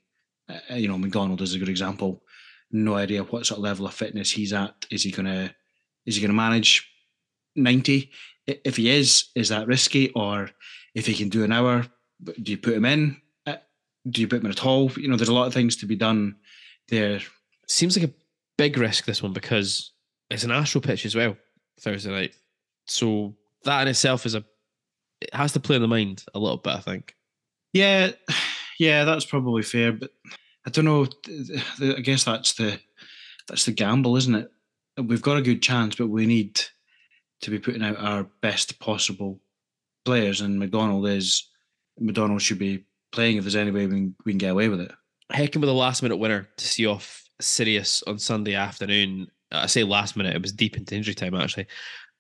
uh, 0.49 0.75
you 0.75 0.89
know, 0.89 0.99
McDonald 0.99 1.43
is 1.43 1.55
a 1.55 1.59
good 1.59 1.69
example. 1.69 2.23
No 2.71 2.95
idea 2.95 3.23
what 3.23 3.47
sort 3.47 3.59
of 3.59 3.65
level 3.65 3.87
of 3.87 3.95
fitness 3.95 4.31
he's 4.31 4.53
at. 4.53 4.87
Is 4.91 5.03
he 5.03 5.11
gonna 5.11 5.55
is 6.07 6.17
he 6.17 6.23
gonna 6.23 6.33
manage 6.33 6.92
ninety? 7.55 8.11
If 8.47 8.77
he 8.77 8.91
is, 8.91 9.27
is 9.35 9.49
that 9.51 9.67
risky? 9.67 10.11
Or 10.11 10.51
if 10.95 11.07
he 11.07 11.15
can 11.15 11.29
do 11.29 11.45
an 11.45 11.53
hour, 11.53 11.87
do 12.25 12.51
you 12.51 12.59
put 12.59 12.75
him 12.75 12.85
in? 12.85 13.17
Do 14.11 14.21
you 14.21 14.27
put 14.27 14.43
them 14.43 14.51
at 14.51 14.67
all? 14.67 14.91
You 14.93 15.09
know, 15.09 15.17
there's 15.17 15.29
a 15.29 15.35
lot 15.35 15.47
of 15.47 15.55
things 15.55 15.77
to 15.77 15.87
be 15.87 15.95
done 15.95 16.35
there. 16.89 17.21
Seems 17.69 17.97
like 17.97 18.11
a 18.11 18.15
big 18.59 18.77
risk 18.77 19.05
this 19.05 19.23
one 19.23 19.33
because 19.33 19.93
it's 20.29 20.43
an 20.43 20.51
astral 20.51 20.83
pitch 20.83 21.07
as 21.07 21.15
well 21.15 21.37
Thursday 21.81 22.11
night. 22.11 22.35
So 22.87 23.35
that 23.65 23.83
in 23.83 23.89
itself 23.89 24.27
is 24.27 24.35
a 24.35 24.45
it 25.21 25.33
has 25.35 25.53
to 25.53 25.61
play 25.61 25.77
in 25.77 25.83
the 25.83 25.89
mind 25.89 26.25
a 26.35 26.39
little 26.39 26.57
bit, 26.57 26.75
I 26.75 26.81
think. 26.81 27.15
Yeah, 27.73 28.11
yeah, 28.79 29.05
that's 29.05 29.25
probably 29.25 29.63
fair, 29.63 29.93
but 29.93 30.11
I 30.67 30.71
don't 30.71 30.85
know. 30.85 31.07
I 31.81 32.01
guess 32.01 32.25
that's 32.25 32.55
the 32.55 32.81
that's 33.49 33.65
the 33.65 33.73
gamble, 33.73 34.17
isn't 34.17 34.35
it? 34.35 34.51
We've 34.99 35.23
got 35.23 35.39
a 35.39 35.43
good 35.43 35.63
chance, 35.63 35.95
but 35.95 36.09
we 36.09 36.27
need 36.27 36.61
to 37.43 37.51
be 37.51 37.59
putting 37.59 37.83
out 37.83 37.99
our 37.99 38.25
best 38.41 38.79
possible 38.81 39.41
players, 40.05 40.41
and 40.41 40.59
McDonald 40.59 41.07
is 41.07 41.49
McDonald 41.99 42.41
should 42.41 42.59
be 42.59 42.85
playing 43.13 43.37
if 43.37 43.45
there's 43.45 43.57
any 43.57 43.71
way 43.71 43.87
we 43.87 43.95
can, 43.95 44.15
we 44.25 44.33
can 44.33 44.39
get 44.39 44.53
away 44.53 44.69
with 44.69 44.81
it. 44.81 44.93
Häcken 45.31 45.61
with 45.61 45.69
a 45.69 45.73
last 45.73 46.03
minute 46.03 46.17
winner 46.17 46.49
to 46.57 46.67
see 46.67 46.87
off 46.87 47.25
Sirius 47.41 48.03
on 48.07 48.19
Sunday 48.19 48.55
afternoon. 48.55 49.29
I 49.51 49.67
say 49.67 49.85
last 49.85 50.17
minute, 50.17 50.35
it 50.35 50.43
was 50.43 50.53
deep 50.53 50.77
into 50.77 50.95
injury 50.95 51.15
time 51.15 51.35
actually. 51.35 51.67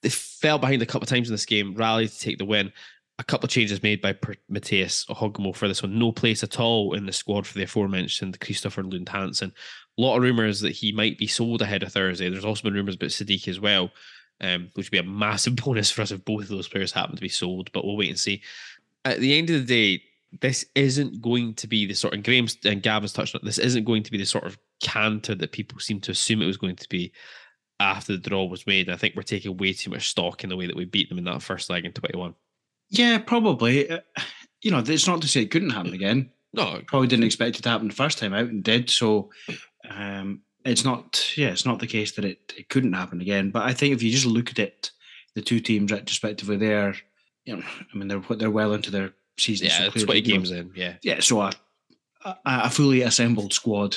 They 0.03 0.09
fell 0.11 0.59
behind 0.59 0.83
a 0.83 0.87
couple 0.87 1.05
of 1.05 1.09
times 1.09 1.29
in 1.29 1.35
this 1.35 1.47
game, 1.47 1.75
rallied 1.75 2.11
to 2.11 2.19
take 2.19 2.39
the 2.39 2.45
win. 2.45 2.73
A 3.19 3.25
couple 3.25 3.47
of 3.47 3.51
changes 3.51 3.83
made 3.83 4.01
by 4.01 4.17
Matthias 4.49 5.05
Högmo 5.07 5.55
for 5.55 5.69
this 5.69 5.83
one. 5.83 5.99
No 5.99 6.11
place 6.11 6.43
at 6.43 6.59
all 6.59 6.95
in 6.95 7.07
the 7.07 7.13
squad 7.13 7.47
for 7.47 7.55
the 7.55 7.65
aforementioned 7.65 8.41
Kristoffer 8.41 8.91
Lund 8.91 9.09
Hansen. 9.09 9.53
A 9.99 10.01
lot 10.01 10.17
of 10.17 10.23
rumours 10.23 10.61
that 10.61 10.73
he 10.73 10.93
might 10.93 11.19
be 11.19 11.27
sold 11.27 11.63
ahead 11.63 11.83
of 11.83 11.93
Thursday. 11.93 12.29
There's 12.29 12.45
also 12.45 12.65
been 12.65 12.75
rumours 12.75 12.97
about 12.97 13.11
Sadiq 13.11 13.47
as 13.47 13.61
well, 13.61 13.91
um, 14.43 14.71
which 14.75 14.87
would 14.87 14.93
be 14.93 14.99
a 14.99 15.03
massive 15.03 15.57
bonus 15.65 15.91
for 15.91 16.03
us 16.03 16.11
if 16.11 16.25
both 16.25 16.43
of 16.43 16.49
those 16.49 16.69
players 16.69 16.93
happen 16.93 17.17
to 17.17 17.23
be 17.23 17.29
sold, 17.29 17.71
but 17.73 17.85
we'll 17.85 17.97
wait 17.97 18.11
and 18.11 18.19
see. 18.19 18.43
At 19.05 19.21
the 19.21 19.37
end 19.37 19.51
of 19.51 19.67
the 19.67 19.97
day, 19.97 20.05
this 20.41 20.65
isn't 20.75 21.21
going 21.21 21.55
to 21.55 21.67
be 21.67 21.87
the 21.87 21.95
sort 21.95 22.15
of 22.15 22.23
Graham's 22.23 22.57
and 22.65 22.83
Gavin's 22.83 23.13
touched 23.13 23.35
on. 23.35 23.43
This 23.45 23.59
isn't 23.59 23.85
going 23.85 24.03
to 24.03 24.11
be 24.11 24.19
the 24.19 24.25
sort 24.25 24.45
of 24.45 24.59
canter 24.81 25.35
that 25.35 25.53
people 25.53 25.79
seem 25.79 26.01
to 26.01 26.13
assume 26.13 26.43
it 26.43 26.47
was 26.47 26.57
going 26.57 26.77
to 26.77 26.89
be 26.89 27.13
after 27.81 28.13
the 28.13 28.29
draw 28.31 28.45
was 28.45 28.67
made. 28.67 28.89
I 28.89 28.97
think 28.97 29.15
we're 29.15 29.23
taking 29.23 29.57
way 29.57 29.73
too 29.73 29.91
much 29.91 30.09
stock 30.09 30.45
in 30.45 30.51
the 30.51 30.57
way 30.57 30.67
that 30.67 30.77
we 30.77 30.85
beat 30.85 31.09
them 31.09 31.19
in 31.19 31.25
that 31.25 31.43
first 31.43 31.69
leg 31.69 31.85
in 31.85 31.93
21. 31.93 32.35
Yeah, 32.91 33.19
probably. 33.19 33.91
Uh, 33.91 34.01
you 34.63 34.71
know, 34.71 34.79
it's 34.79 35.07
not 35.07 35.21
to 35.23 35.29
say 35.29 35.43
it 35.43 35.51
couldn't 35.51 35.71
happen 35.71 35.93
again. 35.93 36.31
No, 36.55 36.81
probably 36.87 37.09
didn't 37.09 37.25
expect 37.25 37.59
it 37.59 37.63
to 37.63 37.69
happen 37.69 37.89
the 37.89 37.95
first 37.95 38.19
time 38.19 38.35
out 38.35 38.49
and 38.49 38.63
did. 38.63 38.91
So 38.91 39.31
um, 39.89 40.43
it's 40.65 40.85
not, 40.85 41.37
yeah, 41.37 41.49
it's 41.49 41.67
not 41.67 41.79
the 41.79 41.87
case 41.87 42.13
that 42.13 42.25
it, 42.25 42.53
it 42.57 42.69
couldn't 42.69 42.93
happen 42.93 43.21
again. 43.21 43.51
But 43.51 43.63
I 43.63 43.73
think 43.73 43.95
if 43.95 44.03
you 44.03 44.11
just 44.11 44.27
look 44.27 44.51
at 44.51 44.59
it, 44.59 44.91
the 45.35 45.43
two 45.43 45.61
teams 45.61 45.93
retrospectively, 45.93 46.57
they're, 46.57 46.95
you 47.45 47.57
know, 47.57 47.63
I 47.63 47.97
mean, 47.97 48.09
they're 48.09 48.37
they're 48.37 48.51
well 48.51 48.75
into 48.75 48.91
their 48.91 49.13
season. 49.39 49.69
Yeah, 49.69 49.91
so 49.91 50.05
twenty 50.05 50.21
games 50.21 50.51
know, 50.51 50.59
in. 50.59 50.73
Yeah, 50.75 50.95
yeah. 51.03 51.21
So 51.21 51.41
a, 51.41 51.53
a, 52.25 52.37
a 52.45 52.71
fully 52.71 53.03
assembled 53.03 53.53
squad 53.53 53.97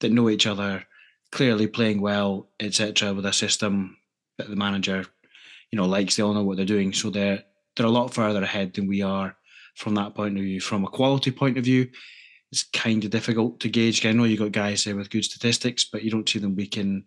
that 0.00 0.12
know 0.12 0.28
each 0.30 0.46
other, 0.46 0.84
clearly 1.30 1.66
playing 1.66 2.00
well, 2.00 2.48
etc. 2.58 3.12
With 3.12 3.26
a 3.26 3.32
system 3.32 3.96
that 4.38 4.48
the 4.48 4.56
manager, 4.56 5.04
you 5.70 5.76
know, 5.76 5.86
likes. 5.86 6.16
They 6.16 6.22
all 6.22 6.34
know 6.34 6.42
what 6.42 6.56
they're 6.56 6.66
doing, 6.66 6.92
so 6.92 7.10
they're 7.10 7.44
they're 7.76 7.86
a 7.86 7.90
lot 7.90 8.12
further 8.12 8.42
ahead 8.42 8.74
than 8.74 8.88
we 8.88 9.02
are 9.02 9.36
from 9.76 9.94
that 9.94 10.14
point 10.14 10.36
of 10.36 10.42
view. 10.42 10.60
From 10.60 10.84
a 10.84 10.88
quality 10.88 11.30
point 11.30 11.58
of 11.58 11.64
view, 11.64 11.88
it's 12.52 12.64
kind 12.64 13.04
of 13.04 13.10
difficult 13.10 13.60
to 13.60 13.68
gauge. 13.68 14.04
I 14.04 14.12
know 14.12 14.24
you 14.24 14.36
got 14.36 14.52
guys 14.52 14.84
there 14.84 14.96
with 14.96 15.10
good 15.10 15.24
statistics, 15.24 15.84
but 15.84 16.02
you 16.02 16.10
don't 16.10 16.28
see 16.28 16.38
them 16.38 16.56
week 16.56 16.76
in, 16.76 17.04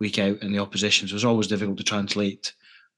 week 0.00 0.18
out 0.18 0.42
in 0.42 0.52
the 0.52 0.58
opposition. 0.58 1.06
So 1.06 1.14
it's 1.14 1.24
always 1.24 1.46
difficult 1.46 1.78
to 1.78 1.84
translate. 1.84 2.52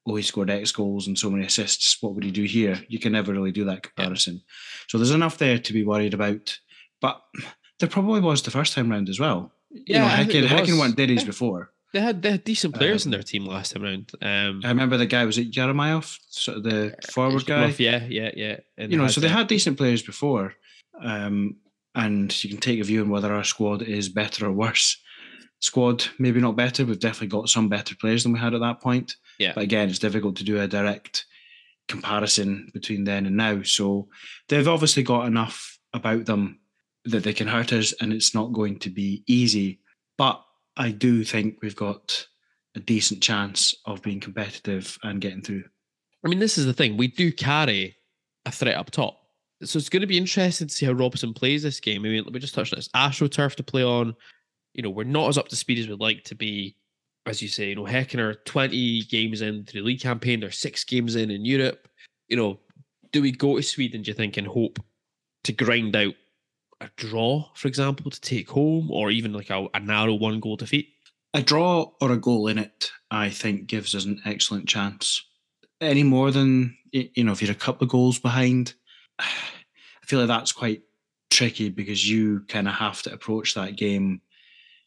Oh, 0.07 0.17
he 0.17 0.23
scored 0.23 0.51
X 0.51 0.73
goals 0.73 1.07
and 1.07 1.19
so 1.19 1.31
many 1.31 1.47
assists. 1.47 2.03
What 2.03 2.15
would 2.15 2.25
he 2.25 2.31
do 2.31 2.45
here? 2.45 2.81
You 2.89 2.99
can 2.99 3.13
never 3.13 3.33
really 3.33 3.53
do 3.53 3.65
that 3.67 3.83
comparison. 3.83 4.35
Yeah. 4.35 4.41
So 4.89 4.99
there's 4.99 5.11
enough 5.11 5.39
there 5.39 5.59
to 5.59 5.73
be 5.73 5.85
worried 5.85 6.15
about. 6.15 6.59
But 7.01 7.21
there 7.79 7.89
probably 7.89 8.21
was 8.21 8.43
the 8.43 8.51
first 8.51 8.75
time 8.75 8.91
round 8.91 9.09
as 9.09 9.21
well. 9.21 9.53
Yeah, 9.71 10.21
you 10.23 10.43
know, 10.43 10.49
Häcken, 10.49 10.79
weren't 10.79 10.97
Diddy's 10.97 11.23
yeah. 11.23 11.27
before. 11.27 11.71
They 11.93 12.01
had 12.01 12.23
they 12.23 12.31
had 12.31 12.45
decent 12.45 12.75
players 12.75 13.05
um, 13.05 13.09
in 13.09 13.19
their 13.19 13.23
team 13.23 13.45
last 13.45 13.73
time 13.73 13.85
around. 13.85 14.13
Um, 14.23 14.63
I 14.65 14.69
remember 14.69 14.97
the 14.97 15.07
guy 15.07 15.25
was 15.27 15.37
it 15.37 15.51
Jeremiah, 15.51 16.01
sort 16.31 16.59
of 16.59 16.63
the 16.63 16.95
forward 17.11 17.45
guy. 17.45 17.75
yeah, 17.79 18.07
yeah, 18.09 18.31
yeah. 18.35 18.57
And 18.79 18.91
you 18.91 18.99
know, 18.99 19.09
so 19.09 19.21
they 19.21 19.29
had 19.29 19.47
decent 19.47 19.77
players 19.77 20.03
before, 20.03 20.55
um, 21.03 21.57
and 21.95 22.43
you 22.43 22.51
can 22.51 22.59
take 22.59 22.81
a 22.81 22.85
view 22.85 23.03
on 23.03 23.11
whether 23.11 23.33
our 23.33 23.45
squad 23.45 23.83
is 23.83 24.09
better 24.09 24.47
or 24.47 24.53
worse. 24.53 25.01
Squad 25.61 26.05
maybe 26.19 26.41
not 26.41 26.57
better. 26.57 26.85
We've 26.85 26.99
definitely 26.99 27.29
got 27.29 27.49
some 27.49 27.69
better 27.69 27.95
players 27.95 28.23
than 28.23 28.33
we 28.33 28.39
had 28.39 28.55
at 28.55 28.61
that 28.61 28.81
point. 28.81 29.15
Yeah, 29.39 29.53
but 29.55 29.65
again, 29.65 29.89
it's 29.89 29.99
difficult 29.99 30.37
to 30.37 30.45
do 30.45 30.61
a 30.61 30.67
direct 30.67 31.27
comparison 31.89 32.71
between 32.73 33.05
then 33.05 33.27
and 33.27 33.37
now. 33.37 33.63
So 33.63 34.09
they've 34.49 34.67
obviously 34.67 35.03
got 35.03 35.27
enough 35.27 35.79
about 35.93 36.27
them 36.27 36.61
that 37.05 37.25
they 37.25 37.33
can 37.33 37.49
hurt 37.49 37.73
us, 37.73 37.93
and 38.01 38.13
it's 38.13 38.35
not 38.35 38.53
going 38.53 38.79
to 38.81 38.91
be 38.91 39.25
easy. 39.27 39.81
But 40.19 40.43
I 40.77 40.91
do 40.91 41.25
think 41.25 41.59
we've 41.63 41.77
got 41.77 42.27
a 42.75 42.81
decent 42.81 43.23
chance 43.23 43.75
of 43.87 44.03
being 44.03 44.21
competitive 44.21 44.99
and 45.03 45.21
getting 45.21 45.43
through. 45.43 45.65
I 46.25 46.29
mean, 46.29 46.39
this 46.39 46.59
is 46.59 46.67
the 46.67 46.73
thing. 46.73 46.97
We 46.97 47.09
do 47.09 47.33
carry 47.33 47.97
a 48.47 48.53
threat 48.53 48.77
up 48.77 48.91
top. 48.91 49.19
So 49.65 49.79
it's 49.79 49.89
going 49.89 50.01
to 50.01 50.07
be 50.07 50.19
interesting 50.19 50.67
to 50.67 50.75
see 50.75 50.87
how 50.87 50.93
Robson 50.93 51.33
plays 51.35 51.63
this 51.63 51.81
game. 51.81 52.05
I 52.05 52.09
mean, 52.09 52.25
we 52.33 52.41
just 52.41 52.55
touched 52.55 52.73
on 52.73 52.79
this 52.79 52.89
AstroTurf 52.89 53.55
to 53.57 53.63
play 53.63 53.85
on. 53.85 54.15
You 54.75 54.83
know, 54.83 54.91
we're 54.91 55.05
not 55.05 55.29
as 55.29 55.39
up 55.39 55.49
to 55.49 55.57
speed 55.57 55.79
as 55.79 55.89
we'd 55.89 56.01
like 56.01 56.25
to 56.25 56.35
be. 56.35 56.77
As 57.25 57.41
you 57.41 57.47
say, 57.47 57.69
you 57.69 57.77
know, 57.77 57.85
Häcken 57.85 58.19
are 58.19 58.35
20 58.35 59.03
games 59.03 59.43
into 59.43 59.75
the 59.75 59.81
league 59.81 60.01
campaign. 60.01 60.41
They're 60.41 60.51
six 60.51 60.83
games 60.83 61.15
in 61.15 61.31
in 61.31 61.45
Europe. 61.45 61.87
You 62.27 62.37
know, 62.37 62.61
do 63.13 63.23
we 63.23 63.31
go 63.31 63.57
to 63.57 63.63
Sweden, 63.63 64.03
do 64.03 64.11
you 64.11 64.15
think, 64.15 64.37
and 64.37 64.47
hope 64.47 64.81
to 65.45 65.53
grind 65.53 65.95
out 65.95 66.15
a 66.81 66.91
draw, 66.97 67.49
for 67.55 67.69
example, 67.69 68.11
to 68.11 68.21
take 68.21 68.51
home, 68.51 68.91
or 68.91 69.13
even 69.13 69.33
like 69.33 69.51
a, 69.51 69.69
a 69.73 69.79
narrow 69.79 70.15
one 70.15 70.41
goal 70.41 70.57
defeat? 70.57 70.89
A 71.33 71.43
draw 71.43 71.93
or 72.01 72.11
a 72.11 72.17
goal 72.17 72.49
in 72.49 72.59
it, 72.59 72.91
I 73.13 73.31
think, 73.31 73.69
gives 73.69 73.95
us 73.95 74.05
an 74.05 74.21
excellent 74.25 74.69
chance. 74.69 75.25
Any 75.81 76.03
more 76.03 76.33
than 76.33 76.77
you 76.93 77.25
know, 77.25 77.33
if 77.33 77.41
you're 77.41 77.51
a 77.51 77.55
couple 77.55 77.85
of 77.85 77.91
goals 77.91 78.19
behind, 78.19 78.75
I 79.19 80.07
feel 80.07 80.19
like 80.21 80.29
that's 80.29 80.53
quite 80.53 80.83
tricky 81.31 81.71
because 81.71 82.09
you 82.09 82.41
kind 82.49 82.69
of 82.69 82.75
have 82.75 83.03
to 83.03 83.13
approach 83.13 83.55
that 83.55 83.77
game. 83.77 84.21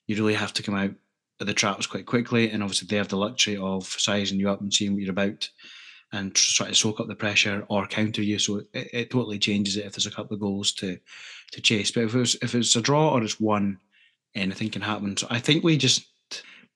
You 0.08 0.16
really 0.16 0.36
have 0.36 0.54
to 0.54 0.64
come 0.64 0.76
out 0.76 0.92
of 1.40 1.48
the 1.48 1.54
traps 1.54 1.88
quite 1.88 2.06
quickly, 2.06 2.50
and 2.50 2.62
obviously 2.62 2.88
they 2.88 2.98
have 2.98 3.08
the 3.08 3.18
luxury 3.18 3.58
of 3.58 3.86
sizing 3.86 4.40
you 4.40 4.50
up 4.50 4.62
and 4.62 4.74
seeing 4.74 4.94
what 4.94 5.02
you're 5.02 5.12
about 5.12 5.50
and 6.12 6.34
try 6.36 6.68
to 6.68 6.76
soak 6.76 7.00
up 7.00 7.08
the 7.08 7.16
pressure 7.16 7.66
or 7.68 7.88
counter 7.88 8.22
you. 8.22 8.40
So 8.40 8.62
it, 8.74 8.90
it 8.94 9.10
totally 9.10 9.40
changes 9.40 9.76
it 9.76 9.86
if 9.86 9.94
there's 9.94 10.06
a 10.06 10.12
couple 10.12 10.36
of 10.36 10.42
goals 10.42 10.72
to 10.74 10.98
to 11.52 11.62
chase. 11.62 11.92
But 11.92 12.06
if 12.06 12.16
it's 12.16 12.36
if 12.42 12.56
it's 12.56 12.76
a 12.76 12.82
draw 12.82 13.12
or 13.12 13.24
it's 13.24 13.40
one, 13.40 13.80
anything 14.34 14.70
can 14.70 14.82
happen. 14.82 15.18
So 15.18 15.28
I 15.30 15.40
think 15.40 15.64
we 15.64 15.78
just. 15.78 16.06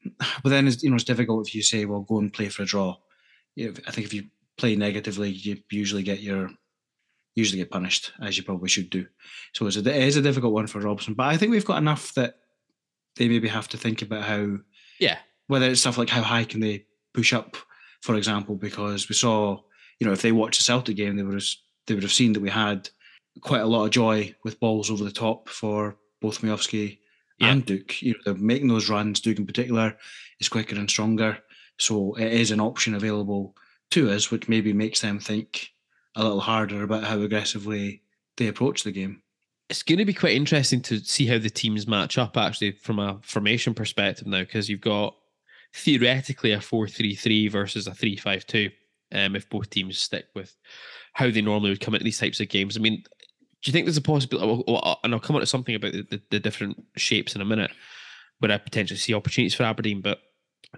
But 0.44 0.50
then 0.50 0.68
it's 0.68 0.82
you 0.82 0.90
know 0.90 0.96
it's 0.96 1.04
difficult 1.04 1.48
if 1.48 1.54
you 1.54 1.62
say 1.62 1.86
well 1.86 2.02
go 2.02 2.20
and 2.20 2.32
play 2.32 2.50
for 2.50 2.64
a 2.64 2.66
draw. 2.66 2.96
I 3.58 3.92
think 3.92 4.08
if 4.08 4.14
you 4.14 4.26
play 4.58 4.76
negatively, 4.76 5.30
you 5.30 5.58
usually 5.70 6.04
get 6.04 6.22
your 6.22 6.52
usually 7.40 7.60
get 7.60 7.72
punished 7.72 8.12
as 8.22 8.38
you 8.38 8.44
probably 8.44 8.70
should 8.70 8.90
do. 8.90 9.06
So 9.54 9.66
it's 9.66 9.78
a, 9.78 9.80
it 9.80 10.08
is 10.08 10.18
a 10.18 10.22
difficult 10.22 10.54
one 10.54 10.68
for 10.68 10.80
Robson. 10.80 11.14
But 11.14 11.28
I 11.28 11.38
think 11.38 11.52
we've 11.52 11.66
got 11.66 11.78
enough 11.78 12.14
that 12.14 12.36
they 13.16 13.28
maybe 13.28 13.48
have 13.48 13.68
to 13.70 13.78
think 13.78 14.02
about 14.02 14.24
how 14.24 14.58
yeah 15.00 15.18
whether 15.48 15.66
it's 15.66 15.82
stuff 15.82 15.98
like 15.98 16.10
how 16.10 16.22
high 16.22 16.44
can 16.44 16.60
they 16.60 16.86
push 17.14 17.34
up 17.34 17.58
for 18.02 18.16
example, 18.16 18.56
because 18.56 19.10
we 19.10 19.16
saw, 19.16 19.60
you 20.00 20.08
know, 20.08 20.14
if 20.14 20.22
they 20.22 20.32
watched 20.32 20.60
the 20.60 20.64
Celtic 20.64 20.96
game, 20.96 21.16
they 21.16 21.24
would 21.24 21.36
have 21.36 21.44
they 21.88 21.94
would 21.94 22.04
have 22.04 22.12
seen 22.14 22.34
that 22.34 22.42
we 22.42 22.50
had 22.50 22.90
quite 23.42 23.62
a 23.62 23.68
lot 23.68 23.86
of 23.86 23.92
joy 23.92 24.34
with 24.44 24.60
balls 24.60 24.92
over 24.92 25.04
the 25.04 25.12
top 25.12 25.50
for 25.50 25.98
both 26.22 26.42
Miovski 26.42 27.00
yeah. 27.40 27.52
and 27.52 27.66
Duk. 27.66 28.02
You 28.02 28.14
know, 28.14 28.20
they're 28.26 28.34
making 28.36 28.68
those 28.68 28.90
runs. 28.90 29.20
Duk 29.20 29.38
in 29.38 29.46
particular 29.46 29.98
is 30.40 30.50
quicker 30.50 30.76
and 30.76 30.90
stronger, 30.90 31.40
so 31.78 32.14
it 32.14 32.32
is 32.32 32.52
an 32.52 32.62
option 32.62 32.96
available 32.96 33.56
to 33.92 34.12
us, 34.12 34.32
which 34.32 34.48
maybe 34.48 34.72
makes 34.72 35.02
them 35.02 35.20
think 35.20 35.72
a 36.16 36.24
little 36.24 36.40
harder 36.40 36.84
about 36.84 37.04
how 37.04 37.20
aggressively 37.22 38.02
they 38.38 38.48
approach 38.48 38.84
the 38.84 38.92
game. 38.92 39.22
It's 39.70 39.84
going 39.84 40.00
to 40.00 40.06
be 40.06 40.14
quite 40.14 40.36
interesting 40.36 40.82
to 40.84 41.00
see 41.00 41.28
how 41.28 41.38
the 41.38 41.50
teams 41.50 41.88
match 41.88 42.18
up 42.18 42.38
actually 42.38 42.72
from 42.72 43.00
a 43.00 43.20
formation 43.22 43.74
perspective 43.74 44.28
now, 44.28 44.40
because 44.40 44.70
you've 44.70 44.82
got 44.82 45.16
theoretically 45.76 46.52
a 46.54 46.58
4-3-3 46.58 47.52
versus 47.52 47.86
a 47.86 47.92
3-5-2 47.92 48.72
um, 49.12 49.36
if 49.36 49.50
both 49.50 49.70
teams 49.70 50.00
stick 50.00 50.26
with 50.36 50.56
how 51.14 51.30
they 51.30 51.42
normally 51.42 51.70
would 51.70 51.82
come 51.82 51.94
into 51.94 52.04
these 52.04 52.20
types 52.20 52.40
of 52.40 52.50
games. 52.50 52.78
I 52.78 52.80
mean, 52.80 53.04
do 53.62 53.70
you 53.70 53.74
think 53.74 53.86
there's 53.86 53.98
a 53.98 54.02
possibility? 54.02 54.64
And 55.04 55.14
I'll 55.14 55.20
come 55.20 55.36
on 55.36 55.42
to 55.42 55.46
something 55.46 55.76
about 55.76 55.92
the, 55.92 56.04
the, 56.04 56.22
the 56.32 56.40
different 56.40 56.84
shapes 56.96 57.36
in 57.36 57.42
a 57.42 57.46
minute, 57.46 57.72
where 58.40 58.52
I 58.52 58.58
potentially 58.58 58.98
see 58.98 59.14
opportunities 59.14 59.54
for 59.54 59.64
Aberdeen. 59.64 60.02
But 60.02 60.20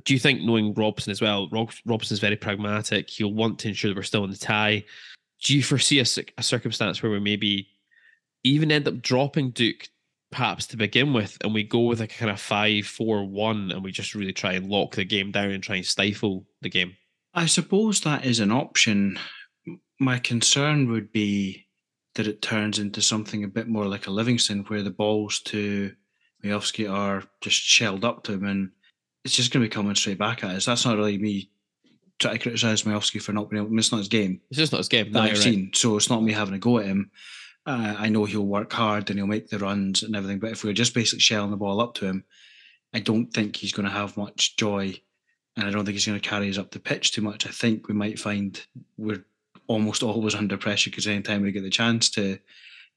do 0.04 0.14
you 0.14 0.20
think, 0.20 0.42
knowing 0.42 0.74
Robson 0.74 1.12
as 1.12 1.22
well, 1.22 1.48
Rob, 1.52 1.72
Robson's 1.86 2.20
very 2.20 2.38
pragmatic. 2.38 3.10
He'll 3.10 3.34
want 3.34 3.60
to 3.60 3.68
ensure 3.68 3.90
that 3.90 3.96
we're 3.96 4.04
still 4.04 4.24
in 4.24 4.32
the 4.32 4.38
tie. 4.38 4.84
Do 5.44 5.56
you 5.56 5.64
foresee 5.64 6.00
a, 6.00 6.06
a 6.38 6.44
circumstance 6.44 7.02
where 7.02 7.12
we 7.12 7.20
maybe 7.20 7.68
even 8.44 8.72
end 8.72 8.88
up 8.88 9.02
dropping 9.02 9.52
Duk 9.52 9.90
perhaps 10.32 10.66
to 10.68 10.78
begin 10.78 11.14
with, 11.14 11.38
and 11.44 11.54
we 11.54 11.64
go 11.64 11.82
with 11.82 12.02
a 12.02 12.08
kind 12.08 12.32
of 12.32 12.40
five, 12.40 12.86
four, 12.86 13.26
one, 13.26 13.72
and 13.72 13.84
we 13.84 13.92
just 13.92 14.16
really 14.16 14.34
try 14.34 14.54
and 14.54 14.70
lock 14.70 14.96
the 14.96 15.04
game 15.04 15.32
down 15.32 15.52
and 15.52 15.62
try 15.62 15.76
and 15.76 15.86
stifle 15.86 16.46
the 16.62 16.70
game. 16.70 16.96
I 17.34 17.46
suppose 17.46 18.02
that 18.02 18.26
is 18.26 18.40
an 18.40 18.52
option. 18.52 19.20
My 20.00 20.20
concern 20.20 20.90
would 20.92 21.12
be 21.12 21.68
that 22.16 22.28
it 22.28 22.42
turns 22.42 22.80
into 22.80 23.02
something 23.02 23.44
a 23.44 23.50
bit 23.50 23.68
more 23.68 23.86
like 23.86 24.08
a 24.08 24.12
Livingston, 24.12 24.64
where 24.68 24.84
the 24.84 24.90
balls 24.90 25.40
to 25.46 25.94
Miovski 26.44 26.92
are 26.92 27.24
just 27.42 27.62
shelled 27.62 28.06
up 28.06 28.24
to 28.24 28.34
him, 28.34 28.46
and 28.46 28.72
it's 29.24 29.36
just 29.36 29.52
going 29.52 29.64
to 29.64 29.70
be 29.70 29.74
coming 29.74 29.96
straight 29.96 30.18
back 30.18 30.44
at 30.44 30.56
us. 30.56 30.66
That's 30.66 30.86
not 30.86 30.98
really 30.98 31.18
me 31.18 31.52
trying 32.22 32.36
to 32.36 32.40
criticise 32.40 32.84
Miovski 32.84 33.22
for 33.22 33.34
not 33.34 33.50
being 33.50 33.60
able. 33.60 33.68
I 33.68 33.72
mean, 33.72 33.80
it's 33.80 33.92
not 33.92 33.98
his 33.98 34.08
game 34.08 34.40
It's 34.50 34.58
just 34.58 34.72
not 34.72 34.80
his 34.80 34.88
game. 34.88 35.12
that 35.12 35.20
No, 35.20 35.26
I've 35.26 35.32
right. 35.32 35.38
seen, 35.38 35.72
so 35.74 35.98
it's 35.98 36.10
not 36.10 36.24
me 36.24 36.32
having 36.32 36.54
a 36.54 36.60
go 36.60 36.78
at 36.78 36.86
him. 36.86 37.12
Uh, 37.66 37.96
I 37.98 38.10
know 38.10 38.26
he'll 38.26 38.46
work 38.46 38.72
hard 38.74 39.10
and 39.10 39.20
he'll 39.20 39.28
make 39.28 39.50
the 39.50 39.60
runs 39.60 40.02
and 40.04 40.16
everything, 40.16 40.40
but 40.40 40.52
if 40.52 40.64
we're 40.64 40.74
just 40.74 40.94
basically 40.96 41.20
shelling 41.20 41.52
the 41.52 41.58
ball 41.58 41.82
up 41.82 41.94
to 41.96 42.06
him, 42.06 42.24
I 42.94 43.00
don't 43.00 43.28
think 43.28 43.56
he's 43.56 43.74
going 43.74 43.88
to 43.88 43.94
have 43.94 44.18
much 44.18 44.56
joy, 44.58 44.94
and 45.56 45.68
I 45.68 45.72
don't 45.72 45.86
think 45.86 45.94
he's 45.94 46.06
going 46.08 46.20
to 46.20 46.30
carry 46.30 46.50
us 46.50 46.58
up 46.58 46.72
the 46.72 46.80
pitch 46.80 47.12
too 47.12 47.22
much. 47.22 47.46
I 47.46 47.52
think 47.52 47.88
we 47.88 47.94
might 47.94 48.20
find 48.20 48.60
we're 48.98 49.24
almost 49.68 50.04
always 50.04 50.36
under 50.36 50.58
pressure 50.58 50.90
because 50.90 51.08
anytime 51.08 51.42
we 51.42 51.52
get 51.52 51.64
the 51.64 51.70
chance 51.70 52.10
to 52.12 52.38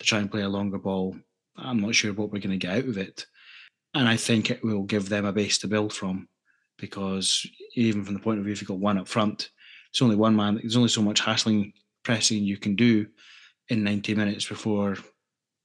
to 0.00 0.06
try 0.06 0.18
and 0.18 0.30
play 0.30 0.42
a 0.42 0.48
longer 0.48 0.78
ball, 0.78 1.16
I'm 1.56 1.80
not 1.80 1.94
sure 1.94 2.12
what 2.12 2.32
we're 2.32 2.40
going 2.40 2.58
to 2.58 2.66
get 2.66 2.76
out 2.76 2.88
of 2.88 2.98
it, 2.98 3.26
and 3.94 4.08
I 4.08 4.16
think 4.16 4.50
it 4.50 4.64
will 4.64 4.82
give 4.82 5.08
them 5.08 5.24
a 5.24 5.32
base 5.32 5.58
to 5.58 5.68
build 5.68 5.92
from, 5.92 6.28
because 6.78 7.46
even 7.76 8.04
from 8.04 8.14
the 8.14 8.20
point 8.20 8.38
of 8.38 8.44
view 8.44 8.52
if 8.52 8.60
you've 8.60 8.68
got 8.68 8.78
one 8.78 8.98
up 8.98 9.08
front, 9.08 9.50
it's 9.90 10.02
only 10.02 10.16
one 10.16 10.36
man. 10.36 10.56
There's 10.56 10.76
only 10.76 10.88
so 10.88 11.02
much 11.02 11.20
hassling 11.20 11.72
pressing 12.02 12.44
you 12.44 12.56
can 12.56 12.76
do 12.76 13.06
in 13.68 13.84
90 13.84 14.14
minutes 14.14 14.46
before 14.46 14.96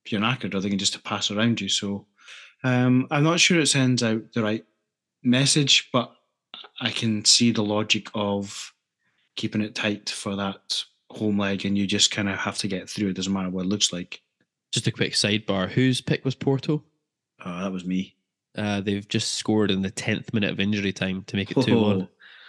you're 0.08 0.22
knackered 0.22 0.54
or 0.54 0.60
they 0.60 0.70
can 0.70 0.80
just 0.80 1.04
pass 1.04 1.32
around 1.32 1.62
you. 1.62 1.70
So 1.70 2.08
um, 2.64 3.08
I'm 3.12 3.24
not 3.24 3.40
sure 3.40 3.60
it 3.60 3.68
sends 3.68 4.04
out 4.04 4.22
the 4.34 4.44
right 4.44 4.66
message, 5.24 5.90
but 5.92 6.14
I 6.82 6.92
can 6.92 7.26
see 7.26 7.52
the 7.52 7.64
logic 7.64 8.08
of 8.14 8.74
keeping 9.36 9.62
it 9.62 9.76
tight 9.76 10.10
for 10.10 10.36
that 10.36 10.84
home 11.12 11.40
leg 11.40 11.66
and 11.66 11.78
you 11.78 11.88
just 11.88 12.12
kind 12.12 12.30
of 12.30 12.38
have 12.38 12.58
to 12.60 12.68
get 12.68 12.90
through. 12.90 13.10
It 13.10 13.16
doesn't 13.16 13.34
matter 13.34 13.50
what 13.50 13.66
it 13.66 13.70
looks 13.70 13.92
like. 13.92 14.22
Just 14.72 14.88
a 14.88 14.92
quick 14.92 15.14
sidebar. 15.14 15.70
Whose 15.70 16.02
pick 16.02 16.24
was 16.24 16.36
Porto? 16.36 16.84
Uh, 17.44 17.64
that 17.64 17.72
was 17.72 17.86
me. 17.86 18.16
Uh, 18.58 18.82
they've 18.82 19.08
just 19.08 19.36
scored 19.36 19.72
in 19.72 19.82
the 19.82 19.92
tenth 19.92 20.34
minute 20.34 20.52
of 20.52 20.60
injury 20.60 20.92
time 20.92 21.24
to 21.28 21.36
make 21.36 21.52
it 21.52 21.62
two 21.64 21.80
one. 21.80 22.08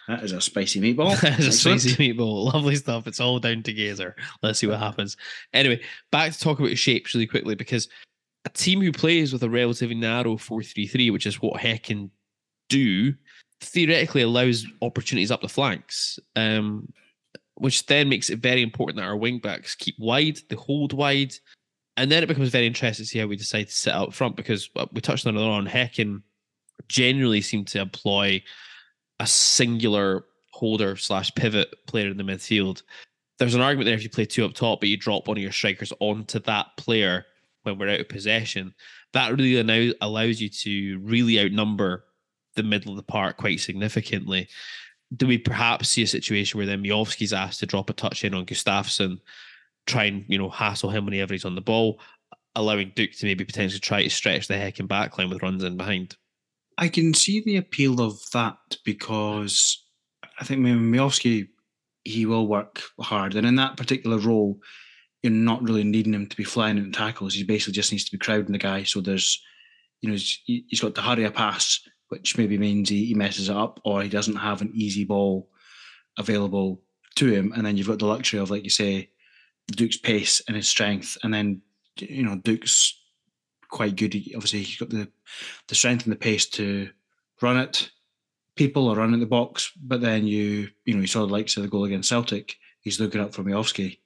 that 0.09 0.24
is 0.24 0.32
a 0.32 0.40
spicy 0.40 0.80
meatball. 0.80 1.12
It's 1.38 1.46
a 1.46 1.53
spicy 1.53 1.90
meatball. 1.90 2.53
Lovely 2.53 2.76
stuff. 2.76 3.07
It's 3.07 3.20
all 3.20 3.38
down 3.38 3.62
to 3.64 3.72
Gazer. 3.72 4.16
Let's 4.42 4.59
see 4.59 4.66
what 4.66 4.78
happens. 4.78 5.16
Anyway, 5.53 5.80
back 6.11 6.32
to 6.32 6.38
talk 6.38 6.59
about 6.59 6.76
shapes 6.78 7.14
really 7.14 7.26
quickly 7.26 7.55
because 7.55 7.88
a 8.44 8.48
team 8.48 8.80
who 8.80 8.92
plays 8.92 9.32
with 9.32 9.42
a 9.42 9.51
relatively 9.51 9.94
narrow 9.94 10.36
4 10.36 10.62
3 10.62 10.86
3, 10.86 11.11
which 11.11 11.26
is 11.26 11.42
what 11.42 11.61
Häcken 11.61 12.11
do, 12.68 13.12
theoretically 13.61 14.22
allows 14.22 14.66
opportunities 14.82 15.30
up 15.30 15.42
the 15.42 15.48
flanks, 15.48 16.18
um, 16.36 16.90
which 17.57 17.86
then 17.86 18.09
makes 18.09 18.30
it 18.30 18.38
very 18.38 18.62
important 18.62 18.96
that 18.96 19.05
our 19.05 19.16
wing 19.16 19.38
backs 19.38 19.74
keep 19.74 19.96
wide, 19.98 20.38
they 20.48 20.57
hold 20.57 20.92
wide. 20.92 21.34
And 22.01 22.11
then 22.11 22.22
it 22.22 22.28
becomes 22.28 22.48
very 22.48 22.66
interesting 22.66 23.05
to 23.05 23.09
see 23.11 23.18
how 23.18 23.26
we 23.26 23.36
decide 23.36 23.64
to 23.68 23.74
sit 23.74 23.92
up 23.92 24.14
front 24.14 24.34
because 24.34 24.70
we 24.90 25.03
touched 25.03 25.26
on 25.26 25.36
it 25.36 25.42
on 25.42 25.66
Häcken 25.66 26.22
generally 26.88 27.42
seem 27.42 27.66
to 27.66 27.78
employ 27.78 28.42
a 29.18 29.26
singular 29.26 30.24
holder 30.51 30.96
slash 30.96 31.30
pivot 31.34 31.74
player 31.86 32.09
in 32.09 32.16
the 32.16 32.22
midfield. 32.22 32.84
There's 33.38 33.55
an 33.55 33.61
argument 33.61 33.84
there 33.84 33.96
if 33.96 34.03
you 34.03 34.09
play 34.09 34.24
two 34.24 34.46
up 34.46 34.55
top, 34.55 34.80
but 34.80 34.88
you 34.88 34.96
drop 34.96 35.28
one 35.28 35.36
of 35.36 35.42
your 35.42 35.53
strikers 35.53 35.92
onto 36.01 36.38
that 36.38 36.68
player 36.78 37.26
when 37.64 37.76
we're 37.76 37.90
out 37.90 38.01
of 38.01 38.09
possession. 38.09 38.72
That 39.12 39.36
really 39.36 39.62
now 39.62 39.92
allows 40.01 40.40
you 40.40 40.48
to 40.48 41.01
really 41.01 41.38
outnumber 41.38 42.07
the 42.57 42.62
middle 42.62 42.92
of 42.92 42.96
the 42.96 43.03
park 43.03 43.36
quite 43.36 43.61
significantly. 43.61 44.48
Do 45.14 45.26
we 45.26 45.36
perhaps 45.36 45.90
see 45.90 46.03
a 46.03 46.07
situation 46.07 46.57
where 46.57 46.66
then 46.66 46.82
Miovski's 46.82 47.34
asked 47.34 47.61
to 47.61 47.66
drop 47.66 47.90
a 47.90 47.92
touch 47.92 48.24
in 48.24 48.32
on 48.32 48.46
Gustafsson, 48.46 49.18
try 49.87 50.05
and 50.05 50.24
you 50.28 50.39
know 50.39 50.51
hassle 50.51 50.91
him 50.91 51.05
whenever 51.05 51.35
he's 51.35 51.45
on 51.45 51.55
the 51.55 51.61
ball, 51.61 52.01
allowing 52.55 52.93
Duk 52.95 53.12
to 53.12 53.26
maybe 53.26 53.45
potentially 53.45 53.81
try 53.81 54.03
to 54.03 54.11
stretch 54.11 54.49
the 54.49 54.55
Häcken 54.55 54.87
backline 54.89 55.31
with 55.31 55.43
runs 55.43 55.64
in 55.64 55.76
behind? 55.76 56.16
I 56.78 56.89
can 56.89 57.12
see 57.12 57.43
the 57.43 57.57
appeal 57.57 58.01
of 58.01 58.18
that 58.33 58.57
because 58.85 59.85
I 60.41 60.45
think 60.45 60.61
Miovski, 60.61 61.49
he 62.05 62.24
will 62.24 62.47
work 62.47 62.81
hard. 63.01 63.35
And 63.35 63.47
in 63.47 63.57
that 63.57 63.76
particular 63.76 64.16
role, 64.16 64.59
you're 65.22 65.33
not 65.33 65.62
really 65.62 65.85
needing 65.85 66.14
him 66.14 66.26
to 66.26 66.37
be 66.37 66.45
flying 66.45 66.78
in 66.78 66.93
tackles. 66.93 67.35
He 67.35 67.45
basically 67.45 67.74
just 67.74 67.93
needs 67.93 68.05
to 68.07 68.12
be 68.12 68.18
crowding 68.18 68.53
the 68.53 68.59
guy. 68.59 68.85
So 68.85 69.03
there's, 69.03 69.43
you 70.01 70.09
know, 70.09 70.14
he's, 70.14 70.41
he's 70.47 70.81
got 70.81 70.95
to 70.95 71.03
hurry 71.03 71.24
a 71.24 71.31
pass, 71.31 71.81
which 72.09 72.39
maybe 72.39 72.57
means 72.57 72.89
he, 72.89 73.05
he 73.05 73.14
messes 73.14 73.51
it 73.51 73.57
up 73.57 73.81
or 73.85 74.03
he 74.03 74.09
doesn't 74.09 74.37
have 74.37 74.62
an 74.62 74.72
easy 74.74 75.05
ball 75.05 75.51
available 76.18 76.81
to 77.16 77.31
him. 77.31 77.53
And 77.55 77.66
then 77.66 77.76
you've 77.76 77.89
got 77.89 77.99
the 77.99 78.07
luxury 78.07 78.41
of, 78.41 78.51
like 78.51 78.64
you 78.64 78.70
say, 78.70 79.11
Duk's 79.77 79.97
pace 79.97 80.41
and 80.47 80.57
his 80.57 80.68
strength. 80.68 81.16
And 81.23 81.33
then, 81.33 81.62
you 81.99 82.23
know, 82.23 82.37
Duk's 82.37 83.01
quite 83.71 83.97
good. 83.97 84.14
Obviously, 84.35 84.62
he's 84.62 84.79
got 84.79 84.91
the 84.91 85.09
the 85.68 85.75
strength 85.75 86.05
and 86.05 86.12
the 86.12 86.18
pace 86.18 86.47
to 86.51 86.91
run 87.41 87.57
it. 87.57 87.91
People 88.57 88.89
are 88.89 88.97
running 88.97 89.21
the 89.21 89.27
box, 89.27 89.73
but 89.81 90.01
then 90.01 90.27
you 90.27 90.68
you 90.85 90.95
know 90.95 91.01
you 91.01 91.07
saw 91.07 91.21
the 91.21 91.33
likes 91.33 91.57
of 91.57 91.62
the 91.62 91.68
goal 91.68 91.85
against 91.85 92.09
Celtic. 92.09 92.57
He's 92.81 93.01
looking 93.01 93.21
up 93.21 93.33
for 93.33 93.43
Miovski, 93.43 93.99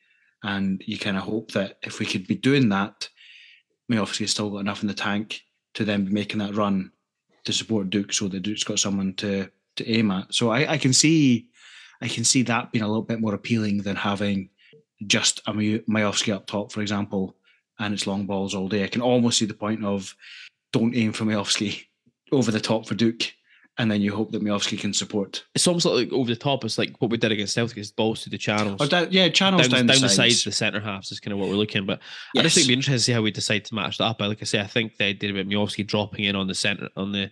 and 0.43 0.83
you 0.87 0.99
kind 0.99 1.17
of 1.17 1.25
hope 1.25 1.53
that 1.53 1.79
if 1.83 1.99
we 1.99 2.07
could 2.07 2.27
be 2.27 2.37
doing 2.37 2.69
that, 2.69 3.09
Miovski's 3.91 4.31
still 4.31 4.51
got 4.51 4.59
enough 4.59 4.83
in 4.83 4.89
the 4.89 4.95
tank 4.95 5.43
to 5.75 5.85
then 5.85 6.05
be 6.05 6.13
making 6.13 6.39
that 6.39 6.55
run 6.55 6.93
to 7.45 7.53
support 7.53 7.91
Duk, 7.91 8.13
so 8.13 8.29
that 8.29 8.41
Duk's 8.41 8.65
got 8.65 8.79
someone 8.79 9.15
to 9.15 9.51
to 9.77 9.91
aim 9.91 10.11
at. 10.11 10.33
So 10.33 10.51
I, 10.51 10.73
I 10.73 10.79
can 10.79 10.93
see 10.93 11.49
I 12.01 12.09
can 12.09 12.25
see 12.25 12.43
that 12.43 12.71
being 12.71 12.85
a 12.85 12.89
little 12.89 13.03
bit 13.03 13.21
more 13.21 13.35
appealing 13.35 13.79
than 13.79 13.97
having 13.97 14.51
just 15.07 15.41
a 15.47 15.53
Miovski 15.53 16.33
up 16.33 16.47
top, 16.47 16.73
for 16.73 16.81
example, 16.81 17.37
and 17.79 17.93
it's 17.93 18.07
long 18.07 18.27
balls 18.27 18.55
all 18.55 18.69
day. 18.69 18.85
I 18.85 18.89
can 18.89 19.03
almost 19.03 19.39
see 19.39 19.47
the 19.47 19.55
point 19.55 19.85
of 19.85 20.15
don't 20.73 20.95
aim 20.95 21.13
for 21.13 21.25
Miovski 21.25 21.85
over 22.33 22.51
the 22.51 22.61
top 22.61 22.87
for 22.87 22.95
Duk, 22.95 23.23
and 23.79 23.91
then 23.91 24.01
you 24.01 24.15
hope 24.15 24.31
that 24.31 24.43
Miovski 24.43 24.79
can 24.79 24.93
support. 24.93 25.45
It's 25.55 25.67
almost 25.67 25.87
like 25.87 26.13
over 26.13 26.31
the 26.31 26.37
top. 26.37 26.65
It's 26.65 26.79
like 26.79 26.95
what 27.01 27.11
we 27.11 27.17
did 27.17 27.33
against 27.33 27.55
Celtic 27.55 27.79
is 27.79 27.91
balls 27.91 28.23
through 28.23 28.31
the 28.31 28.39
channels. 28.39 28.81
Or 28.81 28.87
down, 28.87 29.09
yeah, 29.11 29.29
channels 29.29 29.63
down, 29.63 29.71
down, 29.71 29.87
down 29.87 29.97
the 29.97 30.03
the 30.03 30.09
sides. 30.09 30.17
sides, 30.17 30.45
the 30.45 30.53
centre 30.53 30.81
halves 30.81 31.11
is 31.11 31.19
kind 31.19 31.33
of 31.33 31.39
what 31.39 31.49
we're 31.49 31.57
looking. 31.57 31.85
But 31.85 32.01
I 32.37 32.43
just 32.43 32.55
think 32.55 32.65
it'd 32.65 32.69
be 32.69 32.75
interesting 32.75 32.99
to 32.99 33.01
see 33.01 33.13
how 33.13 33.23
we 33.23 33.33
decide 33.33 33.65
to 33.65 33.75
match 33.75 33.99
that 33.99 34.05
up. 34.05 34.21
Like 34.21 34.43
I 34.43 34.45
say, 34.45 34.61
I 34.61 34.67
think 34.67 34.97
the 34.97 35.07
idea 35.07 35.33
about 35.33 35.47
Miovski 35.47 35.87
dropping 35.87 36.25
in 36.25 36.37
on 36.37 36.47
the 36.47 36.55
centre 36.55 36.89
on 36.97 37.11
the 37.11 37.31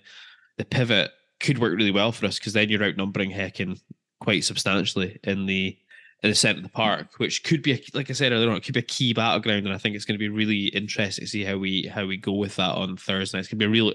the 0.59 0.65
pivot 0.65 1.13
could 1.39 1.59
work 1.59 1.77
really 1.77 1.91
well 1.91 2.13
for 2.13 2.27
us 2.27 2.39
because 2.39 2.53
then 2.53 2.69
you're 2.69 2.85
outnumbering 2.85 3.31
Häcken 3.31 3.81
quite 4.21 4.45
substantially 4.45 5.19
in 5.25 5.47
the 5.47 5.77
in 6.23 6.31
the 6.31 6.35
centre 6.35 6.59
of 6.59 6.63
the 6.63 6.69
park, 6.69 7.19
which 7.19 7.43
could 7.43 7.63
be 7.63 7.73
a, 7.73 7.81
like 7.95 8.09
I 8.09 8.13
said 8.13 8.33
earlier 8.33 8.51
on, 8.51 8.57
it 8.57 8.65
could 8.65 8.75
be 8.75 8.81
a 8.81 8.85
key 8.85 9.13
battleground, 9.13 9.67
and 9.67 9.75
I 9.75 9.79
think 9.79 9.97
it's 9.97 10.05
going 10.05 10.15
to 10.15 10.19
be 10.19 10.29
really 10.29 10.67
interesting 10.67 11.25
to 11.25 11.31
see 11.31 11.45
how 11.45 11.57
we 11.57 11.91
how 11.93 12.07
we 12.07 12.17
go 12.17 12.33
with 12.33 12.57
that 12.57 12.75
on 12.75 12.97
Thursday. 12.97 13.39
It's 13.39 13.49
going 13.49 13.59
to 13.59 13.65
be 13.65 13.67
a 13.67 13.69
real 13.69 13.93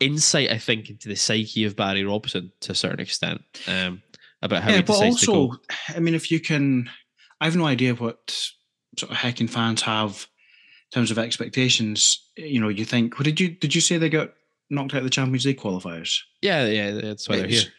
insight, 0.00 0.50
I 0.50 0.58
think, 0.58 0.90
into 0.90 1.08
the 1.08 1.16
psyche 1.16 1.64
of 1.64 1.76
Barry 1.76 2.04
Robson 2.04 2.52
to 2.60 2.72
a 2.72 2.74
certain 2.74 3.00
extent 3.00 3.40
um, 3.66 4.02
about 4.42 4.62
how 4.62 4.70
yeah, 4.70 4.76
he 4.76 4.82
but 4.82 4.92
decides 4.94 5.20
to 5.22 5.26
go. 5.26 5.56
I 5.88 6.00
mean, 6.00 6.14
if 6.14 6.30
you 6.30 6.38
can, 6.38 6.90
I 7.40 7.46
have 7.46 7.56
no 7.56 7.66
idea 7.66 7.94
what 7.94 8.30
sort 8.98 9.10
of 9.10 9.18
Häcken 9.18 9.48
fans 9.48 9.82
have 9.82 10.26
in 10.92 10.96
terms 10.96 11.10
of 11.10 11.18
expectations. 11.18 12.28
You 12.36 12.60
know, 12.60 12.68
you 12.68 12.84
think, 12.84 13.18
what 13.18 13.24
did 13.24 13.40
you 13.40 13.48
did 13.48 13.74
you 13.74 13.80
say 13.80 13.96
they 13.96 14.10
got 14.10 14.34
knocked 14.68 14.92
out 14.92 14.98
of 14.98 15.04
the 15.04 15.10
Champions 15.10 15.46
League 15.46 15.60
qualifiers? 15.60 16.20
Yeah, 16.42 16.66
yeah, 16.66 16.90
that's 16.90 17.26
why 17.26 17.36
they're 17.36 17.46
here. 17.46 17.60
It's- 17.60 17.72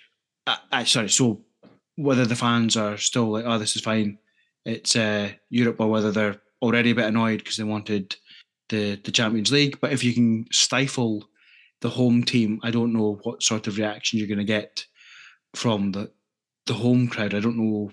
I, 0.72 0.84
sorry, 0.84 1.10
so 1.10 1.42
whether 1.96 2.26
the 2.26 2.36
fans 2.36 2.76
are 2.78 2.98
still 2.98 3.32
like, 3.32 3.46
oh, 3.46 3.58
this 3.58 3.76
is 3.76 3.82
fine, 3.82 4.18
it's 4.66 4.96
uh, 4.96 5.32
Europe, 5.50 5.80
or 5.80 5.90
whether 5.90 6.12
they're 6.12 6.42
already 6.62 6.92
a 6.92 6.96
bit 6.96 7.06
annoyed 7.06 7.40
because 7.40 7.58
they 7.58 7.64
wanted 7.64 8.16
the 8.70 8.96
the 9.04 9.12
Champions 9.12 9.52
League. 9.52 9.80
But 9.82 9.94
if 9.94 10.04
you 10.04 10.14
can 10.14 10.46
stifle 10.52 11.28
the 11.82 11.90
home 11.90 12.24
team, 12.24 12.60
I 12.64 12.72
don't 12.72 12.94
know 12.94 13.20
what 13.24 13.44
sort 13.44 13.68
of 13.68 13.78
reaction 13.78 14.18
you're 14.18 14.28
going 14.28 14.40
to 14.40 14.44
get 14.44 14.86
from 15.54 15.92
the 15.92 16.12
the 16.66 16.74
home 16.74 17.08
crowd. 17.08 17.34
I 17.34 17.40
don't 17.40 17.58
know 17.58 17.92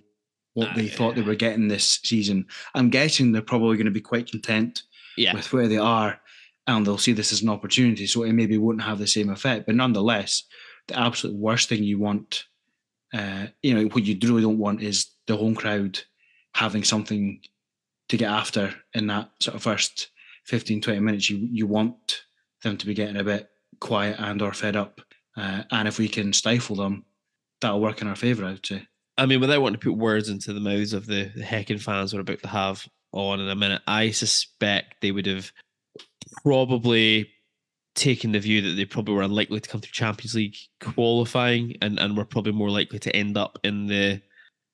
what 0.55 0.75
they 0.75 0.87
Uh, 0.91 0.95
thought 0.97 1.15
they 1.15 1.23
were 1.23 1.35
getting 1.35 1.69
this 1.69 2.01
season. 2.03 2.47
I'm 2.75 2.91
guessing 2.91 3.33
they're 3.33 3.43
probably 3.43 3.77
going 3.77 3.87
to 3.87 3.91
be 3.91 4.01
quite 4.01 4.31
content 4.31 4.83
Yeah, 5.17 5.35
with 5.35 5.53
where 5.53 5.69
they 5.69 5.79
are, 5.79 6.21
and 6.67 6.87
they'll 6.87 6.99
see 6.99 7.13
this 7.13 7.33
as 7.33 7.43
an 7.43 7.49
opportunity. 7.51 8.07
So 8.07 8.23
it 8.23 8.33
maybe 8.33 8.57
won't 8.59 8.83
have 8.83 8.99
the 8.99 9.07
same 9.07 9.31
effect, 9.31 9.67
but 9.67 9.75
nonetheless, 9.75 10.45
the 10.89 10.99
absolute 10.99 11.37
worst 11.37 11.69
thing 11.69 11.85
you 11.85 11.99
want, 11.99 12.45
uh, 13.13 13.47
you 13.63 13.75
know, 13.75 13.85
what 13.89 14.05
you 14.05 14.19
really 14.23 14.43
don't 14.43 14.59
want 14.59 14.83
is 14.83 15.11
the 15.27 15.37
home 15.37 15.55
crowd 15.55 16.01
having 16.55 16.85
something 16.85 17.41
to 18.09 18.17
get 18.17 18.31
after 18.31 18.75
in 18.95 19.07
that 19.09 19.31
sort 19.41 19.55
of 19.55 19.63
first 19.63 20.09
15, 20.47 20.81
20 20.81 21.01
minutes. 21.01 21.31
You 21.31 21.49
you 21.51 21.67
want 21.67 22.23
them 22.63 22.77
to 22.77 22.87
be 22.87 22.95
getting 22.95 23.17
a 23.17 23.25
bit 23.25 23.51
quiet 23.81 24.17
and 24.19 24.41
or 24.41 24.53
fed 24.53 24.77
up, 24.77 25.01
uh, 25.37 25.63
and 25.71 25.89
if 25.89 25.99
we 25.99 26.09
can 26.09 26.33
stifle 26.33 26.77
them, 26.77 27.05
that'll 27.61 27.81
work 27.81 28.03
in 28.03 28.09
our 28.09 28.17
favour. 28.17 28.45
I'd 28.45 28.65
say. 28.65 28.87
I 29.19 29.27
mean, 29.27 29.41
without 29.41 29.61
wanting 29.61 29.79
to 29.79 29.91
put 29.91 29.99
words 29.99 30.31
into 30.31 30.53
the 30.53 30.61
mouths 30.61 30.95
of 30.95 31.07
the, 31.07 31.31
the 31.37 31.43
Häcken 31.43 31.81
fans 31.81 32.15
we're 32.15 32.21
about 32.21 32.41
to 32.41 32.49
have 32.49 32.87
on 33.13 33.41
in 33.41 33.49
a 33.49 33.55
minute, 33.55 33.83
I 33.87 34.11
suspect 34.11 35.03
they 35.03 35.13
would 35.13 35.27
have 35.27 35.53
probably 36.43 37.31
taken 37.95 38.33
the 38.33 38.41
view 38.41 38.63
that 38.63 38.75
they 38.75 38.85
probably 38.85 39.15
were 39.15 39.23
unlikely 39.23 39.61
to 39.61 39.69
come 39.69 39.81
through 39.81 39.93
Champions 39.93 40.35
League 40.35 40.57
qualifying 40.81 41.77
and, 41.83 41.99
and 41.99 42.17
were 42.17 42.25
probably 42.25 42.53
more 42.53 42.71
likely 42.71 42.99
to 42.99 43.15
end 43.15 43.37
up 43.37 43.59
in 43.65 43.87
the 43.87 44.21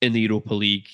in 0.00 0.12
the 0.12 0.20
Europa 0.20 0.54
League 0.54 0.88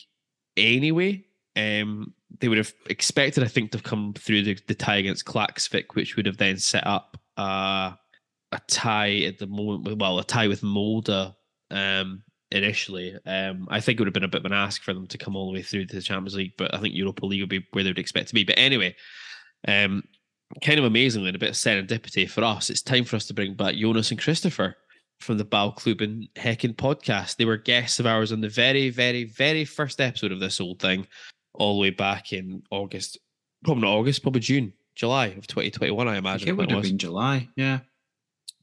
anyway. 0.56 1.24
Um, 1.56 2.14
they 2.40 2.48
would 2.48 2.58
have 2.58 2.72
expected, 2.86 3.44
I 3.44 3.48
think, 3.48 3.70
to 3.72 3.78
come 3.78 4.14
through 4.14 4.42
the, 4.42 4.58
the 4.66 4.74
tie 4.74 4.96
against 4.96 5.24
Klaksvik, 5.24 5.94
which 5.94 6.16
would 6.16 6.26
have 6.26 6.38
then 6.38 6.58
set 6.58 6.86
up 6.86 7.16
uh, 7.38 7.92
a 8.52 8.60
tie 8.68 9.20
at 9.20 9.38
the 9.38 9.46
moment. 9.46 9.98
Well, 9.98 10.18
a 10.18 10.24
tie 10.24 10.48
with 10.48 10.62
Molde 10.62 11.34
um, 11.70 12.22
initially. 12.50 13.16
Um, 13.26 13.68
I 13.70 13.80
think 13.80 13.98
it 13.98 14.00
would 14.00 14.08
have 14.08 14.14
been 14.14 14.24
a 14.24 14.28
bit 14.28 14.40
of 14.40 14.46
an 14.46 14.52
ask 14.52 14.82
for 14.82 14.94
them 14.94 15.06
to 15.08 15.18
come 15.18 15.36
all 15.36 15.46
the 15.46 15.58
way 15.58 15.62
through 15.62 15.86
to 15.86 15.94
the 15.94 16.02
Champions 16.02 16.34
League, 16.34 16.54
but 16.56 16.74
I 16.74 16.80
think 16.80 16.94
Europa 16.94 17.26
League 17.26 17.42
would 17.42 17.48
be 17.48 17.66
where 17.72 17.84
they 17.84 17.90
would 17.90 17.98
expect 17.98 18.28
to 18.28 18.34
be. 18.34 18.44
But 18.44 18.58
anyway, 18.58 18.96
um, 19.68 20.02
kind 20.62 20.78
of 20.78 20.84
amazingly, 20.84 21.28
and 21.28 21.36
a 21.36 21.38
bit 21.38 21.50
of 21.50 21.54
serendipity 21.56 22.28
for 22.28 22.44
us, 22.44 22.70
it's 22.70 22.82
time 22.82 23.04
for 23.04 23.16
us 23.16 23.26
to 23.26 23.34
bring 23.34 23.54
back 23.54 23.74
Jonas 23.74 24.10
and 24.10 24.20
Christopher 24.20 24.76
from 25.20 25.38
the 25.38 25.44
Bollklubben 25.44 26.28
Häcken 26.34 26.74
podcast. 26.74 27.36
They 27.36 27.44
were 27.44 27.56
guests 27.56 28.00
of 28.00 28.06
ours 28.06 28.32
on 28.32 28.40
the 28.40 28.48
very, 28.48 28.90
very, 28.90 29.24
very 29.24 29.64
first 29.64 30.00
episode 30.00 30.32
of 30.32 30.40
this 30.40 30.60
old 30.60 30.80
thing, 30.80 31.06
all 31.54 31.74
the 31.74 31.80
way 31.80 31.90
back 31.90 32.32
in 32.32 32.62
August, 32.70 33.18
probably 33.64 33.82
not 33.82 33.96
August, 33.96 34.22
probably 34.22 34.40
June, 34.40 34.72
July 34.94 35.26
of 35.26 35.46
2021, 35.46 36.08
I 36.08 36.16
imagine. 36.16 36.48
it 36.48 36.56
would 36.56 36.70
have 36.70 36.82
been 36.82 36.98
July. 36.98 37.48
Yeah. 37.56 37.80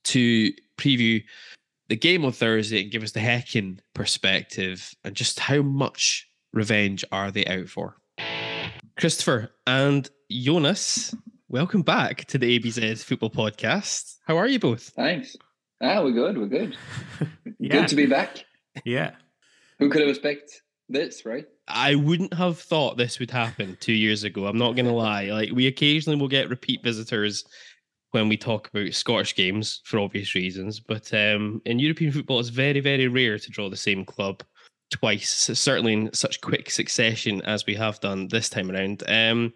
To 0.05 0.51
preview 0.77 1.23
the 1.89 1.95
game 1.95 2.25
on 2.25 2.31
Thursday 2.31 2.81
and 2.81 2.91
give 2.91 3.03
us 3.03 3.11
the 3.11 3.19
Häcken 3.19 3.79
perspective 3.93 4.93
and 5.03 5.15
just 5.15 5.39
how 5.39 5.61
much 5.61 6.27
revenge 6.53 7.03
are 7.11 7.31
they 7.31 7.45
out 7.45 7.67
for. 7.67 7.97
Christopher 8.99 9.51
and 9.67 10.09
Jonas, 10.29 11.13
welcome 11.51 11.81
back 11.81 12.23
to 12.23 12.37
the 12.37 12.57
ABZ 12.57 13.03
Football 13.03 13.29
Podcast. 13.29 14.15
How 14.25 14.37
are 14.37 14.47
you 14.47 14.57
both? 14.57 14.83
Thanks. 14.95 15.35
Ah, 15.81 16.01
we're 16.01 16.13
good. 16.13 16.37
We're 16.37 16.47
good. 16.47 16.77
Yeah. 17.59 17.81
Good 17.81 17.89
to 17.89 17.95
be 17.95 18.07
back. 18.07 18.43
Yeah. 18.85 19.11
Who 19.77 19.89
could 19.89 20.01
have 20.01 20.09
expected 20.09 20.49
this, 20.89 21.27
right? 21.27 21.45
I 21.67 21.93
wouldn't 21.93 22.33
have 22.33 22.57
thought 22.57 22.97
this 22.97 23.19
would 23.19 23.29
happen 23.29 23.77
two 23.79 23.93
years 23.93 24.23
ago. 24.23 24.47
I'm 24.47 24.57
not 24.57 24.75
going 24.75 24.87
to 24.87 24.93
lie. 24.93 25.25
Like, 25.25 25.51
we 25.51 25.67
occasionally 25.67 26.19
will 26.19 26.27
get 26.27 26.49
repeat 26.49 26.81
visitors 26.83 27.45
when 28.11 28.29
we 28.29 28.35
talk 28.35 28.67
about 28.69 28.91
Scottish 28.95 29.35
games 29.35 29.81
for 29.85 29.99
obvious 29.99 30.33
reasons. 30.33 30.79
But 30.79 31.13
um, 31.13 31.61
in 31.65 31.77
European 31.77 32.11
football, 32.11 32.39
it's 32.39 32.49
very, 32.49 32.79
very 32.79 33.07
rare 33.07 33.37
to 33.37 33.51
draw 33.51 33.69
the 33.69 33.77
same 33.77 34.05
club 34.05 34.41
twice, 34.89 35.29
certainly 35.29 35.93
in 35.93 36.13
such 36.13 36.41
quick 36.41 36.71
succession 36.71 37.43
as 37.43 37.67
we 37.67 37.75
have 37.75 37.99
done 37.99 38.27
this 38.29 38.49
time 38.49 38.71
around. 38.71 39.03
Um, 39.07 39.53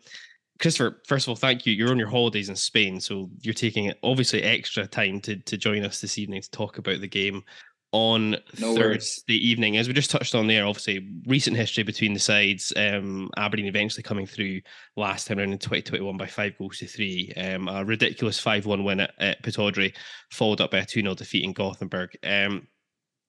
Christopher, 0.60 1.02
first 1.06 1.26
of 1.26 1.30
all, 1.30 1.36
thank 1.36 1.65
you. 1.65 1.73
You're 1.73 1.91
on 1.91 1.99
your 1.99 2.07
holidays 2.07 2.49
in 2.49 2.56
Spain, 2.56 2.99
so 2.99 3.30
you're 3.41 3.53
taking 3.53 3.91
obviously 4.03 4.41
extra 4.44 4.88
time 4.88 5.19
to 5.22 5.36
to 5.38 5.57
join 5.57 5.84
us 5.84 6.02
this 6.02 6.18
evening 6.18 6.41
to 6.41 6.52
talk 6.52 6.77
about 6.77 7.02
the 7.02 7.07
game 7.07 7.44
on 7.91 8.32
No 8.60 8.76
Thursday 8.76 8.82
worries. 8.82 9.23
evening. 9.30 9.77
As 9.77 9.88
we 9.88 9.94
just 9.94 10.11
touched 10.11 10.36
on 10.36 10.48
there, 10.48 10.65
obviously 10.65 11.07
recent 11.27 11.56
history 11.56 11.84
between 11.84 12.14
the 12.14 12.19
sides. 12.19 12.73
Um, 12.76 13.30
Aberdeen 13.38 13.68
eventually 13.68 14.03
coming 14.03 14.26
through 14.26 14.61
last 14.98 15.27
time 15.27 15.40
around 15.40 15.53
in 15.53 15.60
2021 15.60 16.18
by 16.18 16.26
five 16.26 16.57
goals 16.57 16.80
to 16.80 16.88
three. 16.88 17.32
Um, 17.38 17.69
a 17.69 17.86
ridiculous 17.86 18.44
5-1 18.44 18.84
win 18.84 18.99
at, 18.99 19.14
at 19.19 19.44
Pittodrie, 19.44 19.95
followed 20.30 20.60
up 20.60 20.72
by 20.72 20.80
a 20.80 20.86
2-0 20.86 21.15
defeat 21.15 21.45
in 21.45 21.53
Gothenburg. 21.53 22.18
Um, 22.22 22.68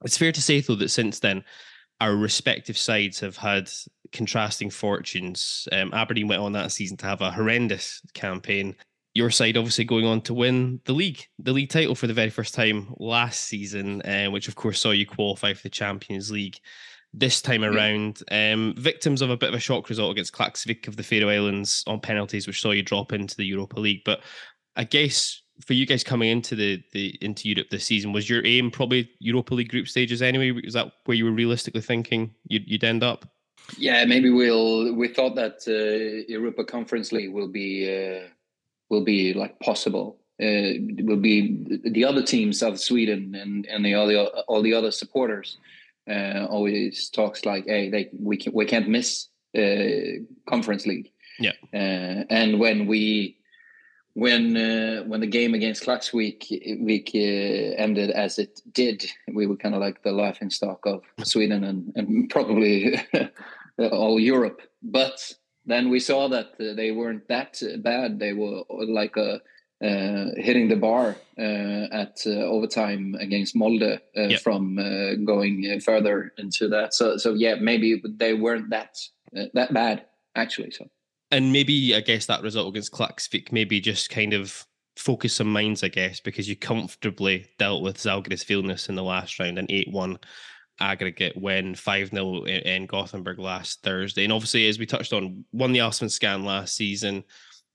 it's 0.05 0.19
fair 0.19 0.32
to 0.32 0.43
say 0.43 0.61
though 0.61 0.74
that 0.74 0.90
since 0.90 1.20
then, 1.20 1.44
our 2.01 2.16
respective 2.16 2.77
sides 2.77 3.20
have 3.20 3.36
had 3.36 3.70
contrasting 4.12 4.70
fortunes. 4.70 5.69
Um, 5.73 5.93
Aberdeen 5.93 6.28
went 6.28 6.43
on 6.43 6.53
that 6.53 6.73
season 6.73 6.97
to 6.99 7.07
have 7.07 7.20
a 7.20 7.31
horrendous 7.31 8.01
campaign. 8.15 8.77
Your 9.15 9.31
side 9.31 9.57
obviously 9.57 9.85
going 9.85 10.05
on 10.05 10.20
to 10.23 10.35
win 10.35 10.81
the 10.85 10.93
league, 10.93 11.27
the 11.39 11.53
league 11.53 11.70
title 11.70 11.95
for 11.95 12.07
the 12.07 12.12
very 12.12 12.31
first 12.31 12.55
time 12.55 12.95
last 12.99 13.43
season, 13.43 14.03
uh, 14.03 14.27
which 14.27 14.49
of 14.49 14.57
course 14.57 14.81
saw 14.81 14.91
you 14.91 15.07
qualify 15.07 15.55
for 15.55 15.62
the 15.62 15.70
Champions 15.70 16.31
League. 16.31 16.59
This 17.15 17.41
time 17.41 17.65
around, 17.65 18.23
um, 18.31 18.74
victims 18.77 19.23
of 19.23 19.31
a 19.31 19.37
bit 19.37 19.49
of 19.49 19.55
a 19.55 19.61
shock 19.61 19.89
result 19.89 20.11
against 20.11 20.35
Klaksvik 20.35 20.87
of 20.87 20.97
the 20.97 21.03
Faroe 21.03 21.31
Islands 21.31 21.83
on 21.87 21.99
penalties, 21.99 22.47
which 22.47 22.61
saw 22.61 22.73
you 22.73 22.83
drop 22.83 23.15
into 23.15 23.37
the 23.37 23.47
Europa 23.47 23.81
League. 23.81 24.03
But 24.05 24.20
I 24.74 24.85
guess 24.85 25.41
for 25.65 25.73
you 25.73 25.87
guys 25.87 26.05
coming 26.05 26.28
into 26.28 26.55
the, 26.55 26.83
the 26.93 27.16
into 27.23 27.49
Europe 27.49 27.70
this 27.70 27.85
season, 27.85 28.12
was 28.12 28.28
your 28.28 28.45
aim 28.45 28.70
probably 28.70 29.11
Europa 29.19 29.55
League 29.55 29.70
group 29.70 29.89
stages 29.89 30.20
anyway? 30.20 30.51
Was 30.51 30.74
that 30.74 30.93
where 31.07 31.16
you 31.16 31.24
were 31.24 31.31
realistically 31.31 31.81
thinking 31.81 32.35
you'd, 32.49 32.69
you'd 32.69 32.85
end 32.85 33.03
up? 33.03 33.27
Yeah, 33.79 34.05
maybe 34.05 34.31
we'll. 34.31 34.95
We 34.95 35.09
thought 35.09 35.35
that 35.37 35.65
uh, 35.67 36.31
Europa 36.33 36.65
Conference 36.65 37.13
League 37.13 37.33
will 37.33 37.49
be 37.49 37.89
uh, 37.89 38.29
will 38.89 39.05
be 39.05 39.35
like 39.35 39.59
possible. 39.61 40.19
Uh, 40.41 40.79
will 41.01 41.17
be 41.17 41.81
the 41.85 42.05
other 42.05 42.23
teams 42.23 42.63
of 42.63 42.79
Sweden 42.79 43.35
and 43.35 43.67
and 43.67 43.85
the 43.85 43.95
all 43.95 44.07
the 44.07 44.27
all 44.49 44.63
the 44.63 44.75
other 44.75 44.91
supporters 44.91 45.59
uh, 46.09 46.47
always 46.49 47.09
talks 47.09 47.45
like, 47.45 47.67
hey, 47.67 47.91
they 47.91 48.11
we 48.19 48.37
can 48.37 48.53
we 48.53 48.65
can't 48.65 48.89
miss 48.89 49.29
uh, 49.57 50.23
Conference 50.49 50.87
League. 50.87 51.11
Yeah. 51.39 51.53
Uh, 51.73 52.25
and 52.31 52.59
when 52.59 52.87
we 52.87 53.37
when 54.15 54.57
uh, 54.57 55.03
when 55.05 55.21
the 55.21 55.27
game 55.27 55.55
against 55.55 55.85
Klaksvik 55.85 56.83
week 56.83 57.11
uh, 57.15 57.83
ended 57.83 58.11
as 58.11 58.39
it 58.39 58.63
did, 58.73 59.05
we 59.35 59.47
were 59.47 59.57
kind 59.57 59.75
of 59.75 59.81
like 59.81 60.03
the 60.03 60.13
laughing 60.13 60.51
stock 60.51 60.87
of 60.87 61.03
Sweden 61.23 61.65
and, 61.65 61.93
and 61.97 62.31
probably 62.31 62.99
all 63.78 64.19
Europe. 64.20 64.62
But 64.82 65.32
then 65.65 65.90
we 65.90 66.01
saw 66.01 66.28
that 66.28 66.55
uh, 66.61 66.74
they 66.74 66.93
weren't 66.93 67.28
that 67.28 67.61
bad. 67.82 68.19
They 68.19 68.32
were 68.32 68.62
like 68.70 69.16
a 69.16 69.40
uh, 69.85 70.31
hitting 70.36 70.69
the 70.69 70.77
bar 70.77 71.16
uh, 71.39 71.43
at 71.93 72.16
uh, 72.27 72.31
overtime 72.31 73.15
against 73.20 73.55
Molde 73.55 74.01
uh, 74.16 74.28
Yep. 74.28 74.40
from 74.40 74.78
uh, 74.78 75.16
going 75.27 75.70
uh, 75.70 75.81
further 75.81 76.32
into 76.39 76.69
that. 76.69 76.94
So 76.94 77.19
so 77.19 77.35
yeah, 77.35 77.57
maybe 77.57 78.03
they 78.05 78.32
weren't 78.32 78.70
that 78.70 78.97
uh, 79.36 79.44
that 79.55 79.74
bad 79.74 80.07
actually. 80.35 80.70
So 80.70 80.89
And 81.31 81.53
maybe 81.53 81.94
I 81.94 82.01
guess 82.01 82.27
that 82.27 82.43
result 82.43 82.69
against 82.69 82.93
Klaksvik 82.93 83.53
maybe 83.53 83.81
just 83.81 84.09
kind 84.09 84.32
of 84.32 84.65
focus 84.97 85.35
some 85.35 85.53
minds, 85.53 85.85
I 85.85 85.89
guess, 85.89 86.20
because 86.20 86.48
you 86.48 86.57
comfortably 86.57 87.47
dealt 87.59 87.82
with 87.82 87.98
Zalgiris 87.98 88.47
Vilnius 88.47 88.89
in 88.89 88.94
the 88.94 89.03
last 89.03 89.39
round, 89.39 89.59
and 89.59 89.70
8 89.70 89.89
1 89.93 90.19
aggregate 90.81 91.36
win, 91.36 91.74
5 91.74 92.11
0 92.11 92.44
in, 92.44 92.61
in 92.62 92.86
Gothenburg 92.86 93.39
last 93.39 93.82
Thursday. 93.82 94.24
And 94.24 94.32
obviously, 94.32 94.69
as 94.69 94.78
we 94.78 94.86
touched 94.86 95.12
on, 95.12 95.44
won 95.53 95.73
the 95.73 95.81
Allsvenskan 95.81 96.44
last 96.44 96.74
season. 96.77 97.24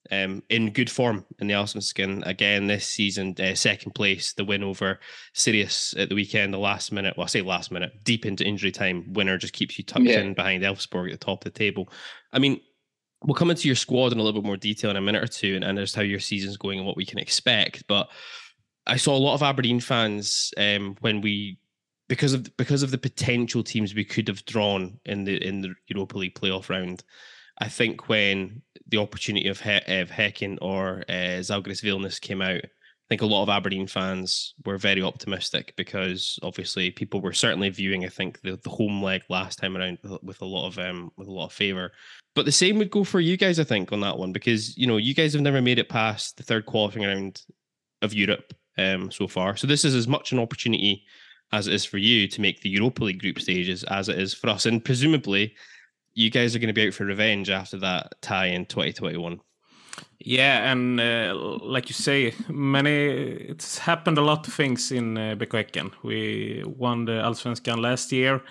Um, 0.10 0.42
in 0.50 0.74
good 0.74 0.90
form 0.90 1.26
in 1.40 1.46
the 1.48 1.54
Allsvenskan 1.54 2.26
again 2.26 2.66
this 2.66 2.88
season, 2.88 3.36
uh, 3.40 3.54
second 3.54 3.94
place, 3.94 4.34
the 4.34 4.44
win 4.44 4.64
over 4.64 5.00
Sirius 5.34 5.94
at 5.96 6.10
the 6.10 6.16
weekend, 6.16 6.52
the 6.54 6.58
last 6.58 6.92
minute. 6.92 7.14
Well, 7.16 7.26
I 7.26 7.28
say 7.28 7.42
last 7.42 7.72
minute, 7.72 7.92
deep 8.04 8.26
into 8.26 8.44
injury 8.44 8.72
time. 8.72 9.14
Winner 9.14 9.38
just 9.38 9.54
keeps 9.54 9.78
you 9.78 9.84
tucked 9.84 10.06
Yeah. 10.06 10.22
in 10.22 10.34
behind 10.34 10.64
Elfsborg 10.64 11.14
at 11.14 11.20
the 11.20 11.26
top 11.26 11.46
of 11.46 11.54
the 11.54 11.58
table. 11.58 11.88
I 12.34 12.40
mean, 12.40 12.60
we'll 13.24 13.36
come 13.36 13.52
into 13.52 13.68
your 13.68 13.76
squad 13.76 14.12
in 14.12 14.18
a 14.18 14.24
little 14.24 14.42
bit 14.42 14.46
more 14.46 14.58
detail 14.58 14.90
in 14.90 14.98
a 14.98 15.02
minute 15.02 15.24
or 15.24 15.28
two 15.28 15.56
and, 15.56 15.64
and 15.64 15.78
just 15.78 15.96
how 15.96 16.02
your 16.02 16.20
season's 16.20 16.58
going 16.58 16.80
and 16.80 16.88
what 16.88 16.98
we 16.98 17.06
can 17.06 17.20
expect. 17.20 17.84
But 17.88 18.10
I 18.88 18.98
saw 18.98 19.16
a 19.16 19.20
lot 19.20 19.36
of 19.36 19.44
Aberdeen 19.44 19.80
fans 19.80 20.52
um, 20.58 20.96
when 21.02 21.22
we 21.22 21.60
because 22.12 22.34
of 22.34 22.58
because 22.58 22.84
of 22.84 22.92
the 22.92 22.98
potential 22.98 23.64
teams 23.64 23.96
we 23.96 24.04
could 24.04 24.28
have 24.28 24.44
drawn 24.44 25.00
in 25.06 25.24
the 25.24 25.42
in 25.42 25.62
the 25.62 25.74
Europa 25.88 26.18
League 26.18 26.36
playoff 26.36 26.68
round. 26.70 27.06
I 27.60 27.70
think 27.70 28.10
when 28.10 28.62
the 28.90 28.98
opportunity 28.98 29.48
of, 29.48 29.62
he- 29.62 29.70
of 30.02 30.10
Häcken 30.10 30.58
or 30.62 31.06
uh, 31.08 31.40
Zalgiris 31.40 31.82
Vilnius 31.82 32.20
came 32.20 32.42
out, 32.42 32.58
I 32.66 33.08
think 33.08 33.22
a 33.22 33.26
lot 33.26 33.44
of 33.44 33.50
Aberdeen 33.50 33.88
fans 33.88 34.56
were 34.66 34.78
very 34.78 35.02
optimistic 35.02 35.74
because 35.78 36.38
obviously 36.44 36.92
people 36.92 37.22
were 37.22 37.32
certainly 37.32 37.70
viewing, 37.70 38.04
I 38.04 38.10
think, 38.10 38.42
the, 38.42 38.60
the 38.62 38.70
home 38.70 39.02
leg 39.02 39.22
last 39.30 39.60
time 39.60 39.78
around 39.78 40.00
with, 40.04 40.22
with 40.22 40.42
a 40.42 40.46
lot 40.46 40.68
of 40.68 40.80
um, 40.80 41.14
with 41.16 41.30
a 41.30 41.32
lot 41.32 41.46
of 41.46 41.54
favour. 41.54 41.94
But 42.36 42.44
the 42.44 42.52
same 42.52 42.78
would 42.80 42.92
go 42.92 43.06
for 43.06 43.22
you 43.22 43.38
guys, 43.38 43.58
I 43.58 43.64
think, 43.64 43.94
on 43.94 44.02
that 44.02 44.18
one 44.18 44.34
because 44.34 44.78
you 44.78 44.86
know 44.86 44.98
you 44.98 45.16
guys 45.16 45.32
have 45.32 45.42
never 45.42 45.62
made 45.62 45.80
it 45.80 45.88
past 45.88 46.36
the 46.36 46.44
third 46.44 46.66
qualifying 46.66 47.06
round 47.06 47.42
of 48.02 48.14
Europe 48.14 48.54
um, 48.78 49.12
so 49.12 49.30
far. 49.30 49.56
So 49.56 49.66
this 49.66 49.86
is 49.86 49.96
as 49.96 50.10
much 50.10 50.34
an 50.34 50.40
opportunity 50.40 51.06
as 51.54 51.68
it 51.68 51.74
is 51.74 51.86
for 51.86 51.98
you 51.98 52.28
to 52.28 52.42
make 52.42 52.62
the 52.62 52.70
Europa 52.70 53.04
League 53.04 53.20
group 53.20 53.40
stages 53.40 53.84
as 53.86 54.10
it 54.10 54.20
is 54.20 54.34
for 54.34 54.50
us, 54.50 54.66
and 54.66 54.84
presumably 54.84 55.56
you 56.14 56.30
guys 56.30 56.56
are 56.56 56.60
going 56.60 56.68
to 56.68 56.74
be 56.74 56.88
out 56.88 56.94
for 56.94 57.06
revenge 57.06 57.50
after 57.50 57.78
that 57.78 58.14
tie 58.22 58.48
in 58.48 58.66
2021. 58.66 59.40
Yeah, 60.20 60.72
and 60.72 61.00
uh, 61.00 61.34
like 61.64 61.90
you 61.90 61.94
say, 61.94 62.34
many 62.48 62.92
it's 63.50 63.78
happened 63.80 64.18
a 64.18 64.22
lot 64.22 64.48
of 64.48 64.54
things 64.54 64.92
in 64.92 65.18
uh, 65.18 65.36
BK 65.38 65.92
We 66.04 66.64
won 66.66 67.06
the 67.06 67.14
Allsvenskan 67.14 67.80
last 67.82 68.12
year, 68.12 68.42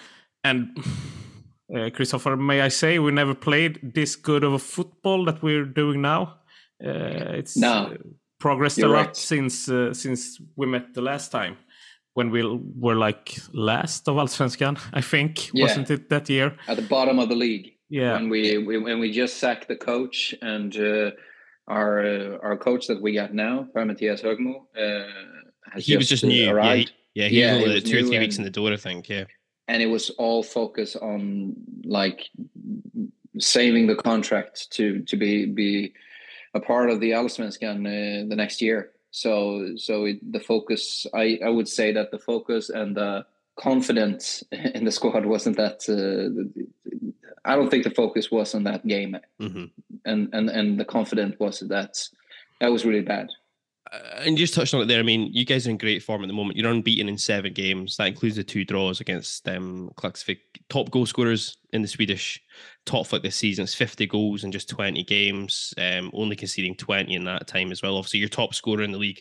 and 0.45 0.77
uh, 1.77 1.91
Christopher, 1.91 2.37
may 2.37 2.61
I 2.61 2.69
say, 2.69 2.99
we 2.99 3.13
never 3.13 3.35
played 3.35 3.95
this 3.95 4.17
good 4.17 4.45
of 4.45 4.53
a 4.53 4.59
football 4.59 5.25
that 5.27 5.43
we're 5.43 5.65
doing 5.65 6.03
now. 6.03 6.39
Uh, 6.85 7.37
it's 7.39 7.57
No. 7.57 7.97
progressed 8.41 8.79
a 8.79 8.83
You're 8.83 8.91
lot 8.91 9.07
right. 9.07 9.17
since 9.17 9.69
uh, 9.69 9.93
since 9.95 10.41
we 10.57 10.67
met 10.67 10.95
the 10.95 11.03
last 11.03 11.31
time 11.31 11.57
when 12.15 12.31
we 12.31 12.43
were 12.77 12.97
like 12.97 13.37
last 13.53 14.09
of 14.09 14.17
Allsvenskan. 14.17 14.77
I 14.93 15.01
think 15.01 15.51
Yeah. 15.53 15.65
wasn't 15.65 15.91
it 15.91 16.09
that 16.09 16.29
year? 16.29 16.57
at 16.69 16.77
the 16.77 16.83
bottom 16.89 17.19
of 17.19 17.29
the 17.29 17.37
league. 17.37 17.73
Yeah, 17.93 18.13
when 18.15 18.29
we, 18.29 18.59
we 18.59 18.79
when 18.79 19.01
we 19.01 19.11
just 19.11 19.39
sacked 19.39 19.67
the 19.67 19.77
coach 19.77 20.33
and 20.43 20.77
uh, 20.77 21.11
our 21.67 22.05
uh, 22.05 22.39
our 22.47 22.57
coach 22.57 22.87
that 22.87 23.03
we 23.03 23.13
got 23.15 23.35
now, 23.35 23.67
Mathias 23.75 24.23
Högmo, 24.23 24.55
uh, 24.77 25.07
has 25.73 25.87
He 25.87 25.97
was 25.97 26.09
just 26.09 26.23
uh, 26.25 26.29
new. 26.29 26.45
Yeah, 26.57 26.75
he, 26.77 26.89
yeah, 27.15 27.29
he 27.29 27.41
Yeah, 27.41 27.53
was 27.55 27.59
he 27.59 27.65
only 27.65 27.75
was 27.75 27.85
two 27.85 27.99
or 27.99 28.03
new 28.03 28.09
three 28.09 28.19
weeks 28.21 28.39
in 28.39 28.45
the 28.45 28.51
door, 28.51 28.73
I 28.73 28.77
think. 28.77 29.09
Yeah. 29.09 29.25
and 29.67 29.83
it 29.83 29.87
was 29.91 30.11
all 30.19 30.43
focus 30.45 30.95
on 30.97 31.55
like 31.85 32.31
saving 33.39 33.87
the 33.89 33.97
contract 33.97 34.71
to 34.73 35.01
to 35.11 35.17
be 35.17 35.47
be 35.47 35.93
a 36.55 36.61
part 36.61 36.91
of 36.91 37.01
the 37.01 37.11
Allsvenskan 37.13 37.79
uh, 37.87 38.29
the 38.29 38.37
next 38.37 38.61
year. 38.63 38.91
So 39.11 39.77
so 39.77 40.05
it, 40.07 40.33
the 40.33 40.41
focus, 40.41 41.07
I 41.15 41.39
I 41.45 41.49
would 41.49 41.69
say 41.69 41.93
that 41.93 42.11
the 42.11 42.19
focus 42.19 42.71
and 42.71 42.97
the 42.97 43.27
confidence 43.57 44.45
in 44.53 44.85
the 44.85 44.93
squad 44.93 45.27
wasn't 45.27 45.57
that. 45.57 45.83
Uh, 45.89 46.63
I 47.45 47.57
don't 47.57 47.71
think 47.71 47.85
the 47.85 47.91
focus 47.91 48.31
was 48.31 48.55
on 48.55 48.65
that 48.65 48.87
game, 48.87 49.17
Mm-hmm. 49.41 49.65
and 50.05 50.29
and 50.33 50.51
and 50.51 50.79
the 50.79 50.85
confidence 50.85 51.37
was 51.39 51.61
that 51.61 52.09
that 52.61 52.71
was 52.71 52.85
really 52.85 53.01
bad. 53.03 53.31
Uh, 53.93 53.99
and 54.21 54.39
you 54.39 54.45
just 54.45 54.55
touched 54.55 54.75
on 54.75 54.83
it 54.83 54.87
there. 54.87 55.01
I 55.01 55.03
mean, 55.03 55.31
you 55.33 55.45
guys 55.45 55.67
are 55.67 55.71
in 55.71 55.79
great 55.79 56.03
form 56.03 56.23
at 56.23 56.27
the 56.27 56.33
moment. 56.33 56.57
You're 56.57 56.71
unbeaten 56.71 57.09
in 57.09 57.19
seven 57.19 57.53
games. 57.53 57.97
That 57.97 58.09
includes 58.09 58.37
the 58.37 58.45
two 58.45 58.65
draws 58.65 59.01
against 59.01 59.49
um. 59.49 59.91
Top 60.69 60.91
goal 60.91 61.07
scorers 61.07 61.59
in 61.73 61.83
the 61.83 61.89
Swedish 61.89 62.41
top 62.87 63.07
flight 63.07 63.23
this 63.23 63.37
season. 63.37 63.65
It's 63.65 63.75
50 63.75 64.07
goals 64.07 64.45
in 64.45 64.53
just 64.53 64.69
20 64.69 65.03
games, 65.05 65.75
um, 65.79 66.11
only 66.15 66.37
conceding 66.37 66.77
20 66.77 67.15
in 67.15 67.25
that 67.25 67.47
time 67.47 67.73
as 67.73 67.83
well. 67.83 67.97
Obviously, 67.97 68.21
your 68.21 68.29
top 68.29 68.55
scorer 68.55 68.83
in 68.83 68.93
the 68.93 68.99
league, 68.99 69.21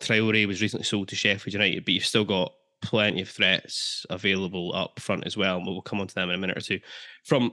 Traore, 0.00 0.46
was 0.46 0.62
recently 0.62 0.84
sold 0.84 1.08
to 1.08 1.16
Sheffield 1.16 1.52
United, 1.52 1.84
but 1.84 1.94
you've 1.94 2.04
still 2.04 2.24
got 2.24 2.52
plenty 2.80 3.22
of 3.22 3.28
threats 3.28 4.06
available 4.10 4.74
up 4.74 4.98
front 5.00 5.26
as 5.26 5.36
well. 5.36 5.58
And 5.58 5.66
we'll 5.66 5.82
come 5.82 6.00
on 6.00 6.06
to 6.06 6.14
them 6.14 6.30
in 6.30 6.34
a 6.34 6.38
minute 6.38 6.56
or 6.56 6.60
two. 6.60 6.80
From 7.24 7.52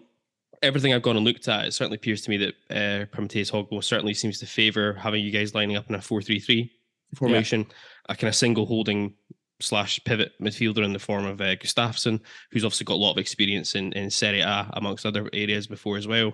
everything 0.61 0.93
I've 0.93 1.01
gone 1.01 1.17
and 1.17 1.25
looked 1.25 1.47
at, 1.47 1.65
it 1.65 1.73
certainly 1.73 1.97
appears 1.97 2.21
to 2.21 2.29
me 2.29 2.37
that 2.37 2.53
uh, 2.69 3.05
Per 3.05 3.21
Mathias 3.21 3.51
Högmo 3.51 3.83
certainly 3.83 4.13
seems 4.13 4.39
to 4.39 4.45
favour 4.45 4.93
having 4.93 5.23
you 5.23 5.31
guys 5.31 5.55
lining 5.55 5.77
up 5.77 5.89
in 5.89 5.95
a 5.95 6.01
4 6.01 6.21
3 6.21 6.39
3 6.39 6.71
formation, 7.15 7.61
yeah. 7.61 7.75
a 8.09 8.15
kind 8.15 8.29
of 8.29 8.35
single 8.35 8.65
holding 8.65 9.13
slash 9.59 9.99
pivot 10.03 10.33
midfielder 10.41 10.83
in 10.83 10.93
the 10.93 10.99
form 10.99 11.25
of 11.25 11.39
uh, 11.41 11.55
Gustafsson, 11.55 12.19
who's 12.51 12.65
obviously 12.65 12.85
got 12.85 12.95
a 12.95 13.03
lot 13.03 13.11
of 13.11 13.17
experience 13.17 13.75
in, 13.75 13.93
in 13.93 14.09
Serie 14.09 14.41
A 14.41 14.69
amongst 14.73 15.05
other 15.05 15.29
areas 15.33 15.67
before 15.67 15.97
as 15.97 16.07
well. 16.07 16.33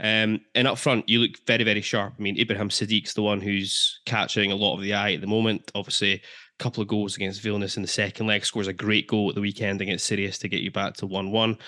Um, 0.00 0.40
and 0.54 0.66
up 0.66 0.78
front, 0.78 1.08
you 1.08 1.20
look 1.20 1.38
very, 1.46 1.64
very 1.64 1.80
sharp. 1.80 2.14
I 2.18 2.22
mean, 2.22 2.38
Ibrahim 2.38 2.70
Sadiq's 2.70 3.14
the 3.14 3.22
one 3.22 3.40
who's 3.40 4.00
catching 4.06 4.50
a 4.50 4.56
lot 4.56 4.74
of 4.74 4.82
the 4.82 4.94
eye 4.94 5.12
at 5.12 5.20
the 5.20 5.26
moment. 5.26 5.70
Obviously, 5.74 6.14
a 6.14 6.20
couple 6.58 6.82
of 6.82 6.88
goals 6.88 7.16
against 7.16 7.42
Vilnius 7.42 7.76
in 7.76 7.82
the 7.82 7.88
second 7.88 8.26
leg, 8.26 8.44
scores 8.44 8.68
a 8.68 8.72
great 8.72 9.06
goal 9.06 9.28
at 9.28 9.34
the 9.34 9.40
weekend 9.40 9.80
against 9.80 10.06
Sirius 10.06 10.38
to 10.38 10.48
get 10.48 10.60
you 10.60 10.70
back 10.70 10.94
to 10.94 11.06
1 11.06 11.30
1. 11.30 11.58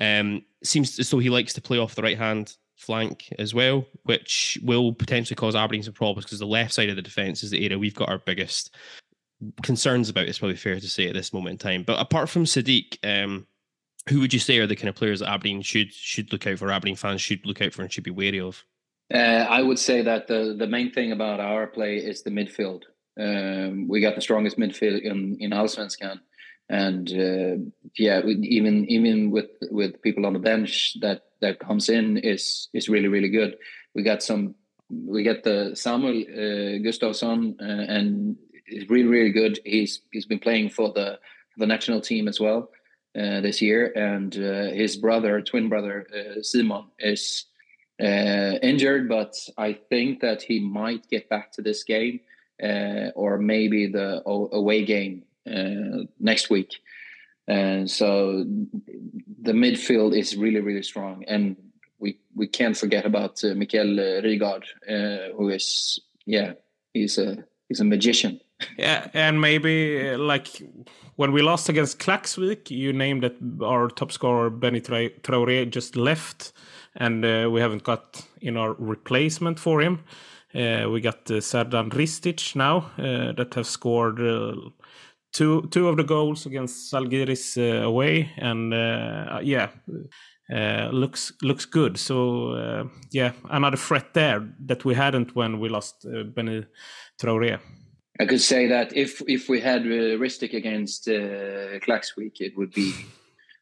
Um, 0.00 0.44
seems 0.62 0.98
as 0.98 1.10
though 1.10 1.18
he 1.18 1.30
likes 1.30 1.52
to 1.54 1.60
play 1.60 1.78
off 1.78 1.94
the 1.94 2.02
right 2.02 2.18
hand 2.18 2.56
flank 2.76 3.32
as 3.38 3.52
well, 3.52 3.84
which 4.04 4.58
will 4.62 4.92
potentially 4.92 5.34
cause 5.34 5.54
Aberdeen 5.54 5.82
some 5.82 5.94
problems 5.94 6.24
because 6.24 6.38
the 6.38 6.46
left 6.46 6.72
side 6.72 6.88
of 6.88 6.96
the 6.96 7.02
defence 7.02 7.42
is 7.42 7.50
the 7.50 7.64
area 7.64 7.78
we've 7.78 7.94
got 7.94 8.08
our 8.08 8.18
biggest 8.18 8.74
concerns 9.62 10.08
about. 10.08 10.28
It's 10.28 10.38
probably 10.38 10.56
fair 10.56 10.78
to 10.78 10.88
say 10.88 11.08
at 11.08 11.14
this 11.14 11.32
moment 11.32 11.52
in 11.54 11.58
time. 11.58 11.82
But 11.82 12.00
apart 12.00 12.28
from 12.28 12.44
Sadiq, 12.44 12.98
um, 13.04 13.46
who 14.08 14.20
would 14.20 14.32
you 14.32 14.38
say 14.38 14.58
are 14.58 14.66
the 14.66 14.76
kind 14.76 14.88
of 14.88 14.94
players 14.94 15.20
that 15.20 15.30
Aberdeen 15.30 15.62
should 15.62 15.92
should 15.92 16.32
look 16.32 16.46
out 16.46 16.58
for? 16.58 16.70
Aberdeen 16.70 16.96
fans 16.96 17.20
should 17.20 17.44
look 17.44 17.60
out 17.60 17.72
for 17.72 17.82
and 17.82 17.92
should 17.92 18.04
be 18.04 18.10
wary 18.10 18.40
of. 18.40 18.64
Uh, 19.12 19.46
I 19.48 19.62
would 19.62 19.78
say 19.78 20.02
that 20.02 20.28
the 20.28 20.54
the 20.58 20.66
main 20.66 20.92
thing 20.92 21.12
about 21.12 21.40
our 21.40 21.66
play 21.66 21.96
is 21.96 22.22
the 22.22 22.30
midfield. 22.30 22.84
Um, 23.20 23.88
we 23.88 24.00
got 24.00 24.14
the 24.14 24.20
strongest 24.20 24.58
midfield 24.58 25.02
in 25.02 25.36
in 25.40 25.50
Allsvenskan 25.50 26.20
and 26.68 27.10
uh, 27.10 27.56
yeah, 27.96 28.20
even 28.24 28.84
even 28.90 29.30
with 29.30 29.50
with 29.70 30.02
people 30.02 30.26
on 30.26 30.34
the 30.34 30.38
bench 30.38 30.96
that 31.00 31.22
that 31.40 31.60
comes 31.60 31.88
in 31.88 32.18
is 32.18 32.68
is 32.74 32.88
really 32.88 33.08
really 33.08 33.30
good. 33.30 33.56
We 33.94 34.02
got 34.02 34.22
some, 34.22 34.54
we 34.90 35.22
got 35.22 35.44
the 35.44 35.74
Samuel 35.74 36.22
uh, 36.28 36.78
uh, 37.60 37.64
and 37.64 38.36
he's 38.66 38.88
really 38.90 39.08
really 39.08 39.32
good. 39.32 39.60
He's 39.64 40.02
he's 40.12 40.26
been 40.26 40.40
playing 40.40 40.70
for 40.70 40.92
the 40.92 41.18
the 41.56 41.66
national 41.66 42.02
team 42.02 42.28
as 42.28 42.38
well 42.38 42.70
uh, 43.18 43.40
this 43.40 43.62
year, 43.62 43.92
and 43.96 44.36
uh, 44.36 44.70
his 44.74 44.96
brother, 44.98 45.40
twin 45.40 45.70
brother 45.70 46.06
uh, 46.14 46.42
Simon, 46.42 46.84
is 46.98 47.46
injured, 47.98 49.08
but 49.08 49.34
I 49.56 49.72
think 49.72 50.20
that 50.20 50.42
he 50.42 50.60
might 50.60 51.08
get 51.08 51.28
back 51.30 51.50
to 51.52 51.62
this 51.62 51.82
game. 51.82 52.20
or 53.14 53.38
maybe 53.38 53.86
the 53.86 54.22
away 54.26 54.84
game 54.84 55.22
uh, 55.22 55.27
next 56.20 56.50
week. 56.50 56.74
And 57.46 57.90
so 57.90 58.44
the 59.40 59.52
midfield 59.52 60.16
is 60.16 60.36
really, 60.36 60.60
really 60.60 60.82
strong. 60.82 61.24
And 61.26 61.56
we 61.98 62.18
we 62.34 62.46
can't 62.46 62.76
forget 62.76 63.06
about 63.06 63.42
uh, 63.42 63.48
Mikkel 63.54 64.22
Rygaard, 64.22 64.64
uh, 64.88 65.34
who 65.36 65.48
is, 65.48 65.98
yeah, 66.26 66.52
he's 66.92 67.18
a 67.18 67.44
he's 67.68 67.80
a 67.80 67.84
magician. 67.84 68.40
Yeah, 68.76 69.06
and 69.14 69.40
maybe 69.40 70.10
uh, 70.10 70.18
like 70.18 70.48
when 71.14 71.30
we 71.30 71.42
lost 71.42 71.68
against 71.68 72.00
Klaksvik, 72.00 72.70
you 72.72 72.92
named 72.92 73.22
that 73.22 73.36
our 73.62 73.88
top 73.88 74.10
scorer 74.10 74.50
Benie 74.50 74.80
Traore 74.80 75.70
just 75.70 75.96
left, 75.96 76.52
and 76.96 77.24
uh, 77.24 77.48
we 77.52 77.60
haven't 77.60 77.84
got 77.84 78.26
in 78.40 78.56
our 78.56 78.74
replacement 78.74 79.60
for 79.60 79.80
him. 79.80 80.00
Uh, 80.54 80.88
we 80.90 81.00
got 81.00 81.30
uh, 81.30 81.34
Srdjan 81.40 81.90
Hrstić 81.90 82.56
now 82.56 82.90
uh, 82.98 83.32
that 83.32 83.54
have 83.54 83.66
scored 83.66 84.20
uh, 84.20 84.54
two 85.32 85.68
two 85.70 85.88
of 85.88 85.96
the 85.96 86.04
goals 86.04 86.46
against 86.46 86.92
Zalgiris 86.92 87.56
uh, 87.56 87.86
away, 87.86 88.30
and 88.38 88.74
uh, 88.74 89.40
yeah, 89.42 89.68
uh, 90.52 90.88
looks 90.92 91.32
looks 91.42 91.66
good. 91.66 91.98
So 91.98 92.50
uh, 92.52 92.84
yeah, 93.10 93.32
another 93.50 93.76
threat 93.76 94.14
there 94.14 94.48
that 94.66 94.84
we 94.84 94.94
hadn't 94.94 95.34
when 95.34 95.60
we 95.60 95.68
lost 95.68 96.06
uh, 96.06 96.24
Benie 96.24 96.66
Traore. 97.20 97.58
I 98.20 98.26
could 98.26 98.40
say 98.40 98.66
that 98.66 98.96
if 98.96 99.22
if 99.28 99.48
we 99.48 99.60
had 99.60 99.82
uh, 99.82 100.18
Hrstić 100.18 100.54
against 100.54 101.08
uh, 101.08 101.78
Klaksvik, 101.80 102.40
it 102.40 102.56
would 102.56 102.72
be 102.72 102.92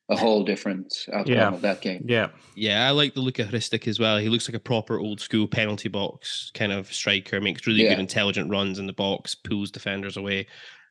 a 0.09 0.17
whole 0.17 0.45
different 0.45 0.95
outcome 1.13 1.35
yeah. 1.35 1.49
of 1.49 1.61
that 1.63 1.81
game. 1.81 2.05
Yeah, 2.09 2.29
yeah, 2.55 2.87
I 2.87 2.91
like 2.93 3.15
the 3.15 3.21
look 3.21 3.39
of 3.41 3.49
Hrstić 3.49 3.89
as 3.89 3.99
well. 3.99 4.19
He 4.19 4.29
looks 4.29 4.49
like 4.49 4.55
a 4.55 4.61
proper 4.61 4.99
old 4.99 5.21
school 5.21 5.49
penalty 5.49 5.89
box 5.89 6.51
kind 6.55 6.73
of 6.73 6.93
striker. 6.93 7.41
Makes 7.41 7.67
really 7.67 7.83
yeah. 7.83 7.91
good 7.91 7.99
intelligent 7.99 8.51
runs 8.51 8.79
in 8.79 8.87
the 8.87 8.93
box, 8.93 9.35
pulls 9.35 9.71
defenders 9.71 10.17
away 10.17 10.47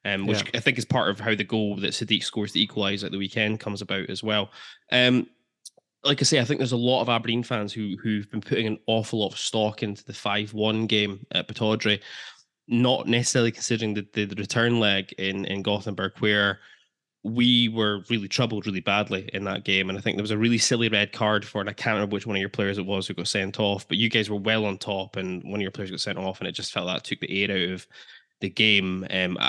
um, 0.06 0.28
which 0.28 0.44
yeah. 0.44 0.52
I 0.54 0.60
think 0.60 0.78
is 0.78 0.86
part 0.86 1.10
of 1.10 1.20
how 1.20 1.36
the 1.36 1.44
goal 1.44 1.76
that 1.78 1.92
Sadiq 1.92 2.24
scores 2.24 2.54
to 2.54 2.60
equalise 2.60 3.04
at 3.04 3.12
the 3.12 3.18
weekend 3.18 3.60
comes 3.60 3.82
about 3.82 4.10
as 4.10 4.24
well. 4.24 4.52
Um, 4.92 5.28
like 6.04 6.22
I 6.22 6.24
say, 6.24 6.40
I 6.40 6.46
think 6.46 6.60
there's 6.60 6.72
a 6.72 6.78
lot 6.78 7.02
of 7.02 7.10
Aberdeen 7.10 7.44
fans 7.44 7.74
who 7.74 7.98
who've 8.02 8.30
been 8.30 8.42
putting 8.42 8.68
an 8.68 8.80
awful 8.86 9.20
lot 9.20 9.34
of 9.34 9.40
stock 9.40 9.82
into 9.82 10.06
the 10.06 10.14
five 10.14 10.54
one 10.54 10.86
game 10.86 11.26
at 11.32 11.48
Pittodrie, 11.48 12.02
not 12.68 13.08
necessarily 13.08 13.52
considering 13.52 13.96
the, 13.96 14.08
the, 14.14 14.26
the 14.26 14.36
return 14.36 14.80
leg 14.80 15.12
in 15.18 15.46
in 15.46 15.64
Gothenburg 15.64 16.14
where 16.20 16.60
we 17.24 17.70
were 17.70 18.04
really 18.12 18.28
troubled 18.28 18.68
really 18.68 18.82
badly 18.82 19.28
in 19.34 19.44
that 19.46 19.64
game. 19.64 19.90
And 19.90 19.98
I 19.98 20.02
think 20.02 20.16
there 20.16 20.24
was 20.24 20.30
a 20.30 20.38
really 20.38 20.60
silly 20.60 20.90
red 20.90 21.12
card 21.12 21.44
for 21.44 21.60
it. 21.60 21.68
I 21.68 21.74
can't 21.74 21.96
remember 21.96 22.14
which 22.14 22.28
one 22.28 22.36
of 22.36 22.40
your 22.40 22.50
players 22.50 22.78
it 22.78 22.86
was 22.86 23.08
who 23.08 23.16
got 23.16 23.28
sent 23.28 23.60
off, 23.60 23.88
but 23.88 23.98
you 23.98 24.12
guys 24.12 24.30
were 24.30 24.36
well 24.36 24.64
on 24.66 24.78
top 24.78 25.16
and 25.16 25.44
one 25.44 25.56
of 25.56 25.64
your 25.64 25.72
players 25.72 25.90
got 25.90 26.02
sent 26.02 26.20
off 26.20 26.40
and 26.40 26.48
it 26.48 26.52
just 26.52 26.72
felt 26.72 26.86
that 26.86 27.04
took 27.04 27.20
the 27.22 27.44
air 27.44 27.50
out 27.50 27.74
of 27.74 27.88
the 28.42 28.50
game. 28.52 29.08
Um, 29.10 29.40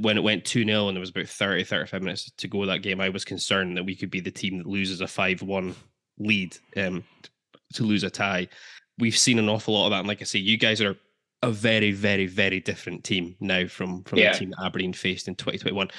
when 0.00 0.16
it 0.16 0.22
went 0.22 0.44
2 0.44 0.64
0 0.64 0.88
and 0.88 0.96
there 0.96 1.00
was 1.00 1.10
about 1.10 1.28
30, 1.28 1.64
35 1.64 2.02
minutes 2.02 2.30
to 2.30 2.48
go 2.48 2.64
that 2.66 2.82
game, 2.82 3.00
I 3.00 3.08
was 3.08 3.24
concerned 3.24 3.76
that 3.76 3.84
we 3.84 3.96
could 3.96 4.10
be 4.10 4.20
the 4.20 4.30
team 4.30 4.58
that 4.58 4.66
loses 4.66 5.00
a 5.00 5.06
5 5.06 5.42
1 5.42 5.74
lead 6.18 6.56
um, 6.76 7.04
to 7.74 7.84
lose 7.84 8.04
a 8.04 8.10
tie. 8.10 8.48
We've 8.98 9.16
seen 9.16 9.38
an 9.38 9.48
awful 9.48 9.74
lot 9.74 9.86
of 9.86 9.90
that. 9.90 10.00
And 10.00 10.08
like 10.08 10.20
I 10.20 10.24
say, 10.24 10.38
you 10.38 10.56
guys 10.56 10.80
are 10.80 10.96
a 11.42 11.50
very, 11.50 11.92
very, 11.92 12.26
very 12.26 12.60
different 12.60 13.04
team 13.04 13.36
now 13.40 13.66
from, 13.66 14.04
from 14.04 14.18
yeah. 14.18 14.32
the 14.32 14.38
team 14.38 14.50
that 14.50 14.64
Aberdeen 14.64 14.92
faced 14.92 15.28
in 15.28 15.34
2021. 15.34 15.90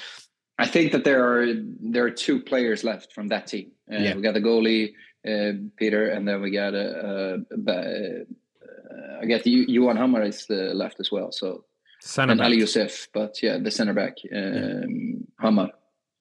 I 0.58 0.66
think 0.66 0.92
that 0.92 1.02
there 1.02 1.24
are 1.24 1.46
there 1.80 2.04
are 2.04 2.10
two 2.10 2.40
players 2.40 2.84
left 2.84 3.12
from 3.12 3.28
that 3.28 3.48
team. 3.48 3.72
Uh, 3.92 3.96
yeah. 3.96 4.14
We 4.14 4.22
got 4.22 4.34
the 4.34 4.40
goalie 4.40 4.94
uh, 5.26 5.52
Peter, 5.76 6.10
and 6.10 6.28
then 6.28 6.40
we 6.40 6.50
got 6.50 6.74
a, 6.74 7.38
uh, 7.48 7.70
uh, 7.70 8.24
I 9.20 9.26
got 9.26 9.42
the 9.42 9.50
Johan 9.50 9.96
Hammar 9.96 10.22
is 10.22 10.46
uh, 10.50 10.72
left 10.74 11.00
as 11.00 11.10
well. 11.10 11.32
So 11.32 11.64
Center 12.06 12.32
and 12.32 12.38
back. 12.38 12.46
Ali 12.46 12.58
Youssef, 12.58 13.08
but 13.14 13.42
yeah, 13.42 13.56
the 13.56 13.70
center 13.70 13.94
back, 13.94 14.18
um, 14.30 14.40
yeah. 14.42 15.16
Hammar 15.40 15.70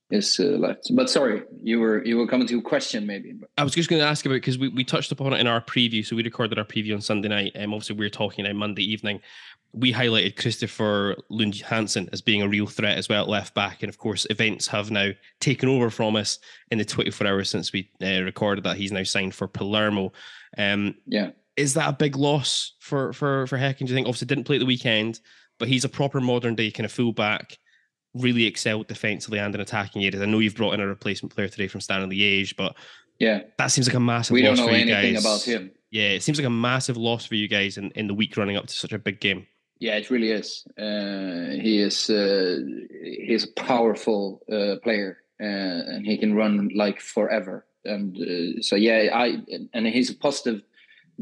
is 0.10 0.40
uh, 0.40 0.44
left. 0.44 0.88
But 0.96 1.10
sorry, 1.10 1.44
you 1.62 1.82
were 1.82 2.06
you 2.06 2.18
were 2.18 2.28
coming 2.28 2.48
to 2.48 2.60
a 2.60 2.62
question 2.62 3.06
maybe. 3.06 3.34
I 3.58 3.66
was 3.66 3.74
just 3.74 3.90
going 3.90 4.02
to 4.02 4.08
ask 4.08 4.26
about 4.26 4.36
because 4.36 4.58
we, 4.58 4.70
we 4.70 4.86
touched 4.86 5.12
upon 5.12 5.34
it 5.34 5.42
in 5.42 5.48
our 5.48 5.60
preview. 5.60 6.06
So 6.06 6.16
we 6.16 6.24
recorded 6.24 6.58
our 6.58 6.64
preview 6.64 6.94
on 6.94 7.02
Sunday 7.02 7.28
night. 7.28 7.52
And 7.56 7.66
um, 7.66 7.74
obviously 7.74 7.98
we 7.98 8.06
were 8.06 8.10
talking 8.10 8.46
on 8.46 8.56
Monday 8.56 8.90
evening. 8.90 9.20
We 9.74 9.92
highlighted 9.92 10.36
Kristoffer 10.36 11.16
Lund 11.30 11.56
Hansen 11.56 12.08
as 12.14 12.22
being 12.22 12.44
a 12.44 12.48
real 12.48 12.68
threat 12.68 12.98
as 12.98 13.10
well, 13.10 13.26
left 13.26 13.54
back. 13.54 13.84
And 13.84 13.90
of 13.90 13.98
course, 13.98 14.26
events 14.30 14.68
have 14.68 14.90
now 14.90 15.10
taken 15.42 15.68
over 15.68 15.90
from 15.90 16.16
us 16.16 16.40
in 16.72 16.78
the 16.78 16.86
24 16.86 17.28
hours 17.28 17.50
since 17.50 17.74
we 17.74 17.90
uh, 18.02 18.22
recorded 18.22 18.64
that. 18.64 18.78
He's 18.78 18.92
now 18.94 19.04
signed 19.04 19.36
for 19.36 19.48
Palermo. 19.50 20.14
Um, 20.58 20.96
yeah. 21.08 21.32
Is 21.58 21.74
that 21.74 21.90
a 21.90 21.94
big 21.94 22.16
loss 22.16 22.74
for 22.80 23.14
for 23.14 23.46
for 23.46 23.60
Häcken? 23.60 23.80
Do 23.80 23.86
you 23.86 23.94
think? 23.94 24.08
Obviously, 24.08 24.26
didn't 24.26 24.46
play 24.46 24.58
the 24.58 24.66
weekend 24.66 25.20
but 25.64 25.70
he's 25.70 25.86
a 25.86 25.90
proper 25.90 26.20
modern 26.20 26.56
day 26.56 26.70
kind 26.70 26.84
of 26.84 26.92
fullback, 26.92 27.58
really 28.14 28.44
excelled 28.44 28.86
defensively 28.90 29.40
and 29.40 29.56
in 29.56 29.62
attacking 29.62 30.04
areas. 30.04 30.22
I 30.22 30.26
know 30.26 30.40
you've 30.40 30.58
brought 30.58 30.74
in 30.74 30.82
a 30.82 30.86
replacement 30.86 31.34
player 31.34 31.48
today 31.48 31.70
from 31.70 31.80
Standard 31.80 32.10
Liège, 32.10 32.58
but 32.58 32.76
yeah, 33.18 33.44
that 33.58 33.68
seems 33.68 33.88
like 33.88 33.96
a 33.96 34.00
massive. 34.02 34.34
We 34.34 34.42
don't 34.42 34.58
know 34.58 34.68
anything 34.68 35.16
about 35.16 35.42
him. 35.44 35.72
Yeah, 35.90 36.10
it 36.10 36.22
seems 36.22 36.38
like 36.38 36.46
a 36.46 36.50
massive 36.50 36.98
loss 36.98 37.26
for 37.26 37.36
you 37.36 37.48
guys 37.48 37.78
in, 37.78 37.92
in 37.92 38.08
the 38.08 38.14
week 38.14 38.36
running 38.36 38.58
up 38.58 38.68
to 38.68 38.74
such 38.74 38.92
a 38.92 39.00
big 39.00 39.22
game. 39.22 39.48
Yeah, 39.80 39.96
it 39.96 40.10
really 40.10 40.32
is. 40.32 40.68
Uh, 40.78 41.56
he 41.62 41.80
is 41.80 42.10
uh, 42.10 42.60
he's 43.02 43.46
a 43.46 43.54
powerful 43.54 44.42
uh, 44.52 44.84
player, 44.84 45.20
uh, 45.40 45.46
and 45.46 46.06
he 46.06 46.18
can 46.18 46.36
run 46.36 46.72
like 46.76 47.00
forever. 47.00 47.66
and 47.86 48.18
uh, 48.18 48.62
so 48.62 48.76
yeah, 48.76 49.12
I 49.14 49.38
and 49.74 49.88
he's 49.88 50.10
a 50.10 50.16
positive 50.16 50.62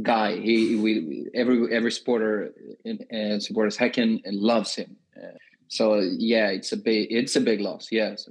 guy. 0.01 0.38
He 0.38 0.76
we 0.76 1.27
every 1.34 1.73
every 1.73 1.91
supporter 1.91 2.53
uh, 2.85 3.39
supporters 3.39 3.77
Häcken 3.77 4.22
loves 4.26 4.76
him. 4.76 4.95
Uh, 5.15 5.38
so 5.68 5.99
yeah, 5.99 6.49
it's 6.49 6.72
a 6.72 6.77
big 6.77 7.11
it's 7.11 7.35
a 7.35 7.41
big 7.41 7.61
loss. 7.61 7.89
Yes, 7.91 8.30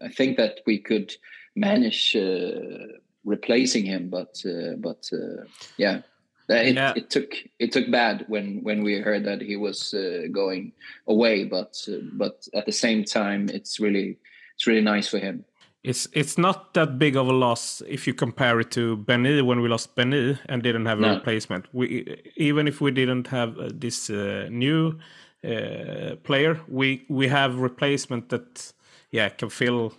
I 0.00 0.08
think 0.08 0.36
that 0.36 0.60
we 0.66 0.78
could 0.78 1.14
manage 1.54 2.16
uh, 2.16 2.98
replacing 3.24 3.84
him, 3.84 4.08
but 4.08 4.42
uh, 4.46 4.76
but 4.78 5.08
uh, 5.12 5.44
yeah. 5.76 6.02
It, 6.48 6.74
yeah. 6.74 6.92
it 6.96 7.08
took 7.08 7.34
it 7.60 7.72
took 7.72 7.90
bad 7.90 8.26
when 8.28 8.62
when 8.62 8.82
we 8.82 8.98
heard 8.98 9.24
that 9.24 9.40
he 9.40 9.56
was 9.56 9.94
uh, 9.94 10.26
going 10.32 10.72
away, 11.06 11.44
but 11.44 11.78
but 12.12 12.46
at 12.52 12.66
the 12.66 12.72
same 12.72 13.04
time, 13.04 13.48
it's 13.48 13.78
really 13.80 14.18
it's 14.54 14.66
really 14.66 14.82
nice 14.82 15.08
for 15.08 15.18
him 15.18 15.44
it's 15.84 16.08
it's 16.12 16.38
not 16.38 16.74
that 16.74 16.98
big 16.98 17.16
of 17.16 17.26
a 17.26 17.32
loss 17.32 17.82
if 17.88 18.06
you 18.06 18.14
compare 18.14 18.60
it 18.60 18.70
to 18.70 18.96
Benie 18.96 19.42
when 19.42 19.60
we 19.60 19.68
lost 19.68 19.96
Benie 19.96 20.38
and 20.48 20.62
didn't 20.62 20.86
have 20.86 20.98
a 20.98 21.02
no. 21.02 21.14
replacement. 21.14 21.66
We 21.72 22.22
even 22.36 22.68
if 22.68 22.80
we 22.80 22.92
didn't 22.92 23.26
have 23.28 23.58
uh, 23.58 23.70
this 23.74 24.08
uh, 24.08 24.48
new 24.50 24.98
uh, 25.44 26.16
player, 26.22 26.60
we 26.68 27.04
we 27.08 27.28
have 27.28 27.56
replacement 27.56 28.28
that 28.28 28.72
yeah 29.10 29.28
can 29.28 29.50
fill 29.50 29.92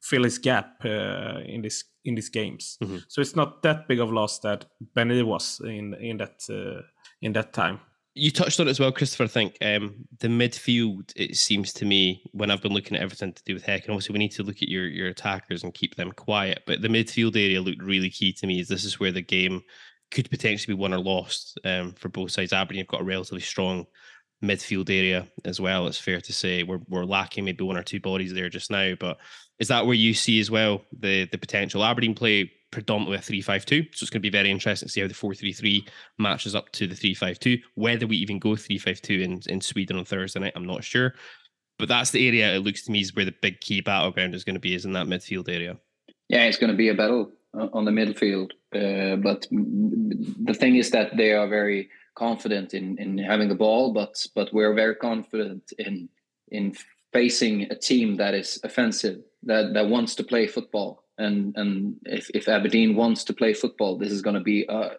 fill 0.00 0.22
his 0.22 0.38
gap 0.38 0.84
uh, 0.84 1.40
in 1.44 1.62
this 1.62 1.84
in 2.04 2.14
these 2.14 2.30
games. 2.30 2.78
Mm 2.80 2.88
-hmm. 2.88 3.04
So 3.08 3.20
it's 3.20 3.34
not 3.34 3.62
that 3.62 3.88
big 3.88 4.00
of 4.00 4.10
a 4.10 4.12
loss 4.12 4.40
that 4.40 4.66
Benie 4.94 5.22
was 5.24 5.60
in 5.60 5.94
in 5.94 6.18
that 6.18 6.46
uh, 6.50 6.82
in 7.20 7.32
that 7.32 7.52
time 7.52 7.78
you 8.16 8.30
touched 8.30 8.58
on 8.58 8.66
it 8.66 8.70
as 8.70 8.80
well, 8.80 8.90
Christopher. 8.90 9.24
I 9.24 9.28
think 9.28 9.58
um, 9.60 9.94
the 10.20 10.28
midfield. 10.28 11.12
It 11.16 11.36
seems 11.36 11.72
to 11.74 11.84
me 11.84 12.22
when 12.32 12.50
I've 12.50 12.62
been 12.62 12.72
looking 12.72 12.96
at 12.96 13.02
everything 13.02 13.34
to 13.34 13.44
do 13.44 13.54
with 13.54 13.64
Häcken, 13.64 13.84
and 13.84 13.90
obviously 13.90 14.14
we 14.14 14.18
need 14.18 14.32
to 14.32 14.42
look 14.42 14.62
at 14.62 14.68
your 14.68 14.88
your 14.88 15.08
attackers 15.08 15.62
and 15.62 15.74
keep 15.74 15.94
them 15.94 16.10
quiet. 16.12 16.62
But 16.66 16.80
the 16.80 16.88
midfield 16.88 17.36
area 17.36 17.60
looked 17.60 17.82
really 17.82 18.08
key 18.08 18.32
to 18.32 18.46
me. 18.46 18.58
Is 18.58 18.68
this 18.68 18.84
is 18.84 18.98
where 18.98 19.12
the 19.12 19.20
game 19.20 19.62
could 20.10 20.30
potentially 20.30 20.74
be 20.74 20.80
won 20.80 20.94
or 20.94 20.98
lost 20.98 21.58
um, 21.64 21.92
for 21.92 22.08
both 22.08 22.30
sides. 22.30 22.52
Aberdeen 22.52 22.80
have 22.84 22.88
got 22.88 23.02
a 23.02 23.04
relatively 23.04 23.40
strong 23.40 23.86
midfield 24.42 24.88
area 24.88 25.26
as 25.44 25.60
well. 25.60 25.86
It's 25.86 25.98
fair 25.98 26.20
to 26.20 26.32
say 26.32 26.62
we're 26.62 26.80
we're 26.88 27.04
lacking 27.04 27.44
maybe 27.44 27.64
one 27.64 27.76
or 27.76 27.82
two 27.82 28.00
bodies 28.00 28.32
there 28.32 28.48
just 28.48 28.70
now. 28.70 28.94
But 28.98 29.18
is 29.58 29.68
that 29.68 29.84
where 29.84 29.94
you 29.94 30.14
see 30.14 30.40
as 30.40 30.50
well 30.50 30.82
the 30.98 31.26
the 31.26 31.38
potential 31.38 31.84
Aberdeen 31.84 32.14
play 32.14 32.50
predominantly 32.76 33.16
a 33.16 33.22
352. 33.22 33.88
So 33.94 34.04
it's 34.04 34.10
going 34.10 34.20
to 34.20 34.20
be 34.20 34.28
very 34.28 34.50
interesting 34.50 34.86
to 34.86 34.92
see 34.92 35.00
how 35.00 35.08
the 35.08 35.14
433 35.14 35.86
matches 36.18 36.54
up 36.54 36.70
to 36.72 36.86
the 36.86 36.94
352. 36.94 37.58
Whether 37.74 38.06
we 38.06 38.18
even 38.18 38.38
go 38.38 38.54
352 38.54 39.22
in, 39.22 39.40
in 39.46 39.62
Sweden 39.62 39.96
on 39.96 40.04
Thursday 40.04 40.40
night, 40.40 40.52
I'm 40.54 40.66
not 40.66 40.84
sure. 40.84 41.14
But 41.78 41.88
that's 41.88 42.10
the 42.10 42.28
area 42.28 42.54
it 42.54 42.58
looks 42.58 42.84
to 42.84 42.92
me 42.92 43.00
is 43.00 43.16
where 43.16 43.24
the 43.24 43.34
big 43.40 43.60
key 43.60 43.80
battleground 43.80 44.34
is 44.34 44.44
going 44.44 44.56
to 44.56 44.60
be, 44.60 44.74
is 44.74 44.84
in 44.84 44.92
that 44.92 45.06
midfield 45.06 45.48
area. 45.48 45.78
Yeah, 46.28 46.44
it's 46.44 46.58
going 46.58 46.70
to 46.70 46.76
be 46.76 46.90
a 46.90 46.94
battle 46.94 47.32
on 47.54 47.86
the 47.86 47.90
midfield. 47.90 48.50
Uh, 48.74 49.16
but 49.16 49.46
the 49.50 50.54
thing 50.54 50.76
is 50.76 50.90
that 50.90 51.16
they 51.16 51.32
are 51.32 51.48
very 51.48 51.88
confident 52.14 52.74
in, 52.74 52.98
in 52.98 53.16
having 53.16 53.48
the 53.48 53.54
ball, 53.54 53.94
but 53.94 54.26
but 54.34 54.52
we're 54.52 54.74
very 54.74 54.96
confident 54.96 55.72
in 55.78 56.10
in 56.48 56.74
facing 57.14 57.62
a 57.70 57.74
team 57.74 58.16
that 58.16 58.34
is 58.34 58.60
offensive, 58.64 59.22
that, 59.44 59.72
that 59.72 59.88
wants 59.88 60.14
to 60.16 60.24
play 60.24 60.46
football 60.46 61.05
and 61.18 61.56
and 61.56 61.96
if, 62.04 62.30
if 62.30 62.48
Aberdeen 62.48 62.94
wants 62.94 63.24
to 63.24 63.32
play 63.32 63.54
football, 63.54 63.98
this 63.98 64.12
is 64.12 64.22
going 64.22 64.34
to 64.34 64.42
be 64.42 64.68
uh, 64.68 64.90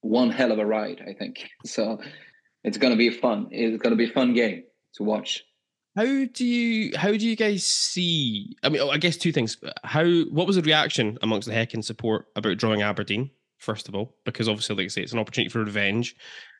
one 0.00 0.30
hell 0.30 0.52
of 0.52 0.58
a 0.58 0.66
ride, 0.66 1.02
I 1.06 1.12
think. 1.12 1.48
So 1.64 2.00
it's 2.64 2.78
going 2.78 2.92
to 2.92 2.96
be 2.96 3.10
fun. 3.10 3.48
It's 3.50 3.80
going 3.82 3.92
to 3.92 3.96
be 3.96 4.10
a 4.10 4.12
fun 4.12 4.34
game 4.34 4.64
to 4.94 5.02
watch. 5.02 5.44
How 5.96 6.04
do 6.04 6.44
you 6.44 6.96
how 6.96 7.10
do 7.10 7.26
you 7.26 7.36
guys 7.36 7.64
see? 7.64 8.56
I 8.62 8.68
mean, 8.68 8.82
I 8.82 8.98
guess 8.98 9.16
two 9.16 9.32
things. 9.32 9.56
How 9.82 10.04
what 10.24 10.46
was 10.46 10.56
the 10.56 10.62
reaction 10.62 11.18
amongst 11.22 11.48
the 11.48 11.54
Häcken 11.54 11.82
support 11.82 12.26
about 12.36 12.58
drawing 12.58 12.82
Aberdeen? 12.82 13.30
First 13.58 13.88
of 13.88 13.94
all, 13.94 14.14
because 14.26 14.48
obviously, 14.48 14.76
like 14.76 14.84
I 14.84 14.88
say, 14.88 15.00
it's 15.00 15.14
an 15.14 15.18
opportunity 15.18 15.48
for 15.48 15.64
revenge, 15.64 16.14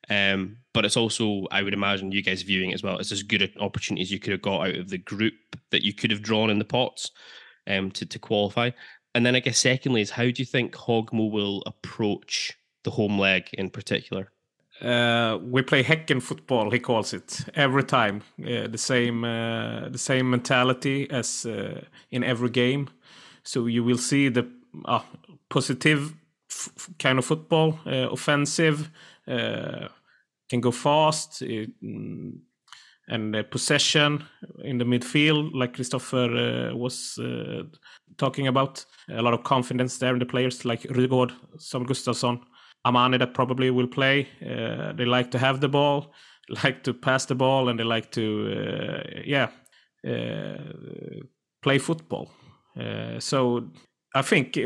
um, 0.09 0.56
but 0.73 0.86
it's 0.86 0.97
also, 0.97 1.44
I 1.51 1.62
would 1.62 1.74
imagine, 1.74 2.10
you 2.10 2.23
guys 2.23 2.40
viewing 2.40 2.73
as 2.73 2.82
well 2.82 2.98
as 2.98 3.12
as 3.12 3.23
good 3.23 3.43
an 3.43 3.52
opportunity 3.60 4.01
as 4.01 4.10
you 4.10 4.18
could 4.18 4.32
have 4.32 4.40
got 4.40 4.66
out 4.66 4.77
of 4.77 4.89
the 4.89 4.97
group 4.97 5.35
that 5.70 5.82
you 5.82 5.93
could 5.93 6.10
have 6.10 6.23
drawn 6.23 6.48
in 6.48 6.59
the 6.59 6.64
pots 6.64 7.10
um, 7.66 7.90
to, 7.93 8.06
to 8.06 8.18
qualify. 8.18 8.70
And 9.14 9.24
then 9.24 9.34
I 9.34 9.40
guess 9.40 9.59
secondly 9.59 10.02
is 10.02 10.10
how 10.10 10.24
do 10.24 10.34
you 10.36 10.44
think 10.44 10.74
Högmo 10.74 11.30
will 11.30 11.62
approach 11.66 12.52
the 12.84 12.90
home 12.90 13.18
leg 13.18 13.48
in 13.55 13.70
particular? 13.70 14.30
Uh, 14.80 15.38
we 15.43 15.62
play 15.62 15.82
Häcken 15.82 16.20
football, 16.20 16.70
he 16.70 16.78
calls 16.78 17.14
it, 17.14 17.47
every 17.55 17.82
time. 17.82 18.22
Uh, 18.38 18.66
the 18.68 18.78
same, 18.78 19.24
uh, 19.24 19.88
the 19.88 19.98
same 19.98 20.28
mentality 20.28 21.10
as 21.10 21.47
uh, 21.47 21.80
in 22.10 22.22
every 22.22 22.51
game. 22.51 22.88
So 23.43 23.66
you 23.66 23.82
will 23.82 23.98
see 23.98 24.28
the 24.28 24.47
uh, 24.84 25.01
positive 25.48 26.12
kind 26.98 27.18
of 27.18 27.24
football, 27.24 27.78
uh, 27.86 28.10
offensive, 28.10 28.90
can 29.26 30.60
go 30.60 30.70
fast. 30.70 31.43
It, 31.43 31.70
mm, 31.82 32.38
and 33.09 33.37
uh, 33.37 33.43
possession 33.45 34.24
in 34.65 34.78
the 34.78 34.85
midfield, 34.85 35.51
like 35.55 35.74
Christopher 35.74 36.70
uh, 36.70 36.77
was 36.77 37.19
uh, 37.19 37.62
talking 38.16 38.47
about. 38.49 38.85
A 39.09 39.23
lot 39.23 39.35
of 39.35 39.45
confidence 39.45 39.99
there 39.99 40.12
in 40.12 40.19
the 40.19 40.27
players, 40.27 40.65
like 40.65 40.83
Rygaard, 40.83 41.33
Samuel 41.59 41.91
Gustafsson, 41.91 42.41
Amani, 42.85 43.19
that 43.19 43.35
probably 43.35 43.70
will 43.70 43.87
play. 43.87 44.28
Uh, 44.43 44.93
they 44.93 45.05
like 45.05 45.31
to 45.31 45.39
have 45.39 45.61
the 45.61 45.69
ball, 45.69 46.12
like 46.65 46.83
to 46.85 46.93
pass 46.93 47.27
the 47.27 47.35
ball, 47.35 47.69
and 47.69 47.78
they 47.78 47.85
like 47.85 48.11
to, 48.12 48.53
uh, 48.53 49.20
yeah, 49.24 49.49
uh, 50.07 51.23
play 51.62 51.78
football. 51.78 52.31
so 53.19 53.70
I 54.15 54.23
think 54.23 54.59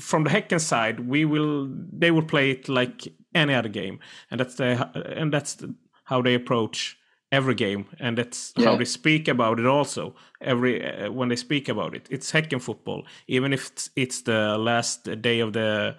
from 0.00 0.24
the 0.24 0.30
Häcken 0.30 0.60
side, 0.60 1.00
we 1.00 1.24
will 1.24 1.68
they 1.92 2.10
will 2.10 2.24
play 2.24 2.50
it 2.50 2.68
like 2.68 3.08
any 3.34 3.54
other 3.54 3.68
game, 3.68 3.98
and 4.30 4.38
that's 4.38 4.54
the 4.56 4.90
and 4.94 5.32
that's 5.32 5.54
the, 5.54 5.74
how 6.04 6.22
they 6.22 6.34
approach 6.34 6.98
every 7.30 7.54
game, 7.54 7.86
and 8.00 8.16
that's 8.16 8.52
yeah. 8.56 8.66
how 8.66 8.76
they 8.76 8.84
speak 8.84 9.28
about 9.28 9.60
it. 9.60 9.66
Also, 9.66 10.14
every 10.40 10.84
uh, 10.84 11.10
when 11.10 11.28
they 11.28 11.36
speak 11.36 11.68
about 11.68 11.94
it, 11.94 12.06
it's 12.10 12.32
Häcken 12.32 12.60
football. 12.60 13.04
Even 13.26 13.52
if 13.52 13.68
it's, 13.68 13.90
it's 13.96 14.22
the 14.22 14.56
last 14.58 15.04
day 15.20 15.40
of 15.40 15.52
the 15.52 15.96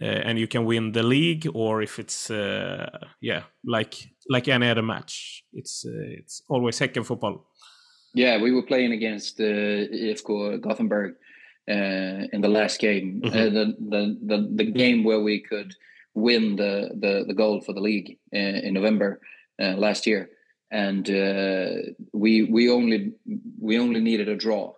uh, 0.00 0.04
and 0.04 0.38
you 0.38 0.46
can 0.46 0.64
win 0.64 0.92
the 0.92 1.02
league, 1.02 1.48
or 1.54 1.82
if 1.82 1.98
it's 1.98 2.30
uh, 2.30 2.88
yeah, 3.20 3.42
like 3.64 3.94
like 4.28 4.48
any 4.48 4.68
other 4.68 4.82
match, 4.82 5.44
it's 5.52 5.84
uh, 5.86 6.18
it's 6.18 6.42
always 6.48 6.78
Häcken 6.78 7.04
football. 7.04 7.44
Yeah, 8.14 8.40
we 8.40 8.52
were 8.52 8.62
playing 8.62 8.92
against 8.92 9.40
uh, 9.40 9.44
IFK 9.44 10.60
Gothenburg 10.60 11.14
uh, 11.68 12.26
in 12.32 12.40
the 12.40 12.48
last 12.48 12.80
game, 12.80 13.20
mm 13.22 13.30
-hmm. 13.30 13.52
the, 13.52 13.76
the 13.90 14.16
the 14.26 14.48
the 14.56 14.72
game 14.72 15.02
where 15.02 15.22
we 15.22 15.40
could 15.40 15.74
win 16.14 16.56
the 16.56 16.90
the, 17.00 17.24
the 17.26 17.34
goal 17.34 17.60
for 17.60 17.74
the 17.74 17.80
league 17.80 18.18
in 18.32 18.74
November 18.74 19.20
last 19.58 20.06
year 20.06 20.28
and 20.70 21.08
uh, 21.08 21.92
we 22.12 22.44
we 22.44 22.70
only 22.70 23.12
we 23.60 23.78
only 23.78 24.00
needed 24.00 24.28
a 24.28 24.36
draw, 24.36 24.74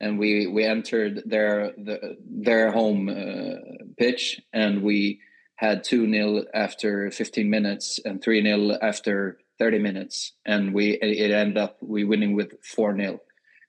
and 0.00 0.18
we 0.18 0.46
we 0.46 0.64
entered 0.64 1.22
their 1.26 1.72
the, 1.76 2.16
their 2.24 2.70
home 2.70 3.08
uh, 3.08 3.84
pitch, 3.98 4.40
and 4.52 4.82
we 4.82 5.20
had 5.56 5.84
two 5.84 6.10
0 6.10 6.44
after 6.54 7.10
15 7.10 7.48
minutes 7.48 8.00
and 8.04 8.22
three 8.22 8.42
0 8.42 8.78
after 8.82 9.38
30 9.58 9.78
minutes, 9.78 10.32
and 10.44 10.74
we 10.74 10.92
it 11.02 11.30
ended 11.30 11.58
up 11.58 11.76
we 11.80 12.04
winning 12.04 12.34
with 12.34 12.52
four 12.64 12.96
0 12.96 13.20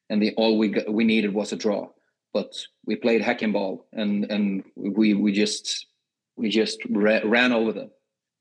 and 0.10 0.22
the 0.22 0.34
all 0.36 0.58
we 0.58 0.70
got, 0.70 0.94
we 0.94 1.04
needed 1.04 1.34
was 1.34 1.52
a 1.52 1.56
draw, 1.56 1.90
but 2.34 2.54
we 2.86 2.96
played 2.96 3.22
Häcken 3.22 3.54
ball, 3.54 3.88
and 3.94 4.26
and 4.30 4.64
we 4.76 5.14
we 5.14 5.32
just 5.32 5.88
we 6.36 6.50
just 6.50 6.80
ra- 6.90 7.22
ran 7.24 7.52
over 7.52 7.72
them. 7.72 7.90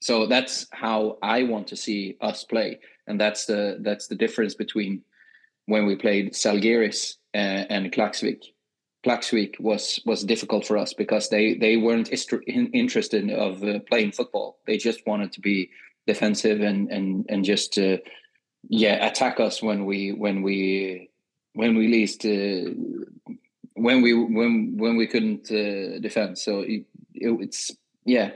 So 0.02 0.26
that's 0.26 0.66
how 0.72 1.18
I 1.22 1.44
want 1.44 1.68
to 1.68 1.76
see 1.76 2.16
us 2.20 2.44
play 2.44 2.80
and 3.06 3.20
that's 3.20 3.46
the 3.46 3.78
that's 3.80 4.06
the 4.06 4.14
difference 4.14 4.54
between 4.54 5.02
when 5.66 5.86
we 5.86 5.96
played 5.96 6.32
Zalgiris 6.32 7.16
and, 7.34 7.70
and. 7.70 7.92
Klaksvik 9.04 9.58
was 9.58 10.00
was 10.06 10.22
difficult 10.22 10.64
for 10.64 10.78
us 10.78 10.94
because 10.94 11.28
they 11.28 11.54
they 11.54 11.76
weren't 11.76 12.10
interested 12.48 13.30
of 13.30 13.62
uh, 13.64 13.80
playing 13.90 14.12
football. 14.12 14.58
They 14.66 14.78
just 14.78 15.04
wanted 15.06 15.32
to 15.32 15.40
be 15.40 15.70
defensive 16.06 16.60
and 16.60 16.88
and 16.88 17.26
and 17.28 17.44
just 17.44 17.78
uh, 17.78 17.96
yeah 18.68 19.04
attack 19.04 19.40
us 19.40 19.60
when 19.60 19.86
we 19.86 20.12
when 20.12 20.42
we 20.42 21.10
when 21.54 21.76
we 21.76 21.88
least 21.88 22.24
uh, 22.24 22.70
when 23.74 24.02
we 24.02 24.14
when 24.14 24.76
when 24.76 24.96
we 24.96 25.08
couldn't 25.08 25.50
uh, 25.50 25.98
defend. 25.98 26.38
So 26.38 26.60
it, 26.60 26.84
it, 27.14 27.30
it's 27.40 27.72
yeah 28.04 28.30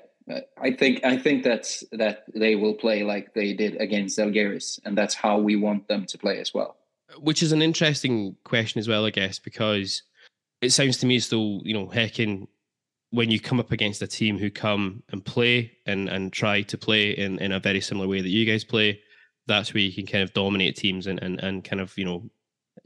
I 0.60 0.72
think 0.72 1.04
I 1.04 1.16
think 1.16 1.44
that's 1.44 1.84
that 1.92 2.24
they 2.34 2.56
will 2.56 2.74
play 2.74 3.04
like 3.04 3.32
they 3.34 3.52
did 3.52 3.80
against 3.80 4.18
Zalgiris, 4.18 4.80
and 4.84 4.98
that's 4.98 5.14
how 5.14 5.38
we 5.38 5.54
want 5.54 5.86
them 5.86 6.04
to 6.06 6.18
play 6.18 6.40
as 6.40 6.52
well. 6.52 6.76
Which 7.20 7.42
is 7.42 7.52
an 7.52 7.62
interesting 7.62 8.36
question 8.42 8.80
as 8.80 8.88
well, 8.88 9.06
I 9.06 9.10
guess, 9.10 9.38
because 9.38 10.02
it 10.60 10.70
sounds 10.70 10.96
to 10.98 11.06
me 11.06 11.16
as 11.16 11.28
though 11.28 11.60
you 11.62 11.74
know 11.74 11.86
Häcken, 11.86 12.48
when 13.10 13.30
you 13.30 13.38
come 13.38 13.60
up 13.60 13.70
against 13.70 14.02
a 14.02 14.08
team 14.08 14.36
who 14.36 14.50
come 14.50 15.04
and 15.10 15.24
play 15.24 15.78
and 15.86 16.08
and 16.08 16.32
try 16.32 16.62
to 16.62 16.76
play 16.76 17.10
in 17.10 17.38
in 17.38 17.52
a 17.52 17.60
very 17.60 17.80
similar 17.80 18.08
way 18.08 18.20
that 18.20 18.28
you 18.28 18.44
guys 18.44 18.64
play, 18.64 19.00
that's 19.46 19.72
where 19.72 19.82
you 19.82 19.92
can 19.92 20.06
kind 20.06 20.24
of 20.24 20.32
dominate 20.32 20.74
teams 20.74 21.06
and 21.06 21.22
and 21.22 21.38
and 21.40 21.62
kind 21.62 21.80
of 21.80 21.96
you 21.96 22.04
know 22.04 22.28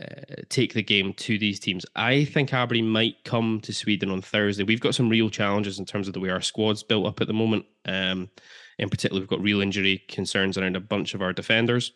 uh, 0.01 0.43
take 0.49 0.73
the 0.75 0.83
game 0.83 1.13
to 1.15 1.39
these 1.39 1.61
teams. 1.61 1.85
I 1.97 2.25
think 2.25 2.53
Aberdeen 2.53 2.89
might 2.89 3.23
come 3.25 3.61
to 3.63 3.73
Sweden 3.73 4.11
on 4.11 4.23
Thursday. 4.23 4.63
We've 4.65 4.81
got 4.81 4.95
some 4.95 5.09
real 5.09 5.31
challenges 5.31 5.79
in 5.79 5.85
terms 5.85 6.09
of 6.09 6.15
the 6.15 6.21
way 6.21 6.31
our 6.31 6.41
squad's 6.41 6.83
built 6.83 7.07
up 7.07 7.21
at 7.21 7.27
the 7.27 7.33
moment. 7.35 7.67
Um, 7.85 8.31
in 8.79 8.89
particular, 8.89 9.21
we've 9.21 9.29
got 9.29 9.43
real 9.43 9.61
injury 9.61 10.03
concerns 10.09 10.57
around 10.57 10.77
a 10.77 10.81
bunch 10.81 11.15
of 11.15 11.23
our 11.23 11.33
defenders. 11.33 11.93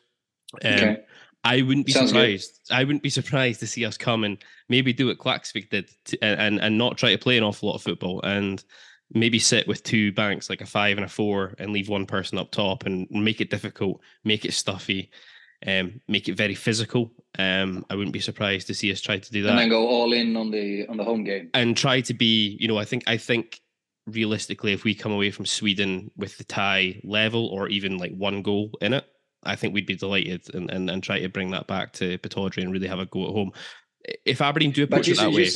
Um, 0.65 0.73
Okay. 0.73 0.97
I 1.47 1.61
wouldn't 1.61 1.85
be 1.85 1.93
Sounds 1.93 2.11
good. 2.11 2.41
surprised. 2.41 2.61
I 2.71 2.85
wouldn't 2.85 3.03
be 3.03 3.11
surprised 3.11 3.61
to 3.61 3.67
see 3.67 3.85
us 3.85 3.99
come 3.99 4.25
and 4.25 4.39
maybe 4.71 4.95
do 4.95 5.09
what 5.09 5.19
Klaksvik 5.19 5.69
did 5.69 5.91
to, 6.07 6.25
and 6.25 6.59
and 6.59 6.79
not 6.79 6.97
try 6.97 7.11
to 7.11 7.19
play 7.19 7.37
an 7.37 7.45
awful 7.45 7.69
lot 7.69 7.75
of 7.75 7.83
football 7.83 8.23
and 8.23 8.65
maybe 9.13 9.39
sit 9.39 9.69
with 9.69 9.83
two 9.83 10.11
banks 10.13 10.49
like 10.49 10.63
a 10.63 10.67
five 10.67 10.97
and 10.97 11.05
a 11.05 11.09
four 11.09 11.53
and 11.59 11.71
leave 11.71 11.91
one 11.91 12.07
person 12.07 12.39
up 12.39 12.51
top 12.51 12.87
and 12.87 13.07
make 13.11 13.43
it 13.43 13.51
difficult, 13.51 14.01
make 14.25 14.47
it 14.47 14.55
stuffy, 14.55 15.11
um, 15.67 16.01
make 16.09 16.29
it 16.29 16.37
very 16.37 16.55
physical. 16.55 17.11
Um, 17.39 17.85
I 17.91 17.97
wouldn't 17.97 18.13
be 18.13 18.21
surprised 18.21 18.67
to 18.69 18.75
see 18.75 18.93
us 18.93 19.01
try 19.01 19.19
to 19.19 19.33
do 19.33 19.43
that 19.43 19.51
and 19.51 19.59
then 19.59 19.69
go 19.69 19.87
all 19.87 20.13
in 20.13 20.37
on 20.37 20.51
the 20.51 20.87
on 20.89 20.97
the 20.97 21.05
home 21.05 21.25
game. 21.25 21.51
and 21.55 21.77
try 21.77 22.01
to 22.03 22.15
be, 22.15 22.57
you 22.61 22.69
know, 22.69 22.79
I 22.79 22.85
think 22.85 23.05
I 23.07 23.17
think 23.17 23.61
realistically, 24.07 24.73
if 24.73 24.85
we 24.85 24.95
come 24.95 25.13
away 25.13 25.31
from 25.31 25.47
Sweden 25.47 26.11
with 26.17 26.39
the 26.39 26.45
tie 26.45 27.01
level 27.03 27.47
or 27.47 27.69
even 27.69 27.99
like 27.99 28.15
one 28.15 28.43
goal 28.43 28.71
in 28.81 28.93
it, 28.93 29.05
I 29.43 29.57
think 29.57 29.75
we'd 29.75 29.87
be 29.87 29.97
delighted 29.97 30.55
and 30.55 30.71
and, 30.71 30.89
and 30.91 31.03
try 31.03 31.21
to 31.21 31.29
bring 31.29 31.51
that 31.51 31.67
back 31.67 31.93
to 31.95 32.19
Pittodrie 32.19 32.63
and 32.63 32.73
really 32.73 32.89
have 32.89 32.99
a 33.01 33.07
go 33.07 33.27
at 33.27 33.33
home. 33.33 33.53
If 34.25 34.41
Aberdeen 34.41 34.71
do 34.71 34.85
approach 34.85 35.09
you, 35.09 35.15
it 35.15 35.17
that 35.17 35.31
you, 35.31 35.37
way, 35.37 35.49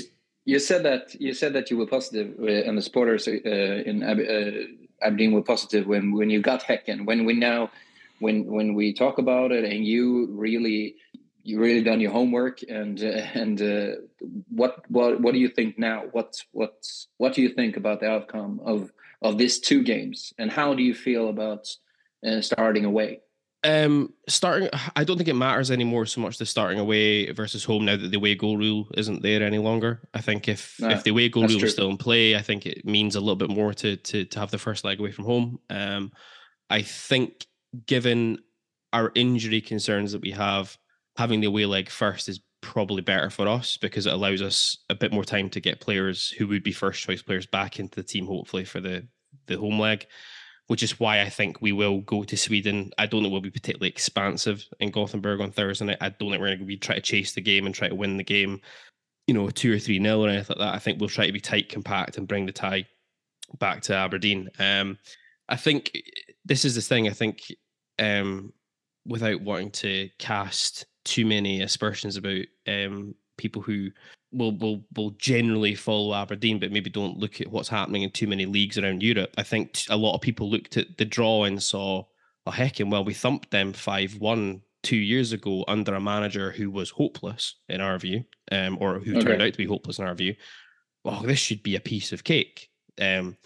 you 0.45 0.59
said 0.59 0.83
that 0.85 1.15
you 1.21 1.35
said 1.35 1.53
that 1.53 1.71
you 1.71 1.77
were 1.77 1.87
positive, 1.87 2.35
uh, 2.41 2.47
and 2.47 2.77
the 2.77 2.83
supporters 2.83 3.29
uh, 3.29 3.33
in 3.33 4.03
Ab- 4.03 4.19
uh, 4.19 5.07
Aberdeen 5.07 5.33
were 5.33 5.43
positive 5.43 5.87
when 5.87 6.13
when 6.13 6.31
you 6.31 6.41
got 6.41 6.63
Häcken. 6.63 7.05
When 7.05 7.25
we 7.25 7.35
now, 7.35 7.71
when 8.21 8.47
when 8.47 8.75
we 8.75 8.93
talk 8.93 9.19
about 9.19 9.53
it, 9.53 9.65
and 9.65 9.85
you 9.85 10.29
really 10.33 10.97
you 11.43 11.59
really 11.59 11.83
done 11.83 12.01
your 12.01 12.13
homework, 12.13 12.63
and 12.63 13.03
uh, 13.03 13.23
and 13.35 13.61
uh, 13.63 13.93
what 14.49 14.85
what 14.89 15.21
what 15.21 15.33
do 15.33 15.41
you 15.41 15.49
think 15.49 15.79
now? 15.79 16.05
What 16.13 16.37
what 16.53 16.87
what 17.17 17.35
do 17.35 17.43
you 17.43 17.51
think 17.51 17.77
about 17.77 18.01
the 18.01 18.11
outcome 18.11 18.61
of 18.65 18.91
of 19.23 19.39
these 19.39 19.59
two 19.59 19.83
games, 19.83 20.33
and 20.39 20.51
how 20.51 20.75
do 20.75 20.83
you 20.83 20.95
feel 20.95 21.29
about 21.29 21.67
uh, 22.27 22.41
starting 22.41 22.85
away? 22.85 23.21
Um, 23.65 24.15
starting, 24.29 24.69
I 24.95 25.03
don't 25.03 25.17
think 25.17 25.29
it 25.29 25.35
matters 25.35 25.73
anymore 25.73 26.07
so 26.07 26.21
much 26.21 26.39
the 26.39 26.47
starting 26.47 26.79
away 26.79 27.33
versus 27.33 27.65
home 27.65 27.87
now 27.87 27.97
that 27.97 28.09
the 28.09 28.17
away 28.17 28.37
goal 28.37 28.57
rule 28.57 28.89
isn't 28.97 29.23
there 29.23 29.43
any 29.43 29.59
longer. 29.59 30.09
I 30.15 30.21
think 30.21 30.47
if 30.47 30.77
No, 30.79 30.91
if 30.91 31.03
the 31.03 31.11
away 31.11 31.29
goal 31.29 31.43
rule 31.49 31.59
true. 31.59 31.67
is 31.67 31.73
still 31.73 31.91
in 31.91 31.97
play, 31.97 32.37
I 32.37 32.43
think 32.43 32.67
it 32.67 32.85
means 32.85 33.17
a 33.17 33.21
little 33.21 33.35
bit 33.35 33.51
more 33.51 33.75
to 33.75 33.97
to 33.97 34.25
to 34.25 34.39
have 34.39 34.53
the 34.53 34.59
first 34.59 34.85
leg 34.85 35.01
away 35.01 35.11
from 35.11 35.25
home. 35.25 35.59
Um, 35.71 36.13
I 36.71 36.83
think 36.83 37.48
given 37.87 38.39
our 38.93 39.13
injury 39.15 39.61
concerns 39.61 40.13
that 40.13 40.23
we 40.23 40.31
have, 40.31 40.77
having 41.17 41.41
the 41.41 41.47
away 41.47 41.67
leg 41.67 41.91
first 41.91 42.29
is 42.29 42.41
probably 42.61 43.03
better 43.03 43.31
for 43.31 43.47
us 43.47 43.77
because 43.77 44.07
it 44.07 44.13
allows 44.13 44.43
us 44.43 44.79
a 44.91 44.95
bit 44.95 45.13
more 45.13 45.25
time 45.25 45.49
to 45.51 45.61
get 45.61 45.81
players 45.81 46.31
who 46.31 46.47
would 46.49 46.63
be 46.63 46.73
first 46.73 47.03
choice 47.03 47.23
players 47.23 47.47
back 47.47 47.79
into 47.79 47.97
the 47.97 48.03
team, 48.03 48.27
hopefully 48.27 48.65
for 48.65 48.81
the 48.81 49.07
the 49.47 49.57
home 49.57 49.79
leg 49.79 50.07
which 50.69 50.83
is 50.83 51.01
why 51.01 51.21
I 51.23 51.31
think 51.31 51.61
we 51.61 51.73
will 51.73 52.03
go 52.03 52.23
to 52.23 52.37
Sweden. 52.37 52.93
I 52.99 53.07
don't 53.07 53.23
think 53.23 53.33
we'll 53.33 53.41
be 53.41 53.51
particularly 53.51 53.89
expansive 53.89 54.67
in 54.81 54.91
Gothenburg 54.91 55.41
on 55.41 55.51
Thursday 55.51 55.87
night. 55.87 55.97
I 56.01 56.11
don't 56.11 56.31
think 56.31 56.41
we're 56.41 56.49
going 56.49 56.59
to 56.59 56.65
be 56.67 56.77
try 56.77 56.95
to 56.95 57.01
chase 57.01 57.33
the 57.33 57.41
game 57.41 57.65
and 57.65 57.75
try 57.75 57.89
to 57.89 57.95
win 57.95 58.19
the 58.19 58.23
game, 58.23 58.61
you 59.27 59.33
know, 59.33 59.49
two 59.49 59.75
or 59.75 59.79
three 59.79 59.99
nil 59.99 60.25
or 60.25 60.29
anything 60.29 60.57
like 60.59 60.67
that. 60.67 60.75
I 60.75 60.79
think 60.79 61.01
we'll 61.01 61.09
try 61.09 61.27
to 61.27 61.33
be 61.33 61.41
tight, 61.41 61.71
compact, 61.71 62.19
and 62.19 62.29
bring 62.29 62.45
the 62.45 62.53
tie 62.53 62.87
back 63.59 63.81
to 63.83 63.95
Aberdeen. 63.95 64.51
Um, 64.59 64.99
I 65.49 65.57
think 65.57 65.91
this 66.49 66.65
is 66.65 66.75
the 66.75 66.83
thing. 66.83 67.09
I 67.09 67.13
think 67.13 67.43
um, 67.99 68.53
without 69.07 69.41
wanting 69.41 69.71
to 69.71 70.09
cast 70.19 70.87
too 71.05 71.25
many 71.25 71.63
aspersions 71.63 72.17
about 72.17 72.43
um, 72.67 73.15
people 73.37 73.63
who 73.63 73.91
will 74.33 74.57
will 74.59 74.85
will 74.97 75.11
generally 75.13 75.75
follow 75.75 76.15
Aberdeen, 76.15 76.59
but 76.59 76.73
maybe 76.73 76.91
don't 76.91 77.19
look 77.19 77.41
at 77.41 77.49
what's 77.49 77.69
happening 77.69 78.03
in 78.03 78.11
too 78.11 78.27
many 78.27 78.47
leagues 78.47 78.79
around 78.79 79.03
Europe. 79.03 79.31
I 79.39 79.43
think 79.43 79.75
t- 79.75 79.93
a 79.93 79.97
lot 79.97 80.15
of 80.15 80.21
people 80.21 80.51
looked 80.51 80.77
at 80.77 80.99
the 80.99 81.05
draw 81.05 81.45
and 81.45 81.63
saw, 81.63 82.05
oh 82.47 82.51
heck, 82.51 82.81
and 82.81 82.91
well, 82.91 83.05
we 83.05 83.15
thumped 83.15 83.51
them 83.51 83.73
five 83.73 84.17
one 84.19 84.63
two 84.83 84.97
years 84.97 85.33
ago 85.33 85.65
under 85.67 85.95
a 85.95 86.01
manager 86.01 86.53
who 86.53 86.71
was 86.71 86.91
hopeless 86.91 87.57
in 87.69 87.81
our 87.81 87.99
view, 87.99 88.25
um, 88.53 88.79
or 88.81 88.99
who 88.99 89.21
turned 89.21 89.43
out 89.43 89.53
to 89.53 89.59
be 89.59 89.67
hopeless 89.67 89.99
in 89.99 90.07
our 90.07 90.15
view. 90.15 90.35
Well, 91.05 91.23
this 91.23 91.39
should 91.39 91.63
be 91.63 91.77
a 91.77 91.81
piece 91.81 92.13
of 92.13 92.25
cake. 92.25 92.69
Um, 93.01 93.37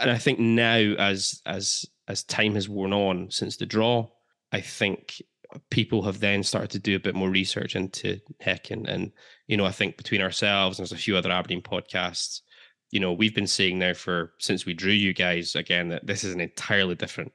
and 0.00 0.10
I 0.10 0.18
think 0.18 0.38
now, 0.38 0.76
as 0.76 1.40
as 1.46 1.84
as 2.08 2.22
time 2.22 2.54
has 2.54 2.68
worn 2.68 2.92
on 2.92 3.30
since 3.30 3.56
the 3.56 3.66
draw, 3.66 4.08
I 4.52 4.60
think 4.60 5.22
people 5.70 6.02
have 6.02 6.20
then 6.20 6.42
started 6.42 6.70
to 6.70 6.78
do 6.78 6.96
a 6.96 7.00
bit 7.00 7.14
more 7.14 7.30
research 7.30 7.76
into 7.76 8.20
Häcken. 8.42 8.88
And, 8.88 9.12
you 9.46 9.56
know, 9.56 9.64
I 9.64 9.72
think 9.72 9.96
between 9.96 10.20
ourselves 10.20 10.78
and 10.78 10.84
there's 10.84 10.98
a 10.98 11.02
few 11.02 11.16
other 11.16 11.30
Aberdeen 11.30 11.62
podcasts, 11.62 12.40
you 12.90 13.00
know, 13.00 13.12
we've 13.12 13.34
been 13.34 13.46
seeing 13.46 13.78
now 13.78 13.94
for 13.94 14.32
since 14.38 14.66
we 14.66 14.74
drew 14.74 14.92
you 14.92 15.12
guys 15.12 15.54
again 15.54 15.88
that 15.88 16.06
this 16.06 16.24
is 16.24 16.34
an 16.34 16.40
entirely 16.40 16.94
different 16.94 17.32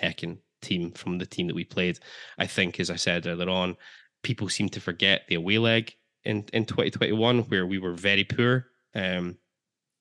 Häcken 0.00 0.38
team 0.60 0.92
from 0.92 1.18
the 1.18 1.26
team 1.26 1.46
that 1.48 1.56
we 1.56 1.64
played. 1.64 1.98
I 2.38 2.46
think, 2.46 2.80
as 2.80 2.90
I 2.90 2.96
said 2.96 3.26
earlier 3.26 3.50
on, 3.50 3.76
people 4.22 4.48
seem 4.48 4.68
to 4.70 4.80
forget 4.80 5.22
the 5.28 5.34
away 5.34 5.58
leg 5.58 5.94
in, 6.24 6.44
in 6.52 6.64
2021 6.64 7.40
where 7.40 7.66
we 7.66 7.78
were 7.78 7.92
very 7.92 8.24
poor. 8.24 8.66
Um, 8.94 9.38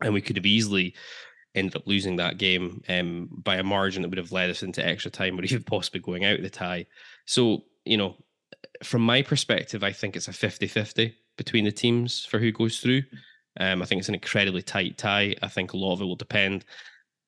and 0.02 0.14
we 0.14 0.22
could 0.22 0.36
have 0.36 0.46
easily 0.46 0.96
ended 1.56 1.76
up 1.76 1.88
losing 1.88 2.16
that 2.16 2.38
game 2.38 2.82
um, 2.90 3.30
by 3.32 3.58
a 3.58 3.64
margin 3.64 4.02
that 4.02 4.10
would 4.10 4.18
have 4.18 4.32
led 4.32 4.50
us 4.50 4.64
into 4.64 4.86
extra 4.86 5.12
time 5.12 5.40
or 5.40 5.44
even 5.44 5.64
possibly 5.64 6.00
going 6.00 6.26
out 6.26 6.38
of 6.38 6.44
the 6.44 6.50
tie. 6.50 6.86
So, 7.26 7.64
you 7.86 7.98
know, 7.98 8.16
from 8.84 9.02
my 9.02 9.22
perspective, 9.22 9.84
I 9.84 9.92
think 9.92 10.16
it's 10.16 10.28
a 10.28 10.34
50 10.34 10.68
50 10.68 11.16
between 11.38 11.66
the 11.66 11.72
teams 11.72 12.26
for 12.26 12.40
who 12.40 12.52
goes 12.52 12.80
through. 12.80 13.04
Um, 13.60 13.82
I 13.82 13.86
think 13.86 14.00
it's 14.00 14.10
an 14.10 14.16
incredibly 14.16 14.62
tight 14.62 14.98
tie. 14.98 15.36
I 15.42 15.48
think 15.48 15.74
a 15.74 15.78
lot 15.78 15.94
of 15.94 16.02
it 16.02 16.06
will 16.06 16.16
depend. 16.16 16.66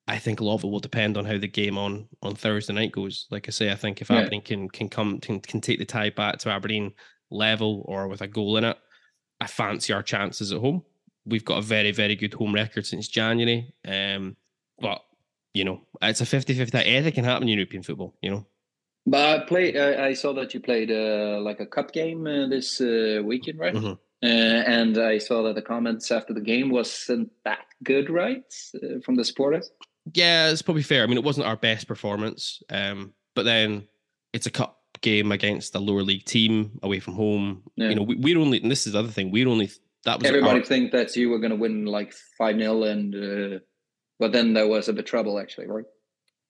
I 0.07 0.17
think 0.17 0.39
a 0.39 0.43
lot 0.43 0.55
of 0.55 0.63
it 0.63 0.67
will 0.67 0.79
depend 0.79 1.17
on 1.17 1.25
how 1.25 1.37
the 1.37 1.47
game 1.47 1.77
on 1.77 2.07
on 2.21 2.35
Thursday 2.35 2.73
night 2.73 2.91
goes. 2.91 3.27
Like 3.29 3.47
I 3.47 3.51
say, 3.51 3.71
I 3.71 3.75
think 3.75 4.01
if 4.01 4.09
Yeah. 4.09 4.17
Aberdeen 4.19 4.41
can 4.41 4.69
can 4.69 4.89
come 4.89 5.19
can, 5.19 5.39
can 5.39 5.61
take 5.61 5.79
the 5.79 5.85
tie 5.85 6.09
back 6.09 6.39
to 6.39 6.49
Aberdeen 6.49 6.93
level 7.29 7.83
or 7.87 8.07
with 8.07 8.21
a 8.21 8.27
goal 8.27 8.57
in 8.57 8.63
it, 8.63 8.77
I 9.41 9.47
fancy 9.47 9.93
our 9.93 10.03
chances 10.03 10.51
at 10.51 10.59
home. 10.59 10.83
We've 11.25 11.45
got 11.45 11.59
a 11.59 11.61
very 11.61 11.91
very 11.91 12.15
good 12.15 12.33
home 12.33 12.53
record 12.53 12.85
since 12.85 13.07
January. 13.07 13.73
Um, 13.87 14.35
but 14.79 15.01
you 15.53 15.63
know, 15.63 15.81
it's 16.01 16.19
a 16.19 16.25
50-50. 16.25 16.73
Anything 16.83 17.13
can 17.13 17.23
happen 17.25 17.47
in 17.47 17.57
European 17.57 17.83
football. 17.83 18.15
You 18.21 18.31
know. 18.31 18.47
But 19.05 19.41
I 19.41 19.45
play. 19.45 19.77
Uh, 19.77 20.03
I 20.03 20.13
saw 20.13 20.33
that 20.33 20.53
you 20.53 20.59
played 20.59 20.91
uh, 20.91 21.39
like 21.41 21.59
a 21.59 21.65
cup 21.65 21.91
game 21.91 22.25
uh, 22.25 22.47
this 22.47 22.79
uh, 22.81 23.21
weekend, 23.23 23.59
right? 23.59 23.73
Mhm. 23.73 23.97
Uh, 24.23 24.25
and 24.25 24.97
I 24.97 25.17
saw 25.17 25.43
that 25.43 25.55
the 25.55 25.61
comments 25.61 26.09
after 26.09 26.33
the 26.33 26.39
game 26.39 26.69
wasn't 26.69 27.29
that 27.43 27.65
good, 27.83 28.09
right, 28.09 28.45
uh, 28.75 29.01
from 29.03 29.15
the 29.15 29.25
supporters. 29.25 29.69
Yeah, 30.13 30.49
it's 30.49 30.61
probably 30.61 30.83
fair. 30.83 31.03
I 31.03 31.07
mean, 31.07 31.17
it 31.17 31.25
wasn't 31.25 31.45
our 31.45 31.57
best 31.57 31.87
performance, 31.89 32.63
um, 32.69 33.13
but 33.35 33.43
then 33.43 33.85
it's 34.31 34.45
a 34.45 34.51
cup 34.51 34.79
game 35.01 35.33
against 35.33 35.75
a 35.75 35.79
lower 35.79 36.03
league 36.03 36.23
team 36.23 36.79
away 36.83 37.01
from 37.01 37.15
home. 37.15 37.63
Yeah. 37.75 37.89
You 37.89 37.95
know, 37.95 38.03
we, 38.03 38.15
we're 38.15 38.39
only, 38.39 38.61
and 38.61 38.71
this 38.71 38.87
is 38.87 38.93
the 38.93 38.99
other 38.99 39.09
thing, 39.09 39.29
we're 39.29 39.49
only 39.49 39.69
that 40.05 40.19
was 40.19 40.27
Everybody 40.27 40.59
our- 40.59 40.65
think 40.65 40.91
that 40.91 41.15
you 41.15 41.29
were 41.29 41.39
going 41.39 41.51
to 41.51 41.55
win 41.57 41.85
like 41.85 42.13
five 42.37 42.57
0 42.57 42.83
and 42.83 43.15
uh, 43.15 43.59
but 44.19 44.31
then 44.31 44.53
there 44.53 44.67
was 44.67 44.87
a 44.87 44.93
bit 44.93 44.99
of 45.01 45.05
trouble 45.05 45.39
actually, 45.39 45.67
right? 45.67 45.85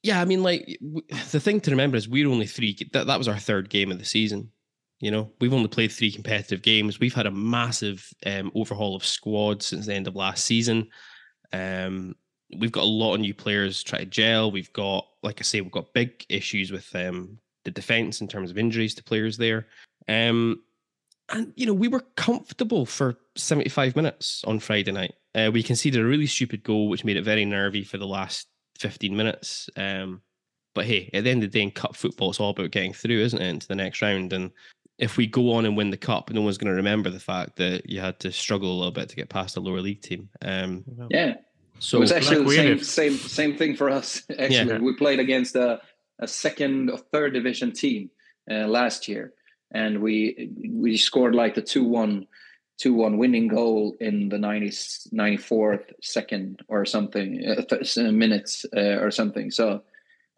yeah. 0.04 0.20
I 0.22 0.26
mean, 0.26 0.44
like 0.44 0.78
w- 0.82 1.02
the 1.32 1.40
thing 1.40 1.60
to 1.62 1.72
remember 1.72 1.98
is 1.98 2.08
we're 2.10 2.28
only 2.30 2.46
three. 2.48 2.78
That 2.92 3.08
that 3.08 3.18
was 3.18 3.28
our 3.28 3.38
third 3.40 3.70
game 3.70 3.92
of 3.92 4.00
the 4.00 4.06
season. 4.06 4.52
You 5.00 5.12
know, 5.12 5.32
we've 5.42 5.54
only 5.54 5.68
played 5.68 5.92
three 5.92 6.12
competitive 6.12 6.62
games. 6.62 7.00
We've 7.00 7.14
had 7.14 7.26
a 7.26 7.32
massive 7.32 8.08
um, 8.26 8.52
overhaul 8.56 8.96
of 8.96 9.06
squad 9.06 9.62
since 9.62 9.86
the 9.86 9.94
end 9.94 10.08
of 10.08 10.16
last 10.16 10.46
season. 10.46 10.88
Um, 11.52 12.16
we've 12.58 12.72
got 12.72 12.84
a 12.84 12.88
lot 12.88 13.16
of 13.16 13.20
new 13.22 13.34
players 13.34 13.84
try 13.84 14.00
to 14.00 14.06
gel. 14.06 14.50
We've 14.52 14.72
got, 14.72 15.06
like 15.22 15.42
I 15.42 15.44
say, 15.44 15.60
we've 15.62 15.72
got 15.72 15.94
big 15.94 16.26
issues 16.30 16.72
with 16.72 16.94
um, 16.96 17.38
the 17.66 17.72
defense 17.72 18.22
in 18.22 18.28
terms 18.28 18.50
of 18.50 18.58
injuries 18.58 18.96
to 18.96 19.04
players 19.04 19.38
there. 19.38 19.68
Um, 20.08 20.62
and 21.30 21.54
you 21.56 21.66
know, 21.66 21.74
we 21.74 21.88
were 21.88 22.02
comfortable 22.16 22.86
for 22.86 23.18
75 23.36 23.96
minutes 23.96 24.44
on 24.46 24.60
Friday 24.60 24.92
night. 24.92 25.14
Uh, 25.36 25.50
we 25.52 25.64
conceded 25.64 26.02
a 26.02 26.06
really 26.06 26.28
stupid 26.28 26.64
goal, 26.64 26.90
which 26.90 27.04
made 27.06 27.18
it 27.18 27.24
very 27.24 27.46
nervy 27.46 27.84
for 27.84 27.98
the 27.98 28.08
last 28.08 28.48
15 28.80 29.16
minutes. 29.16 29.70
Um, 29.76 30.22
but 30.76 30.86
hey, 30.86 31.10
at 31.14 31.24
the 31.24 31.30
end 31.30 31.44
of 31.44 31.52
the 31.52 31.60
day, 31.60 31.64
in 31.64 31.72
cup 31.72 31.96
football, 31.96 32.30
it's 32.32 32.40
all 32.40 32.50
about 32.52 32.72
getting 32.72 32.94
through, 32.94 33.20
isn't 33.22 33.42
it, 33.42 33.48
into 33.48 33.68
the 33.68 33.76
next 33.76 34.02
round? 34.02 34.34
And 34.34 34.52
if 35.00 35.18
we 35.18 35.26
go 35.28 35.54
on 35.54 35.66
and 35.66 35.76
win 35.78 35.90
the 35.90 35.98
cup, 35.98 36.30
no 36.32 36.42
one's 36.42 36.58
going 36.58 36.70
to 36.72 36.76
remember 36.76 37.10
the 37.10 37.20
fact 37.20 37.56
that 37.58 37.90
you 37.90 38.00
had 38.00 38.20
to 38.22 38.32
struggle 38.32 38.72
a 38.72 38.78
little 38.78 38.92
bit 38.92 39.10
to 39.10 39.16
get 39.16 39.30
past 39.30 39.58
a 39.58 39.60
lower 39.60 39.82
league 39.82 40.02
team. 40.02 40.30
Um, 40.42 40.84
Yeah, 41.10 41.36
so 41.80 41.98
it 41.98 42.02
was 42.02 42.12
actually 42.12 42.38
Like 42.38 42.48
the 42.48 42.54
same, 42.56 42.78
did. 42.78 42.86
same 42.86 43.18
same 43.18 43.58
thing 43.58 43.76
for 43.76 43.90
us. 43.90 44.22
Actually, 44.30 44.52
Yeah. 44.74 44.78
we 44.80 44.96
played 44.96 45.20
against 45.20 45.56
a, 45.56 45.80
a 46.20 46.28
second 46.28 46.90
or 46.92 46.98
third 46.98 47.34
division 47.34 47.72
team 47.72 48.10
uh, 48.50 48.68
last 48.68 49.08
year, 49.08 49.34
and 49.74 50.02
we 50.02 50.52
we 50.72 50.98
scored 50.98 51.36
like 51.36 51.56
the 51.56 51.62
2-1 51.62 52.28
2-1 52.82 53.18
winning 53.18 53.48
goal 53.48 53.96
in 54.00 54.30
the 54.30 54.38
90, 54.38 54.68
94th 55.14 55.92
second 56.02 56.62
or 56.68 56.86
something 56.86 57.44
uh, 57.48 57.76
uh, 57.76 58.12
minutes 58.12 58.66
uh, 58.76 58.98
or 59.00 59.12
something. 59.12 59.52
So, 59.52 59.84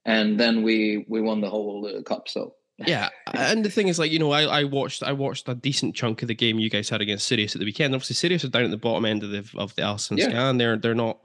and 0.05 0.37
then 0.39 0.61
we 0.61 1.05
we 1.07 1.21
won 1.21 1.41
the 1.41 1.49
whole 1.49 1.87
uh, 1.87 2.01
cup. 2.03 2.27
So 2.27 2.55
yeah, 2.77 3.09
and 3.33 3.63
the 3.63 3.69
thing 3.69 3.87
is, 3.87 3.99
like 3.99 4.11
you 4.11 4.19
know, 4.19 4.31
I, 4.31 4.43
I 4.43 4.63
watched 4.65 5.01
I 5.01 5.13
watched 5.13 5.47
a 5.47 5.55
decent 5.55 5.95
chunk 5.95 6.21
of 6.21 6.27
the 6.27 6.35
game 6.35 6.59
you 6.59 6.69
guys 6.69 6.89
had 6.89 7.01
against 7.01 7.27
Sirius 7.27 7.55
at 7.55 7.59
the 7.59 7.65
weekend. 7.65 7.95
Obviously, 7.95 8.15
Sirius 8.15 8.43
are 8.43 8.49
down 8.49 8.65
at 8.65 8.71
the 8.71 8.77
bottom 8.77 9.05
end 9.05 9.23
of 9.23 9.31
the 9.31 9.49
of 9.55 9.73
the 9.75 9.81
Allsvenskan. 9.81 10.17
Yeah. 10.17 10.29
scan. 10.29 10.57
They're 10.57 10.77
they're 10.77 10.93
not 10.93 11.19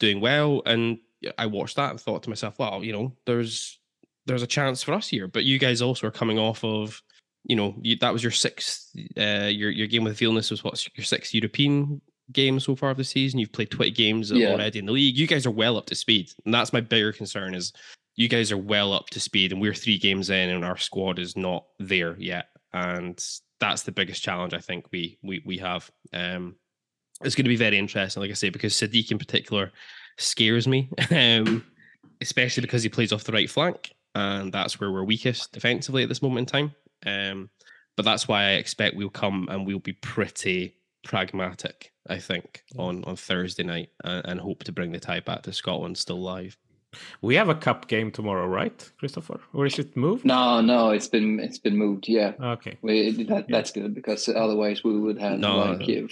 doing 0.00 0.20
well, 0.20 0.62
and 0.66 0.98
I 1.36 1.46
watched 1.46 1.76
that 1.76 1.90
and 1.90 2.00
thought 2.00 2.24
to 2.24 2.30
myself, 2.30 2.58
well, 2.58 2.82
you 2.82 2.92
know, 2.92 3.16
there's 3.26 3.78
there's 4.26 4.42
a 4.42 4.46
chance 4.46 4.82
for 4.82 4.92
us 4.92 5.08
here. 5.08 5.26
But 5.26 5.44
you 5.44 5.58
guys 5.58 5.82
also 5.82 6.06
are 6.06 6.12
coming 6.12 6.38
off 6.38 6.62
of, 6.62 7.02
you 7.44 7.56
know, 7.56 7.74
you, 7.82 7.96
that 7.96 8.12
was 8.12 8.22
your 8.22 8.32
sixth. 8.32 8.90
Uh, 9.16 9.48
your 9.50 9.70
your 9.70 9.86
game 9.86 10.04
with 10.04 10.18
Vilnius 10.18 10.50
was 10.50 10.62
what's 10.64 10.88
your 10.96 11.04
sixth 11.04 11.34
European 11.34 12.00
game 12.32 12.60
so 12.60 12.76
far 12.76 12.90
of 12.90 12.96
the 12.96 13.04
season. 13.04 13.38
You've 13.38 13.52
played 13.52 13.70
twenty 13.70 13.90
games 13.90 14.30
Yeah. 14.30 14.48
already 14.48 14.78
in 14.78 14.86
the 14.86 14.92
league. 14.92 15.16
You 15.16 15.26
guys 15.26 15.46
are 15.46 15.50
well 15.50 15.76
up 15.76 15.86
to 15.86 15.94
speed, 15.94 16.30
and 16.44 16.52
that's 16.52 16.72
my 16.72 16.80
bigger 16.80 17.12
concern 17.12 17.54
is 17.54 17.72
you 18.16 18.28
guys 18.28 18.50
are 18.50 18.58
well 18.58 18.92
up 18.92 19.08
to 19.10 19.20
speed 19.20 19.52
and 19.52 19.60
we're 19.60 19.72
three 19.72 19.96
games 19.96 20.28
in 20.28 20.50
and 20.50 20.64
our 20.64 20.76
squad 20.76 21.20
is 21.20 21.36
not 21.36 21.64
there 21.78 22.16
yet 22.18 22.46
and 22.72 23.24
that's 23.60 23.84
the 23.84 23.92
biggest 23.92 24.24
challenge 24.24 24.52
i 24.52 24.58
think 24.58 24.86
we 24.90 25.16
we, 25.22 25.40
we 25.46 25.56
have 25.56 25.88
um 26.12 26.56
it's 27.22 27.36
going 27.36 27.44
to 27.44 27.48
be 27.48 27.54
very 27.54 27.78
interesting 27.78 28.20
like 28.20 28.30
i 28.30 28.34
say 28.34 28.50
because 28.50 28.74
sadiq 28.74 29.12
in 29.12 29.18
particular 29.18 29.70
scares 30.18 30.66
me 30.66 30.90
um 31.12 31.64
especially 32.20 32.60
because 32.60 32.82
he 32.82 32.88
plays 32.88 33.12
off 33.12 33.22
the 33.22 33.30
right 33.32 33.48
flank 33.48 33.94
and 34.16 34.52
that's 34.52 34.80
where 34.80 34.90
we're 34.90 35.04
weakest 35.04 35.52
defensively 35.52 36.02
at 36.02 36.08
this 36.08 36.20
moment 36.20 36.40
in 36.40 36.46
time 36.46 36.74
um 37.06 37.50
but 37.96 38.04
that's 38.04 38.26
why 38.28 38.44
i 38.44 38.50
expect 38.52 38.96
we'll 38.96 39.08
come 39.10 39.46
and 39.50 39.66
we'll 39.66 39.78
be 39.78 39.92
pretty 39.92 40.74
pragmatic 41.04 41.92
i 42.08 42.18
think 42.18 42.62
on 42.76 43.02
on 43.04 43.16
thursday 43.16 43.62
night 43.62 43.88
and, 44.04 44.24
and 44.26 44.40
hope 44.40 44.64
to 44.64 44.72
bring 44.72 44.92
the 44.92 45.00
tie 45.00 45.20
back 45.20 45.42
to 45.42 45.52
scotland 45.52 45.96
still 45.98 46.20
live 46.20 46.56
We 47.20 47.34
have 47.36 47.50
a 47.50 47.54
cup 47.54 47.86
game 47.86 48.10
tomorrow, 48.10 48.46
right, 48.46 48.78
Christopher? 48.98 49.40
Or 49.52 49.66
is 49.66 49.78
it 49.78 49.94
moved? 49.94 50.24
No, 50.24 50.62
no, 50.62 50.90
it's 50.96 51.06
been 51.06 51.38
it's 51.38 51.58
been 51.60 51.76
moved. 51.76 52.08
Yeah, 52.08 52.32
Okay. 52.40 52.78
we, 52.80 53.24
that, 53.24 53.44
that's 53.50 53.72
good 53.72 53.94
because 53.94 54.26
otherwise 54.26 54.82
we 54.82 54.98
would 54.98 55.18
have 55.20 55.38
No. 55.38 55.58
like 55.58 55.82
uh, 55.82 56.08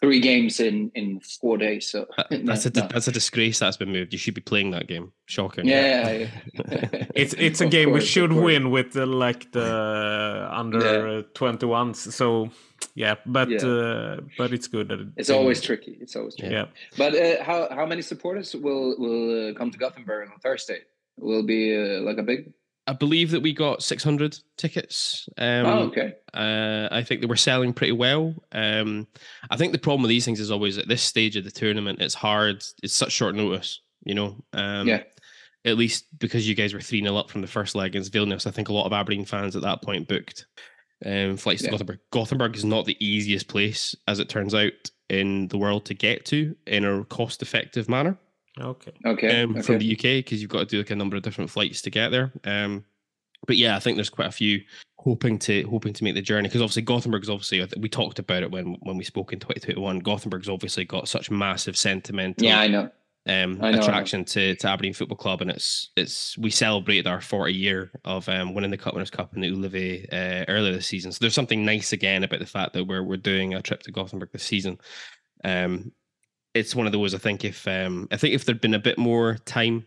three 0.00 0.18
games 0.18 0.58
in 0.58 0.90
in 0.96 1.20
four 1.40 1.56
days. 1.58 1.88
So 1.92 2.06
That- 2.16 2.44
that's 2.44 2.66
a 2.66 2.70
no. 2.74 2.88
that's 2.92 3.06
a 3.06 3.12
disgrace 3.12 3.60
that's 3.60 3.76
been 3.76 3.92
moved. 3.92 4.12
You 4.12 4.18
should 4.18 4.34
be 4.34 4.40
playing 4.50 4.72
that 4.72 4.88
game. 4.88 5.12
Shocking. 5.26 5.66
yeah. 5.66 6.10
yeah. 6.10 7.04
It's 7.14 7.34
it's 7.38 7.60
a 7.60 7.64
Of 7.64 7.70
game 7.70 7.92
we 7.92 8.00
should 8.00 8.32
win 8.32 8.70
with 8.70 8.92
the, 8.92 9.06
like 9.06 9.50
the 9.52 10.48
under 10.50 11.22
twenty 11.34 11.66
ones. 11.66 12.14
So 12.14 12.50
yeah, 12.94 13.16
but 13.26 13.48
Yeah. 13.50 13.66
Uh, 13.66 14.20
but 14.38 14.52
it's 14.52 14.68
good 14.68 14.88
that 14.88 15.00
it, 15.00 15.08
It's 15.16 15.30
always 15.30 15.60
tricky. 15.60 15.98
It's 16.00 16.14
always 16.16 16.36
tricky. 16.36 16.54
yeah. 16.54 16.66
But 16.96 17.14
uh, 17.14 17.42
how 17.42 17.68
how 17.70 17.86
many 17.86 18.02
supporters 18.02 18.54
will 18.54 18.94
will 18.98 19.50
uh, 19.50 19.54
come 19.54 19.70
to 19.70 19.78
Gothenburg 19.78 20.30
on 20.32 20.38
Thursday? 20.40 20.80
Will 21.18 21.40
it 21.40 21.46
be 21.46 21.74
uh, 21.76 22.00
like 22.02 22.18
a 22.18 22.22
big? 22.22 22.52
I 22.88 22.92
believe 22.92 23.32
that 23.32 23.40
we 23.42 23.52
got 23.52 23.82
600 23.82 24.38
tickets. 24.56 25.28
Um, 25.38 25.66
oh, 25.66 25.78
okay. 25.88 26.14
uh, 26.34 26.86
I 26.92 27.02
think 27.02 27.20
they 27.20 27.26
were 27.26 27.34
selling 27.34 27.72
pretty 27.72 27.92
well. 27.92 28.32
Um, 28.52 29.08
I 29.50 29.56
think 29.56 29.72
the 29.72 29.78
problem 29.78 30.02
with 30.02 30.08
these 30.10 30.24
things 30.24 30.38
is 30.38 30.52
always 30.52 30.78
at 30.78 30.86
this 30.86 31.02
stage 31.02 31.34
of 31.36 31.42
the 31.42 31.50
tournament, 31.50 32.00
it's 32.00 32.14
hard. 32.14 32.62
It's 32.84 32.94
such 32.94 33.10
short 33.10 33.34
notice, 33.34 33.80
you 34.04 34.14
know. 34.14 34.36
Um, 34.52 34.86
Yeah. 34.86 35.02
At 35.66 35.76
least 35.76 36.06
because 36.18 36.48
you 36.48 36.54
guys 36.54 36.72
were 36.72 36.80
3 36.80 37.02
0 37.02 37.16
up 37.16 37.30
from 37.30 37.40
the 37.40 37.46
first 37.46 37.74
leg 37.74 37.88
against 37.88 38.12
Vilnius, 38.12 38.46
I 38.46 38.50
think 38.50 38.68
a 38.68 38.72
lot 38.72 38.86
of 38.86 38.92
Aberdeen 38.92 39.24
fans 39.24 39.56
at 39.56 39.62
that 39.62 39.82
point 39.82 40.08
booked 40.08 40.46
um, 41.04 41.36
flights 41.36 41.62
to 41.62 41.70
Gothenburg. 41.70 41.98
Gothenburg 42.10 42.56
is 42.56 42.64
not 42.64 42.86
the 42.86 42.96
easiest 43.04 43.48
place, 43.48 43.94
as 44.06 44.18
it 44.18 44.28
turns 44.28 44.54
out, 44.54 44.72
in 45.08 45.48
the 45.48 45.58
world 45.58 45.84
to 45.86 45.94
get 45.94 46.24
to 46.26 46.54
in 46.66 46.84
a 46.84 47.04
cost 47.04 47.42
effective 47.42 47.88
manner. 47.88 48.16
Okay. 48.58 48.92
Okay. 49.04 49.42
um, 49.42 49.50
okay. 49.50 49.62
from 49.62 49.78
the 49.78 49.92
UK 49.92 50.24
because 50.24 50.40
you've 50.40 50.50
got 50.50 50.60
to 50.60 50.66
do 50.66 50.78
like 50.78 50.90
a 50.90 50.96
number 50.96 51.16
of 51.16 51.22
different 51.22 51.50
flights 51.50 51.82
to 51.82 51.90
get 51.90 52.10
there. 52.10 52.32
Um, 52.44 52.84
but 53.46 53.56
yeah, 53.56 53.76
I 53.76 53.80
think 53.80 53.96
there's 53.96 54.08
quite 54.08 54.28
a 54.28 54.32
few 54.32 54.62
hoping 54.98 55.38
to 55.38 55.62
hoping 55.64 55.92
to 55.92 56.04
make 56.04 56.14
the 56.14 56.22
journey 56.22 56.48
because 56.48 56.62
obviously 56.62 56.82
Gothenburg's 56.82 57.28
obviously 57.28 57.64
we 57.78 57.88
talked 57.88 58.18
about 58.18 58.42
it 58.42 58.50
when 58.50 58.76
when 58.80 58.96
we 58.96 59.04
spoke 59.04 59.32
in 59.32 59.38
2021. 59.38 59.98
Gothenburg's 60.00 60.48
obviously 60.48 60.84
got 60.84 61.08
such 61.08 61.30
massive 61.30 61.76
sentimental 61.76 62.46
yeah, 62.46 62.60
I 62.60 62.66
know. 62.66 62.90
Um, 63.26 63.58
know, 63.58 63.68
attraction 63.80 64.24
to, 64.26 64.54
to 64.54 64.68
Aberdeen 64.68 64.92
Football 64.94 65.16
Club, 65.16 65.42
and 65.42 65.50
it's 65.50 65.90
it's 65.96 66.38
we 66.38 66.50
celebrated 66.50 67.06
our 67.06 67.20
40 67.20 67.52
year 67.52 67.90
of 68.04 68.28
um, 68.28 68.54
winning 68.54 68.70
the 68.70 68.76
Cup 68.76 68.94
Winners' 68.94 69.10
Cup 69.10 69.34
in 69.34 69.40
the 69.40 69.50
Ullevi 69.50 70.06
uh, 70.12 70.44
earlier 70.48 70.72
this 70.72 70.86
season. 70.86 71.10
So 71.10 71.18
there's 71.20 71.34
something 71.34 71.64
nice 71.64 71.92
again 71.92 72.22
about 72.24 72.40
the 72.40 72.46
fact 72.46 72.72
that 72.74 72.84
we're 72.84 73.02
we're 73.02 73.16
doing 73.16 73.54
a 73.54 73.62
trip 73.62 73.82
to 73.82 73.92
Gothenburg 73.92 74.30
this 74.32 74.44
season. 74.44 74.78
Um, 75.44 75.92
it's 76.54 76.74
one 76.74 76.86
of 76.86 76.92
those 76.92 77.14
I 77.14 77.18
think 77.18 77.44
if 77.44 77.66
um, 77.66 78.08
I 78.12 78.16
think 78.16 78.34
if 78.34 78.44
there'd 78.44 78.60
been 78.60 78.74
a 78.74 78.78
bit 78.78 78.98
more 78.98 79.38
time 79.44 79.86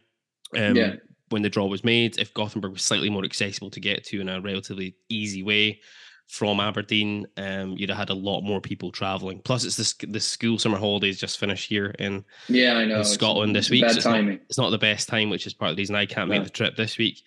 um, 0.56 0.76
Yeah. 0.76 0.96
when 1.30 1.42
the 1.42 1.50
draw 1.50 1.66
was 1.66 1.84
made, 1.84 2.20
if 2.20 2.34
Gothenburg 2.34 2.74
was 2.74 2.82
slightly 2.82 3.10
more 3.10 3.24
accessible 3.24 3.72
to 3.72 3.80
get 3.80 4.04
to 4.06 4.20
in 4.22 4.30
a 4.30 4.42
relatively 4.42 4.96
easy 5.10 5.44
way 5.44 5.80
from 6.30 6.60
Aberdeen, 6.60 7.26
um, 7.38 7.72
you'd 7.76 7.90
have 7.90 7.98
had 7.98 8.10
a 8.12 8.14
lot 8.14 8.42
more 8.42 8.62
people 8.62 8.92
traveling. 8.92 9.42
Plus, 9.44 9.66
it's 9.66 9.76
this 9.76 9.94
the 9.96 10.20
school 10.20 10.60
summer 10.60 10.78
holidays 10.78 11.20
just 11.20 11.40
finished 11.40 11.68
here 11.68 11.88
in 11.98 12.24
Yeah, 12.48 12.76
I 12.76 12.86
know. 12.86 12.96
in 12.96 13.02
It's 13.02 13.10
Scotland 13.10 13.56
this 13.56 13.70
week. 13.72 13.82
Bad 13.82 13.92
so 13.94 13.98
it's, 13.98 14.06
not, 14.06 14.24
it's 14.48 14.58
not 14.60 14.70
the 14.70 14.78
best 14.78 15.10
time, 15.10 15.32
which 15.32 15.48
is 15.48 15.56
part 15.56 15.72
of 15.72 15.76
the 15.76 15.82
reason 15.82 15.96
I 15.96 16.06
can't 16.06 16.30
No. 16.30 16.36
make 16.36 16.44
the 16.44 16.52
trip 16.52 16.76
this 16.76 17.00
week. 17.00 17.24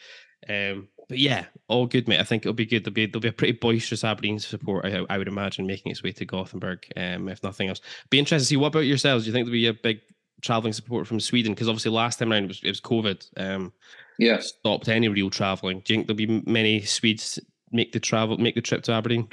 Um, 0.48 0.86
but 1.08 1.18
yeah, 1.18 1.46
all 1.66 1.86
good, 1.86 2.06
mate. 2.06 2.20
I 2.20 2.24
think 2.24 2.44
it'll 2.44 2.52
be 2.54 2.64
good. 2.64 2.84
There'll 2.84 2.94
be 2.94 3.06
there'll 3.06 3.20
be 3.20 3.28
a 3.28 3.32
pretty 3.32 3.58
boisterous 3.58 4.04
Aberdeen 4.04 4.38
support. 4.38 4.84
I, 4.86 5.04
I 5.10 5.18
would 5.18 5.28
imagine 5.28 5.66
making 5.66 5.90
its 5.90 6.02
way 6.04 6.12
to 6.12 6.24
Gothenburg, 6.24 6.86
um, 6.96 7.28
if 7.28 7.42
nothing 7.42 7.68
else. 7.68 7.80
Be 8.08 8.20
interested 8.20 8.44
to 8.44 8.48
see 8.50 8.56
what 8.56 8.68
about 8.68 8.80
yourselves. 8.86 9.24
Do 9.24 9.30
you 9.30 9.34
think 9.34 9.46
there'll 9.46 9.52
be 9.52 9.66
a 9.66 9.74
big 9.74 10.00
traveling 10.42 10.72
support 10.72 11.08
from 11.08 11.18
Sweden? 11.18 11.54
Because 11.54 11.68
obviously 11.68 11.90
last 11.90 12.20
time 12.20 12.32
around 12.32 12.44
it 12.44 12.48
was 12.48 12.60
it 12.62 12.68
was 12.68 12.80
COVID. 12.80 13.26
Um, 13.36 13.72
Yeah. 14.18 14.38
stopped 14.38 14.88
any 14.88 15.08
real 15.08 15.28
traveling. 15.28 15.80
Do 15.80 15.92
you 15.92 15.98
think 15.98 16.06
there'll 16.06 16.16
be 16.42 16.42
many 16.50 16.82
Swedes 16.82 17.40
make 17.72 17.92
the 17.92 18.00
travel 18.00 18.38
make 18.38 18.54
the 18.54 18.62
trip 18.62 18.82
to 18.84 18.92
Aberdeen? 18.92 19.28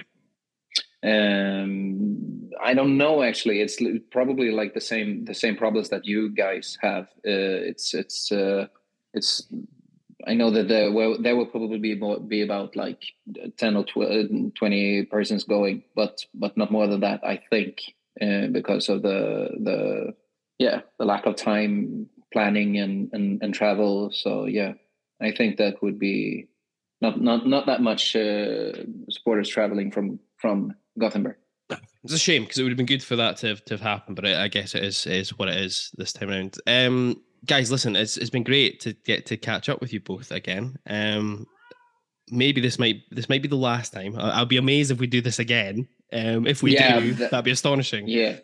Um, 1.03 2.49
I 2.61 2.73
don't 2.73 2.97
know. 2.97 3.23
Actually, 3.23 3.61
it's 3.61 3.77
probably 4.11 4.51
like 4.51 4.73
the 4.73 4.81
same 4.81 5.25
the 5.25 5.33
same 5.33 5.55
problems 5.55 5.89
that 5.89 6.05
you 6.05 6.29
guys 6.29 6.77
have. 6.81 7.05
Uh, 7.25 7.63
it's 7.71 7.93
it's 7.93 8.31
uh, 8.31 8.67
it's. 9.13 9.47
I 10.27 10.33
know 10.33 10.51
that 10.51 10.67
there 10.67 10.91
will 10.91 11.21
there 11.21 11.37
will 11.37 11.45
probably 11.45 11.79
be 11.79 11.95
more, 11.95 12.19
be 12.19 12.41
about 12.41 12.75
like 12.75 13.01
ten 13.57 13.77
or 13.77 13.85
tw- 13.85 14.53
twenty 14.55 15.05
persons 15.05 15.45
going, 15.45 15.83
but 15.95 16.25
but 16.33 16.57
not 16.57 16.71
more 16.71 16.87
than 16.87 16.99
that. 16.99 17.23
I 17.23 17.39
think 17.49 17.79
uh, 18.21 18.47
because 18.47 18.89
of 18.89 19.01
the 19.01 19.49
the 19.63 20.13
yeah 20.57 20.81
the 20.97 21.05
lack 21.05 21.25
of 21.25 21.37
time 21.37 22.09
planning 22.33 22.77
and 22.77 23.09
and, 23.13 23.41
and 23.41 23.53
travel. 23.53 24.11
So 24.11 24.45
yeah, 24.45 24.73
I 25.21 25.31
think 25.31 25.57
that 25.57 25.81
would 25.81 25.97
be 25.97 26.49
not 27.01 27.21
not 27.21 27.47
not 27.47 27.65
that 27.67 27.81
much 27.81 28.15
uh, 28.15 28.71
supporters 29.09 29.49
traveling 29.49 29.91
from 29.91 30.19
from 30.37 30.73
Gothenburg. 30.97 31.35
It's 32.03 32.13
a 32.13 32.17
shame 32.17 32.43
because 32.43 32.57
it 32.57 32.63
would 32.63 32.71
have 32.71 32.77
been 32.77 32.85
good 32.85 33.03
for 33.03 33.17
that 33.17 33.37
to 33.37 33.47
have, 33.47 33.65
to 33.65 33.73
have 33.75 33.81
happened, 33.81 34.15
but 34.15 34.25
I, 34.25 34.43
I 34.45 34.47
guess 34.47 34.73
it 34.73 34.83
is 34.83 35.05
is 35.05 35.37
what 35.37 35.49
it 35.49 35.57
is 35.57 35.91
this 35.97 36.13
time 36.13 36.29
around. 36.29 36.57
Um, 36.65 37.21
guys, 37.45 37.71
listen, 37.71 37.95
it's 37.95 38.17
it's 38.17 38.29
been 38.29 38.43
great 38.43 38.79
to 38.81 38.93
get 38.93 39.25
to 39.27 39.37
catch 39.37 39.69
up 39.69 39.81
with 39.81 39.91
you 39.93 39.99
both 39.99 40.31
again. 40.31 40.77
Um, 40.89 41.45
maybe 42.31 42.61
this 42.61 42.79
might 42.79 43.01
this 43.11 43.27
might 43.29 43.41
be 43.41 43.47
the 43.49 43.55
last 43.55 43.91
time. 43.93 44.15
I, 44.17 44.31
I'll 44.31 44.45
be 44.45 44.57
amazed 44.57 44.91
if 44.91 44.99
we 44.99 45.07
do 45.07 45.21
this 45.21 45.39
again. 45.39 45.87
Um, 46.11 46.47
if 46.47 46.63
we 46.63 46.73
Yeah, 46.73 46.99
do, 46.99 47.13
that- 47.15 47.31
that'd 47.31 47.45
be 47.45 47.51
astonishing. 47.51 48.07
Yeah, 48.07 48.37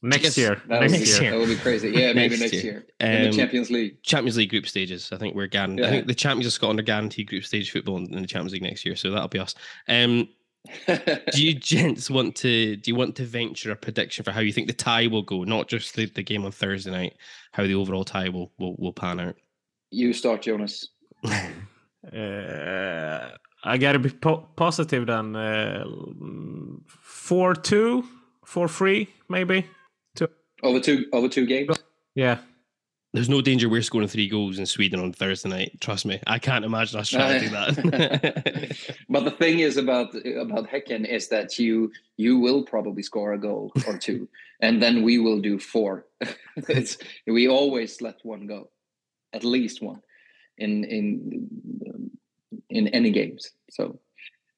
Next 0.00 0.22
Yes, 0.24 0.38
year. 0.38 0.62
that 0.68 0.80
would, 0.80 0.90
Next 0.92 1.18
be, 1.18 1.22
year. 1.24 1.30
that 1.32 1.38
would 1.40 1.48
be 1.48 1.56
crazy. 1.56 1.88
Yeah, 1.90 2.12
maybe 2.12 2.36
Next 2.36 2.40
next, 2.40 2.52
year. 2.52 2.62
year, 2.62 2.86
in 3.00 3.16
Um, 3.26 3.30
the 3.32 3.36
Champions 3.36 3.70
League. 3.70 4.02
Champions 4.04 4.36
League 4.36 4.50
group 4.50 4.66
stages. 4.68 5.10
I 5.12 5.16
think 5.16 5.34
we're 5.34 5.48
guaranteed. 5.48 5.84
I 5.86 5.90
think 5.90 6.06
the 6.06 6.14
Champions 6.14 6.46
of 6.46 6.52
Scotland 6.52 6.78
are 6.78 6.84
guaranteed 6.84 7.26
group 7.28 7.44
stage 7.44 7.70
football 7.72 7.96
in, 7.96 8.14
in 8.14 8.22
the 8.22 8.28
Champions 8.28 8.52
League 8.52 8.62
next 8.62 8.84
year, 8.86 8.94
so 8.94 9.10
that'll 9.10 9.26
be 9.28 9.40
us. 9.40 9.54
Um, 9.88 10.28
do 10.86 11.42
you 11.44 11.54
gents 11.54 12.10
want 12.10 12.34
to 12.36 12.76
do 12.76 12.90
you 12.90 12.94
want 12.94 13.16
to 13.16 13.24
venture 13.24 13.70
a 13.70 13.76
prediction 13.76 14.24
for 14.24 14.32
how 14.32 14.40
you 14.40 14.52
think 14.52 14.66
the 14.66 14.72
tie 14.72 15.06
will 15.06 15.22
go 15.22 15.44
not 15.44 15.68
just 15.68 15.94
the, 15.94 16.04
the 16.06 16.22
game 16.22 16.44
on 16.44 16.50
thursday 16.50 16.90
night 16.90 17.14
how 17.52 17.62
the 17.62 17.74
overall 17.76 18.04
tie 18.04 18.28
will 18.28 18.52
will, 18.58 18.74
will 18.76 18.92
pan 18.92 19.20
out 19.20 19.36
you 19.90 20.12
start, 20.12 20.42
Jonas. 20.42 20.88
Uh, 22.12 23.30
I 23.64 23.76
gotta 23.78 23.98
be 23.98 24.10
po- 24.10 24.46
positive 24.56 25.06
then. 25.06 25.34
Uh, 25.36 25.84
four 26.86 27.54
two, 27.54 28.04
four 28.44 28.68
three, 28.68 29.08
maybe. 29.28 29.66
Over 30.62 30.80
two 30.80 31.06
over 31.12 31.28
two 31.28 31.46
games. 31.46 31.76
Yeah. 32.14 32.38
there's 33.14 33.28
no 33.28 33.40
danger 33.40 33.68
we're 33.68 33.82
scoring 33.82 34.08
three 34.08 34.28
goals 34.28 34.58
in 34.58 34.66
sweden 34.66 35.00
on 35.00 35.12
thursday 35.12 35.48
night 35.48 35.80
trust 35.80 36.04
me 36.04 36.20
i 36.26 36.38
can't 36.38 36.64
imagine 36.64 37.00
us 37.00 37.08
trying 37.08 37.40
to 37.40 37.46
do 37.46 37.50
that 37.50 38.76
but 39.08 39.24
the 39.24 39.30
thing 39.30 39.60
is 39.60 39.76
about 39.76 40.14
about 40.36 40.68
Häcken 40.68 41.08
is 41.08 41.28
that 41.28 41.58
you 41.58 41.90
you 42.18 42.38
will 42.38 42.64
probably 42.64 43.02
score 43.02 43.32
a 43.32 43.38
goal 43.38 43.72
or 43.86 43.96
two, 43.96 44.28
and 44.60 44.82
then 44.82 45.02
we 45.02 45.18
will 45.18 45.40
do 45.40 45.58
four. 45.58 46.06
it's 46.56 46.98
we 47.26 47.48
always 47.48 48.02
let 48.02 48.16
one 48.24 48.46
go, 48.46 48.70
at 49.32 49.44
least 49.44 49.80
one, 49.80 50.02
in 50.58 50.84
in 50.84 51.48
in 52.68 52.88
any 52.88 53.10
games. 53.10 53.50
So, 53.70 54.00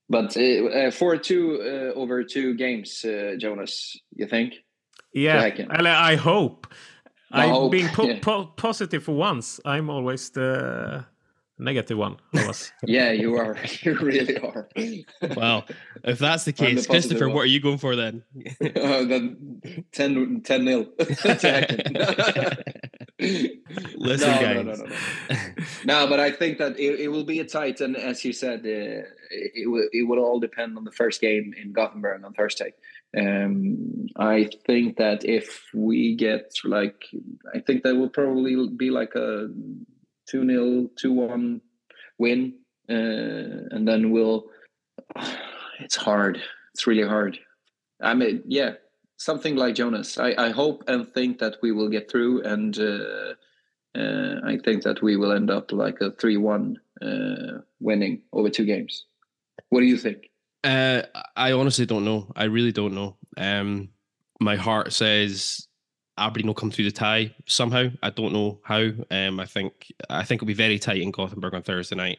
but 0.09 0.37
uh, 0.37 0.65
uh, 0.67 0.91
four 0.91 1.19
two 1.19 1.61
uh, 1.63 1.99
over 1.99 2.25
two 2.25 2.55
games, 2.55 3.05
uh, 3.05 3.35
Jonas. 3.39 4.01
You 4.17 4.27
think? 4.27 4.55
Yeah. 5.13 5.43
Häcken. 5.43 5.69
And 5.71 5.89
I 5.89 6.17
hope. 6.17 6.67
I 7.33 7.45
I'm 7.45 7.51
hope, 7.51 7.73
being 7.73 7.89
po- 7.89 8.07
yeah. 8.07 8.19
po- 8.21 8.53
positive 8.57 9.05
for 9.05 9.13
once. 9.13 9.61
I'm 9.65 9.89
always 9.89 10.31
the 10.31 11.05
negative 11.59 11.99
one 11.99 12.17
of 12.35 12.49
us. 12.49 12.73
Yeah, 12.87 13.13
you 13.13 13.37
are. 13.37 13.57
You 13.83 13.95
really 13.95 14.37
are. 14.39 14.69
Well, 15.37 15.65
if 16.05 16.19
that's 16.19 16.45
the 16.45 16.55
I'm 16.59 16.65
the 16.65 16.75
case, 16.75 16.87
Christopher, 16.87 17.15
positive 17.15 17.35
what 17.35 17.43
are 17.43 17.47
you 17.47 17.61
going 17.61 17.79
for 17.79 17.95
then? 17.95 18.25
uh, 18.61 19.05
then 19.05 19.61
10 19.93 20.41
10 20.43 20.65
nil. 20.65 20.87
Listen, 23.97 24.31
no, 24.31 24.41
guys. 24.41 24.57
No, 24.57 24.63
no, 24.63 24.75
no, 24.75 24.85
no. 24.85 25.45
no, 25.85 26.07
but 26.09 26.21
I 26.21 26.31
think 26.31 26.59
that 26.59 26.79
it, 26.79 27.01
it 27.01 27.09
will 27.09 27.25
be 27.25 27.41
a 27.41 27.45
tight, 27.45 27.81
and 27.81 27.97
as 27.97 28.25
you 28.25 28.33
said, 28.33 28.61
uh, 28.61 29.05
it 29.31 29.71
will 29.71 29.87
it 29.93 30.09
will 30.09 30.19
all 30.19 30.41
depend 30.41 30.77
on 30.79 30.85
the 30.85 30.93
first 30.93 31.21
game 31.21 31.55
in 31.61 31.73
Gothenburg 31.73 32.25
on 32.25 32.33
Thursday. 32.33 32.73
Um, 33.17 34.07
I 34.17 34.49
think 34.67 34.97
that 34.99 35.25
if 35.25 35.65
we 35.75 36.15
get 36.15 36.53
like, 36.65 37.03
I 37.55 37.59
think 37.61 37.83
that 37.83 37.97
will 37.97 38.09
probably 38.09 38.69
be 38.77 38.91
like 38.91 39.15
a 39.15 39.49
two 40.29 40.47
0 40.47 40.91
two 40.97 41.13
one 41.13 41.61
win, 42.19 42.55
uh, 42.89 43.75
and 43.75 43.87
then 43.87 44.11
we'll. 44.11 44.47
It's 45.83 45.97
hard. 45.97 46.39
It's 46.75 46.87
really 46.87 47.09
hard. 47.09 47.39
I 48.03 48.13
mean, 48.13 48.43
yeah, 48.47 48.73
something 49.17 49.57
like 49.57 49.75
Jonas. 49.75 50.19
I, 50.19 50.35
I 50.37 50.51
hope 50.51 50.85
and 50.89 51.11
think 51.13 51.39
that 51.39 51.57
we 51.63 51.73
will 51.73 51.89
get 51.89 52.11
through, 52.11 52.43
and 52.43 52.79
uh, 52.79 53.35
uh, 53.99 54.41
I 54.45 54.59
think 54.65 54.83
that 54.83 55.03
we 55.03 55.17
will 55.17 55.33
end 55.33 55.51
up 55.51 55.73
like 55.73 56.01
a 56.01 56.11
three-one 56.13 56.79
uh, 57.03 57.63
winning 57.81 58.23
over 58.33 58.51
two 58.51 58.65
games. 58.65 59.07
What 59.69 59.81
do 59.81 59.87
you 59.87 59.97
think? 59.97 60.30
Uh, 60.63 61.03
I 61.37 61.53
honestly 61.53 61.87
don't 61.87 62.05
know. 62.05 62.31
I 62.37 62.45
really 62.45 62.73
don't 62.73 62.95
know. 62.95 63.17
Um, 63.37 63.91
my 64.41 64.57
heart 64.57 64.93
says 64.93 65.67
Aberdeen 66.19 66.49
will 66.49 66.55
come 66.55 66.71
through 66.71 66.85
the 66.85 66.91
tie 66.91 67.35
somehow. 67.47 67.89
I 68.03 68.11
don't 68.11 68.33
know 68.33 68.61
how. 68.65 68.91
Um, 69.11 69.41
I 69.41 69.47
think 69.47 69.93
I 70.09 70.25
think 70.25 70.39
it'll 70.39 70.47
be 70.47 70.55
very 70.55 70.79
tight 70.79 71.01
in 71.01 71.11
Gothenburg 71.11 71.55
on 71.55 71.63
Thursday 71.63 71.97
night. 71.97 72.19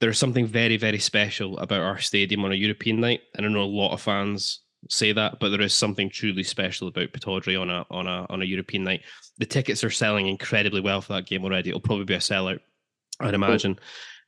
There's 0.00 0.18
something 0.18 0.46
very 0.46 0.76
very 0.76 0.98
special 0.98 1.58
about 1.58 1.82
our 1.82 1.98
stadium 1.98 2.44
on 2.44 2.52
a 2.52 2.56
European 2.56 3.00
night, 3.00 3.20
and 3.34 3.44
I 3.44 3.48
know 3.48 3.62
a 3.62 3.64
lot 3.64 3.92
of 3.92 4.00
fans 4.00 4.60
say 4.90 5.12
that, 5.12 5.40
but 5.40 5.50
there 5.50 5.62
is 5.62 5.74
something 5.74 6.10
truly 6.10 6.42
special 6.42 6.88
about 6.88 7.12
Pittodrie 7.12 7.60
on 7.60 7.70
a 7.70 7.86
on 7.90 8.06
a 8.06 8.26
on 8.30 8.42
a 8.42 8.46
European 8.46 8.84
night. 8.84 9.02
The 9.38 9.46
tickets 9.46 9.84
are 9.84 9.90
selling 9.90 10.26
incredibly 10.26 10.80
well 10.80 11.00
for 11.00 11.14
that 11.14 11.26
game 11.26 11.44
already. 11.44 11.70
It'll 11.70 11.80
probably 11.80 12.04
be 12.04 12.14
a 12.14 12.18
sellout, 12.18 12.60
I'd 13.20 13.34
imagine. 13.34 13.78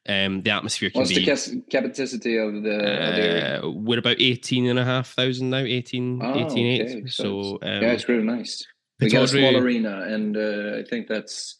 Um, 0.08 0.42
the 0.42 0.50
atmosphere 0.50 0.90
can 0.90 1.00
What's 1.00 1.10
be 1.14 1.24
the 1.24 1.62
capacity 1.68 2.36
of 2.36 2.62
the, 2.62 2.76
of 2.78 3.16
the 3.16 3.64
uh, 3.66 3.70
we're 3.70 3.98
about 3.98 4.20
18 4.20 4.66
and 4.68 4.78
a 4.78 4.84
half 4.84 5.08
thousand 5.14 5.50
now 5.50 5.58
18 5.58 6.20
Oh, 6.22 6.46
18 6.46 6.66
eight. 6.66 6.80
okay. 6.82 7.06
so 7.06 7.24
So 7.24 7.58
um, 7.62 7.82
yeah, 7.82 7.90
it's 7.92 8.08
really 8.08 8.22
nice. 8.22 8.64
We 9.00 9.10
got 9.10 9.24
a 9.24 9.28
small 9.28 9.56
arena, 9.56 10.02
and 10.02 10.36
uh, 10.36 10.78
I 10.78 10.84
think 10.88 11.08
that's. 11.08 11.56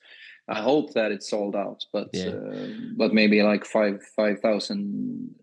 I 0.49 0.61
hope 0.63 0.95
that 0.95 1.11
it's 1.11 1.29
sold 1.29 1.57
out, 1.57 1.85
but 1.93 2.09
Yeah. 2.13 2.29
uh, 2.29 2.69
but 2.97 3.13
maybe 3.13 3.43
like 3.43 3.65
five 3.67 4.01
five 4.15 4.39
thousand 4.41 5.35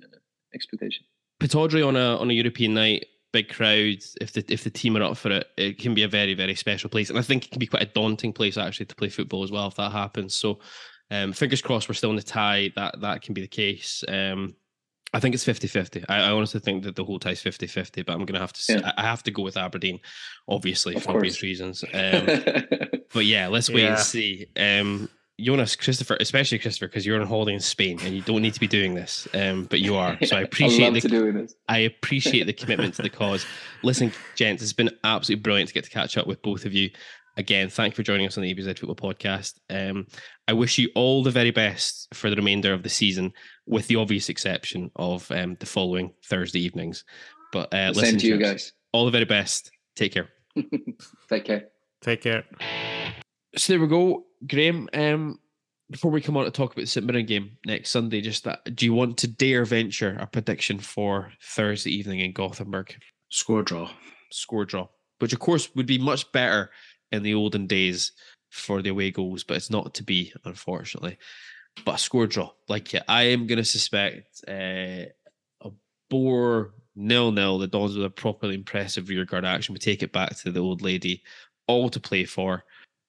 expectation. 0.56 1.06
Pittodrie 1.42 1.86
on 1.86 1.96
a 1.96 2.18
on 2.18 2.32
a 2.32 2.34
European 2.34 2.74
night, 2.74 3.06
big 3.34 3.50
crowd. 3.50 3.98
If 4.22 4.32
the 4.34 4.46
if 4.48 4.64
the 4.64 4.70
team 4.70 4.96
are 4.98 5.04
up 5.04 5.18
for 5.18 5.30
it, 5.32 5.48
it 5.58 5.78
can 5.78 5.94
be 5.94 6.04
a 6.04 6.08
very 6.08 6.34
very 6.34 6.56
special 6.56 6.90
place, 6.90 7.10
and 7.10 7.20
I 7.20 7.22
think 7.22 7.46
it 7.46 7.52
can 7.52 7.60
be 7.60 7.68
quite 7.68 7.84
a 7.84 7.92
daunting 7.94 8.32
place 8.34 8.58
actually 8.58 8.86
to 8.88 8.96
play 8.96 9.10
football 9.10 9.44
as 9.44 9.52
well 9.52 9.68
if 9.68 9.76
that 9.76 9.92
happens. 9.92 10.36
So, 10.36 10.60
um, 11.12 11.34
fingers 11.34 11.62
crossed 11.62 11.88
we're 11.90 11.96
still 11.96 12.10
in 12.10 12.16
the 12.16 12.24
tie. 12.24 12.72
That 12.76 13.02
that 13.02 13.22
can 13.22 13.34
be 13.34 13.42
the 13.42 13.48
case. 13.48 14.04
Um, 14.08 14.56
I 15.16 15.20
think 15.20 15.36
it's 15.36 15.46
50-50. 15.46 16.06
I, 16.10 16.22
I 16.24 16.32
honestly 16.32 16.60
think 16.60 16.84
that 16.86 16.96
the 16.96 17.04
whole 17.04 17.20
tie 17.20 17.32
is 17.32 17.40
50-50, 17.44 18.04
but 18.04 18.14
I'm 18.14 18.26
gonna 18.26 18.40
have 18.40 18.54
to. 18.54 18.74
Yeah. 18.74 18.92
I 18.98 19.04
I 19.04 19.06
have 19.06 19.22
to 19.24 19.32
go 19.32 19.44
with 19.44 19.58
Aberdeen, 19.58 20.00
obviously 20.48 20.96
Of 20.96 21.04
for 21.04 21.12
obvious 21.16 21.42
reasons. 21.44 21.84
Um, 21.94 22.26
But 23.14 23.26
yeah, 23.26 23.48
let's 23.48 23.70
wait 23.70 23.84
Yeah. 23.84 23.92
and 23.92 24.00
see. 24.00 24.48
Um, 24.58 25.10
Jonas, 25.40 25.76
Christopher, 25.76 26.18
especially 26.20 26.58
Christopher, 26.60 26.88
because 26.88 27.06
you're 27.06 27.20
on 27.20 27.28
holiday 27.28 27.54
in 27.54 27.60
Spain 27.60 28.00
and 28.04 28.16
you 28.16 28.22
don't 28.22 28.42
need 28.42 28.54
to 28.54 28.60
be 28.60 28.68
doing 28.68 28.94
this, 28.96 29.28
um, 29.36 29.66
but 29.66 29.80
you 29.82 29.96
are. 29.96 30.18
So 30.26 30.36
I 30.38 30.42
appreciate 30.50 30.86
I 30.86 30.90
love 30.90 30.94
the 30.96 31.02
to 31.02 31.08
doing 31.10 31.34
this. 31.36 31.56
I 31.68 31.80
appreciate 31.80 32.46
the 32.46 32.54
commitment 32.54 32.96
to 32.96 33.02
the 33.04 33.10
cause. 33.22 33.46
Listen, 33.84 34.12
gents, 34.36 34.64
it's 34.64 34.74
been 34.74 34.90
absolutely 35.04 35.42
brilliant 35.42 35.68
to 35.70 35.74
get 35.74 35.84
to 35.84 35.90
catch 35.92 36.18
up 36.18 36.26
with 36.28 36.42
both 36.42 36.66
of 36.66 36.74
you. 36.74 36.90
Again, 37.36 37.70
thank 37.70 37.94
you 37.94 37.96
for 37.96 38.04
joining 38.04 38.28
us 38.28 38.38
on 38.38 38.44
the 38.44 38.54
ABZ 38.54 38.78
Football 38.78 39.14
Podcast. 39.14 39.56
Um, 39.70 40.06
I 40.48 40.54
wish 40.54 40.78
you 40.78 40.90
all 40.94 41.24
the 41.24 41.32
very 41.32 41.50
best 41.52 42.08
for 42.14 42.30
the 42.30 42.36
remainder 42.36 42.74
of 42.74 42.84
the 42.84 42.90
season, 42.90 43.34
with 43.66 43.88
the 43.88 43.96
obvious 43.96 44.30
exception 44.30 44.92
of 44.98 45.30
um, 45.32 45.58
the 45.60 45.66
following 45.66 46.14
Thursday 46.26 46.60
evenings. 46.60 47.04
But 47.52 47.74
uh, 47.74 47.94
Same 47.94 48.02
listen, 48.02 48.20
to 48.20 48.28
you 48.28 48.38
gents, 48.38 48.52
guys. 48.52 48.74
all 48.92 49.06
the 49.06 49.12
very 49.12 49.26
best. 49.26 49.72
Take 49.96 50.14
care. 50.14 50.30
Take 51.30 51.46
care. 51.46 51.70
Take 52.02 52.22
care. 52.22 52.44
So 53.56 53.74
there 53.74 53.80
we 53.80 53.88
go, 53.88 54.26
Graham. 54.48 54.88
Um, 54.94 55.40
before 55.90 56.12
we 56.12 56.22
come 56.22 56.38
on 56.38 56.46
to 56.46 56.52
talk 56.52 56.74
about 56.74 56.82
the 56.82 56.88
St 56.88 57.06
Mirren 57.06 57.26
game 57.26 57.58
next 57.66 57.90
Sunday, 57.90 58.22
just 58.22 58.44
that, 58.44 58.76
do 58.76 58.86
you 58.86 58.94
want 58.94 59.18
to 59.20 59.28
dare 59.28 59.66
venture 59.66 60.18
a 60.20 60.28
prediction 60.28 60.80
for 60.80 61.32
Thursday 61.42 61.92
evening 61.92 62.20
in 62.20 62.32
Gothenburg? 62.32 62.96
Score 63.30 63.64
draw. 63.64 63.90
Score 64.32 64.66
draw, 64.66 64.88
which 65.20 65.34
of 65.34 65.40
course 65.40 65.70
would 65.76 65.86
be 65.86 65.98
much 65.98 66.32
better 66.32 66.72
in 67.14 67.24
the 67.24 67.36
olden 67.36 67.68
days 67.68 68.12
for 68.50 68.82
the 68.82 68.90
away 68.90 69.12
goals, 69.12 69.44
but 69.44 69.56
it's 69.56 69.70
not 69.70 69.94
to 69.96 70.04
be, 70.04 70.34
unfortunately. 70.44 71.18
But 71.86 71.96
a 71.96 71.98
score 71.98 72.28
draw, 72.28 72.52
like 72.68 72.92
yeah, 72.92 73.04
I 73.08 73.24
am 73.24 73.48
going 73.48 73.58
to 73.58 73.64
suspect 73.64 74.44
uh, 74.48 75.06
a 75.62 75.72
bore 76.10 76.74
nil 76.96 77.32
nil. 77.32 77.58
The 77.58 77.68
Dons 77.68 77.96
with 77.96 78.06
a 78.06 78.10
properly 78.10 78.56
impressive 78.56 79.10
rearguard 79.10 79.46
action. 79.46 79.74
We 79.74 79.80
take 79.80 80.04
it 80.04 80.12
back 80.12 80.36
to 80.40 80.52
the 80.52 80.60
old 80.60 80.82
lady, 80.82 81.24
all 81.68 81.90
to 81.90 82.00
play 82.00 82.26
for 82.26 82.64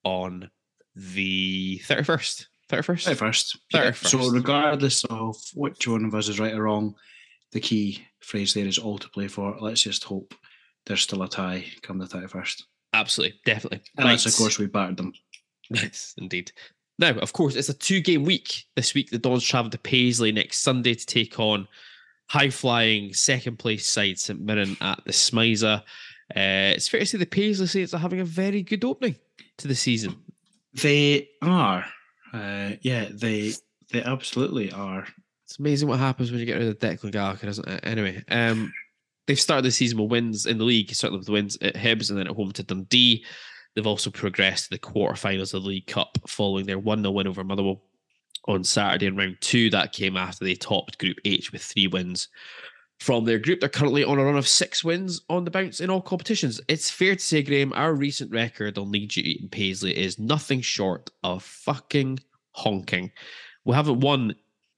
on 0.05 0.51
the 0.95 1.79
31st. 1.85 2.47
31st? 2.71 3.17
First. 3.17 3.59
Thirty 3.71 3.97
So 3.97 4.31
regardless 4.31 5.05
of 5.05 5.37
which 5.55 5.87
one 5.87 6.05
of 6.07 6.15
us 6.15 6.29
is 6.29 6.41
right 6.41 6.55
or 6.55 6.63
wrong, 6.63 6.95
the 7.53 7.61
key 7.61 8.07
phrase 8.21 8.55
there 8.55 8.67
is 8.67 8.79
all 8.79 8.99
to 8.99 9.09
play 9.11 9.29
for. 9.29 9.57
Let's 9.61 9.83
just 9.83 10.05
hope 10.05 10.35
there's 10.87 11.03
still 11.03 11.23
a 11.23 11.29
tie 11.29 11.67
come 11.83 11.99
the 11.99 12.07
thirty 12.07 12.29
first. 12.29 12.65
Absolutely, 12.95 13.41
definitely. 13.45 13.83
Unless 13.97 14.27
of 14.27 14.37
course 14.37 14.59
we 14.59 14.67
battered 14.67 14.97
them. 14.97 15.13
Yes, 15.71 16.15
indeed. 16.17 16.53
Now, 16.99 17.11
of 17.11 17.33
course, 17.33 17.57
it's 17.57 17.69
a 17.69 17.75
two 17.75 18.01
game 18.01 18.25
week 18.25 18.65
this 18.77 18.95
week. 18.95 19.11
The 19.11 19.19
Dons 19.19 19.43
travel 19.43 19.71
to 19.71 19.79
Paisley 19.79 20.31
next 20.31 20.61
Sunday 20.61 20.95
to 20.95 21.07
take 21.07 21.41
on 21.41 21.67
high 22.29 22.51
flying 22.51 23.13
second 23.13 23.59
place 23.59 23.87
side 23.87 24.19
St 24.19 24.41
Mirren 24.41 24.77
at 24.81 25.05
the 25.05 25.13
SMiSA. 25.13 25.81
Uh, 25.81 25.83
it's 26.37 26.89
fair 26.89 27.01
to 27.01 27.07
say 27.07 27.19
the 27.19 27.27
Paisley 27.27 27.67
Saints 27.67 27.95
are 27.95 27.99
having 27.99 28.21
a 28.21 28.25
very 28.25 28.63
good 28.63 28.85
opening 28.85 29.17
to 29.59 29.69
the 29.69 29.75
season. 29.75 30.17
They 30.75 31.29
are. 31.43 31.85
Uh, 32.33 32.73
yeah, 32.83 33.09
they 33.11 33.53
they 33.91 34.03
absolutely 34.03 34.71
are. 34.73 35.07
It's 35.45 35.59
amazing 35.59 35.89
what 35.89 35.99
happens 35.99 36.31
when 36.31 36.41
you 36.41 36.47
get 36.47 36.59
rid 36.59 36.69
of 36.69 36.79
Declan 36.79 37.11
Gallagher, 37.11 37.49
isn't 37.49 37.69
it? 37.69 37.81
Anyway, 37.85 38.23
um, 38.29 38.73
they've 39.27 39.41
started 39.41 39.65
the 39.65 39.71
season 39.71 39.99
with 39.99 40.11
wins 40.11 40.47
in 40.47 40.59
the 40.59 40.65
league, 40.65 40.95
certainly 40.95 41.19
with 41.19 41.29
wins 41.29 41.57
at 41.63 41.75
Hibs 41.75 42.11
and 42.11 42.19
then 42.19 42.27
at 42.27 42.37
home 42.37 42.53
to 42.53 42.63
Dundee. 42.63 43.25
They've 43.75 43.87
also 43.87 44.11
progressed 44.11 44.65
to 44.65 44.71
the 44.71 44.79
quarterfinals 44.79 45.55
of 45.55 45.63
the 45.63 45.69
League 45.69 45.87
Cup 45.87 46.19
following 46.29 46.67
their 46.67 46.79
1 46.79 47.03
0 47.03 47.11
win 47.11 47.27
over 47.27 47.43
Motherwell 47.43 47.83
on 48.47 48.63
Saturday 48.63 49.07
in 49.07 49.17
round 49.17 49.39
two. 49.41 49.71
That 49.71 49.93
came 49.93 50.17
after 50.17 50.45
they 50.45 50.55
topped 50.55 50.99
Group 50.99 51.17
H 51.25 51.51
with 51.53 51.63
three 51.63 51.87
wins 51.87 52.29
from 53.01 53.25
their 53.25 53.39
group. 53.39 53.61
They're 53.61 53.69
currently 53.69 54.05
on 54.05 54.19
a 54.19 54.25
run 54.25 54.37
of 54.37 54.47
six 54.47 54.85
wins 54.85 55.23
on 55.29 55.45
the 55.45 55.51
bounce 55.51 55.81
in 55.81 55.91
all 55.91 56.01
competitions. 56.01 56.61
It's 56.69 56.91
fair 56.91 57.15
to 57.17 57.21
say, 57.21 57.43
Graham, 57.43 57.73
our 57.73 57.95
recent 57.95 58.31
record 58.31 58.79
on 58.79 58.93
league 58.93 59.11
duty 59.11 59.39
in 59.43 59.49
Paisley 59.49 59.97
is 59.97 60.19
nothing 60.19 60.61
short 60.61 61.11
of 61.25 61.43
fucking 61.43 62.21
honking. 62.53 63.11
We 63.65 63.75
haven't 63.75 64.01
won 64.01 64.35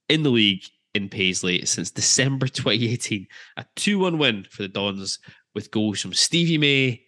in 0.08 0.22
the 0.22 0.30
league 0.30 0.62
in 0.96 1.08
Paisley 1.08 1.64
since 1.64 1.90
December 1.90 2.48
2018. 2.48 3.26
A 3.58 3.64
2 3.76 3.98
1 3.98 4.18
win 4.18 4.46
for 4.50 4.62
the 4.62 4.68
Dons 4.68 5.18
with 5.54 5.70
goals 5.70 6.00
from 6.00 6.12
Stevie 6.12 6.58
May 6.58 7.02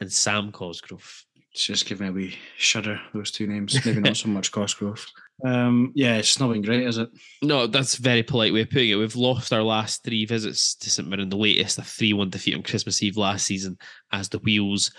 and 0.00 0.12
Sam 0.12 0.52
Cosgrove. 0.52 1.24
It's 1.52 1.64
just 1.64 1.86
giving 1.86 2.06
me 2.06 2.10
a 2.10 2.12
wee 2.12 2.38
shudder, 2.56 3.00
those 3.14 3.30
two 3.30 3.46
names. 3.46 3.74
Maybe 3.86 4.00
not 4.00 4.16
so 4.16 4.28
much 4.28 4.52
Cosgrove. 4.52 5.06
Um, 5.44 5.92
yeah, 5.94 6.16
it's 6.16 6.38
not 6.38 6.52
been 6.52 6.62
great, 6.62 6.86
is 6.86 6.98
it? 6.98 7.08
No, 7.42 7.66
that's 7.66 7.98
a 7.98 8.02
very 8.02 8.22
polite 8.22 8.52
way 8.52 8.62
of 8.62 8.70
putting 8.70 8.90
it. 8.90 8.96
We've 8.96 9.16
lost 9.16 9.52
our 9.52 9.62
last 9.62 10.04
three 10.04 10.24
visits 10.24 10.74
to 10.76 10.90
St 10.90 11.08
Mirren, 11.08 11.28
the 11.28 11.36
latest 11.36 11.78
a 11.78 11.82
3 11.82 12.12
1 12.12 12.30
defeat 12.30 12.54
on 12.54 12.62
Christmas 12.62 13.02
Eve 13.02 13.16
last 13.16 13.46
season, 13.46 13.78
as 14.12 14.28
the 14.28 14.38
wheels 14.40 14.92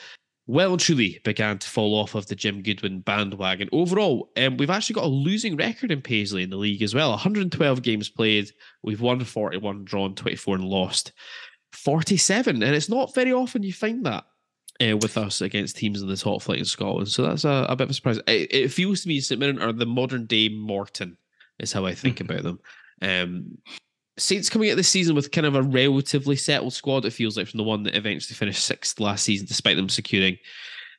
well 0.50 0.72
and 0.72 0.82
truly 0.82 1.20
began 1.24 1.60
to 1.60 1.70
fall 1.70 1.94
off 1.94 2.16
of 2.16 2.26
the 2.26 2.36
Jim 2.36 2.64
Goodwin 2.64 3.02
bandwagon. 3.02 3.70
Overall, 3.72 4.32
um, 4.36 4.58
we've 4.58 4.72
actually 4.72 4.96
got 4.96 5.04
a 5.04 5.08
losing 5.08 5.56
record 5.56 5.92
in 5.92 6.02
Paisley 6.02 6.42
in 6.42 6.50
the 6.50 6.58
league 6.58 6.82
as 6.82 6.96
well 6.96 7.12
112 7.12 7.82
games 7.84 8.10
played. 8.10 8.50
We've 8.82 9.00
won 9.00 9.24
41, 9.24 9.86
drawn 9.86 10.16
24, 10.16 10.56
and 10.56 10.64
lost 10.66 11.12
47. 11.74 12.64
And 12.64 12.76
it's 12.76 12.90
not 12.90 13.14
very 13.14 13.32
often 13.32 13.62
you 13.62 13.74
find 13.74 14.06
that. 14.06 14.26
Uh, 14.82 14.96
with 14.96 15.18
us 15.18 15.42
against 15.42 15.76
teams 15.76 16.02
in 16.02 16.08
the 16.08 16.16
top 16.16 16.42
flight 16.42 16.60
in 16.60 16.64
Scotland, 16.64 17.10
so 17.10 17.24
that's 17.24 17.44
a, 17.44 17.66
a 17.68 17.76
bit 17.76 17.84
of 17.84 17.90
a 17.90 17.94
surprise. 17.94 18.18
It, 18.28 18.48
it 18.50 18.72
feels 18.72 19.02
to 19.02 19.10
me 19.10 19.20
St 19.20 19.38
Mirren 19.38 19.62
are 19.62 19.74
the 19.74 19.86
modern 19.86 20.26
day 20.26 20.48
Morton, 20.48 21.18
is 21.60 21.74
how 21.74 21.86
I 21.86 21.94
think 21.94 22.22
about 22.22 22.44
them. 22.44 22.60
Um, 23.02 23.58
Saints 24.20 24.50
coming 24.50 24.70
at 24.70 24.78
this 24.78 24.90
season 24.90 25.16
with 25.16 25.32
kind 25.32 25.48
of 25.48 25.56
a 25.56 25.64
relatively 25.64 26.36
settled 26.36 26.74
squad, 26.74 27.06
it 27.06 27.14
feels 27.14 27.38
like, 27.38 27.48
from 27.48 27.58
the 27.58 27.64
one 27.64 27.84
that 27.84 27.96
eventually 27.96 28.36
finished 28.36 28.64
sixth 28.64 29.00
last 29.00 29.24
season, 29.24 29.48
despite 29.48 29.76
them 29.76 29.90
securing 29.90 30.38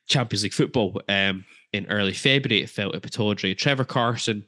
Champions 0.07 0.43
League 0.43 0.53
football 0.53 1.01
um, 1.07 1.45
in 1.73 1.85
early 1.87 2.13
February. 2.13 2.63
It 2.63 2.69
felt 2.69 2.95
at 2.95 3.03
Pittodrie. 3.03 3.57
Trevor 3.57 3.85
Carson, 3.85 4.45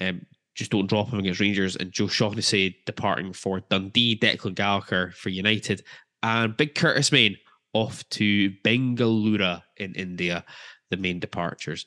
um, 0.00 0.26
just 0.54 0.70
don't 0.70 0.88
drop 0.88 1.08
him 1.08 1.18
against 1.18 1.40
Rangers, 1.40 1.76
and 1.76 1.92
Joe 1.92 2.08
Shaughnessy 2.08 2.76
departing 2.86 3.32
for 3.32 3.60
Dundee, 3.70 4.18
Declan 4.18 4.54
Gallagher 4.54 5.12
for 5.12 5.28
United, 5.28 5.84
and 6.22 6.56
Big 6.56 6.74
Curtis 6.74 7.12
Main 7.12 7.36
off 7.72 8.08
to 8.10 8.50
Bengaluru 8.64 9.60
in 9.76 9.94
India, 9.94 10.44
the 10.90 10.96
main 10.96 11.18
departures. 11.18 11.86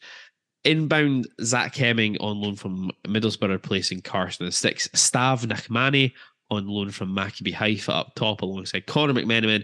Inbound, 0.68 1.28
Zach 1.42 1.76
Hemming 1.76 2.18
on 2.20 2.42
loan 2.42 2.58
from 2.58 2.92
Middlesbrough, 3.06 3.64
placing 3.64 4.02
Carson 4.02 4.46
the 4.46 4.52
six. 4.52 4.90
Stav 4.90 5.46
Nakmani 5.46 6.12
on 6.50 6.68
loan 6.68 6.92
from 6.92 7.16
Maccabi 7.16 7.54
Haifa 7.54 7.94
up 7.94 8.16
top 8.16 8.42
alongside 8.42 8.86
Connor 8.86 9.14
McMenamin. 9.14 9.64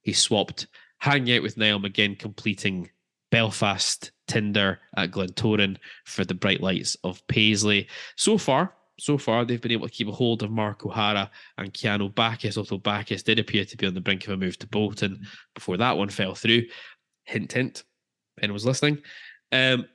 He 0.00 0.14
swapped, 0.14 0.66
hanging 1.00 1.36
out 1.36 1.42
with 1.42 1.58
Niall 1.58 1.80
McGinn, 1.80 2.18
completing 2.18 2.88
Belfast 3.30 4.10
Tinder 4.26 4.80
at 4.96 5.10
Glentoran 5.10 5.76
for 6.06 6.24
the 6.24 6.34
bright 6.34 6.62
lights 6.62 6.96
of 7.04 7.26
Paisley. 7.28 7.86
So 8.16 8.38
far, 8.38 8.72
so 8.98 9.18
far, 9.18 9.44
they've 9.44 9.60
been 9.60 9.72
able 9.72 9.86
to 9.86 9.94
keep 9.94 10.08
a 10.08 10.12
hold 10.12 10.42
of 10.42 10.50
Mark 10.50 10.86
O'Hara 10.86 11.30
and 11.58 11.74
Keanu 11.74 12.14
Baccus, 12.14 12.56
although 12.56 12.78
Baccus 12.78 13.22
did 13.22 13.38
appear 13.38 13.66
to 13.66 13.76
be 13.76 13.86
on 13.86 13.92
the 13.92 14.00
brink 14.00 14.26
of 14.26 14.32
a 14.32 14.36
move 14.38 14.58
to 14.60 14.66
Bolton 14.66 15.26
before 15.54 15.76
that 15.76 15.98
one 15.98 16.08
fell 16.08 16.34
through. 16.34 16.62
Hint, 17.24 17.52
hint. 17.52 17.84
Anyone 18.40 18.54
was 18.54 18.66
listening. 18.66 19.02
Um, 19.52 19.86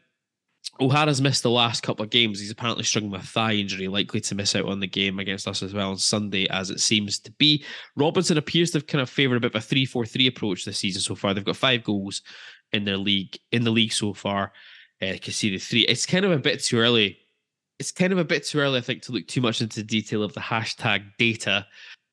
O'Hara's 0.79 1.21
missed 1.21 1.43
the 1.43 1.49
last 1.51 1.83
couple 1.83 2.03
of 2.03 2.09
games. 2.09 2.39
He's 2.39 2.49
apparently 2.51 2.83
struggling 2.83 3.11
with 3.11 3.23
a 3.23 3.27
thigh 3.27 3.53
injury, 3.53 3.87
likely 3.87 4.19
to 4.21 4.35
miss 4.35 4.55
out 4.55 4.65
on 4.65 4.79
the 4.79 4.87
game 4.87 5.19
against 5.19 5.47
us 5.47 5.61
as 5.61 5.73
well 5.73 5.91
on 5.91 5.97
Sunday, 5.97 6.47
as 6.49 6.71
it 6.71 6.79
seems 6.79 7.19
to 7.19 7.31
be. 7.33 7.63
Robinson 7.95 8.37
appears 8.37 8.71
to 8.71 8.79
have 8.79 8.87
kind 8.87 9.01
of 9.01 9.09
favoured 9.09 9.37
a 9.37 9.39
bit 9.39 9.55
of 9.55 9.63
a 9.63 9.65
3 9.65 9.85
4 9.85 10.05
3 10.05 10.27
approach 10.27 10.65
this 10.65 10.79
season 10.79 11.01
so 11.01 11.15
far. 11.15 11.33
They've 11.33 11.45
got 11.45 11.57
five 11.57 11.83
goals 11.83 12.23
in 12.71 12.85
their 12.85 12.97
league, 12.97 13.37
in 13.51 13.63
the 13.63 13.71
league 13.71 13.93
so 13.93 14.13
far. 14.13 14.51
Uh, 15.01 15.15
conceded 15.21 15.61
three. 15.61 15.81
It's 15.81 16.05
kind 16.05 16.23
of 16.25 16.31
a 16.31 16.37
bit 16.37 16.63
too 16.63 16.79
early. 16.79 17.17
It's 17.77 17.91
kind 17.91 18.13
of 18.13 18.19
a 18.19 18.23
bit 18.23 18.45
too 18.45 18.59
early, 18.59 18.77
I 18.77 18.81
think, 18.81 19.01
to 19.03 19.11
look 19.11 19.27
too 19.27 19.41
much 19.41 19.61
into 19.61 19.81
the 19.81 19.85
detail 19.85 20.23
of 20.23 20.33
the 20.33 20.39
hashtag 20.39 21.03
data, 21.17 21.65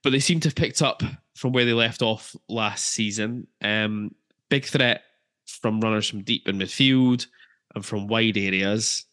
but 0.03 0.11
they 0.11 0.19
seem 0.19 0.41
to 0.41 0.49
have 0.49 0.57
picked 0.57 0.83
up 0.83 1.03
from 1.37 1.53
where 1.53 1.65
they 1.65 1.73
left 1.73 2.03
off 2.03 2.35
last 2.49 2.87
season. 2.89 3.47
Um, 3.63 4.15
big 4.49 4.65
threat 4.65 5.03
from 5.47 5.81
runners 5.81 6.09
from 6.09 6.23
deep 6.23 6.49
in 6.49 6.59
midfield 6.59 7.27
and 7.75 7.85
from 7.85 8.07
wide 8.07 8.37
areas. 8.37 9.05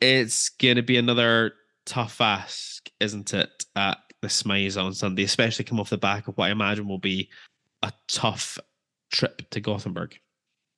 It's 0.00 0.48
going 0.48 0.76
to 0.76 0.82
be 0.82 0.96
another 0.96 1.52
tough 1.84 2.20
ask, 2.20 2.88
isn't 3.00 3.34
it, 3.34 3.64
at 3.76 3.98
the 4.22 4.28
SMiSA 4.28 4.82
on 4.82 4.94
Sunday, 4.94 5.24
especially 5.24 5.64
come 5.64 5.80
off 5.80 5.90
the 5.90 5.98
back 5.98 6.28
of 6.28 6.36
what 6.36 6.48
I 6.48 6.50
imagine 6.50 6.88
will 6.88 6.98
be 6.98 7.28
a 7.82 7.92
tough 8.08 8.58
trip 9.12 9.48
to 9.50 9.60
Gothenburg. 9.60 10.18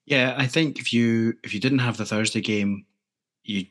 Yeah, 0.07 0.35
I 0.37 0.47
think 0.47 0.79
if 0.79 0.93
you 0.93 1.35
if 1.45 1.55
you 1.55 1.61
didn't 1.61 1.79
have 1.81 1.97
the 1.97 2.05
Thursday 2.05 2.41
game, 2.41 2.87
you 3.45 3.67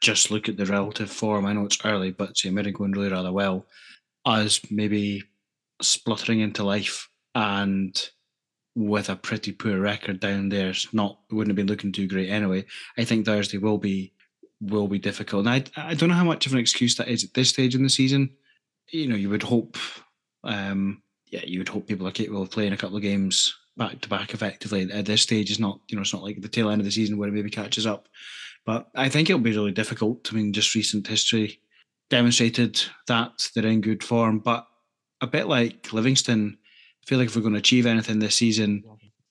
just 0.00 0.30
look 0.30 0.48
at 0.48 0.56
the 0.56 0.66
relative 0.66 1.10
form. 1.10 1.46
I 1.46 1.52
know 1.52 1.64
it's 1.64 1.84
early, 1.84 2.12
but 2.12 2.36
St 2.36 2.54
Mirren 2.54 2.72
going 2.72 2.92
really 2.92 3.10
rather 3.10 3.32
well. 3.32 3.66
As 4.26 4.60
maybe 4.70 5.24
spluttering 5.82 6.40
into 6.40 6.64
life 6.64 7.08
and 7.34 8.10
with 8.76 9.08
a 9.08 9.16
pretty 9.16 9.50
poor 9.52 9.80
record 9.80 10.20
down 10.20 10.50
there, 10.50 10.68
it's 10.68 10.92
not 10.92 11.18
wouldn't 11.30 11.50
have 11.50 11.56
been 11.56 11.66
looking 11.66 11.90
too 11.90 12.06
great 12.06 12.28
anyway. 12.28 12.64
I 12.96 13.04
think 13.04 13.24
Thursday 13.24 13.58
will 13.58 13.78
be 13.78 14.12
will 14.60 14.86
be 14.86 14.98
difficult. 14.98 15.46
And 15.46 15.50
I 15.76 15.88
I 15.88 15.94
don't 15.94 16.10
know 16.10 16.14
how 16.14 16.24
much 16.24 16.46
of 16.46 16.52
an 16.52 16.58
excuse 16.58 16.94
that 16.96 17.08
is 17.08 17.24
at 17.24 17.34
this 17.34 17.48
stage 17.48 17.74
in 17.74 17.82
the 17.82 17.88
season. 17.88 18.30
You 18.90 19.08
know, 19.08 19.16
you 19.16 19.30
would 19.30 19.42
hope 19.42 19.76
um 20.44 21.02
yeah, 21.30 21.42
you 21.44 21.58
would 21.58 21.68
hope 21.68 21.88
people 21.88 22.06
are 22.06 22.12
capable 22.12 22.42
of 22.42 22.50
playing 22.50 22.72
a 22.72 22.76
couple 22.76 22.96
of 22.96 23.02
games 23.02 23.52
back 23.76 24.00
to 24.02 24.08
back 24.08 24.34
effectively 24.34 24.90
at 24.92 25.06
this 25.06 25.22
stage. 25.22 25.50
It's 25.50 25.58
not, 25.58 25.80
you 25.88 25.96
know, 25.96 26.02
it's 26.02 26.12
not 26.12 26.22
like 26.22 26.40
the 26.40 26.48
tail 26.48 26.70
end 26.70 26.80
of 26.80 26.84
the 26.84 26.90
season 26.90 27.16
where 27.16 27.28
it 27.28 27.32
maybe 27.32 27.50
catches 27.50 27.86
up. 27.86 28.08
But 28.64 28.88
I 28.94 29.08
think 29.08 29.28
it'll 29.28 29.40
be 29.40 29.52
really 29.52 29.72
difficult. 29.72 30.28
I 30.30 30.36
mean, 30.36 30.52
just 30.52 30.74
recent 30.74 31.06
history 31.06 31.60
demonstrated 32.10 32.80
that 33.06 33.48
they're 33.54 33.66
in 33.66 33.80
good 33.80 34.04
form. 34.04 34.38
But 34.38 34.66
a 35.20 35.26
bit 35.26 35.46
like 35.46 35.92
Livingston, 35.92 36.58
feel 37.06 37.18
like 37.18 37.28
if 37.28 37.36
we're 37.36 37.42
going 37.42 37.54
to 37.54 37.58
achieve 37.58 37.86
anything 37.86 38.18
this 38.18 38.34
season, 38.34 38.82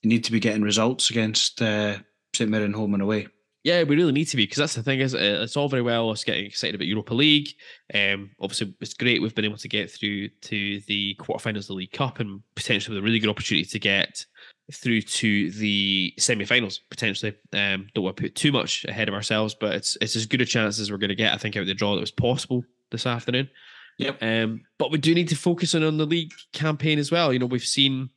you 0.01 0.09
need 0.09 0.23
to 0.23 0.31
be 0.31 0.39
getting 0.39 0.61
results 0.61 1.09
against 1.09 1.61
uh, 1.61 1.97
St 2.35 2.49
Mirren 2.49 2.73
home 2.73 2.93
and 2.93 3.03
away. 3.03 3.27
Yeah, 3.63 3.81
we 3.81 3.95
really 3.95 4.11
need 4.11 4.25
to 4.25 4.37
be 4.37 4.43
because 4.43 4.59
that's 4.59 4.75
the 4.75 4.83
thing 4.83 4.99
is 4.99 5.15
uh, 5.15 5.39
it's 5.41 5.57
all 5.57 5.67
very 5.67 5.81
well 5.81 6.11
us 6.11 6.23
getting 6.23 6.45
excited 6.45 6.75
about 6.75 6.85
Europa 6.85 7.15
League. 7.15 7.49
Um, 7.95 8.29
obviously, 8.39 8.75
it's 8.79 8.93
great 8.93 9.23
we've 9.23 9.33
been 9.33 9.43
able 9.43 9.57
to 9.57 9.67
get 9.67 9.89
through 9.89 10.29
to 10.29 10.81
the 10.81 11.15
quarterfinals 11.19 11.61
of 11.61 11.67
the 11.67 11.73
League 11.73 11.91
Cup 11.91 12.19
and 12.19 12.43
potentially 12.55 12.95
with 12.95 13.03
a 13.03 13.05
really 13.05 13.17
good 13.17 13.29
opportunity 13.29 13.67
to 13.67 13.79
get 13.79 14.23
through 14.71 15.01
to 15.01 15.49
the 15.51 16.13
semi-finals 16.19 16.81
potentially. 16.91 17.35
Um, 17.53 17.87
don't 17.95 18.03
want 18.03 18.17
to 18.17 18.23
put 18.23 18.35
too 18.35 18.51
much 18.51 18.85
ahead 18.85 19.09
of 19.09 19.15
ourselves, 19.15 19.55
but 19.55 19.73
it's 19.73 19.97
it's 19.99 20.15
as 20.15 20.27
good 20.27 20.41
a 20.41 20.45
chance 20.45 20.79
as 20.79 20.91
we're 20.91 20.99
going 20.99 21.09
to 21.09 21.15
get. 21.15 21.33
I 21.33 21.37
think 21.37 21.55
out 21.55 21.61
of 21.61 21.67
the 21.67 21.73
draw 21.73 21.95
that 21.95 22.01
was 22.01 22.11
possible 22.11 22.63
this 22.91 23.07
afternoon. 23.07 23.49
Yep. 23.97 24.21
Um, 24.21 24.61
but 24.77 24.91
we 24.91 24.97
do 24.97 25.15
need 25.15 25.29
to 25.29 25.35
focus 25.35 25.73
on 25.73 25.83
on 25.83 25.97
the 25.97 26.05
league 26.05 26.33
campaign 26.53 26.99
as 26.99 27.11
well. 27.11 27.31
You 27.31 27.39
know, 27.39 27.45
we've 27.45 27.63
seen, 27.63 28.09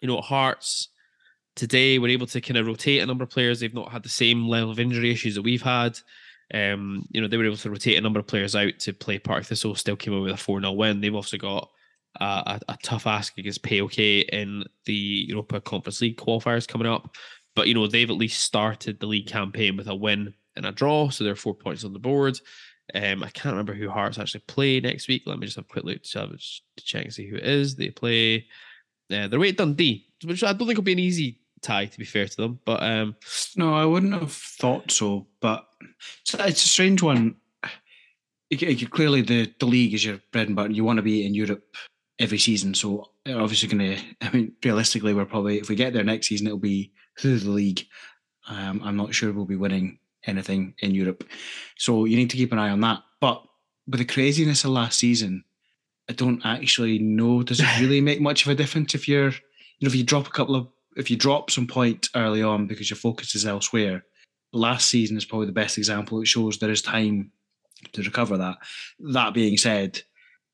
you 0.00 0.08
know, 0.08 0.20
Hearts 0.20 0.88
today 1.58 1.98
we're 1.98 2.08
able 2.08 2.26
to 2.28 2.40
kind 2.40 2.56
of 2.56 2.66
rotate 2.66 3.02
a 3.02 3.06
number 3.06 3.24
of 3.24 3.30
players. 3.30 3.60
They've 3.60 3.74
not 3.74 3.90
had 3.90 4.04
the 4.04 4.08
same 4.08 4.48
level 4.48 4.70
of 4.70 4.78
injury 4.78 5.10
issues 5.10 5.34
that 5.34 5.42
we've 5.42 5.62
had. 5.62 5.98
Um, 6.54 7.04
you 7.10 7.20
know, 7.20 7.26
they 7.26 7.36
were 7.36 7.44
able 7.44 7.56
to 7.56 7.70
rotate 7.70 7.98
a 7.98 8.00
number 8.00 8.20
of 8.20 8.26
players 8.26 8.56
out 8.56 8.78
to 8.78 8.92
play 8.92 9.18
Park 9.18 9.44
Thistle, 9.44 9.74
still 9.74 9.96
came 9.96 10.14
away 10.14 10.22
with 10.22 10.34
a 10.34 10.36
4 10.38 10.60
0 10.60 10.72
win. 10.72 11.00
They've 11.00 11.14
also 11.14 11.36
got 11.36 11.68
uh, 12.20 12.58
a, 12.68 12.72
a, 12.72 12.78
tough 12.82 13.06
ask 13.06 13.36
against 13.36 13.62
PAOK 13.64 14.28
in 14.32 14.64
the 14.86 15.26
Europa 15.28 15.60
Conference 15.60 16.00
League 16.00 16.16
qualifiers 16.16 16.66
coming 16.66 16.86
up. 16.86 17.14
But, 17.54 17.66
you 17.66 17.74
know, 17.74 17.86
they've 17.86 18.08
at 18.08 18.16
least 18.16 18.42
started 18.42 18.98
the 18.98 19.06
league 19.06 19.26
campaign 19.26 19.76
with 19.76 19.88
a 19.88 19.94
win 19.94 20.32
and 20.56 20.64
a 20.64 20.72
draw. 20.72 21.10
So 21.10 21.24
they're 21.24 21.34
four 21.34 21.54
points 21.54 21.84
on 21.84 21.92
the 21.92 21.98
board. 21.98 22.40
Um, 22.94 23.22
I 23.22 23.30
can't 23.30 23.52
remember 23.52 23.74
who 23.74 23.90
Hearts 23.90 24.18
actually 24.18 24.44
play 24.46 24.80
next 24.80 25.08
week. 25.08 25.22
Let 25.26 25.38
me 25.38 25.46
just 25.46 25.56
have 25.56 25.66
a 25.66 25.68
quick 25.68 25.84
look 25.84 26.02
to, 26.02 26.28
to 26.28 26.84
check 26.84 27.04
and 27.04 27.12
see 27.12 27.28
who 27.28 27.36
it 27.36 27.44
is. 27.44 27.76
They 27.76 27.90
play, 27.90 28.46
uh, 29.12 29.28
they're 29.28 29.38
away 29.38 29.50
at 29.50 29.56
Dundee, 29.56 30.06
which 30.24 30.42
I 30.42 30.52
don't 30.52 30.66
think 30.66 30.78
will 30.78 30.84
be 30.84 30.92
an 30.92 30.98
easy 30.98 31.40
tie, 31.60 31.86
to 31.86 31.98
be 31.98 32.04
fair 32.04 32.26
to 32.26 32.36
them. 32.36 32.60
But 32.64 32.82
um, 32.82 33.16
no, 33.56 33.74
I 33.74 33.84
wouldn't 33.84 34.14
have 34.14 34.32
thought 34.32 34.90
so. 34.90 35.26
But 35.40 35.66
it's, 36.22 36.34
a 36.34 36.52
strange 36.54 37.02
one. 37.02 37.36
clearly, 38.50 39.22
the, 39.22 39.52
the 39.58 39.66
league 39.66 39.94
is 39.94 40.04
your 40.04 40.20
bread 40.32 40.46
and 40.46 40.56
butter. 40.56 40.70
You 40.70 40.84
want 40.84 40.96
to 40.96 41.02
be 41.02 41.26
in 41.26 41.34
Europe 41.34 41.64
every 42.18 42.38
season. 42.38 42.74
So 42.74 43.10
obviously, 43.26 43.68
going 43.68 43.96
to. 43.96 44.02
I 44.22 44.30
mean, 44.30 44.52
realistically, 44.64 45.12
we're 45.12 45.26
probably 45.26 45.58
if 45.58 45.68
we 45.68 45.76
get 45.76 45.92
there 45.92 46.04
next 46.04 46.28
season, 46.28 46.46
it'll 46.46 46.58
be 46.58 46.92
through 47.18 47.40
the 47.40 47.50
league. 47.50 47.86
Um, 48.48 48.80
I'm 48.82 48.96
not 48.96 49.14
sure 49.14 49.30
we'll 49.32 49.44
be 49.44 49.56
winning 49.56 49.98
anything 50.26 50.74
in 50.80 50.94
Europe. 50.94 51.24
So 51.76 52.04
you 52.04 52.16
need 52.16 52.30
to 52.30 52.36
keep 52.36 52.52
an 52.52 52.58
eye 52.58 52.70
on 52.70 52.80
that. 52.80 53.02
But 53.20 53.42
with 53.86 53.98
the 53.98 54.04
craziness 54.04 54.64
of 54.64 54.70
last 54.70 54.98
season, 54.98 55.44
I 56.08 56.12
don't 56.12 56.44
actually 56.44 56.98
know. 56.98 57.42
Does 57.42 57.60
it 57.60 57.80
really 57.80 58.00
make 58.00 58.20
much 58.20 58.44
of 58.44 58.50
a 58.50 58.54
difference 58.54 58.94
if 58.94 59.08
you're, 59.08 59.30
you 59.30 59.82
know, 59.82 59.88
if 59.88 59.94
you 59.94 60.04
drop 60.04 60.26
a 60.26 60.30
couple 60.30 60.56
of 60.56 60.68
if 60.96 61.10
you 61.10 61.16
drop 61.16 61.50
some 61.50 61.66
point 61.66 62.08
early 62.16 62.42
on 62.42 62.66
because 62.66 62.90
your 62.90 62.96
focus 62.96 63.34
is 63.34 63.46
elsewhere, 63.46 64.04
last 64.52 64.88
season 64.88 65.16
is 65.16 65.24
probably 65.24 65.46
the 65.46 65.52
best 65.52 65.78
example. 65.78 66.20
It 66.20 66.26
shows 66.26 66.58
there 66.58 66.70
is 66.70 66.82
time 66.82 67.30
to 67.92 68.02
recover 68.02 68.36
that. 68.36 68.56
That 68.98 69.32
being 69.32 69.56
said, 69.56 70.02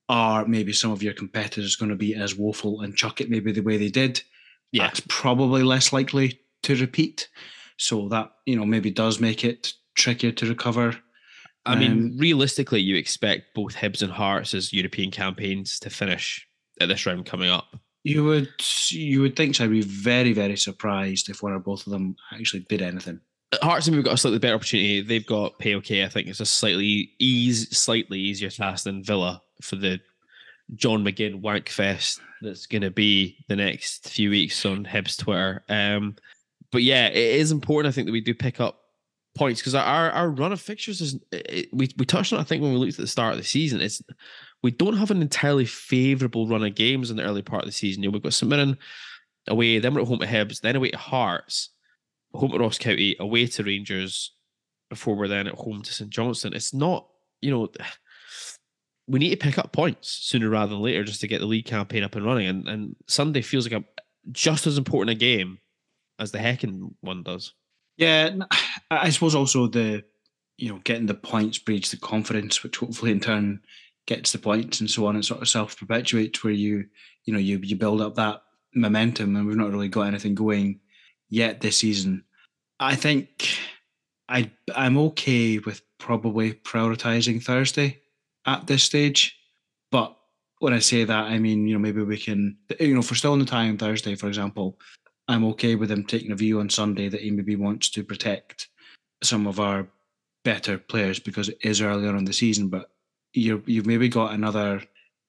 are 0.08 0.44
maybe 0.46 0.72
some 0.72 0.90
of 0.90 1.02
your 1.02 1.14
competitors 1.14 1.76
going 1.76 1.88
to 1.88 1.96
be 1.96 2.14
as 2.14 2.36
woeful 2.36 2.82
and 2.82 2.94
chuck 2.94 3.20
it 3.20 3.30
maybe 3.30 3.52
the 3.52 3.62
way 3.62 3.78
they 3.78 3.88
did? 3.88 4.22
Yeah. 4.70 4.84
That's 4.84 5.00
probably 5.08 5.62
less 5.62 5.92
likely 5.92 6.40
to 6.64 6.76
repeat. 6.76 7.28
So 7.76 8.08
that, 8.08 8.30
you 8.46 8.56
know, 8.56 8.64
maybe 8.64 8.90
does 8.90 9.20
make 9.20 9.44
it 9.44 9.72
trickier 9.94 10.32
to 10.32 10.46
recover. 10.46 10.96
I 11.66 11.76
mean, 11.76 11.92
um, 11.92 12.18
realistically, 12.18 12.80
you 12.80 12.96
expect 12.96 13.54
both 13.54 13.74
Hibs 13.74 14.02
and 14.02 14.12
Hearts 14.12 14.52
as 14.52 14.72
European 14.72 15.10
campaigns 15.10 15.78
to 15.80 15.90
finish 15.90 16.46
at 16.80 16.88
this 16.88 17.06
round 17.06 17.24
coming 17.26 17.48
up. 17.48 17.76
You 18.02 18.22
would 18.24 18.50
you 18.90 19.22
would 19.22 19.34
think 19.34 19.54
so. 19.54 19.64
I'd 19.64 19.70
be 19.70 19.80
very 19.80 20.34
very 20.34 20.56
surprised 20.56 21.30
if 21.30 21.42
one 21.42 21.52
or 21.52 21.58
both 21.58 21.86
of 21.86 21.92
them 21.92 22.16
actually 22.32 22.66
did 22.68 22.82
anything. 22.82 23.20
Hearts 23.62 23.86
and 23.86 23.96
we've 23.96 24.04
got 24.04 24.14
a 24.14 24.18
slightly 24.18 24.38
better 24.38 24.56
opportunity. 24.56 25.00
They've 25.00 25.24
got 25.24 25.58
PAOK. 25.58 26.04
I 26.04 26.08
think 26.08 26.28
it's 26.28 26.40
a 26.40 26.46
slightly 26.46 27.12
ease 27.18 27.74
slightly 27.76 28.20
easier 28.20 28.50
task 28.50 28.84
than 28.84 29.02
Villa 29.02 29.40
for 29.62 29.76
the 29.76 30.00
John 30.74 31.02
McGinn 31.02 31.40
wank 31.40 31.70
fest 31.70 32.20
that's 32.42 32.66
going 32.66 32.82
to 32.82 32.90
be 32.90 33.38
the 33.48 33.56
next 33.56 34.08
few 34.10 34.28
weeks 34.28 34.66
on 34.66 34.84
Hibs 34.84 35.16
Twitter. 35.16 35.62
Um, 35.70 36.16
but 36.74 36.82
yeah, 36.82 37.06
it 37.06 37.16
is 37.16 37.52
important. 37.52 37.92
I 37.92 37.94
think 37.94 38.06
that 38.06 38.12
we 38.12 38.20
do 38.20 38.34
pick 38.34 38.60
up 38.60 38.80
points 39.36 39.60
because 39.60 39.76
our 39.76 40.10
our 40.10 40.28
run 40.28 40.52
of 40.52 40.60
fixtures 40.60 41.00
is 41.00 41.16
it, 41.30 41.68
we 41.72 41.88
we 41.96 42.04
touched 42.04 42.32
on. 42.32 42.40
I 42.40 42.42
think 42.42 42.62
when 42.64 42.72
we 42.72 42.78
looked 42.78 42.94
at 42.94 42.98
the 42.98 43.06
start 43.06 43.30
of 43.30 43.38
the 43.38 43.44
season, 43.44 43.80
it's 43.80 44.02
we 44.64 44.72
don't 44.72 44.96
have 44.96 45.12
an 45.12 45.22
entirely 45.22 45.66
favourable 45.66 46.48
run 46.48 46.64
of 46.64 46.74
games 46.74 47.12
in 47.12 47.16
the 47.16 47.22
early 47.22 47.42
part 47.42 47.62
of 47.62 47.68
the 47.68 47.72
season. 47.72 48.02
You 48.02 48.08
know, 48.08 48.14
we've 48.14 48.24
got 48.24 48.34
St 48.34 48.50
Mirren 48.50 48.76
away, 49.46 49.78
then 49.78 49.94
we're 49.94 50.00
at 50.00 50.08
home 50.08 50.18
to 50.18 50.26
Hibs, 50.26 50.62
then 50.62 50.74
away 50.74 50.90
to 50.90 50.98
Hearts, 50.98 51.70
home 52.32 52.50
to 52.50 52.58
Ross 52.58 52.76
County, 52.76 53.14
away 53.20 53.46
to 53.46 53.62
Rangers, 53.62 54.32
before 54.90 55.14
we're 55.14 55.28
then 55.28 55.46
at 55.46 55.54
home 55.54 55.82
to 55.82 55.94
St 55.94 56.10
Johnstone. 56.10 56.54
It's 56.54 56.74
not, 56.74 57.06
you 57.40 57.52
know, 57.52 57.68
we 59.06 59.20
need 59.20 59.30
to 59.30 59.36
pick 59.36 59.58
up 59.58 59.72
points 59.72 60.08
sooner 60.10 60.48
rather 60.48 60.70
than 60.70 60.82
later 60.82 61.04
just 61.04 61.20
to 61.20 61.28
get 61.28 61.38
the 61.38 61.46
league 61.46 61.66
campaign 61.66 62.02
up 62.02 62.16
and 62.16 62.26
running. 62.26 62.48
And 62.48 62.68
and 62.68 62.96
Sunday 63.06 63.42
feels 63.42 63.70
like 63.70 63.80
a 63.80 63.84
just 64.32 64.66
as 64.66 64.76
important 64.76 65.16
a 65.16 65.20
game 65.20 65.58
as 66.18 66.32
the 66.32 66.38
Häcken 66.38 66.94
one 67.00 67.22
does. 67.22 67.52
Yeah, 67.96 68.36
I 68.90 69.10
suppose 69.10 69.34
also 69.34 69.66
the 69.66 70.04
you 70.56 70.68
know, 70.68 70.80
getting 70.84 71.06
the 71.06 71.14
points 71.14 71.58
breeds 71.58 71.90
the 71.90 71.96
confidence, 71.96 72.62
which 72.62 72.76
hopefully 72.76 73.10
in 73.10 73.20
turn 73.20 73.60
gets 74.06 74.32
the 74.32 74.38
points 74.38 74.80
and 74.80 74.90
so 74.90 75.06
on 75.06 75.14
and 75.14 75.24
sort 75.24 75.42
of 75.42 75.48
self 75.48 75.78
perpetuates 75.78 76.44
where 76.44 76.52
you, 76.52 76.86
you 77.24 77.32
know, 77.32 77.38
you 77.38 77.58
you 77.62 77.76
build 77.76 78.00
up 78.00 78.14
that 78.14 78.42
momentum 78.74 79.36
and 79.36 79.46
we've 79.46 79.56
not 79.56 79.70
really 79.70 79.88
got 79.88 80.02
anything 80.02 80.34
going 80.34 80.80
yet 81.28 81.60
this 81.60 81.78
season. 81.78 82.24
I 82.78 82.94
think 82.94 83.48
I 84.28 84.50
I'm 84.74 84.96
okay 84.98 85.58
with 85.58 85.82
probably 85.98 86.52
prioritizing 86.52 87.42
Thursday 87.42 88.00
at 88.46 88.66
this 88.66 88.84
stage. 88.84 89.36
But 89.90 90.16
when 90.58 90.72
I 90.72 90.78
say 90.78 91.04
that, 91.04 91.24
I 91.24 91.38
mean, 91.38 91.66
you 91.66 91.74
know, 91.74 91.80
maybe 91.80 92.02
we 92.02 92.18
can, 92.18 92.56
you 92.78 92.94
know, 92.94 93.00
if 93.00 93.10
we're 93.10 93.16
still 93.16 93.34
in 93.34 93.44
the 93.44 93.54
on 93.54 93.78
Thursday, 93.78 94.14
for 94.14 94.28
example, 94.28 94.78
I'm 95.28 95.44
okay 95.46 95.74
with 95.74 95.90
him 95.90 96.04
taking 96.04 96.32
a 96.32 96.36
view 96.36 96.60
on 96.60 96.68
Sunday 96.68 97.08
that 97.08 97.22
he 97.22 97.30
maybe 97.30 97.56
wants 97.56 97.88
to 97.90 98.04
protect 98.04 98.68
some 99.22 99.46
of 99.46 99.58
our 99.58 99.88
better 100.44 100.78
players 100.78 101.18
because 101.18 101.48
it 101.48 101.58
is 101.62 101.80
earlier 101.80 102.14
on 102.14 102.24
the 102.24 102.32
season. 102.32 102.68
But 102.68 102.90
you 103.32 103.62
you've 103.66 103.86
maybe 103.86 104.08
got 104.08 104.32
another 104.32 104.82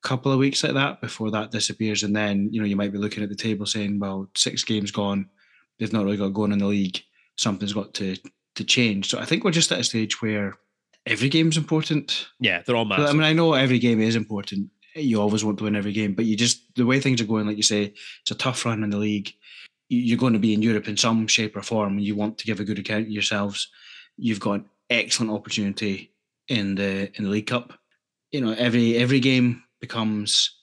couple 0.03 0.31
of 0.31 0.37
weeks 0.37 0.63
like 0.63 0.73
that 0.73 1.01
before 1.01 1.31
that 1.31 1.51
disappears, 1.51 2.03
and 2.03 2.15
then 2.15 2.49
you 2.51 2.61
know 2.61 2.67
you 2.67 2.75
might 2.75 2.91
be 2.91 2.97
looking 2.97 3.23
at 3.23 3.29
the 3.29 3.35
table 3.35 3.65
saying, 3.65 3.99
"Well, 3.99 4.29
six 4.35 4.63
games 4.63 4.91
gone, 4.91 5.29
they've 5.79 5.93
not 5.93 6.05
really 6.05 6.17
got 6.17 6.29
going 6.29 6.51
in 6.51 6.59
the 6.59 6.67
league. 6.67 7.01
Something's 7.37 7.73
got 7.73 7.93
to 7.95 8.15
to 8.55 8.63
change." 8.63 9.09
So 9.09 9.19
I 9.19 9.25
think 9.25 9.43
we're 9.43 9.51
just 9.51 9.71
at 9.71 9.79
a 9.79 9.83
stage 9.83 10.21
where 10.21 10.53
every 11.05 11.29
game's 11.29 11.57
important. 11.57 12.27
Yeah, 12.39 12.61
they're 12.61 12.75
all 12.75 12.85
massive. 12.85 13.07
I 13.07 13.13
mean, 13.13 13.23
I 13.23 13.33
know 13.33 13.53
every 13.53 13.79
game 13.79 14.01
is 14.01 14.15
important. 14.15 14.69
You 14.95 15.19
always 15.19 15.43
want 15.43 15.57
to 15.57 15.65
win 15.65 15.75
every 15.75 15.91
game, 15.91 16.13
but 16.13 16.25
you 16.25 16.37
just 16.37 16.75
the 16.75 16.85
way 16.85 16.99
things 16.99 17.19
are 17.21 17.25
going, 17.25 17.47
like 17.47 17.57
you 17.57 17.63
say, 17.63 17.93
it's 18.21 18.31
a 18.31 18.35
tough 18.35 18.63
run 18.65 18.83
in 18.83 18.91
the 18.91 18.97
league. 18.97 19.33
You're 19.89 20.17
going 20.17 20.33
to 20.33 20.39
be 20.39 20.53
in 20.53 20.61
Europe 20.61 20.87
in 20.87 20.97
some 20.97 21.27
shape 21.27 21.55
or 21.55 21.61
form. 21.61 21.99
You 21.99 22.15
want 22.15 22.37
to 22.39 22.45
give 22.45 22.59
a 22.59 22.63
good 22.63 22.79
account 22.79 23.05
of 23.05 23.11
yourselves. 23.11 23.69
You've 24.17 24.39
got 24.39 24.53
an 24.53 24.65
excellent 24.89 25.31
opportunity 25.31 26.11
in 26.47 26.75
the 26.75 27.11
in 27.17 27.25
the 27.25 27.29
League 27.29 27.47
Cup. 27.47 27.73
You 28.31 28.41
know, 28.41 28.53
every 28.53 28.97
every 28.97 29.19
game 29.19 29.63
becomes 29.79 30.55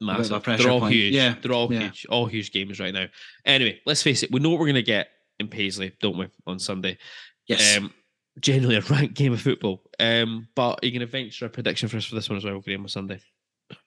massive. 0.00 0.42
they're 0.44 0.70
all 0.70 0.80
point. 0.80 0.94
huge. 0.94 1.14
Yeah, 1.14 1.34
they're 1.40 1.52
all 1.52 1.72
yeah. 1.72 1.80
huge. 1.80 2.06
All 2.10 2.26
huge 2.26 2.52
games 2.52 2.80
right 2.80 2.94
now. 2.94 3.06
Anyway, 3.44 3.80
let's 3.86 4.02
face 4.02 4.22
it. 4.22 4.30
We 4.30 4.40
know 4.40 4.50
what 4.50 4.58
we're 4.58 4.66
going 4.66 4.74
to 4.74 4.82
get 4.82 5.08
in 5.38 5.48
Paisley, 5.48 5.92
don't 6.00 6.18
we, 6.18 6.28
on 6.46 6.58
Sunday? 6.58 6.98
yes. 7.46 7.78
Um, 7.78 7.92
generally 8.38 8.76
a 8.76 8.80
ranked 8.90 9.14
game 9.14 9.32
of 9.32 9.40
football. 9.40 9.82
Um, 9.98 10.48
but 10.54 10.80
are 10.82 10.86
you 10.86 10.92
going 10.92 11.00
to 11.00 11.06
venture 11.06 11.46
a 11.46 11.50
prediction 11.50 11.88
for 11.88 11.96
us 11.96 12.04
for 12.04 12.14
this 12.14 12.28
one 12.28 12.38
as 12.38 12.44
well, 12.44 12.60
Graham, 12.60 12.82
on 12.82 12.88
Sunday? 12.88 13.20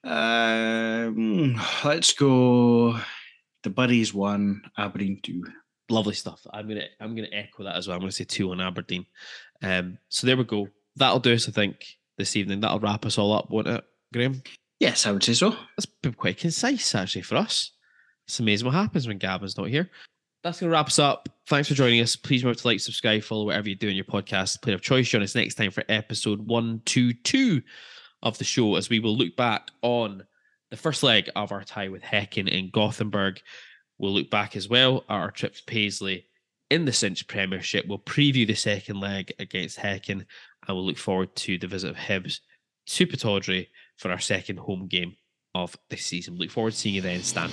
Um, 0.02 1.60
let's 1.84 2.12
go. 2.12 2.98
The 3.64 3.70
Buddies 3.70 4.14
one, 4.14 4.62
Aberdeen 4.78 5.18
two. 5.22 5.44
Lovely 5.90 6.14
stuff. 6.14 6.46
I'm 6.52 6.68
gonna 6.68 6.84
I'm 7.00 7.16
gonna 7.16 7.28
echo 7.32 7.64
that 7.64 7.76
as 7.76 7.88
well. 7.88 7.96
I'm 7.96 8.00
gonna 8.00 8.12
say 8.12 8.24
two 8.24 8.52
on 8.52 8.60
Aberdeen. 8.60 9.04
Um, 9.62 9.98
so 10.08 10.26
there 10.26 10.36
we 10.36 10.44
go. 10.44 10.68
That'll 10.96 11.18
do 11.18 11.34
us, 11.34 11.48
I 11.48 11.52
think, 11.52 11.84
this 12.16 12.36
evening. 12.36 12.60
That'll 12.60 12.78
wrap 12.78 13.04
us 13.04 13.18
all 13.18 13.32
up, 13.32 13.50
won't 13.50 13.66
it, 13.66 13.84
Graham? 14.12 14.42
Yes, 14.80 15.06
I 15.06 15.12
would 15.12 15.24
say 15.24 15.32
so. 15.32 15.50
That's 15.76 15.86
been 15.86 16.12
quite 16.12 16.38
concise 16.38 16.94
actually 16.94 17.22
for 17.22 17.36
us. 17.36 17.72
It's 18.26 18.40
amazing 18.40 18.66
what 18.66 18.74
happens 18.74 19.06
when 19.06 19.18
Gavin's 19.18 19.56
not 19.56 19.68
here. 19.68 19.90
That's 20.42 20.60
going 20.60 20.70
to 20.70 20.72
wrap 20.74 20.88
us 20.88 20.98
up. 20.98 21.28
Thanks 21.46 21.68
for 21.68 21.74
joining 21.74 22.00
us. 22.00 22.16
Please 22.16 22.42
remember 22.42 22.60
to 22.60 22.66
like, 22.66 22.80
subscribe, 22.80 23.22
follow 23.22 23.46
whatever 23.46 23.68
you 23.68 23.76
do 23.76 23.88
in 23.88 23.96
your 23.96 24.04
podcast. 24.04 24.60
Player 24.60 24.74
of 24.74 24.82
choice. 24.82 25.08
Join 25.08 25.22
us 25.22 25.34
next 25.34 25.54
time 25.54 25.70
for 25.70 25.84
episode 25.88 26.46
122 26.46 27.62
of 28.22 28.36
the 28.36 28.44
show 28.44 28.76
as 28.76 28.90
we 28.90 28.98
will 28.98 29.16
look 29.16 29.34
back 29.36 29.70
on 29.82 30.22
the 30.74 30.80
first 30.82 31.04
leg 31.04 31.30
of 31.36 31.52
our 31.52 31.62
tie 31.62 31.88
with 31.88 32.02
Häcken 32.02 32.48
in 32.48 32.70
Gothenburg. 32.70 33.40
We'll 33.96 34.12
look 34.12 34.28
back 34.28 34.56
as 34.56 34.68
well 34.68 35.04
at 35.08 35.14
our 35.14 35.30
trip 35.30 35.54
to 35.54 35.62
Paisley 35.68 36.26
in 36.68 36.84
the 36.84 36.92
Cinch 36.92 37.28
Premiership. 37.28 37.86
We'll 37.86 38.00
preview 38.00 38.44
the 38.44 38.56
second 38.56 38.98
leg 38.98 39.32
against 39.38 39.78
Häcken 39.78 40.10
and 40.66 40.76
we'll 40.76 40.84
look 40.84 40.98
forward 40.98 41.36
to 41.36 41.58
the 41.58 41.68
visit 41.68 41.90
of 41.90 41.96
Hibs 41.96 42.40
to 42.86 43.06
Pittodrie 43.06 43.68
for 43.98 44.10
our 44.10 44.18
second 44.18 44.58
home 44.58 44.88
game 44.88 45.14
of 45.54 45.76
the 45.90 45.96
season. 45.96 46.38
Look 46.38 46.50
forward 46.50 46.72
to 46.72 46.76
seeing 46.76 46.96
you 46.96 47.02
then. 47.02 47.22
Stand 47.22 47.52